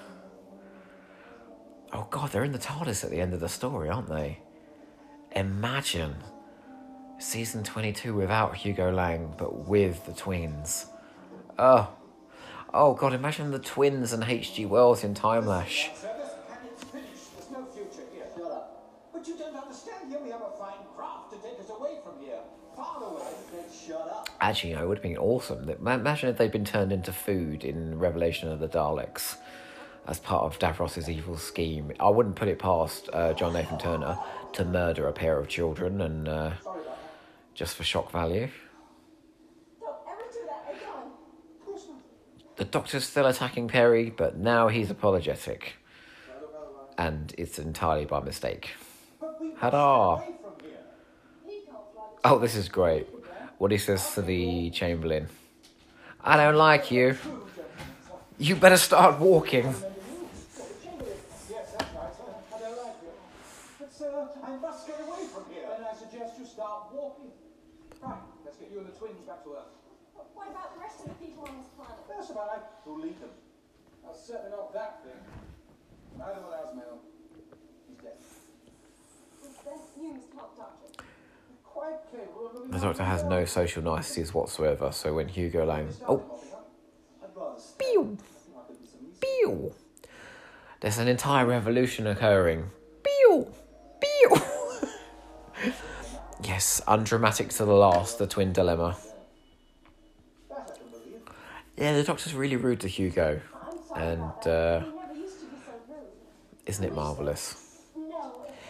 Oh 1.92 2.06
god, 2.10 2.32
they're 2.32 2.44
in 2.44 2.52
the 2.52 2.58
TARDIS 2.58 3.04
at 3.04 3.10
the 3.10 3.20
end 3.20 3.32
of 3.34 3.40
the 3.40 3.48
story, 3.48 3.88
aren't 3.88 4.08
they? 4.08 4.40
Imagine 5.32 6.16
season 7.18 7.62
22 7.64 8.14
without 8.14 8.56
Hugo 8.56 8.92
Lang, 8.92 9.34
but 9.36 9.66
with 9.66 10.04
the 10.06 10.12
twins. 10.12 10.86
Oh, 11.58 11.88
oh 12.72 12.94
god, 12.94 13.12
imagine 13.12 13.50
the 13.50 13.58
twins 13.58 14.12
and 14.12 14.24
H.G. 14.24 14.66
Wells 14.66 15.04
in 15.04 15.14
Timelash. 15.14 15.88
Actually, 24.48 24.72
no, 24.72 24.84
it 24.84 24.88
would 24.88 24.96
have 24.96 25.02
been 25.02 25.18
awesome. 25.18 25.68
Imagine 25.68 26.30
if 26.30 26.38
they'd 26.38 26.50
been 26.50 26.64
turned 26.64 26.90
into 26.90 27.12
food 27.12 27.64
in 27.64 27.98
Revelation 27.98 28.50
of 28.50 28.60
the 28.60 28.66
Daleks 28.66 29.36
as 30.06 30.18
part 30.18 30.44
of 30.44 30.58
Davros's 30.58 31.10
evil 31.10 31.36
scheme. 31.36 31.92
I 32.00 32.08
wouldn't 32.08 32.34
put 32.34 32.48
it 32.48 32.58
past 32.58 33.10
uh, 33.12 33.34
John 33.34 33.52
Nathan 33.52 33.78
Turner 33.78 34.18
to 34.54 34.64
murder 34.64 35.06
a 35.06 35.12
pair 35.12 35.38
of 35.38 35.48
children 35.48 36.00
and 36.00 36.26
uh, 36.26 36.52
just 37.52 37.76
for 37.76 37.84
shock 37.84 38.10
value. 38.10 38.48
The 42.56 42.64
Doctor's 42.64 43.04
still 43.04 43.26
attacking 43.26 43.68
Peri, 43.68 44.08
but 44.08 44.38
now 44.38 44.68
he's 44.68 44.90
apologetic. 44.90 45.74
And 46.96 47.34
it's 47.36 47.58
entirely 47.58 48.06
by 48.06 48.20
mistake. 48.20 48.70
Fly 49.58 49.68
Oh, 52.24 52.38
this 52.38 52.56
is 52.56 52.70
great. 52.70 53.06
What 53.58 53.72
he 53.72 53.78
says 53.78 54.14
to 54.14 54.22
the 54.22 54.70
Chamberlain 54.70 55.28
I 56.22 56.36
don't 56.36 56.56
like 56.56 56.90
you. 56.90 57.16
You 58.38 58.54
better 58.56 58.76
start 58.76 59.18
walking. 59.18 59.66
Yes, 59.66 59.74
that's 61.48 61.94
right. 61.94 62.14
sir. 62.14 62.30
I 62.54 62.58
don't 62.60 62.78
like 62.78 62.94
you. 63.02 63.10
But, 63.78 63.92
sir, 63.92 64.28
I 64.44 64.56
must 64.56 64.86
get 64.86 65.00
away 65.00 65.26
from 65.32 65.44
here. 65.50 65.66
Then 65.66 65.86
I 65.90 65.94
suggest 65.96 66.38
you 66.38 66.46
start 66.46 66.92
walking. 66.92 67.30
Right, 68.02 68.14
let's 68.44 68.56
get 68.58 68.70
you 68.70 68.78
and 68.78 68.86
the 68.86 68.92
twins 68.92 69.26
back 69.26 69.42
to 69.42 69.58
Earth. 69.58 69.74
What 70.34 70.48
about 70.50 70.74
the 70.74 70.80
rest 70.80 71.00
of 71.02 71.08
the 71.10 71.18
people 71.18 71.42
on 71.42 71.56
this 71.58 71.66
planet? 71.74 71.98
That's 72.08 72.30
about 72.30 72.46
right. 72.46 72.62
Who'll 72.84 73.00
lead 73.00 73.20
them? 73.20 73.30
I'll 74.06 74.14
certainly 74.14 74.50
not 74.54 74.72
that 74.72 75.02
thing. 75.02 75.18
Neither 76.18 76.40
will 76.40 76.54
Azmael. 76.54 76.98
He's 77.90 77.98
dead. 77.98 78.18
Is 79.42 79.54
this 79.66 79.82
news 79.98 80.22
top 80.34 80.56
doctor? 80.56 80.94
Quite 80.94 81.02
capable 81.02 81.02
of 81.02 81.66
living 81.66 81.67
The 82.70 82.78
Doctor 82.78 83.04
has 83.04 83.24
no 83.24 83.44
social 83.44 83.82
niceties 83.82 84.34
whatsoever, 84.34 84.92
so 84.92 85.14
when 85.14 85.28
Hugo 85.28 85.64
Lang. 85.64 85.88
Oh, 86.06 86.22
pew, 87.78 88.18
pew. 89.20 89.74
There's 90.80 90.98
an 90.98 91.08
entire 91.08 91.46
revolution 91.46 92.06
occurring. 92.06 92.70
Pew, 93.02 93.52
pew. 94.00 94.36
yes, 96.42 96.82
undramatic 96.86 97.48
to 97.50 97.64
the 97.64 97.72
last, 97.72 98.18
the 98.18 98.26
twin 98.26 98.52
dilemma. 98.52 98.96
Yeah, 101.76 101.94
the 101.94 102.02
Doctor's 102.02 102.34
really 102.34 102.56
rude 102.56 102.80
to 102.80 102.88
Hugo, 102.88 103.40
and 103.96 104.46
uh, 104.46 104.82
isn't 106.66 106.84
it 106.84 106.94
marvellous? 106.94 107.82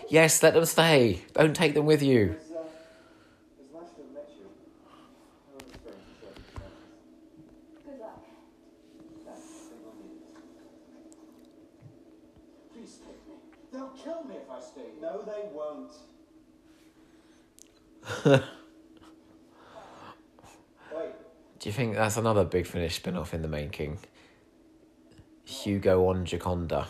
Yes, 0.08 0.42
let 0.42 0.54
them 0.54 0.64
stay. 0.64 1.22
Don't 1.34 1.54
take 1.54 1.74
them 1.74 1.84
with 1.84 2.02
you. 2.02 2.36
Do 18.36 18.42
you 21.62 21.72
think 21.72 21.94
that's 21.94 22.16
another 22.16 22.44
Big 22.44 22.66
Finish 22.66 22.96
spin 22.96 23.16
off 23.16 23.32
in 23.32 23.42
the 23.42 23.48
making? 23.48 23.98
Hugo 25.44 26.06
on 26.08 26.26
Jaconda. 26.26 26.86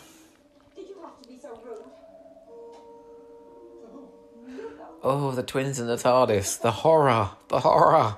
Oh, 5.01 5.31
the 5.31 5.43
twins 5.43 5.79
and 5.79 5.87
the 5.87 5.95
TARDIS. 5.95 6.59
The 6.61 6.71
horror. 6.71 7.29
The 7.47 7.61
horror. 7.61 8.17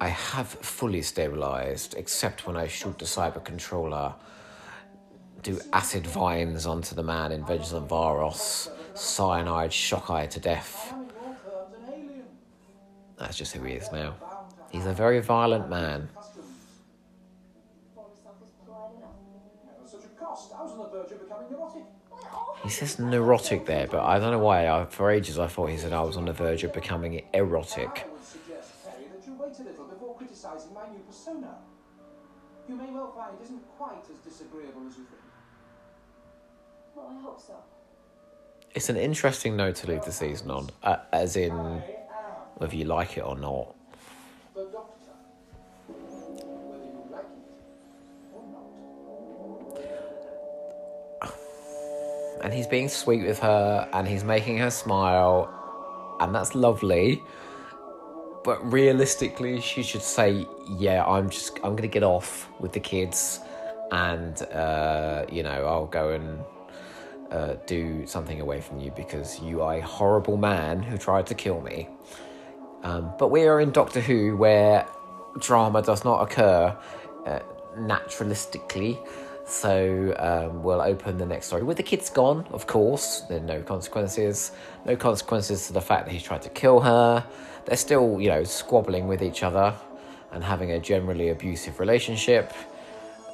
I 0.00 0.08
have 0.08 0.48
fully 0.48 1.02
stabilized, 1.02 1.94
except 1.96 2.46
when 2.46 2.56
I 2.56 2.68
shoot 2.68 2.98
the 2.98 3.04
cyber 3.04 3.44
controller 3.44 4.14
do 5.42 5.60
acid 5.72 6.06
vines 6.06 6.66
onto 6.66 6.94
the 6.94 7.02
man 7.02 7.32
in 7.32 7.44
Vengeance 7.44 7.72
on 7.72 7.88
Varos, 7.88 8.70
cyanide 8.94 9.72
Shockeye 9.72 10.26
to 10.26 10.40
death. 10.40 10.94
That's 13.18 13.36
just 13.36 13.54
who 13.54 13.64
he 13.64 13.74
is 13.74 13.90
now. 13.92 14.14
He's 14.70 14.86
a 14.86 14.92
very 14.92 15.20
violent 15.20 15.68
man. 15.68 16.08
On 17.96 18.04
He 22.62 22.70
says 22.70 22.98
neurotic 22.98 23.66
there, 23.66 23.86
but 23.86 24.04
I 24.04 24.18
don't 24.18 24.32
know 24.32 24.38
why. 24.38 24.68
I, 24.68 24.84
for 24.84 25.10
ages, 25.10 25.38
I 25.38 25.46
thought 25.46 25.66
he 25.66 25.76
said 25.76 25.92
I 25.92 26.02
was 26.02 26.16
on 26.16 26.26
the 26.26 26.32
verge 26.32 26.64
of 26.64 26.72
becoming 26.72 27.22
erotic. 27.32 28.06
You 32.68 32.76
may 32.76 32.90
well 32.90 33.10
find 33.12 33.34
it 33.40 33.44
isn't 33.44 33.66
quite 33.78 34.04
as 34.10 34.18
disagreeable 34.18 34.86
as 34.86 34.98
you 34.98 35.04
think. 35.04 35.27
Well, 36.98 37.12
I 37.16 37.22
hope 37.22 37.40
so. 37.40 37.54
It's 38.74 38.88
an 38.88 38.96
interesting 38.96 39.56
note 39.56 39.76
to 39.76 39.86
leave 39.86 40.04
the 40.04 40.10
season 40.12 40.50
on, 40.50 40.70
uh, 40.82 40.96
as 41.12 41.36
in 41.36 41.52
whether 42.56 42.74
you 42.74 42.84
like 42.86 43.16
it 43.16 43.20
or 43.20 43.36
not. 43.36 43.74
The 44.54 44.64
doctor. 44.64 45.12
Whether 45.86 46.84
you 46.84 47.04
like 47.12 47.24
it 47.24 48.34
or 48.34 48.42
not. 51.22 52.44
And 52.44 52.52
he's 52.52 52.66
being 52.66 52.88
sweet 52.88 53.22
with 53.24 53.38
her, 53.38 53.88
and 53.92 54.08
he's 54.08 54.24
making 54.24 54.58
her 54.58 54.70
smile, 54.70 55.48
and 56.20 56.34
that's 56.34 56.54
lovely. 56.56 57.22
But 58.44 58.72
realistically, 58.72 59.60
she 59.60 59.82
should 59.82 60.02
say, 60.02 60.46
"Yeah, 60.78 61.04
I'm 61.04 61.30
just, 61.30 61.58
I'm 61.62 61.76
gonna 61.76 61.88
get 61.88 62.02
off 62.02 62.48
with 62.60 62.72
the 62.72 62.80
kids, 62.80 63.40
and 63.92 64.40
uh, 64.52 65.26
you 65.30 65.42
know, 65.44 65.64
I'll 65.64 65.86
go 65.86 66.10
and 66.10 66.44
uh, 67.30 67.54
do 67.66 68.06
something 68.06 68.40
away 68.40 68.60
from 68.60 68.80
you 68.80 68.90
because 68.96 69.40
you 69.40 69.62
are 69.62 69.74
a 69.74 69.80
horrible 69.80 70.36
man 70.36 70.82
who 70.82 70.96
tried 70.96 71.26
to 71.28 71.34
kill 71.34 71.60
me." 71.60 71.88
Um, 72.82 73.12
but 73.18 73.28
we 73.30 73.42
are 73.44 73.60
in 73.60 73.70
Doctor 73.70 74.00
Who, 74.00 74.36
where 74.36 74.86
drama 75.40 75.82
does 75.82 76.04
not 76.04 76.22
occur 76.22 76.76
uh, 77.26 77.40
naturalistically. 77.76 78.98
So 79.46 80.14
um, 80.18 80.62
we'll 80.62 80.82
open 80.82 81.16
the 81.16 81.24
next 81.24 81.46
story 81.46 81.62
with 81.62 81.78
the 81.78 81.82
kids 81.82 82.10
gone, 82.10 82.46
of 82.50 82.66
course. 82.66 83.22
There 83.28 83.38
are 83.38 83.40
no 83.40 83.62
consequences. 83.62 84.52
No 84.84 84.94
consequences 84.94 85.66
to 85.68 85.72
the 85.72 85.80
fact 85.80 86.04
that 86.04 86.12
he 86.12 86.20
tried 86.20 86.42
to 86.42 86.50
kill 86.50 86.80
her. 86.80 87.26
They're 87.64 87.76
still, 87.76 88.20
you 88.20 88.28
know, 88.28 88.44
squabbling 88.44 89.08
with 89.08 89.22
each 89.22 89.42
other 89.42 89.74
and 90.32 90.44
having 90.44 90.72
a 90.72 90.78
generally 90.78 91.30
abusive 91.30 91.80
relationship, 91.80 92.52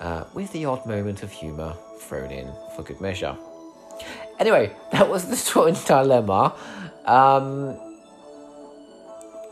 uh, 0.01 0.25
with 0.35 0.53
the 0.53 0.65
odd 0.65 0.87
moment 0.87 1.25
of 1.25 1.33
humour 1.33 1.75
thrown 1.99 2.31
in 2.31 2.49
for 2.77 2.83
good 2.83 3.01
measure. 3.01 3.37
Anyway, 4.39 4.75
that 4.93 5.09
was 5.09 5.27
the 5.27 5.51
twin 5.51 5.75
dilemma. 5.87 6.55
Um, 7.05 7.79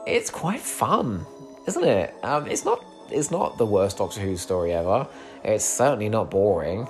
it's 0.07 0.31
quite 0.31 0.61
fun, 0.61 1.27
isn't 1.67 1.85
it? 1.85 2.15
Um, 2.23 2.47
it's 2.47 2.65
not. 2.65 2.85
It's 3.11 3.31
not 3.31 3.59
the 3.59 3.67
worst 3.67 3.99
Doctor 3.99 4.21
Who 4.21 4.37
story 4.37 4.73
ever. 4.73 5.07
It's 5.45 5.65
certainly 5.65 6.09
not 6.09 6.31
boring. 6.31 6.89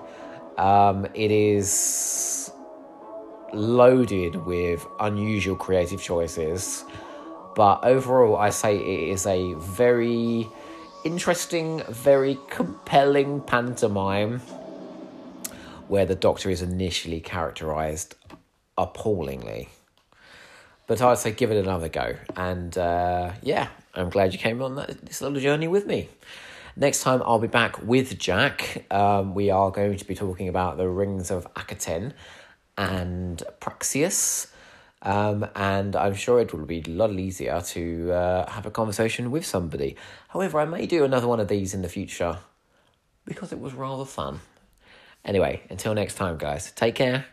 Um, 0.56 1.06
it 1.14 1.30
is 1.30 2.52
loaded 3.52 4.36
with 4.36 4.86
unusual 5.00 5.56
creative 5.56 6.00
choices, 6.00 6.84
but 7.56 7.84
overall, 7.84 8.36
I 8.36 8.50
say 8.50 8.76
it 8.76 9.08
is 9.10 9.26
a 9.26 9.54
very 9.54 10.48
interesting, 11.04 11.82
very 11.88 12.38
compelling 12.48 13.40
pantomime 13.40 14.40
where 15.92 16.06
the 16.06 16.14
Doctor 16.14 16.48
is 16.48 16.62
initially 16.62 17.20
characterized 17.20 18.14
appallingly. 18.78 19.68
But 20.86 21.02
I'd 21.02 21.18
say 21.18 21.32
give 21.32 21.50
it 21.50 21.58
another 21.58 21.90
go. 21.90 22.16
And 22.34 22.78
uh, 22.78 23.32
yeah, 23.42 23.68
I'm 23.94 24.08
glad 24.08 24.32
you 24.32 24.38
came 24.38 24.62
on 24.62 24.76
that, 24.76 25.04
this 25.04 25.20
little 25.20 25.38
journey 25.38 25.68
with 25.68 25.84
me. 25.84 26.08
Next 26.76 27.02
time, 27.02 27.22
I'll 27.26 27.38
be 27.38 27.46
back 27.46 27.82
with 27.82 28.18
Jack. 28.18 28.86
Um, 28.90 29.34
we 29.34 29.50
are 29.50 29.70
going 29.70 29.98
to 29.98 30.04
be 30.06 30.14
talking 30.14 30.48
about 30.48 30.78
the 30.78 30.88
rings 30.88 31.30
of 31.30 31.46
Akhaten 31.52 32.14
and 32.78 33.42
Praxeus. 33.60 34.50
Um, 35.02 35.46
and 35.54 35.94
I'm 35.94 36.14
sure 36.14 36.40
it 36.40 36.54
will 36.54 36.64
be 36.64 36.82
a 36.86 36.88
lot 36.88 37.10
easier 37.10 37.60
to 37.60 38.12
uh, 38.12 38.50
have 38.50 38.64
a 38.64 38.70
conversation 38.70 39.30
with 39.30 39.44
somebody. 39.44 39.96
However, 40.30 40.58
I 40.58 40.64
may 40.64 40.86
do 40.86 41.04
another 41.04 41.28
one 41.28 41.38
of 41.38 41.48
these 41.48 41.74
in 41.74 41.82
the 41.82 41.90
future 41.90 42.38
because 43.26 43.52
it 43.52 43.60
was 43.60 43.74
rather 43.74 44.06
fun. 44.06 44.40
Anyway, 45.24 45.62
until 45.70 45.94
next 45.94 46.14
time, 46.16 46.36
guys, 46.36 46.72
take 46.72 46.94
care. 46.94 47.26